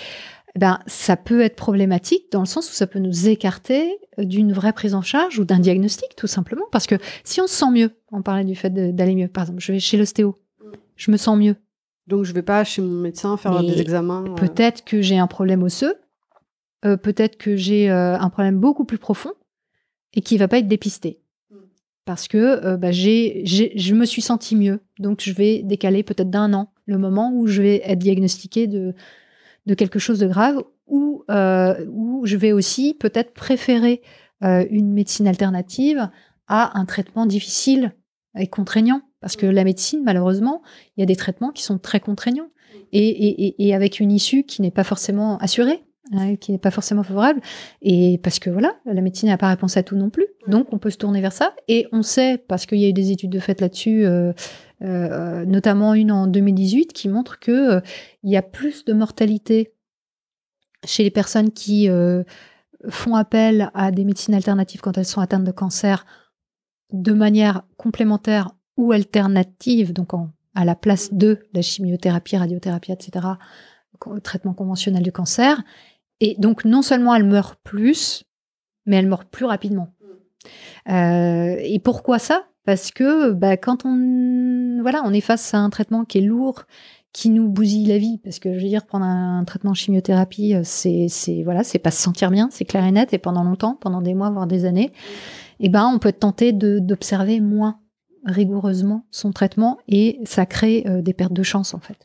Eh 0.56 0.60
ben, 0.60 0.80
ça 0.88 1.18
peut 1.18 1.42
être 1.42 1.58
problématique 1.58 2.32
dans 2.32 2.40
le 2.40 2.46
sens 2.46 2.70
où 2.70 2.74
ça 2.74 2.88
peut 2.88 3.00
nous 3.00 3.28
écarter 3.28 3.98
euh, 4.20 4.24
d'une 4.24 4.54
vraie 4.54 4.72
prise 4.72 4.96
en 4.96 5.02
charge 5.02 5.38
ou 5.38 5.44
d'un 5.44 5.60
diagnostic, 5.60 6.16
tout 6.16 6.28
simplement. 6.28 6.64
Parce 6.72 6.88
que 6.88 6.96
si 7.26 7.42
on 7.42 7.48
se 7.48 7.56
sent 7.56 7.72
mieux, 7.72 7.92
on 8.12 8.22
parlait 8.22 8.46
du 8.46 8.56
fait 8.56 8.70
d'aller 8.70 9.16
mieux. 9.16 9.28
Par 9.28 9.44
exemple, 9.44 9.60
je 9.62 9.74
vais 9.74 9.80
chez 9.80 9.98
l'ostéo, 9.98 10.36
je 10.96 11.12
me 11.12 11.18
sens 11.18 11.38
mieux. 11.38 11.58
Donc 12.08 12.24
je 12.24 12.32
vais 12.34 12.42
pas 12.44 12.64
chez 12.64 12.82
mon 12.82 13.02
médecin 13.02 13.36
faire 13.36 13.60
Mais 13.62 13.68
des 13.68 13.82
examens. 13.82 14.24
euh, 14.30 14.36
Peut-être 14.36 14.86
que 14.86 15.02
j'ai 15.02 15.18
un 15.18 15.28
problème 15.28 15.62
osseux, 15.64 15.96
euh, 16.86 16.96
peut-être 16.98 17.36
que 17.38 17.56
j'ai 17.58 17.90
euh, 17.92 18.18
un 18.18 18.30
problème 18.30 18.58
beaucoup 18.60 18.86
plus 18.86 19.00
profond 19.00 19.34
et 20.14 20.22
qui 20.22 20.38
va 20.38 20.48
pas 20.48 20.60
être 20.60 20.68
dépisté. 20.70 21.20
Parce 22.06 22.28
que 22.28 22.38
euh, 22.38 22.78
bah, 22.78 22.92
j'ai, 22.92 23.44
je 23.46 23.94
me 23.96 24.06
suis 24.06 24.22
senti 24.22 24.56
mieux. 24.56 24.80
Donc 25.00 25.22
je 25.22 25.34
vais 25.34 25.64
décaler 25.64 26.04
peut-être 26.04 26.30
d'un 26.30 26.54
an 26.54 26.72
le 26.86 26.98
moment 26.98 27.32
où 27.34 27.48
je 27.48 27.62
vais 27.62 27.82
être 27.84 28.00
diagnostiqué 28.00 28.68
de, 28.68 28.94
de 29.66 29.74
quelque 29.74 29.98
chose 30.00 30.20
de 30.20 30.28
grave 30.28 30.64
ou 30.88 31.24
euh, 31.32 31.84
où 31.90 32.26
je 32.26 32.38
vais 32.38 32.52
aussi 32.52 32.94
peut-être 32.94 33.34
préférer 33.34 34.02
euh, 34.44 34.66
une 34.70 34.94
médecine 34.94 35.28
alternative 35.28 36.10
à 36.48 36.78
un 36.80 36.86
traitement 36.86 37.26
difficile 37.26 37.94
et 38.38 38.46
contraignant. 38.48 39.02
Parce 39.20 39.36
que 39.36 39.48
la 39.48 39.64
médecine, 39.64 40.04
malheureusement, 40.04 40.62
il 40.96 41.00
y 41.00 41.04
a 41.04 41.08
des 41.08 41.16
traitements 41.16 41.50
qui 41.52 41.64
sont 41.64 41.80
très 41.80 42.00
contraignants 42.00 42.50
et, 42.92 43.08
et- 43.08 43.46
et- 43.48 43.68
et 43.68 43.74
avec 43.74 44.00
une 44.00 44.12
issue 44.12 44.44
qui 44.44 44.62
n'est 44.62 44.70
pas 44.70 44.84
forcément 44.84 45.38
assurée, 45.40 45.84
hein, 46.14 46.36
qui 46.36 46.52
n'est 46.52 46.58
pas 46.58 46.72
forcément 46.72 47.04
favorable. 47.04 47.42
Et 47.82 48.20
parce 48.24 48.40
que 48.40 48.50
voilà, 48.50 48.76
la 48.86 49.02
médecine 49.02 49.30
n'a 49.30 49.38
pas 49.38 49.50
réponse 49.50 49.78
à 49.78 49.84
tout 49.84 49.96
non 49.96 50.10
plus. 50.10 50.28
Donc 50.48 50.72
on 50.72 50.78
peut 50.78 50.90
se 50.90 50.98
tourner 50.98 51.22
vers 51.22 51.34
ça. 51.34 51.56
Et 51.68 51.88
on 51.92 52.02
sait, 52.02 52.38
parce 52.38 52.66
qu'il 52.66 52.80
y 52.80 52.86
a 52.86 52.90
eu 52.90 52.94
des 52.94 53.12
études 53.12 53.32
de 53.32 53.40
fait 53.40 53.62
là-dessus, 53.62 54.06
euh, 54.06 54.34
euh, 54.82 55.46
notamment 55.46 55.94
une 55.94 56.12
en 56.12 56.28
2018, 56.28 56.94
qui 56.94 57.10
montre 57.10 57.40
que 57.40 57.76
euh, 57.78 57.82
y 58.24 58.38
a 58.38 58.42
plus 58.42 58.86
de 58.86 58.94
mortalité 58.94 59.74
chez 60.86 61.04
les 61.04 61.12
personnes 61.12 61.52
qui 61.52 61.90
font 62.90 63.16
appel 63.16 63.72
à 63.74 63.90
des 63.90 64.06
médecines 64.06 64.36
alternatives 64.36 64.82
quand 64.82 64.96
elles 65.00 65.06
sont 65.06 65.22
atteintes 65.22 65.44
de 65.44 65.52
cancer 65.52 66.06
de 66.94 67.14
manière 67.14 67.64
complémentaire 67.78 68.52
ou 68.78 68.92
alternative, 68.92 69.94
donc 69.94 70.14
en- 70.14 70.30
à 70.54 70.64
la 70.64 70.76
place 70.76 71.12
de 71.12 71.40
la 71.54 71.64
chimiothérapie, 71.64 72.38
radiothérapie, 72.38 72.92
etc., 72.92 73.26
traitement 74.24 74.54
conventionnel 74.54 75.02
du 75.02 75.12
cancer. 75.12 75.64
Et 76.22 76.36
donc, 76.40 76.66
non 76.66 76.82
seulement 76.82 77.16
elles 77.16 77.26
meurent 77.26 77.58
plus, 77.58 78.24
mais 78.86 78.98
elles 78.98 79.08
meurent 79.08 79.26
plus 79.26 79.46
rapidement. 79.46 79.90
Euh, 80.90 81.56
et 81.60 81.80
pourquoi 81.80 82.20
ça? 82.20 82.46
Parce 82.66 82.92
que 82.92 83.32
bah, 83.32 83.58
quand 83.58 83.86
on, 83.86 84.80
voilà, 84.82 85.02
on 85.06 85.14
est 85.14 85.22
face 85.22 85.54
à 85.54 85.60
un 85.60 85.70
traitement 85.70 86.06
qui 86.06 86.20
est 86.20 86.22
lourd, 86.22 86.64
qui 87.14 87.30
nous 87.30 87.48
bousille 87.48 87.86
la 87.86 87.98
vie, 87.98 88.20
parce 88.24 88.40
que 88.40 88.54
je 88.54 88.64
veux 88.64 88.70
dire, 88.70 88.86
prendre 88.86 89.06
un, 89.06 89.44
traitement 89.46 89.74
chimiothérapie, 89.74 90.56
euh, 90.56 90.62
c'est, 90.64 91.08
c'est 91.08 91.44
voilà, 91.44 91.64
c'est 91.64 91.80
pas 91.80 91.92
se 91.92 92.02
sentir 92.02 92.30
bien, 92.30 92.50
c'est 92.52 92.66
clair 92.66 92.84
et 92.84 92.92
net, 92.92 93.14
et 93.14 93.18
pendant 93.18 93.44
longtemps, 93.44 93.78
pendant 93.80 94.02
des 94.02 94.14
mois, 94.14 94.30
voire 94.32 94.48
des 94.48 94.66
années, 94.66 94.92
et 95.60 95.70
ben, 95.70 95.90
on 95.94 96.00
peut 96.00 96.10
être 96.10 96.20
tenté 96.20 96.52
de, 96.52 96.80
d'observer 96.80 97.40
moins 97.40 97.80
rigoureusement 98.26 99.06
son 99.12 99.32
traitement 99.32 99.78
et 99.88 100.20
ça 100.26 100.46
crée 100.46 100.84
euh, 100.88 101.02
des 101.02 101.14
pertes 101.14 101.34
de 101.34 101.44
chance 101.44 101.74
en 101.74 101.80
fait. 101.80 101.98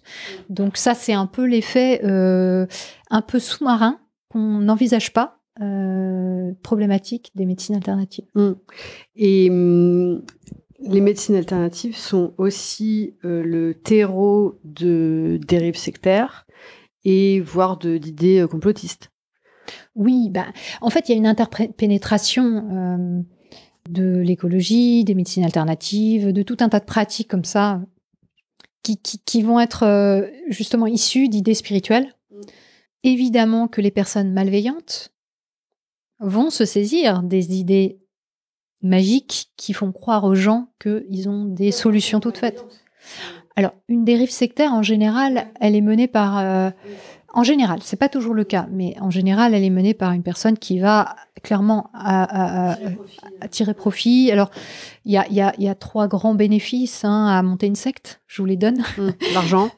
Donc 0.48 0.76
ça 0.76 0.94
c'est 0.94 1.12
un 1.14 1.26
peu 1.26 1.44
l'effet 1.44 2.00
euh, 2.04 2.66
un 3.10 3.22
peu 3.22 3.38
sous-marin 3.38 3.98
qu'on 4.28 4.58
n'envisage 4.60 5.12
pas 5.12 5.38
euh, 5.60 6.52
problématique 6.62 7.32
des 7.34 7.46
médecines 7.46 7.74
alternatives. 7.74 8.26
Et 9.16 9.48
hum, 9.50 10.22
les 10.82 11.00
médecines 11.00 11.34
alternatives 11.36 11.96
sont 11.96 12.34
aussi 12.38 13.14
le 13.22 13.72
terreau 13.72 14.58
de 14.64 15.38
dérives 15.46 15.76
sectaires 15.76 16.46
et 17.04 17.40
voire 17.40 17.78
de- 17.78 17.98
d'idées 17.98 18.46
complotistes. 18.50 19.10
Oui, 19.94 20.30
bah, 20.30 20.46
en 20.80 20.88
fait, 20.90 21.08
il 21.08 21.12
y 21.12 21.14
a 21.14 21.18
une 21.18 21.26
interpénétration 21.26 23.24
de 23.92 24.18
l'écologie, 24.20 25.04
des 25.04 25.14
médecines 25.14 25.44
alternatives, 25.44 26.32
de 26.32 26.42
tout 26.42 26.56
un 26.60 26.68
tas 26.68 26.80
de 26.80 26.84
pratiques 26.84 27.28
comme 27.28 27.44
ça 27.44 27.80
qui, 28.82 28.96
qui- 28.98 29.18
qui 29.24 29.42
vont 29.42 29.60
être 29.60 29.82
euh, 29.84 30.26
justement 30.48 30.86
issues 30.86 31.28
d'idées 31.28 31.54
spirituelles. 31.54 32.14
Évidemment 33.02 33.68
que 33.68 33.80
les 33.80 33.90
personnes 33.90 34.32
malveillantes 34.32 35.12
vont 36.18 36.50
se 36.50 36.64
saisir 36.64 37.22
des 37.22 37.58
idées 37.58 37.98
magiques 38.82 39.50
qui 39.56 39.72
font 39.72 39.92
croire 39.92 40.24
aux 40.24 40.34
gens 40.34 40.68
qu'ils 40.80 41.28
ont 41.28 41.44
des 41.44 41.72
solutions 41.72 42.20
toutes 42.20 42.38
faites. 42.38 42.64
Alors, 43.56 43.72
une 43.88 44.04
dérive 44.04 44.30
sectaire, 44.30 44.72
en 44.72 44.82
général, 44.82 45.48
elle 45.60 45.74
est 45.76 45.80
menée 45.80 46.08
par... 46.08 46.38
euh, 46.38 46.70
en 47.32 47.42
général, 47.44 47.78
c'est 47.82 47.96
pas 47.98 48.08
toujours 48.08 48.34
le 48.34 48.44
cas, 48.44 48.66
mais 48.72 48.96
en 49.00 49.10
général, 49.10 49.54
elle 49.54 49.62
est 49.64 49.70
menée 49.70 49.94
par 49.94 50.12
une 50.12 50.22
personne 50.22 50.58
qui 50.58 50.78
va 50.80 51.14
clairement 51.42 51.88
à, 51.94 52.22
à- 52.24 52.72
à- 52.72 52.78
à 53.40 53.48
tirer 53.48 53.72
profit. 53.74 54.30
Alors, 54.32 54.50
il 55.04 55.12
y 55.12 55.16
a, 55.16 55.26
y 55.30 55.40
a- 55.40 55.54
y 55.58 55.68
a 55.68 55.74
trois 55.74 56.08
grands 56.08 56.34
bénéfices 56.34 57.04
hein, 57.04 57.26
à 57.28 57.42
monter 57.42 57.66
une 57.66 57.76
secte, 57.76 58.20
je 58.26 58.42
vous 58.42 58.46
les 58.46 58.56
donne. 58.56 58.82
Hum, 58.98 59.12
L'argent, 59.32 59.70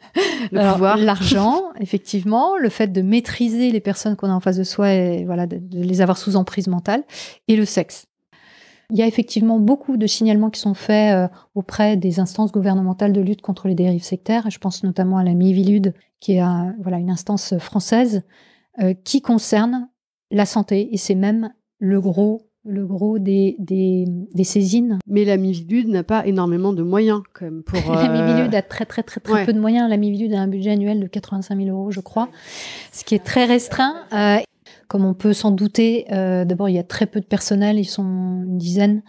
le 0.50 0.58
Alors, 0.60 0.72
pouvoir. 0.74 0.96
L'argent, 0.96 1.62
effectivement, 1.80 2.56
le 2.56 2.68
fait 2.68 2.88
de 2.92 3.02
maîtriser 3.02 3.70
les 3.70 3.80
personnes 3.80 4.16
qu'on 4.16 4.30
a 4.30 4.34
en 4.34 4.40
face 4.40 4.56
de 4.56 4.64
soi 4.64 4.92
et 4.92 5.24
voilà, 5.24 5.46
de, 5.46 5.58
de 5.58 5.82
les 5.82 6.00
avoir 6.00 6.18
sous 6.18 6.36
emprise 6.36 6.68
mentale, 6.68 7.04
et 7.48 7.56
le 7.56 7.64
sexe. 7.64 8.06
Il 8.92 8.98
y 8.98 9.02
a 9.02 9.06
effectivement 9.06 9.58
beaucoup 9.58 9.96
de 9.96 10.06
signalements 10.06 10.50
qui 10.50 10.60
sont 10.60 10.74
faits 10.74 11.14
euh, 11.16 11.28
auprès 11.54 11.96
des 11.96 12.20
instances 12.20 12.52
gouvernementales 12.52 13.14
de 13.14 13.22
lutte 13.22 13.40
contre 13.40 13.66
les 13.66 13.74
dérives 13.74 14.04
sectaires. 14.04 14.50
Je 14.50 14.58
pense 14.58 14.84
notamment 14.84 15.16
à 15.16 15.24
la 15.24 15.32
Mivilude, 15.32 15.94
qui 16.20 16.34
est 16.34 16.40
un- 16.40 16.74
voilà, 16.80 16.98
une 16.98 17.10
instance 17.10 17.56
française 17.58 18.22
euh, 18.82 18.92
qui 19.02 19.22
concerne 19.22 19.88
la 20.30 20.44
santé. 20.44 20.92
Et 20.92 20.98
c'est 20.98 21.14
même 21.14 21.52
le 21.78 22.00
gros, 22.02 22.42
le 22.64 22.86
gros 22.86 23.18
des, 23.18 23.56
des, 23.58 24.04
des 24.34 24.44
saisines 24.44 24.98
Mais 25.06 25.24
la 25.24 25.38
Mivilude 25.38 25.88
n'a 25.88 26.02
pas 26.04 26.26
énormément 26.26 26.74
de 26.74 26.82
moyens 26.82 27.22
quand 27.32 27.46
même 27.46 27.62
pour. 27.62 27.78
la 27.94 28.10
euh, 28.10 28.26
Mivilude 28.26 28.54
a 28.54 28.60
très 28.62 28.84
très 28.84 29.02
très 29.02 29.20
très 29.20 29.32
ouais. 29.32 29.44
peu 29.46 29.54
de 29.54 29.58
moyens. 29.60 29.88
La 29.88 29.96
Mivilude 29.96 30.34
a 30.34 30.40
un 30.40 30.48
budget 30.48 30.70
annuel 30.70 31.00
de 31.00 31.06
85 31.06 31.56
000 31.56 31.70
euros, 31.70 31.90
je 31.90 32.00
crois, 32.00 32.28
ce 32.92 33.04
qui 33.04 33.14
est 33.14 33.24
très 33.24 33.46
restreint. 33.46 33.94
Euh, 34.12 34.38
comme 34.92 35.06
on 35.06 35.14
peut 35.14 35.32
s'en 35.32 35.52
douter, 35.52 36.04
euh, 36.12 36.44
d'abord 36.44 36.68
il 36.68 36.74
y 36.74 36.78
a 36.78 36.82
très 36.82 37.06
peu 37.06 37.18
de 37.20 37.24
personnel, 37.24 37.78
ils 37.78 37.86
sont 37.86 38.02
une 38.04 38.58
dizaine, 38.58 39.02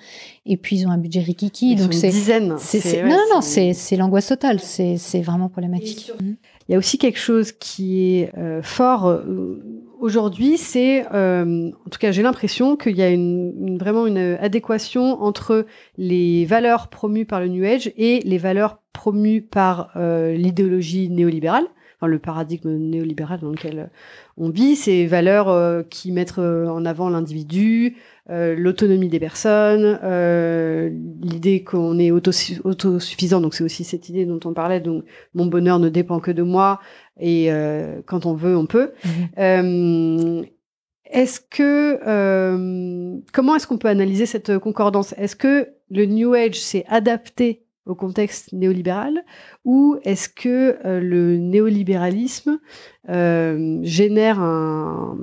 et 0.45 0.55
puis 0.55 0.77
ils 0.77 0.87
ont 0.87 0.91
un 0.91 0.97
budget 0.97 1.19
rikiki, 1.19 1.73
ils 1.73 1.77
sont 1.77 1.83
donc 1.83 1.93
une 1.93 1.99
c'est 1.99 2.07
dizaine. 2.09 2.53
c'est- 2.57 3.03
ouais, 3.03 3.09
non 3.09 3.17
non 3.17 3.35
non, 3.35 3.41
c'est- 3.41 3.97
l'angoisse 3.97 4.27
totale, 4.27 4.61
c'est 4.61 5.21
vraiment 5.21 5.49
problématique. 5.49 6.13
Mhm. 6.21 6.37
Il 6.69 6.71
y 6.71 6.75
a 6.75 6.77
aussi 6.77 6.97
quelque 6.97 7.19
chose 7.19 7.51
qui 7.51 8.15
est 8.15 8.31
euh, 8.37 8.61
fort 8.63 9.07
euh, 9.07 9.61
aujourd'hui, 9.99 10.57
c'est, 10.57 11.05
euh, 11.13 11.69
en 11.85 11.89
tout 11.89 11.99
cas 11.99 12.11
j'ai 12.13 12.23
l'impression 12.23 12.77
qu'il 12.77 12.95
y 12.95 13.01
a 13.01 13.09
une, 13.09 13.53
une- 13.67 13.77
vraiment 13.77 14.07
une 14.07 14.37
adéquation 14.39 15.21
entre 15.21 15.65
les 15.97 16.45
valeurs 16.45 16.87
promues 16.87 17.25
par 17.25 17.41
le 17.41 17.49
New 17.49 17.65
Age 17.65 17.91
et 17.97 18.21
les 18.23 18.37
valeurs 18.37 18.79
promues 18.93 19.41
par 19.41 19.89
euh, 19.97 20.33
l'idéologie 20.33 21.09
néolibérale. 21.09 21.65
Enfin, 22.03 22.07
le 22.09 22.19
paradigme 22.19 22.69
néolibéral 22.69 23.39
dans 23.39 23.51
lequel 23.51 23.89
on 24.37 24.49
vit, 24.49 24.75
ces 24.75 25.05
valeurs 25.05 25.49
euh, 25.49 25.83
qui 25.83 26.11
mettent 26.11 26.37
euh, 26.37 26.67
en 26.67 26.85
avant 26.85 27.09
l'individu, 27.09 27.95
euh, 28.29 28.55
l'autonomie 28.55 29.07
des 29.07 29.19
personnes, 29.19 29.99
l'idée 31.21 31.63
qu'on 31.63 31.97
est 31.99 32.11
autosuffisant. 32.11 33.41
Donc 33.41 33.53
c'est 33.53 33.63
aussi 33.63 33.83
cette 33.83 34.09
idée 34.09 34.25
dont 34.25 34.39
on 34.45 34.53
parlait. 34.53 34.81
Donc 34.81 35.05
mon 35.33 35.45
bonheur 35.45 35.79
ne 35.79 35.89
dépend 35.89 36.19
que 36.19 36.31
de 36.31 36.43
moi 36.43 36.79
et 37.19 37.49
quand 38.05 38.25
on 38.25 38.33
veut, 38.33 38.57
on 38.57 38.65
peut. 38.65 38.91
Mmh. 39.37 40.43
est-ce 41.05 41.39
que 41.39 41.99
comment 43.31 43.55
est-ce 43.55 43.67
qu'on 43.67 43.77
peut 43.77 43.89
analyser 43.89 44.25
cette 44.25 44.57
concordance? 44.57 45.13
Est-ce 45.17 45.35
que 45.35 45.69
le 45.89 46.05
New 46.05 46.33
Age 46.33 46.59
s'est 46.59 46.85
adapté 46.87 47.62
au 47.85 47.95
contexte 47.95 48.53
néolibéral 48.53 49.23
ou 49.65 49.97
est-ce 50.03 50.29
que 50.29 50.77
euh, 50.85 50.99
le 51.01 51.37
néolibéralisme 51.37 52.59
euh, 53.09 53.79
génère 53.83 54.39
un, 54.39 55.17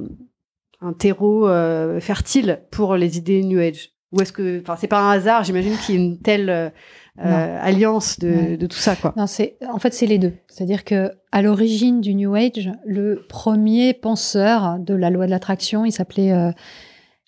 un 0.80 0.92
terreau 0.92 1.48
euh, 1.48 2.00
fertile 2.00 2.62
pour 2.70 2.96
les 2.96 3.18
idées 3.18 3.42
New 3.42 3.58
Age? 3.58 3.90
Ou 4.12 4.20
est-ce 4.20 4.32
que, 4.32 4.60
enfin, 4.60 4.76
c'est 4.76 4.88
pas 4.88 5.00
un 5.00 5.12
hasard, 5.12 5.44
j'imagine 5.44 5.76
qu'il 5.76 5.94
y 5.94 5.98
a 5.98 6.00
une 6.00 6.18
telle 6.18 6.72
alliance 7.16 8.18
de, 8.18 8.56
de, 8.56 8.66
tout 8.66 8.78
ça, 8.78 8.96
quoi. 8.96 9.14
Non, 9.16 9.28
c'est, 9.28 9.56
en 9.70 9.78
fait, 9.78 9.94
c'est 9.94 10.06
les 10.06 10.18
deux. 10.18 10.32
C'est-à-dire 10.48 10.84
que 10.84 11.12
à 11.30 11.42
l'origine 11.42 12.00
du 12.00 12.14
New 12.14 12.34
Age, 12.34 12.72
le 12.84 13.24
premier 13.28 13.94
penseur 13.94 14.80
de 14.80 14.94
la 14.94 15.10
loi 15.10 15.26
de 15.26 15.30
l'attraction, 15.30 15.84
il 15.84 15.92
s'appelait 15.92 16.32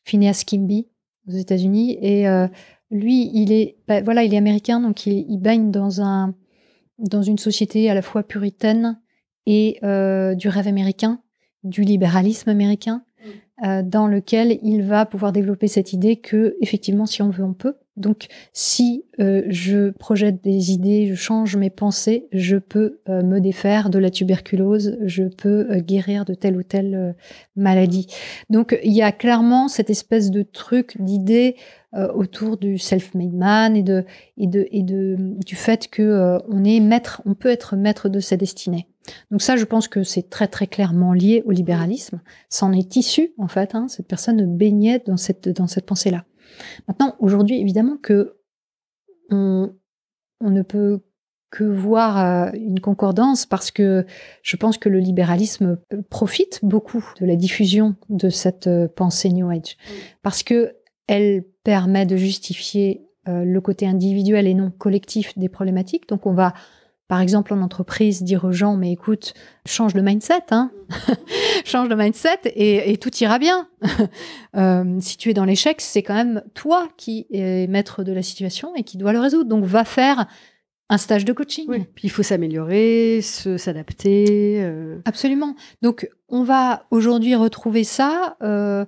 Phineas 0.03 0.43
Kimby 0.45 0.89
aux 1.29 1.37
États-Unis 1.37 1.99
et 2.01 2.27
lui, 2.93 3.31
il 3.35 3.51
est, 3.51 3.77
bah, 3.89 4.03
voilà, 4.03 4.23
il 4.23 4.33
est 4.35 4.37
américain, 4.37 4.79
donc 4.79 5.07
il, 5.07 5.27
il, 5.29 5.39
baigne 5.39 5.71
dans 5.71 6.03
un, 6.03 6.35
dans 6.99 7.23
une 7.23 7.39
société 7.39 7.91
à 7.91 7.95
la 7.95 8.03
fois 8.03 8.23
puritaine 8.23 9.01
et 9.47 9.79
euh, 9.83 10.35
du 10.35 10.49
rêve 10.49 10.69
américain, 10.69 11.21
du 11.65 11.83
libéralisme 11.83 12.51
américain, 12.51 13.03
mm. 13.03 13.67
euh, 13.67 13.83
dans 13.83 14.07
lequel 14.07 14.59
il 14.63 14.83
va 14.83 15.07
pouvoir 15.07 15.33
développer 15.33 15.69
cette 15.69 15.93
idée 15.93 16.17
que, 16.17 16.57
effectivement, 16.61 17.07
si 17.07 17.23
on 17.23 17.31
veut, 17.31 17.45
on 17.45 17.55
peut. 17.55 17.77
Donc, 17.97 18.29
si 18.55 19.05
euh, 19.21 19.43
je 19.49 19.91
projette 19.91 20.43
des 20.43 20.73
idées, 20.73 21.07
je 21.09 21.15
change 21.15 21.57
mes 21.57 21.69
pensées, 21.69 22.27
je 22.33 22.57
peux 22.57 23.01
euh, 23.11 23.23
me 23.23 23.39
défaire 23.39 23.91
de 23.91 23.99
la 23.99 24.09
tuberculose, 24.11 24.97
je 25.05 25.25
peux 25.25 25.71
euh, 25.71 25.81
guérir 25.81 26.25
de 26.25 26.33
telle 26.33 26.57
ou 26.57 26.63
telle 26.63 27.15
maladie. 27.55 28.07
Donc, 28.49 28.79
il 28.83 28.93
y 28.93 29.03
a 29.03 29.13
clairement 29.13 29.69
cette 29.69 29.91
espèce 29.91 30.31
de 30.31 30.43
truc, 30.43 30.97
d'idée 31.01 31.57
autour 32.15 32.57
du 32.57 32.79
self-made 32.79 33.35
man 33.35 33.77
et 33.77 33.83
de 33.83 34.07
et 34.39 34.47
de 34.47 34.67
et 34.71 34.83
de 34.83 35.17
du 35.45 35.57
fait 35.57 35.89
que 35.89 36.39
on 36.49 36.65
est 36.65 36.81
maître, 36.81 37.21
on 37.27 37.35
peut 37.35 37.51
être 37.51 37.77
maître 37.77 38.09
de 38.09 38.19
sa 38.19 38.39
destinée. 38.39 38.89
Donc 39.31 39.43
ça, 39.43 39.59
je 39.59 39.65
pense 39.67 39.89
que 39.89 40.03
c'est 40.03 40.31
très 40.31 40.49
très 40.49 40.67
clairement 40.67 41.13
lié 41.13 41.43
au 41.45 41.51
libéralisme. 41.51 42.23
C'en 42.49 42.73
est 42.73 42.97
issu 42.97 43.35
en 43.37 43.47
fait. 43.47 43.75
Hein, 43.75 43.89
cette 43.89 44.07
personne 44.09 44.57
baignait 44.57 45.03
dans 45.05 45.19
cette 45.19 45.51
dans 45.51 45.67
cette 45.67 45.85
pensée-là. 45.85 46.25
Maintenant, 46.89 47.17
aujourd'hui, 47.19 47.61
évidemment 47.61 47.97
que 47.97 48.37
on, 49.31 49.73
ne 50.41 50.63
peut 50.63 51.01
que 51.51 51.65
voir 51.65 52.19
euh, 52.19 52.51
une 52.55 52.81
concordance 52.81 53.47
parce 53.47 53.71
que 53.71 54.07
je 54.43 54.57
pense 54.57 54.79
que 54.79 54.89
le 54.89 54.99
libéralisme 54.99 55.79
profite 56.11 56.61
beaucoup 56.63 57.05
de 57.21 57.27
la 57.27 57.37
diffusion 57.37 57.95
de 58.09 58.31
cette 58.31 58.67
euh, 58.67 58.89
pensée 58.89 59.29
New 59.29 59.49
Age 59.51 59.77
parce 60.23 60.43
que 60.43 60.77
elle 61.07 61.45
permet 61.63 62.07
de 62.07 62.17
justifier 62.17 63.07
euh, 63.29 63.45
le 63.45 63.61
côté 63.61 63.87
individuel 63.87 64.47
et 64.47 64.55
non 64.55 64.71
collectif 64.71 65.37
des 65.39 65.49
problématiques. 65.49 66.09
Donc 66.09 66.27
on 66.27 66.33
va 66.33 66.55
par 67.09 67.21
exemple, 67.21 67.53
en 67.53 67.61
entreprise, 67.61 68.23
dire 68.23 68.45
aux 68.45 68.53
gens, 68.53 68.77
mais 68.77 68.93
écoute, 68.93 69.35
change 69.67 69.93
de 69.93 70.01
mindset, 70.01 70.45
hein 70.51 70.71
change 71.65 71.89
de 71.89 71.95
mindset 71.95 72.41
et, 72.45 72.97
tout 72.97 73.15
ira 73.19 73.39
bien. 73.39 73.69
Euh, 74.55 74.99
si 75.01 75.17
tu 75.17 75.31
es 75.31 75.35
dans 75.35 75.47
l'échec, 75.47 75.81
c'est 75.81 76.03
quand 76.03 76.13
même 76.13 76.43
toi 76.53 76.87
qui 76.99 77.27
es 77.33 77.67
maître 77.69 78.05
de 78.05 78.13
la 78.13 78.23
situation 78.23 78.75
et 78.77 78.83
qui 78.83 78.99
dois 78.99 79.15
le 79.15 79.19
résoudre. 79.19 79.49
Donc, 79.49 79.65
va 79.65 79.87
faire 79.87 80.27
un 80.91 80.99
stage 80.99 81.25
de 81.25 81.33
coaching. 81.33 81.87
Puis 81.95 82.05
il 82.05 82.11
faut 82.11 82.23
s'améliorer, 82.23 83.21
s'adapter. 83.23 84.63
Euh. 84.63 85.01
Absolument. 85.07 85.57
Donc, 85.81 86.07
on 86.29 86.43
va 86.45 86.85
aujourd'hui 86.91 87.35
retrouver 87.35 87.83
ça. 87.83 88.37
Euh, 88.43 88.85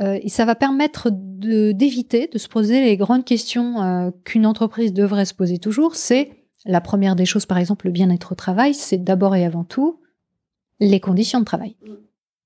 et 0.00 0.28
ça 0.28 0.44
va 0.44 0.54
permettre 0.54 1.08
d'éviter 1.10 2.28
de, 2.32 2.38
se 2.38 2.46
poser 2.46 2.80
les 2.82 2.96
grandes 2.96 3.24
questions 3.24 4.12
qu'une 4.24 4.46
entreprise 4.46 4.92
devrait 4.92 5.24
se 5.24 5.34
poser 5.34 5.58
toujours. 5.58 5.96
C'est 5.96 6.39
la 6.66 6.80
première 6.80 7.16
des 7.16 7.26
choses, 7.26 7.46
par 7.46 7.58
exemple, 7.58 7.86
le 7.86 7.92
bien-être 7.92 8.32
au 8.32 8.34
travail, 8.34 8.74
c'est 8.74 8.98
d'abord 8.98 9.34
et 9.34 9.44
avant 9.44 9.64
tout 9.64 10.00
les 10.80 11.00
conditions 11.00 11.40
de 11.40 11.44
travail. 11.44 11.76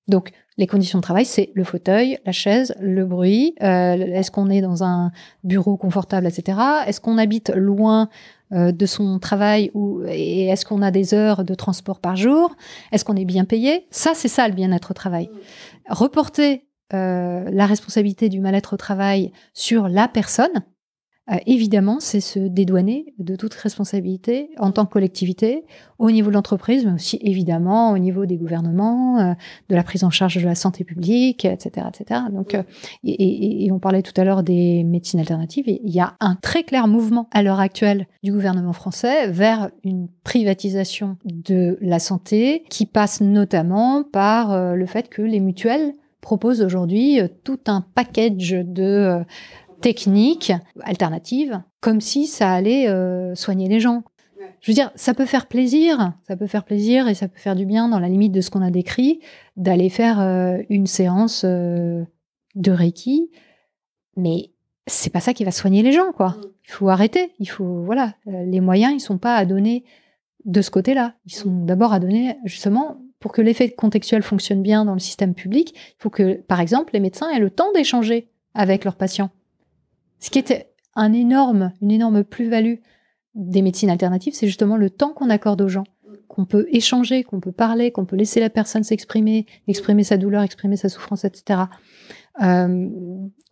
Donc, 0.08 0.32
les 0.56 0.66
conditions 0.66 0.98
de 0.98 1.02
travail, 1.02 1.24
c'est 1.24 1.50
le 1.54 1.64
fauteuil, 1.64 2.18
la 2.26 2.32
chaise, 2.32 2.74
le 2.78 3.06
bruit. 3.06 3.54
Euh, 3.62 3.94
est-ce 3.96 4.30
qu'on 4.30 4.50
est 4.50 4.60
dans 4.60 4.84
un 4.84 5.10
bureau 5.42 5.76
confortable, 5.76 6.26
etc. 6.26 6.58
Est-ce 6.86 7.00
qu'on 7.00 7.16
habite 7.16 7.50
loin 7.54 8.08
euh, 8.52 8.70
de 8.70 8.86
son 8.86 9.18
travail 9.18 9.70
ou 9.72 10.02
et 10.06 10.46
est-ce 10.46 10.66
qu'on 10.66 10.82
a 10.82 10.90
des 10.90 11.14
heures 11.14 11.44
de 11.44 11.54
transport 11.54 12.00
par 12.00 12.16
jour? 12.16 12.54
Est-ce 12.92 13.04
qu'on 13.04 13.16
est 13.16 13.24
bien 13.24 13.44
payé? 13.44 13.86
Ça, 13.90 14.12
c'est 14.14 14.28
ça 14.28 14.46
le 14.46 14.54
bien-être 14.54 14.90
au 14.90 14.94
travail. 14.94 15.30
Reporter 15.88 16.66
euh, 16.92 17.48
la 17.50 17.66
responsabilité 17.66 18.28
du 18.28 18.40
mal-être 18.40 18.74
au 18.74 18.76
travail 18.76 19.32
sur 19.54 19.88
la 19.88 20.06
personne, 20.06 20.62
euh, 21.32 21.36
évidemment, 21.46 22.00
c'est 22.00 22.20
se 22.20 22.38
dédouaner 22.38 23.14
de 23.18 23.34
toute 23.34 23.54
responsabilité 23.54 24.50
en 24.58 24.72
tant 24.72 24.84
que 24.84 24.92
collectivité, 24.92 25.64
au 25.98 26.10
niveau 26.10 26.28
de 26.28 26.34
l'entreprise, 26.34 26.84
mais 26.84 26.92
aussi 26.92 27.18
évidemment 27.22 27.92
au 27.92 27.98
niveau 27.98 28.26
des 28.26 28.36
gouvernements, 28.36 29.18
euh, 29.20 29.32
de 29.70 29.74
la 29.74 29.82
prise 29.82 30.04
en 30.04 30.10
charge 30.10 30.36
de 30.36 30.44
la 30.44 30.54
santé 30.54 30.84
publique, 30.84 31.46
etc., 31.46 31.86
etc. 31.88 32.20
Donc, 32.30 32.54
euh, 32.54 32.62
et, 33.04 33.64
et, 33.64 33.72
on 33.72 33.78
parlait 33.78 34.02
tout 34.02 34.12
à 34.20 34.24
l'heure 34.24 34.42
des 34.42 34.84
médecines 34.84 35.18
alternatives. 35.18 35.64
il 35.66 35.90
y 35.90 36.00
a 36.00 36.14
un 36.20 36.36
très 36.36 36.62
clair 36.62 36.88
mouvement 36.88 37.28
à 37.32 37.42
l'heure 37.42 37.60
actuelle 37.60 38.06
du 38.22 38.30
gouvernement 38.30 38.74
français 38.74 39.28
vers 39.28 39.70
une 39.82 40.08
privatisation 40.24 41.16
de 41.24 41.78
la 41.80 42.00
santé, 42.00 42.64
qui 42.68 42.84
passe 42.84 43.22
notamment 43.22 44.02
par 44.02 44.74
le 44.74 44.86
fait 44.86 45.08
que 45.08 45.22
les 45.22 45.40
mutuelles 45.40 45.92
proposent 46.20 46.62
aujourd'hui 46.62 47.20
tout 47.44 47.58
un 47.66 47.84
package 47.94 48.56
de 48.64 49.24
techniques 49.84 50.50
alternatives, 50.80 51.62
comme 51.80 52.00
si 52.00 52.26
ça 52.26 52.50
allait 52.50 52.88
euh, 52.88 53.34
soigner 53.34 53.68
les 53.68 53.80
gens. 53.80 54.02
Je 54.62 54.70
veux 54.70 54.74
dire, 54.74 54.90
ça 54.94 55.12
peut 55.12 55.26
faire 55.26 55.46
plaisir, 55.46 56.14
ça 56.26 56.38
peut 56.38 56.46
faire 56.46 56.64
plaisir 56.64 57.06
et 57.06 57.12
ça 57.12 57.28
peut 57.28 57.38
faire 57.38 57.54
du 57.54 57.66
bien 57.66 57.90
dans 57.90 57.98
la 57.98 58.08
limite 58.08 58.32
de 58.32 58.40
ce 58.40 58.48
qu'on 58.48 58.62
a 58.62 58.70
décrit, 58.70 59.20
d'aller 59.58 59.90
faire 59.90 60.20
euh, 60.20 60.56
une 60.70 60.86
séance 60.86 61.42
euh, 61.44 62.02
de 62.54 62.72
Reiki, 62.72 63.30
mais 64.16 64.52
c'est 64.86 65.12
pas 65.12 65.20
ça 65.20 65.34
qui 65.34 65.44
va 65.44 65.50
soigner 65.50 65.82
les 65.82 65.92
gens, 65.92 66.12
quoi. 66.12 66.38
Il 66.66 66.70
faut 66.70 66.88
arrêter, 66.88 67.32
il 67.38 67.50
faut, 67.50 67.82
voilà, 67.82 68.14
les 68.24 68.60
moyens, 68.60 68.94
ils 68.94 69.00
sont 69.00 69.18
pas 69.18 69.36
à 69.36 69.44
donner 69.44 69.84
de 70.46 70.62
ce 70.62 70.70
côté-là. 70.70 71.14
Ils 71.26 71.34
sont 71.34 71.64
d'abord 71.66 71.92
à 71.92 72.00
donner, 72.00 72.38
justement, 72.46 73.02
pour 73.20 73.32
que 73.32 73.42
l'effet 73.42 73.68
contextuel 73.68 74.22
fonctionne 74.22 74.62
bien 74.62 74.86
dans 74.86 74.94
le 74.94 74.98
système 74.98 75.34
public, 75.34 75.74
il 75.74 76.02
faut 76.02 76.10
que, 76.10 76.40
par 76.40 76.60
exemple, 76.60 76.94
les 76.94 77.00
médecins 77.00 77.28
aient 77.28 77.38
le 77.38 77.50
temps 77.50 77.72
d'échanger 77.72 78.30
avec 78.54 78.84
leurs 78.84 78.96
patients. 78.96 79.30
Ce 80.24 80.30
qui 80.30 80.38
était 80.38 80.70
une 80.96 81.14
énorme 81.14 82.24
plus-value 82.24 82.76
des 83.34 83.60
médecines 83.60 83.90
alternatives, 83.90 84.32
c'est 84.32 84.46
justement 84.46 84.78
le 84.78 84.88
temps 84.88 85.12
qu'on 85.12 85.28
accorde 85.28 85.60
aux 85.60 85.68
gens, 85.68 85.84
qu'on 86.28 86.46
peut 86.46 86.66
échanger, 86.70 87.24
qu'on 87.24 87.40
peut 87.40 87.52
parler, 87.52 87.92
qu'on 87.92 88.06
peut 88.06 88.16
laisser 88.16 88.40
la 88.40 88.48
personne 88.48 88.84
s'exprimer, 88.84 89.44
exprimer 89.68 90.02
sa 90.02 90.16
douleur, 90.16 90.42
exprimer 90.42 90.78
sa 90.78 90.88
souffrance, 90.88 91.26
etc. 91.26 91.64
Euh, 92.42 92.88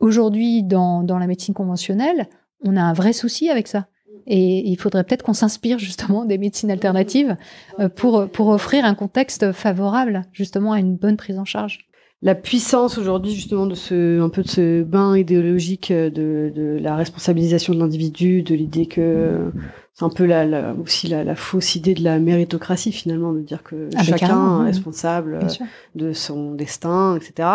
aujourd'hui, 0.00 0.62
dans, 0.62 1.02
dans 1.02 1.18
la 1.18 1.26
médecine 1.26 1.52
conventionnelle, 1.52 2.26
on 2.64 2.74
a 2.78 2.82
un 2.82 2.94
vrai 2.94 3.12
souci 3.12 3.50
avec 3.50 3.68
ça. 3.68 3.88
Et 4.26 4.66
il 4.66 4.76
faudrait 4.76 5.04
peut-être 5.04 5.24
qu'on 5.24 5.34
s'inspire 5.34 5.78
justement 5.78 6.24
des 6.24 6.38
médecines 6.38 6.70
alternatives 6.70 7.36
euh, 7.80 7.90
pour, 7.90 8.30
pour 8.30 8.48
offrir 8.48 8.86
un 8.86 8.94
contexte 8.94 9.52
favorable 9.52 10.22
justement 10.32 10.72
à 10.72 10.78
une 10.78 10.96
bonne 10.96 11.18
prise 11.18 11.38
en 11.38 11.44
charge 11.44 11.86
la 12.22 12.34
puissance 12.36 12.98
aujourd'hui 12.98 13.34
justement 13.34 13.66
de 13.66 13.74
ce 13.74 14.20
un 14.20 14.28
peu 14.28 14.42
de 14.42 14.48
ce 14.48 14.82
bain 14.82 15.16
idéologique 15.16 15.90
euh, 15.90 16.08
de, 16.08 16.52
de 16.54 16.78
la 16.80 16.94
responsabilisation 16.94 17.74
de 17.74 17.80
l'individu, 17.80 18.42
de 18.42 18.54
l'idée 18.54 18.86
que 18.86 19.50
c'est 19.94 20.04
un 20.04 20.08
peu 20.08 20.24
la, 20.24 20.74
aussi 20.82 21.08
la, 21.08 21.34
fausse 21.34 21.74
idée 21.74 21.92
de 21.92 22.02
la 22.02 22.18
méritocratie 22.18 22.92
finalement, 22.92 23.32
de 23.32 23.40
dire 23.40 23.62
que 23.62 23.90
ah, 23.94 24.02
chacun 24.02 24.62
est 24.62 24.68
responsable 24.68 25.40
de 25.94 26.12
son 26.14 26.52
destin, 26.52 27.16
etc. 27.16 27.48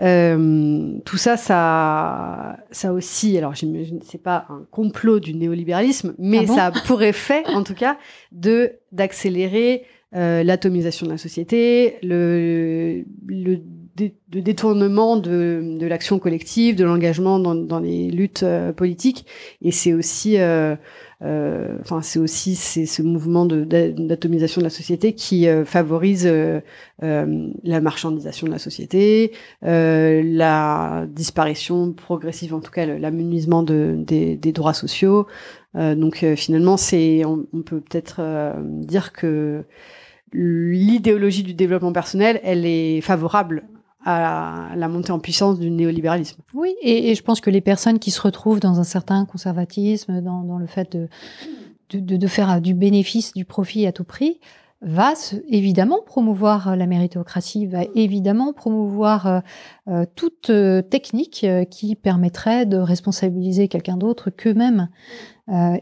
Euh, 0.00 0.98
tout 1.04 1.16
ça, 1.16 1.36
ça, 1.36 2.58
ça 2.70 2.92
aussi. 2.92 3.36
Alors 3.36 3.54
j'imagine 3.56 3.98
c'est 4.04 4.22
pas 4.22 4.46
un 4.48 4.64
complot 4.70 5.18
du 5.18 5.34
néolibéralisme, 5.34 6.14
mais 6.18 6.46
ah 6.50 6.70
ça 6.70 6.72
pourrait 6.86 7.12
fait 7.12 7.44
en 7.48 7.64
tout 7.64 7.74
cas 7.74 7.98
de 8.30 8.74
d'accélérer 8.92 9.84
euh, 10.14 10.44
l'atomisation 10.44 11.06
de 11.06 11.12
la 11.12 11.18
société, 11.18 11.96
le, 12.02 13.02
le 13.26 13.60
de 13.96 14.40
détournement 14.40 15.16
de, 15.16 15.76
de 15.78 15.86
l'action 15.86 16.18
collective, 16.18 16.76
de 16.76 16.84
l'engagement 16.84 17.38
dans, 17.38 17.54
dans, 17.54 17.78
les 17.78 18.10
luttes 18.10 18.42
euh, 18.42 18.72
politiques. 18.72 19.26
Et 19.60 19.70
c'est 19.70 19.92
aussi 19.92 20.38
euh, 20.38 20.76
euh, 21.22 21.76
enfin 21.82 22.00
c'est 22.00 22.18
aussi 22.18 22.54
c'est 22.54 22.86
ce 22.86 23.02
mouvement 23.02 23.44
d'atomisation 23.44 24.60
de, 24.60 24.64
la 24.64 24.70
société 24.70 25.12
qui 25.12 25.46
euh, 25.46 25.64
favorise 25.64 26.26
la 27.00 27.80
marchandisation 27.80 28.46
de 28.46 28.52
la 28.52 28.58
société, 28.58 29.32
la 29.62 31.06
disparition 31.08 31.92
progressive, 31.92 32.54
en 32.54 32.60
tout 32.60 32.70
cas 32.70 32.86
l'amenuisement 32.86 33.62
de, 33.62 33.94
des, 33.98 34.36
des, 34.36 34.52
droits 34.52 34.74
sociaux. 34.74 35.26
donc 35.74 36.24
finalement, 36.36 36.76
c'est 36.76 37.24
on, 37.24 37.46
on, 37.52 37.62
peut 37.62 37.80
peut-être 37.80 38.20
dire 38.62 39.12
que 39.12 39.64
l'idéologie 40.32 41.42
du 41.42 41.54
développement 41.54 41.92
personnel, 41.92 42.40
elle 42.42 42.64
est 42.64 43.00
favorable 43.00 43.64
à 44.04 44.72
la, 44.76 44.88
montée 44.88 45.12
en 45.12 45.18
puissance 45.18 45.58
du 45.58 45.70
néolibéralisme. 45.70 46.40
Oui, 46.54 46.74
et, 46.82 47.14
je 47.14 47.22
pense 47.22 47.40
que 47.40 47.50
les 47.50 47.60
personnes 47.60 47.98
qui 47.98 48.10
se 48.10 48.20
retrouvent 48.20 48.60
dans 48.60 48.80
un 48.80 48.84
certain 48.84 49.24
conservatisme, 49.24 50.20
dans, 50.20 50.58
le 50.58 50.66
fait 50.66 50.96
de, 50.96 51.08
de, 51.98 52.26
faire 52.26 52.60
du 52.60 52.74
bénéfice, 52.74 53.32
du 53.32 53.44
profit 53.44 53.86
à 53.86 53.92
tout 53.92 54.04
prix, 54.04 54.40
va 54.82 55.12
évidemment 55.48 56.00
promouvoir 56.04 56.76
la 56.76 56.86
méritocratie, 56.86 57.66
va 57.66 57.82
évidemment 57.94 58.52
promouvoir 58.52 59.26
euh, 59.26 59.40
euh, 59.88 60.04
toute 60.16 60.50
euh, 60.50 60.82
technique 60.82 61.46
qui 61.70 61.94
permettrait 61.94 62.66
de 62.66 62.76
responsabiliser 62.76 63.68
quelqu'un 63.68 63.96
d'autre 63.96 64.30
qu'eux-mêmes 64.30 64.88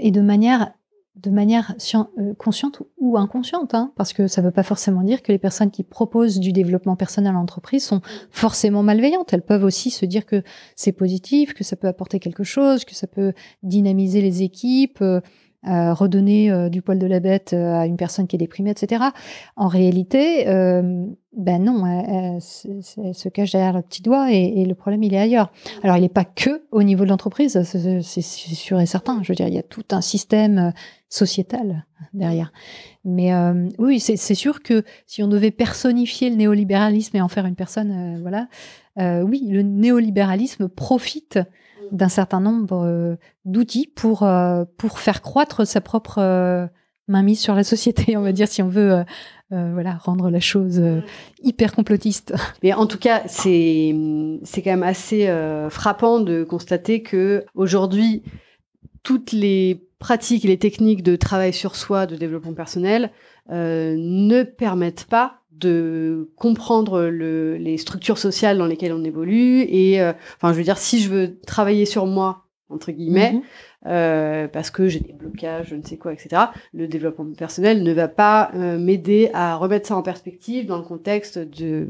et 0.00 0.10
de 0.10 0.20
manière 0.20 0.72
de 1.16 1.30
manière 1.30 1.74
euh, 2.18 2.34
consciente 2.34 2.82
ou 2.98 3.18
inconsciente, 3.18 3.74
hein, 3.74 3.92
parce 3.96 4.12
que 4.12 4.26
ça 4.26 4.40
ne 4.40 4.46
veut 4.46 4.52
pas 4.52 4.62
forcément 4.62 5.02
dire 5.02 5.22
que 5.22 5.32
les 5.32 5.38
personnes 5.38 5.70
qui 5.70 5.82
proposent 5.82 6.38
du 6.38 6.52
développement 6.52 6.96
personnel 6.96 7.34
en 7.34 7.40
entreprise 7.40 7.84
sont 7.84 8.00
forcément 8.30 8.82
malveillantes. 8.82 9.32
Elles 9.32 9.44
peuvent 9.44 9.64
aussi 9.64 9.90
se 9.90 10.06
dire 10.06 10.24
que 10.24 10.42
c'est 10.76 10.92
positif, 10.92 11.52
que 11.52 11.64
ça 11.64 11.76
peut 11.76 11.88
apporter 11.88 12.20
quelque 12.20 12.44
chose, 12.44 12.84
que 12.84 12.94
ça 12.94 13.06
peut 13.06 13.32
dynamiser 13.62 14.20
les 14.20 14.42
équipes, 14.42 15.02
euh, 15.02 15.20
euh, 15.68 15.92
redonner 15.92 16.50
euh, 16.50 16.70
du 16.70 16.80
poil 16.80 16.98
de 16.98 17.06
la 17.06 17.20
bête 17.20 17.52
euh, 17.52 17.74
à 17.74 17.84
une 17.84 17.98
personne 17.98 18.26
qui 18.26 18.34
est 18.34 18.38
déprimée, 18.38 18.70
etc. 18.70 19.04
En 19.56 19.68
réalité, 19.68 20.46
ben 20.46 21.62
non, 21.62 21.84
elle, 21.86 22.40
se 22.40 23.28
cache 23.28 23.52
derrière 23.52 23.74
le 23.74 23.82
petit 23.82 24.00
doigt 24.00 24.32
et, 24.32 24.64
le 24.64 24.74
problème 24.74 25.02
il 25.02 25.12
est 25.12 25.18
ailleurs. 25.18 25.52
Alors 25.82 25.98
il 25.98 26.00
n'est 26.00 26.08
pas 26.08 26.24
que 26.24 26.62
au 26.70 26.82
niveau 26.82 27.04
de 27.04 27.10
l'entreprise, 27.10 27.62
c'est 27.62 28.22
sûr 28.22 28.80
et 28.80 28.86
certain. 28.86 29.22
Je 29.22 29.32
veux 29.32 29.36
dire, 29.36 29.48
il 29.48 29.54
y 29.54 29.58
a 29.58 29.62
tout 29.62 29.84
un 29.90 30.00
système 30.00 30.72
sociétal 31.10 31.84
derrière. 32.14 32.52
Mais 33.04 33.30
oui, 33.78 34.00
c'est 34.00 34.34
sûr 34.34 34.62
que 34.62 34.82
si 35.06 35.22
on 35.22 35.28
devait 35.28 35.50
personnifier 35.50 36.30
le 36.30 36.36
néolibéralisme 36.36 37.18
et 37.18 37.20
en 37.20 37.28
faire 37.28 37.44
une 37.44 37.54
personne, 37.54 38.18
voilà, 38.22 38.48
oui, 38.96 39.46
le 39.46 39.60
néolibéralisme 39.60 40.68
profite 40.68 41.38
d'un 41.90 42.08
certain 42.08 42.40
nombre 42.40 42.84
euh, 42.84 43.16
d'outils 43.44 43.86
pour, 43.94 44.22
euh, 44.22 44.64
pour 44.76 44.98
faire 44.98 45.22
croître 45.22 45.66
sa 45.66 45.80
propre 45.80 46.18
euh, 46.18 46.66
mainmise 47.08 47.40
sur 47.40 47.54
la 47.54 47.64
société, 47.64 48.16
on 48.16 48.22
va 48.22 48.32
dire, 48.32 48.48
si 48.48 48.62
on 48.62 48.68
veut 48.68 49.04
voilà, 49.50 49.94
rendre 49.94 50.30
la 50.30 50.38
chose 50.38 50.80
hyper 51.42 51.74
complotiste. 51.74 52.34
Mais 52.62 52.72
en 52.72 52.86
tout 52.86 52.98
cas, 52.98 53.22
c'est 53.26 53.92
c'est 54.44 54.62
quand 54.62 54.70
même 54.70 54.84
assez 54.84 55.28
frappant 55.70 56.20
de 56.20 56.44
constater 56.44 57.02
que 57.02 57.44
aujourd'hui, 57.56 58.22
toutes 59.02 59.32
les 59.32 59.88
pratiques 59.98 60.44
et 60.44 60.48
les 60.48 60.58
techniques 60.58 61.02
de 61.02 61.16
travail 61.16 61.52
sur 61.52 61.74
soi, 61.74 62.06
de 62.06 62.14
développement 62.14 62.54
personnel, 62.54 63.10
ne 63.48 64.44
permettent 64.44 65.06
pas 65.06 65.39
de 65.60 66.30
comprendre 66.36 67.02
le, 67.02 67.56
les 67.56 67.78
structures 67.78 68.18
sociales 68.18 68.58
dans 68.58 68.66
lesquelles 68.66 68.92
on 68.92 69.04
évolue 69.04 69.60
et 69.62 70.00
euh, 70.00 70.12
enfin 70.36 70.52
je 70.52 70.58
veux 70.58 70.64
dire 70.64 70.78
si 70.78 71.00
je 71.00 71.08
veux 71.08 71.40
travailler 71.46 71.84
sur 71.84 72.06
moi 72.06 72.46
entre 72.68 72.92
guillemets 72.92 73.32
mhm. 73.32 73.42
Euh, 73.86 74.46
parce 74.46 74.70
que 74.70 74.88
j'ai 74.88 75.00
des 75.00 75.14
blocages, 75.14 75.68
je 75.70 75.74
ne 75.74 75.82
sais 75.82 75.96
quoi, 75.96 76.12
etc. 76.12 76.42
Le 76.74 76.86
développement 76.86 77.24
personnel 77.32 77.82
ne 77.82 77.92
va 77.92 78.08
pas 78.08 78.50
euh, 78.54 78.78
m'aider 78.78 79.30
à 79.32 79.56
remettre 79.56 79.88
ça 79.88 79.96
en 79.96 80.02
perspective 80.02 80.66
dans 80.66 80.76
le 80.76 80.82
contexte 80.82 81.38
du, 81.38 81.86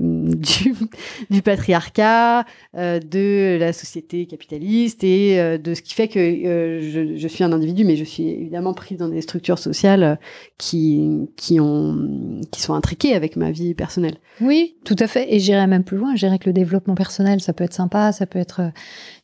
patriarcat, 1.42 2.44
euh, 2.76 3.00
de 3.00 3.56
la 3.58 3.72
société 3.72 4.26
capitaliste 4.26 5.02
et 5.02 5.58
de 5.58 5.74
ce 5.74 5.82
qui 5.82 5.94
fait 5.94 6.06
que 6.06 6.20
je, 6.20 7.28
suis 7.28 7.42
un 7.42 7.52
individu, 7.52 7.84
mais 7.84 7.96
je 7.96 8.04
suis 8.04 8.28
évidemment 8.28 8.72
prise 8.72 8.98
dans 8.98 9.08
des 9.08 9.20
structures 9.20 9.58
sociales 9.58 10.20
qui, 10.58 11.28
qui, 11.36 11.58
ont, 11.58 12.40
qui 12.52 12.60
sont 12.60 12.74
intriquées 12.74 13.14
avec 13.14 13.34
ma 13.34 13.50
vie 13.50 13.74
personnelle. 13.74 14.14
Oui, 14.40 14.76
tout 14.84 14.96
à 15.00 15.08
fait. 15.08 15.34
Et 15.34 15.40
j'irais 15.40 15.66
même 15.66 15.82
plus 15.82 15.96
loin. 15.96 16.14
Je 16.14 16.24
dirais 16.24 16.38
que 16.38 16.46
le 16.46 16.52
développement 16.52 16.94
personnel, 16.94 17.40
ça 17.40 17.52
peut 17.52 17.64
être 17.64 17.74
sympa, 17.74 18.12
ça 18.12 18.26
peut 18.26 18.38
être 18.38 18.60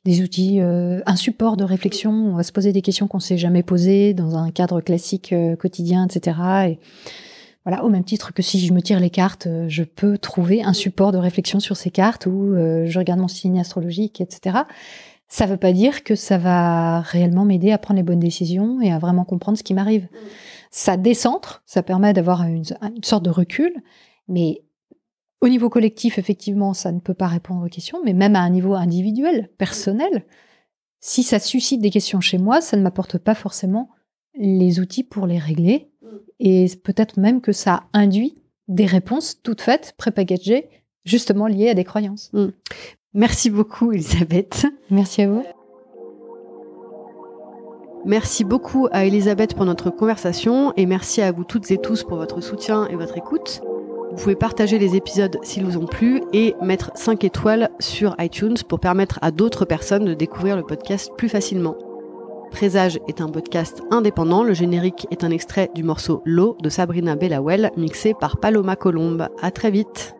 des 0.04 0.22
outils, 0.22 0.60
un 0.60 1.16
support 1.16 1.56
de 1.56 1.64
réflexion. 1.64 2.38
Poser 2.56 2.72
des 2.72 2.80
questions 2.80 3.06
qu'on 3.06 3.20
s'est 3.20 3.36
jamais 3.36 3.62
posées 3.62 4.14
dans 4.14 4.34
un 4.34 4.50
cadre 4.50 4.80
classique 4.80 5.34
euh, 5.34 5.56
quotidien, 5.56 6.06
etc. 6.06 6.38
Et 6.70 6.78
voilà, 7.66 7.84
au 7.84 7.90
même 7.90 8.02
titre 8.02 8.32
que 8.32 8.40
si 8.40 8.64
je 8.64 8.72
me 8.72 8.80
tire 8.80 8.98
les 8.98 9.10
cartes, 9.10 9.46
euh, 9.46 9.66
je 9.68 9.84
peux 9.84 10.16
trouver 10.16 10.62
un 10.62 10.72
support 10.72 11.12
de 11.12 11.18
réflexion 11.18 11.60
sur 11.60 11.76
ces 11.76 11.90
cartes 11.90 12.24
ou 12.24 12.54
euh, 12.54 12.86
je 12.86 12.98
regarde 12.98 13.20
mon 13.20 13.28
signe 13.28 13.60
astrologique, 13.60 14.22
etc. 14.22 14.60
Ça 15.28 15.44
ne 15.44 15.50
veut 15.50 15.58
pas 15.58 15.74
dire 15.74 16.02
que 16.02 16.14
ça 16.14 16.38
va 16.38 17.02
réellement 17.02 17.44
m'aider 17.44 17.72
à 17.72 17.76
prendre 17.76 17.98
les 17.98 18.02
bonnes 18.02 18.20
décisions 18.20 18.80
et 18.80 18.90
à 18.90 18.98
vraiment 18.98 19.26
comprendre 19.26 19.58
ce 19.58 19.62
qui 19.62 19.74
m'arrive. 19.74 20.08
Ça 20.70 20.96
décentre, 20.96 21.62
ça 21.66 21.82
permet 21.82 22.14
d'avoir 22.14 22.44
une 22.44 22.64
sorte 23.02 23.22
de 23.22 23.28
recul, 23.28 23.74
mais 24.28 24.62
au 25.42 25.48
niveau 25.48 25.68
collectif, 25.68 26.16
effectivement, 26.16 26.72
ça 26.72 26.90
ne 26.90 27.00
peut 27.00 27.12
pas 27.12 27.26
répondre 27.26 27.66
aux 27.66 27.68
questions, 27.68 27.98
mais 28.02 28.14
même 28.14 28.34
à 28.34 28.40
un 28.40 28.48
niveau 28.48 28.72
individuel, 28.72 29.50
personnel, 29.58 30.24
si 31.00 31.22
ça 31.22 31.38
suscite 31.38 31.80
des 31.80 31.90
questions 31.90 32.20
chez 32.20 32.38
moi, 32.38 32.60
ça 32.60 32.76
ne 32.76 32.82
m'apporte 32.82 33.18
pas 33.18 33.34
forcément 33.34 33.90
les 34.34 34.80
outils 34.80 35.04
pour 35.04 35.26
les 35.26 35.38
régler. 35.38 35.90
Et 36.38 36.66
peut-être 36.82 37.18
même 37.18 37.40
que 37.40 37.52
ça 37.52 37.84
induit 37.92 38.36
des 38.68 38.86
réponses 38.86 39.40
toutes 39.42 39.60
faites, 39.60 39.94
prépagagées, 39.96 40.68
justement 41.04 41.46
liées 41.46 41.70
à 41.70 41.74
des 41.74 41.84
croyances. 41.84 42.30
Mm. 42.32 42.48
Merci 43.14 43.50
beaucoup, 43.50 43.92
Elisabeth. 43.92 44.66
Merci 44.90 45.22
à 45.22 45.28
vous. 45.28 45.42
Merci 48.04 48.44
beaucoup 48.44 48.86
à 48.92 49.04
Elisabeth 49.04 49.54
pour 49.54 49.64
notre 49.64 49.90
conversation 49.90 50.72
et 50.76 50.86
merci 50.86 51.22
à 51.22 51.32
vous 51.32 51.42
toutes 51.42 51.70
et 51.72 51.78
tous 51.78 52.04
pour 52.04 52.18
votre 52.18 52.40
soutien 52.40 52.86
et 52.86 52.94
votre 52.94 53.18
écoute. 53.18 53.62
Vous 54.16 54.22
pouvez 54.22 54.34
partager 54.34 54.78
les 54.78 54.96
épisodes 54.96 55.38
s'ils 55.42 55.66
vous 55.66 55.76
ont 55.76 55.84
plu 55.84 56.22
et 56.32 56.54
mettre 56.62 56.90
5 56.94 57.22
étoiles 57.22 57.68
sur 57.80 58.16
iTunes 58.18 58.56
pour 58.66 58.80
permettre 58.80 59.18
à 59.20 59.30
d'autres 59.30 59.66
personnes 59.66 60.06
de 60.06 60.14
découvrir 60.14 60.56
le 60.56 60.62
podcast 60.62 61.12
plus 61.18 61.28
facilement. 61.28 61.76
Présage 62.50 62.98
est 63.08 63.20
un 63.20 63.28
podcast 63.28 63.82
indépendant. 63.90 64.42
Le 64.42 64.54
générique 64.54 65.06
est 65.10 65.22
un 65.22 65.30
extrait 65.30 65.70
du 65.74 65.82
morceau 65.82 66.22
L'eau 66.24 66.56
de 66.62 66.70
Sabrina 66.70 67.14
Bellawell, 67.14 67.70
mixé 67.76 68.14
par 68.18 68.38
Paloma 68.38 68.74
Colombe. 68.74 69.28
À 69.42 69.50
très 69.50 69.70
vite. 69.70 70.15